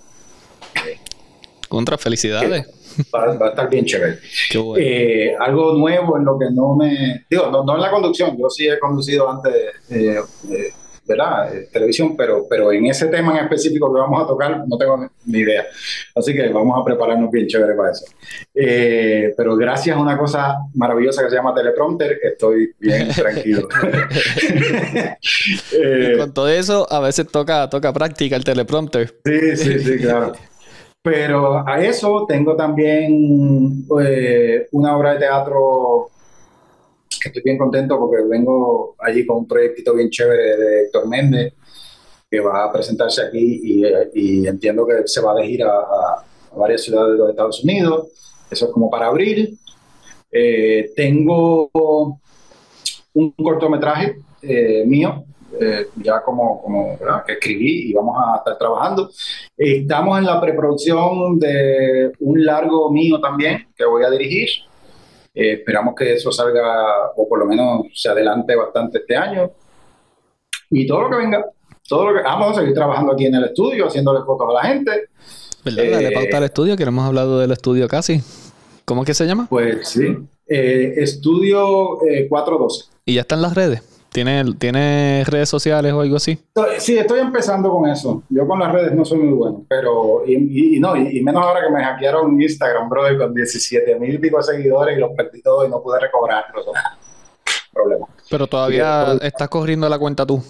Contra 1.68 1.96
felicidades. 1.96 2.66
Va, 3.14 3.46
a 3.46 3.48
estar 3.48 3.70
bien 3.70 3.84
chévere. 3.84 4.18
Eh, 4.76 5.34
algo 5.38 5.74
nuevo 5.74 6.18
en 6.18 6.24
lo 6.24 6.38
que 6.38 6.46
no 6.50 6.74
me. 6.74 7.24
Digo, 7.30 7.48
no, 7.50 7.64
no 7.64 7.76
en 7.76 7.80
la 7.80 7.90
conducción, 7.90 8.36
yo 8.36 8.50
sí 8.50 8.68
he 8.68 8.78
conducido 8.78 9.30
antes 9.30 9.54
eh, 9.88 10.20
¿verdad? 11.10 11.54
Eh, 11.54 11.68
televisión, 11.72 12.16
pero, 12.16 12.46
pero 12.48 12.72
en 12.72 12.86
ese 12.86 13.08
tema 13.08 13.36
en 13.36 13.44
específico 13.44 13.92
que 13.92 14.00
vamos 14.00 14.22
a 14.22 14.26
tocar 14.26 14.64
no 14.66 14.78
tengo 14.78 15.10
ni 15.26 15.38
idea. 15.40 15.66
Así 16.14 16.32
que 16.32 16.48
vamos 16.48 16.80
a 16.80 16.84
prepararnos 16.84 17.30
bien 17.30 17.46
chévere 17.46 17.74
para 17.74 17.90
eso. 17.90 18.06
Eh, 18.54 19.34
pero 19.36 19.56
gracias 19.56 19.96
a 19.96 20.00
una 20.00 20.16
cosa 20.16 20.56
maravillosa 20.74 21.22
que 21.22 21.30
se 21.30 21.36
llama 21.36 21.54
teleprompter, 21.54 22.18
estoy 22.22 22.72
bien 22.78 23.08
tranquilo. 23.14 23.68
Eh, 25.72 26.16
con 26.18 26.32
todo 26.32 26.48
eso, 26.48 26.86
a 26.90 27.00
veces 27.00 27.26
toca, 27.26 27.68
toca 27.68 27.92
práctica 27.92 28.36
el 28.36 28.44
teleprompter. 28.44 29.14
Sí, 29.24 29.56
sí, 29.56 29.78
sí, 29.78 29.98
claro. 29.98 30.32
Pero 31.02 31.66
a 31.66 31.82
eso 31.82 32.26
tengo 32.28 32.56
también 32.56 33.86
una 34.70 34.96
obra 34.96 35.14
de 35.14 35.20
teatro 35.20 36.10
estoy 37.24 37.42
bien 37.42 37.58
contento 37.58 37.98
porque 37.98 38.22
vengo 38.24 38.94
allí 38.98 39.26
con 39.26 39.38
un 39.38 39.48
proyectito 39.48 39.94
bien 39.94 40.10
chévere 40.10 40.56
de 40.56 40.82
Héctor 40.84 41.08
Méndez 41.08 41.54
que 42.30 42.40
va 42.40 42.64
a 42.64 42.72
presentarse 42.72 43.22
aquí 43.22 43.60
y, 44.14 44.46
entiendo 44.46 44.86
que 44.86 45.06
se 45.06 45.20
va 45.20 45.32
a 45.32 45.40
elegir 45.40 45.64
a, 45.64 45.70
a 45.70 46.24
varias 46.56 46.82
ciudades 46.82 47.12
de 47.12 47.18
los 47.18 47.30
Estados 47.30 47.64
Unidos. 47.64 48.08
Eso 48.50 48.66
es 48.66 48.72
como 48.72 48.88
para 48.90 49.06
abril. 49.06 49.58
Eh, 50.30 50.92
tengo 50.94 51.70
un 53.14 53.30
cortometraje 53.32 54.16
eh, 54.42 54.84
mío, 54.86 55.24
eh, 55.60 55.88
ya 55.96 56.22
como, 56.22 56.62
como 56.62 56.98
que 57.26 57.32
escribí 57.32 57.90
y 57.90 57.92
vamos 57.92 58.16
a 58.18 58.38
estar 58.38 58.56
trabajando. 58.58 59.10
Estamos 59.56 60.18
en 60.18 60.26
la 60.26 60.40
preproducción 60.40 61.38
de 61.38 62.12
un 62.20 62.44
largo 62.44 62.90
mío 62.92 63.20
también 63.20 63.68
que 63.76 63.84
voy 63.84 64.04
a 64.04 64.10
dirigir. 64.10 64.48
Esperamos 65.34 65.94
que 65.94 66.14
eso 66.14 66.32
salga, 66.32 67.10
o 67.16 67.28
por 67.28 67.38
lo 67.38 67.46
menos 67.46 67.86
se 67.94 68.08
adelante 68.08 68.54
bastante 68.56 68.98
este 68.98 69.16
año. 69.16 69.50
Y 70.70 70.86
todo 70.86 71.02
lo 71.02 71.10
que 71.10 71.16
venga, 71.16 71.44
todo 71.88 72.10
lo 72.10 72.16
que 72.16 72.22
vamos 72.22 72.56
a 72.56 72.60
seguir 72.60 72.74
trabajando 72.74 73.12
aquí 73.12 73.26
en 73.26 73.34
el 73.34 73.44
estudio, 73.44 73.86
haciéndole 73.86 74.24
fotos 74.24 74.48
a 74.50 74.52
la 74.52 74.62
gente. 74.62 75.08
¿Verdad? 75.64 75.84
Dale 75.90 76.12
pauta 76.12 76.38
al 76.38 76.44
estudio, 76.44 76.76
que 76.76 76.84
no 76.84 76.90
hemos 76.90 77.06
hablado 77.06 77.38
del 77.38 77.50
estudio 77.50 77.88
casi. 77.88 78.22
¿Cómo 78.84 79.02
es 79.02 79.06
que 79.06 79.14
se 79.14 79.26
llama? 79.26 79.46
Pues 79.48 79.88
sí, 79.88 80.16
eh, 80.46 80.94
Estudio 80.96 81.98
412. 82.28 82.84
Eh, 82.84 83.00
¿Y 83.04 83.14
ya 83.14 83.20
están 83.20 83.42
las 83.42 83.54
redes? 83.54 83.82
¿Tiene, 84.12 84.44
¿Tiene 84.58 85.22
redes 85.24 85.48
sociales 85.48 85.92
o 85.92 86.00
algo 86.00 86.16
así? 86.16 86.36
Sí, 86.78 86.98
estoy 86.98 87.20
empezando 87.20 87.70
con 87.70 87.88
eso. 87.88 88.24
Yo 88.28 88.46
con 88.46 88.58
las 88.58 88.72
redes 88.72 88.92
no 88.92 89.04
soy 89.04 89.18
muy 89.18 89.32
bueno, 89.32 89.64
pero, 89.68 90.24
y, 90.26 90.80
no, 90.80 90.96
y, 90.96 91.22
menos 91.22 91.44
ahora 91.44 91.60
que 91.64 91.72
me 91.72 91.84
hackearon 91.84 92.40
Instagram, 92.40 92.88
brother, 92.88 93.18
con 93.18 93.32
17 93.32 93.98
mil 94.00 94.14
y 94.14 94.18
pico 94.18 94.42
seguidores 94.42 94.96
y 94.96 95.00
los 95.00 95.12
perdí 95.16 95.40
todos 95.42 95.68
y 95.68 95.70
no 95.70 95.80
pude 95.80 96.00
recobrarlos. 96.00 96.66
Problema. 97.72 98.06
Pero 98.28 98.48
todavía 98.48 99.16
estás 99.22 99.48
corriendo 99.48 99.88
la 99.88 99.98
cuenta 99.98 100.26
tú. 100.26 100.42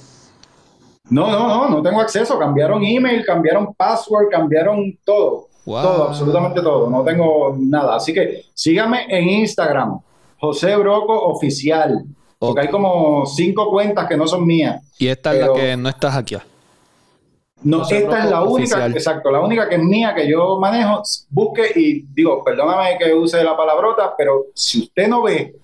No, 1.10 1.30
no, 1.30 1.48
no, 1.48 1.68
no 1.68 1.82
tengo 1.82 2.00
acceso. 2.00 2.38
Cambiaron 2.38 2.82
email, 2.82 3.24
cambiaron 3.26 3.74
password, 3.74 4.28
cambiaron 4.30 4.98
todo. 5.04 5.48
Todo, 5.64 6.08
absolutamente 6.08 6.62
todo. 6.62 6.88
No 6.88 7.04
tengo 7.04 7.56
nada. 7.58 7.96
Así 7.96 8.14
que 8.14 8.44
síganme 8.54 9.04
en 9.08 9.28
Instagram, 9.28 10.00
José 10.38 10.76
Broco 10.76 11.26
Oficial. 11.26 12.04
Porque 12.40 12.62
hay 12.62 12.68
como 12.68 13.26
cinco 13.26 13.70
cuentas 13.70 14.08
que 14.08 14.16
no 14.16 14.26
son 14.26 14.46
mías. 14.46 14.82
Y 14.98 15.08
esta 15.08 15.34
es 15.34 15.46
la 15.46 15.52
que 15.52 15.76
no 15.76 15.90
está 15.90 16.16
aquí. 16.16 16.36
No, 17.62 17.82
esta 17.82 18.24
es 18.24 18.30
la 18.30 18.42
única, 18.42 18.86
exacto, 18.86 19.30
la 19.30 19.40
única 19.40 19.68
que 19.68 19.74
es 19.74 19.82
mía 19.82 20.14
que 20.14 20.26
yo 20.26 20.58
manejo. 20.58 21.02
Busque 21.28 21.70
y 21.76 22.06
digo, 22.14 22.42
perdóname 22.42 22.96
que 22.98 23.12
use 23.12 23.44
la 23.44 23.54
palabrota, 23.54 24.14
pero 24.16 24.46
si 24.54 24.84
usted 24.84 25.06
no 25.06 25.22
ve 25.22 25.54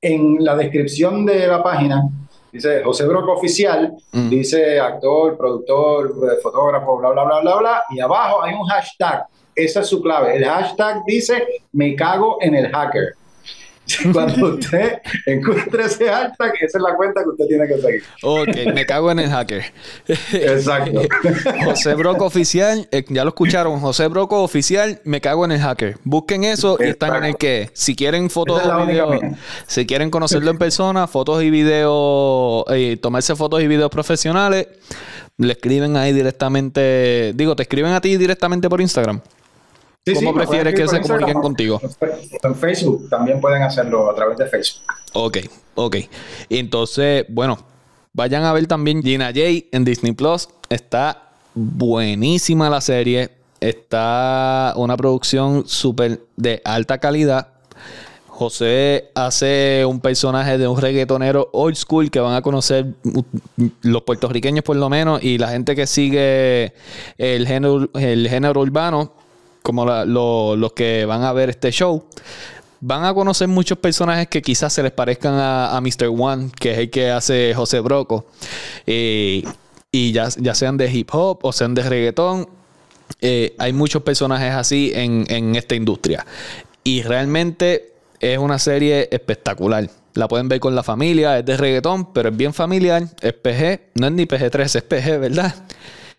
en 0.00 0.36
la 0.38 0.54
descripción 0.54 1.26
de 1.26 1.48
la 1.48 1.64
página, 1.64 2.08
dice 2.52 2.84
José 2.84 3.04
Broco 3.04 3.32
Oficial, 3.32 3.92
mm. 4.12 4.28
dice 4.28 4.78
actor, 4.78 5.36
productor, 5.36 6.14
eh, 6.30 6.40
fotógrafo, 6.40 6.96
bla, 6.98 7.10
bla, 7.10 7.24
bla, 7.24 7.40
bla, 7.40 7.56
bla, 7.56 7.82
y 7.90 7.98
abajo 7.98 8.40
hay 8.44 8.54
un 8.54 8.64
hashtag. 8.68 9.26
Esa 9.52 9.80
es 9.80 9.88
su 9.88 10.00
clave. 10.00 10.36
El 10.36 10.44
hashtag 10.44 11.02
dice 11.04 11.44
me 11.72 11.96
cago 11.96 12.38
en 12.40 12.54
el 12.54 12.70
hacker. 12.70 13.14
Cuando 14.12 14.54
usted 14.54 15.00
encuentre 15.26 15.84
ese 15.84 16.08
hashtag, 16.08 16.52
esa 16.60 16.78
es 16.78 16.82
la 16.82 16.94
cuenta 16.96 17.22
que 17.22 17.30
usted 17.30 17.46
tiene 17.46 17.66
que 17.66 17.80
seguir. 17.80 18.02
Ok, 18.22 18.74
me 18.74 18.84
cago 18.86 19.10
en 19.10 19.20
el 19.20 19.30
hacker. 19.30 19.64
Exacto. 20.32 21.02
José 21.64 21.94
Broco 21.94 22.26
Oficial, 22.26 22.88
eh, 22.90 23.04
ya 23.08 23.24
lo 23.24 23.30
escucharon, 23.30 23.80
José 23.80 24.08
Broco 24.08 24.42
Oficial, 24.42 25.00
me 25.04 25.20
cago 25.20 25.44
en 25.44 25.52
el 25.52 25.60
hacker. 25.60 25.96
Busquen 26.04 26.44
eso 26.44 26.76
y 26.80 26.88
están 26.88 27.16
en 27.16 27.24
el 27.24 27.36
que. 27.36 27.70
Si 27.72 27.94
quieren 27.94 28.30
fotos 28.30 28.62
o 28.64 28.86
videos, 28.86 29.20
si 29.66 29.86
quieren 29.86 30.10
conocerlo 30.10 30.50
en 30.50 30.58
persona, 30.58 31.06
fotos 31.06 31.42
y 31.42 31.50
videos, 31.50 32.64
eh, 32.70 32.98
tomarse 33.00 33.34
fotos 33.36 33.62
y 33.62 33.68
videos 33.68 33.90
profesionales, 33.90 34.68
le 35.38 35.52
escriben 35.52 35.96
ahí 35.96 36.12
directamente. 36.12 37.32
Digo, 37.34 37.56
te 37.56 37.62
escriben 37.62 37.92
a 37.92 38.00
ti 38.00 38.16
directamente 38.16 38.68
por 38.68 38.80
Instagram. 38.80 39.20
¿Cómo 40.14 40.34
prefieres 40.34 40.74
que 40.74 40.88
se 40.88 41.00
comuniquen 41.00 41.40
contigo? 41.40 41.80
En 42.42 42.54
Facebook 42.54 43.08
también 43.08 43.40
pueden 43.40 43.62
hacerlo 43.62 44.10
a 44.10 44.14
través 44.14 44.38
de 44.38 44.46
Facebook. 44.46 44.82
Ok, 45.12 45.38
ok. 45.74 45.96
Entonces, 46.48 47.24
bueno, 47.28 47.58
vayan 48.12 48.44
a 48.44 48.52
ver 48.52 48.66
también 48.66 49.02
Gina 49.02 49.26
J 49.26 49.40
en 49.72 49.84
Disney 49.84 50.12
Plus. 50.12 50.48
Está 50.68 51.30
buenísima 51.54 52.70
la 52.70 52.80
serie. 52.80 53.30
Está 53.60 54.72
una 54.76 54.96
producción 54.96 55.66
súper 55.66 56.20
de 56.36 56.62
alta 56.64 56.98
calidad. 56.98 57.48
José 58.28 59.10
hace 59.16 59.84
un 59.84 59.98
personaje 59.98 60.58
de 60.58 60.68
un 60.68 60.80
reggaetonero 60.80 61.50
old 61.52 61.74
school 61.74 62.08
que 62.08 62.20
van 62.20 62.34
a 62.34 62.40
conocer 62.40 62.86
los 63.82 64.02
puertorriqueños 64.02 64.62
por 64.62 64.76
lo 64.76 64.88
menos 64.88 65.20
y 65.24 65.38
la 65.38 65.48
gente 65.48 65.74
que 65.74 65.88
sigue 65.88 66.72
el 67.16 67.48
género, 67.48 67.90
el 67.94 68.28
género 68.28 68.60
urbano 68.60 69.12
como 69.62 69.84
los 69.84 70.72
que 70.72 71.04
van 71.04 71.22
a 71.22 71.32
ver 71.32 71.50
este 71.50 71.70
show, 71.70 72.04
van 72.80 73.04
a 73.04 73.14
conocer 73.14 73.48
muchos 73.48 73.78
personajes 73.78 74.28
que 74.28 74.42
quizás 74.42 74.72
se 74.72 74.82
les 74.82 74.92
parezcan 74.92 75.34
a, 75.36 75.80
Mr. 75.80 76.08
One, 76.16 76.50
que 76.58 76.72
es 76.72 76.78
el 76.78 76.90
que 76.90 77.10
hace 77.10 77.52
José 77.54 77.80
Broco. 77.80 78.26
Eh, 78.86 79.42
y 79.90 80.12
ya, 80.12 80.28
ya 80.36 80.54
sean 80.54 80.76
de 80.76 80.90
hip 80.92 81.08
hop 81.12 81.40
o 81.42 81.52
sean 81.52 81.74
de 81.74 81.82
reggaetón. 81.82 82.48
Eh, 83.20 83.54
hay 83.58 83.72
muchos 83.72 84.02
personajes 84.02 84.52
así 84.52 84.92
en, 84.94 85.24
en 85.28 85.56
esta 85.56 85.74
industria. 85.74 86.26
Y 86.84 87.02
realmente 87.02 87.94
es 88.20 88.38
una 88.38 88.58
serie 88.58 89.08
espectacular. 89.10 89.88
La 90.14 90.28
pueden 90.28 90.48
ver 90.48 90.60
con 90.60 90.74
la 90.74 90.82
familia, 90.82 91.38
es 91.38 91.46
de 91.46 91.56
reggaetón, 91.56 92.12
pero 92.12 92.30
es 92.30 92.36
bien 92.36 92.52
familiar, 92.52 93.04
es 93.20 93.32
PG, 93.32 93.92
no 93.94 94.08
es 94.08 94.12
ni 94.12 94.24
PG-13, 94.24 94.76
es 94.76 94.82
PG, 94.82 95.18
¿verdad? 95.20 95.54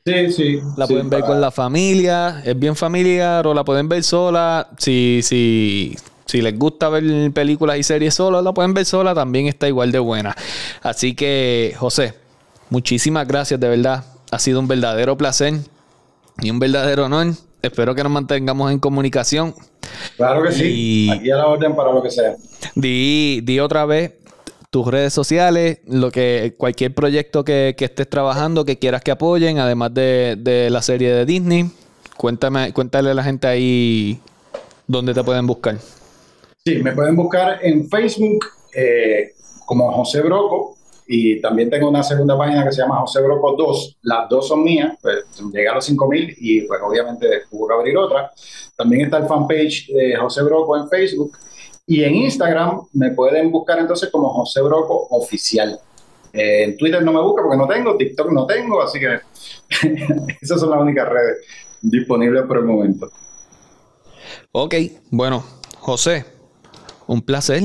Sí, 0.06 0.32
sí. 0.32 0.60
La 0.78 0.88
pueden 0.88 1.10
ver 1.10 1.22
con 1.22 1.40
la 1.40 1.52
familia, 1.52 2.42
es 2.46 2.58
bien 2.58 2.76
familiar, 2.76 3.46
o 3.46 3.54
la 3.54 3.64
pueden 3.64 3.90
ver 3.90 4.04
sola. 4.04 4.70
Si, 4.78 5.20
si, 5.24 5.96
si 6.26 6.42
les 6.42 6.58
gusta 6.58 6.90
ver 6.90 7.32
películas 7.32 7.78
y 7.78 7.84
series 7.84 8.14
sola, 8.14 8.42
la 8.42 8.54
pueden 8.54 8.74
ver 8.74 8.86
sola, 8.86 9.14
también 9.14 9.48
está 9.48 9.68
igual 9.68 9.92
de 9.92 10.00
buena. 10.00 10.36
Así 10.82 11.14
que, 11.14 11.76
José, 11.78 12.14
muchísimas 12.70 13.28
gracias, 13.28 13.60
de 13.60 13.68
verdad. 13.68 14.06
Ha 14.32 14.40
sido 14.40 14.60
un 14.60 14.68
verdadero 14.68 15.18
placer 15.18 15.56
y 16.42 16.50
un 16.50 16.60
verdadero 16.60 17.06
honor. 17.06 17.28
Espero 17.62 17.94
que 17.94 18.04
nos 18.04 18.12
mantengamos 18.12 18.72
en 18.72 18.80
comunicación. 18.80 19.54
Claro 20.16 20.44
que 20.44 20.52
sí. 20.54 21.10
Aquí 21.12 21.30
a 21.30 21.38
la 21.38 21.48
orden 21.48 21.76
para 21.76 21.92
lo 21.92 22.02
que 22.02 22.10
sea. 22.10 22.36
Di, 22.76 23.42
di 23.42 23.60
otra 23.60 23.86
vez 23.86 24.14
tus 24.70 24.88
redes 24.88 25.14
sociales, 25.14 25.80
lo 25.88 26.12
que 26.12 26.54
cualquier 26.58 26.94
proyecto 26.94 27.44
que, 27.44 27.76
estés 27.78 28.10
trabajando, 28.10 28.66
que 28.66 28.78
quieras 28.78 29.02
que 29.02 29.12
apoyen, 29.12 29.60
además 29.60 29.94
de, 29.94 30.68
la 30.70 30.82
serie 30.82 31.12
de 31.12 31.26
Disney. 31.26 31.72
Cuéntame, 32.18 32.74
cuéntale 32.74 33.12
a 33.12 33.14
la 33.14 33.24
gente 33.24 33.48
ahí 33.48 34.20
dónde 34.86 35.14
te 35.14 35.24
pueden 35.24 35.48
buscar. 35.48 35.78
Sí, 36.66 36.84
me 36.84 36.92
pueden 36.92 37.16
buscar 37.16 37.60
en 37.64 37.90
Facebook 37.90 38.46
eh, 38.76 39.34
como 39.66 39.92
José 39.92 40.22
Broco 40.22 40.76
y 41.08 41.42
también 41.42 41.72
tengo 41.72 41.90
una 41.90 42.04
segunda 42.04 42.38
página 42.38 42.64
que 42.64 42.72
se 42.72 42.82
llama 42.82 43.00
José 43.00 43.22
Broco 43.22 43.56
2. 43.58 43.98
Las 44.04 44.30
dos 44.30 44.48
son 44.48 44.64
mías, 44.64 44.96
pues 45.02 45.24
llegué 45.52 45.68
a 45.68 45.74
los 45.74 45.86
5000 45.86 46.36
y 46.38 46.62
pues 46.62 46.80
obviamente 46.84 47.28
pude 47.50 47.74
abrir 47.74 47.98
otra. 47.98 48.32
También 48.76 49.06
está 49.06 49.18
el 49.18 49.26
fanpage 49.26 49.88
de 49.88 50.16
José 50.18 50.44
Broco 50.44 50.78
en 50.78 50.88
Facebook 50.88 51.36
y 51.90 52.04
en 52.04 52.14
Instagram 52.14 52.82
me 52.94 53.10
pueden 53.10 53.52
buscar 53.52 53.80
entonces 53.80 54.12
como 54.12 54.30
José 54.30 54.62
Broco 54.62 55.08
Oficial. 55.10 55.80
Eh, 56.32 56.66
en 56.66 56.78
Twitter 56.78 57.02
no 57.04 57.12
me 57.12 57.20
busca 57.20 57.42
porque 57.42 57.58
no 57.58 57.68
tengo, 57.68 57.98
TikTok 57.98 58.32
no 58.32 58.46
tengo, 58.46 58.80
así 58.84 59.00
que 59.00 59.20
esas 60.40 60.60
son 60.60 60.70
las 60.70 60.80
únicas 60.80 61.10
redes 61.10 61.38
disponibles 61.82 62.44
por 62.44 62.60
el 62.60 62.66
momento. 62.66 63.10
Ok, 64.52 64.76
bueno, 65.10 65.44
José, 65.80 66.26
un 67.08 67.24
placer. 67.24 67.64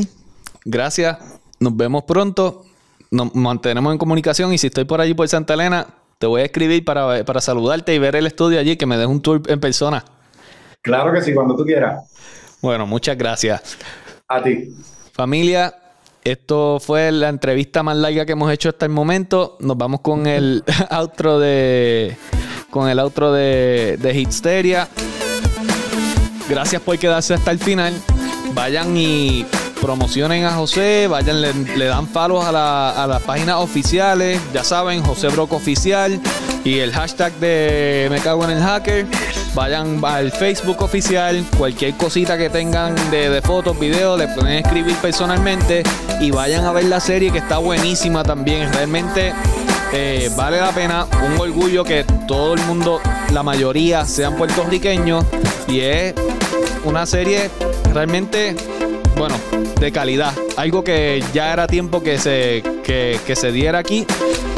Gracias. 0.64 1.18
Nos 1.60 1.76
vemos 1.76 2.04
pronto. 2.04 2.64
Nos 3.10 3.34
mantenemos 3.34 3.92
en 3.92 3.98
comunicación 3.98 4.54
y 4.54 4.58
si 4.58 4.68
estoy 4.68 4.86
por 4.86 5.02
allí 5.02 5.12
por 5.12 5.28
Santa 5.28 5.52
Elena, 5.52 5.86
te 6.18 6.26
voy 6.26 6.40
a 6.40 6.44
escribir 6.44 6.82
para, 6.82 7.22
para 7.26 7.42
saludarte 7.42 7.94
y 7.94 7.98
ver 7.98 8.16
el 8.16 8.26
estudio 8.26 8.58
allí, 8.58 8.78
que 8.78 8.86
me 8.86 8.96
des 8.96 9.06
un 9.06 9.20
tour 9.20 9.42
en 9.48 9.60
persona. 9.60 10.02
Claro 10.80 11.12
que 11.12 11.20
sí, 11.20 11.34
cuando 11.34 11.54
tú 11.54 11.64
quieras. 11.64 12.10
Bueno, 12.62 12.86
muchas 12.86 13.18
gracias. 13.18 13.76
A 14.34 14.42
ti. 14.42 14.74
Familia, 15.12 15.72
esto 16.24 16.80
fue 16.80 17.12
la 17.12 17.28
entrevista 17.28 17.84
más 17.84 17.96
larga 17.96 18.26
que 18.26 18.32
hemos 18.32 18.52
hecho 18.52 18.68
hasta 18.68 18.84
el 18.84 18.90
momento. 18.90 19.56
Nos 19.60 19.76
vamos 19.76 20.00
con 20.00 20.26
el 20.26 20.64
outro 20.90 21.38
de. 21.38 22.16
Con 22.68 22.88
el 22.88 22.98
outro 22.98 23.32
de, 23.32 23.96
de. 23.96 24.86
Gracias 26.48 26.82
por 26.82 26.98
quedarse 26.98 27.34
hasta 27.34 27.52
el 27.52 27.60
final. 27.60 27.94
Vayan 28.54 28.96
y 28.96 29.46
promocionen 29.80 30.44
a 30.44 30.52
José, 30.52 31.06
vayan, 31.08 31.40
le, 31.40 31.84
dan 31.84 32.08
palos 32.08 32.44
a, 32.44 32.50
la, 32.50 32.90
a 32.90 33.06
las 33.06 33.22
páginas 33.22 33.56
oficiales, 33.56 34.40
ya 34.52 34.64
saben, 34.64 35.02
José 35.04 35.28
Broco 35.28 35.56
Oficial 35.56 36.20
y 36.64 36.78
el 36.78 36.92
hashtag 36.92 37.32
de 37.34 38.08
Me 38.10 38.18
Cago 38.18 38.44
en 38.44 38.52
el 38.52 38.62
Hacker. 38.62 39.06
Vayan 39.54 40.00
al 40.02 40.32
Facebook 40.32 40.82
oficial, 40.82 41.44
cualquier 41.56 41.94
cosita 41.94 42.36
que 42.36 42.50
tengan 42.50 42.94
de, 43.10 43.40
fotos, 43.42 43.78
videos, 43.78 44.18
le 44.18 44.26
pueden 44.28 44.54
escribir 44.54 44.96
personalmente 44.96 45.84
y 46.20 46.30
vayan 46.30 46.64
a 46.64 46.72
ver 46.72 46.86
la 46.86 46.98
serie 46.98 47.30
que 47.30 47.38
está 47.38 47.58
buenísima 47.58 48.24
también. 48.24 48.72
Realmente 48.72 49.32
eh, 49.92 50.30
vale 50.36 50.58
la 50.58 50.72
pena, 50.72 51.06
un 51.24 51.38
orgullo 51.38 51.84
que 51.84 52.04
todo 52.26 52.54
el 52.54 52.60
mundo, 52.62 53.00
la 53.32 53.42
mayoría 53.42 54.04
sean 54.06 54.36
puertorriqueños 54.36 55.24
Y 55.68 55.80
es 55.80 56.14
una 56.82 57.06
serie 57.06 57.50
realmente, 57.92 58.56
bueno, 59.16 59.36
de 59.78 59.92
calidad. 59.92 60.32
Algo 60.56 60.82
que 60.82 61.22
ya 61.32 61.52
era 61.52 61.66
tiempo 61.66 62.02
que 62.02 62.18
se, 62.18 62.62
que, 62.82 63.20
que 63.24 63.36
se 63.36 63.52
diera 63.52 63.78
aquí 63.78 64.06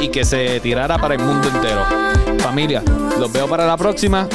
y 0.00 0.08
que 0.08 0.24
se 0.24 0.60
tirara 0.60 0.98
para 0.98 1.14
el 1.14 1.20
mundo 1.20 1.48
entero. 1.48 1.84
Familia, 2.38 2.82
los 3.18 3.32
veo 3.32 3.48
para 3.48 3.66
la 3.66 3.76
próxima. 3.76 4.28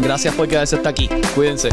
Gracias 0.00 0.34
por 0.34 0.48
quedarse 0.48 0.76
hasta 0.76 0.88
aquí. 0.88 1.08
Cuídense. 1.34 1.68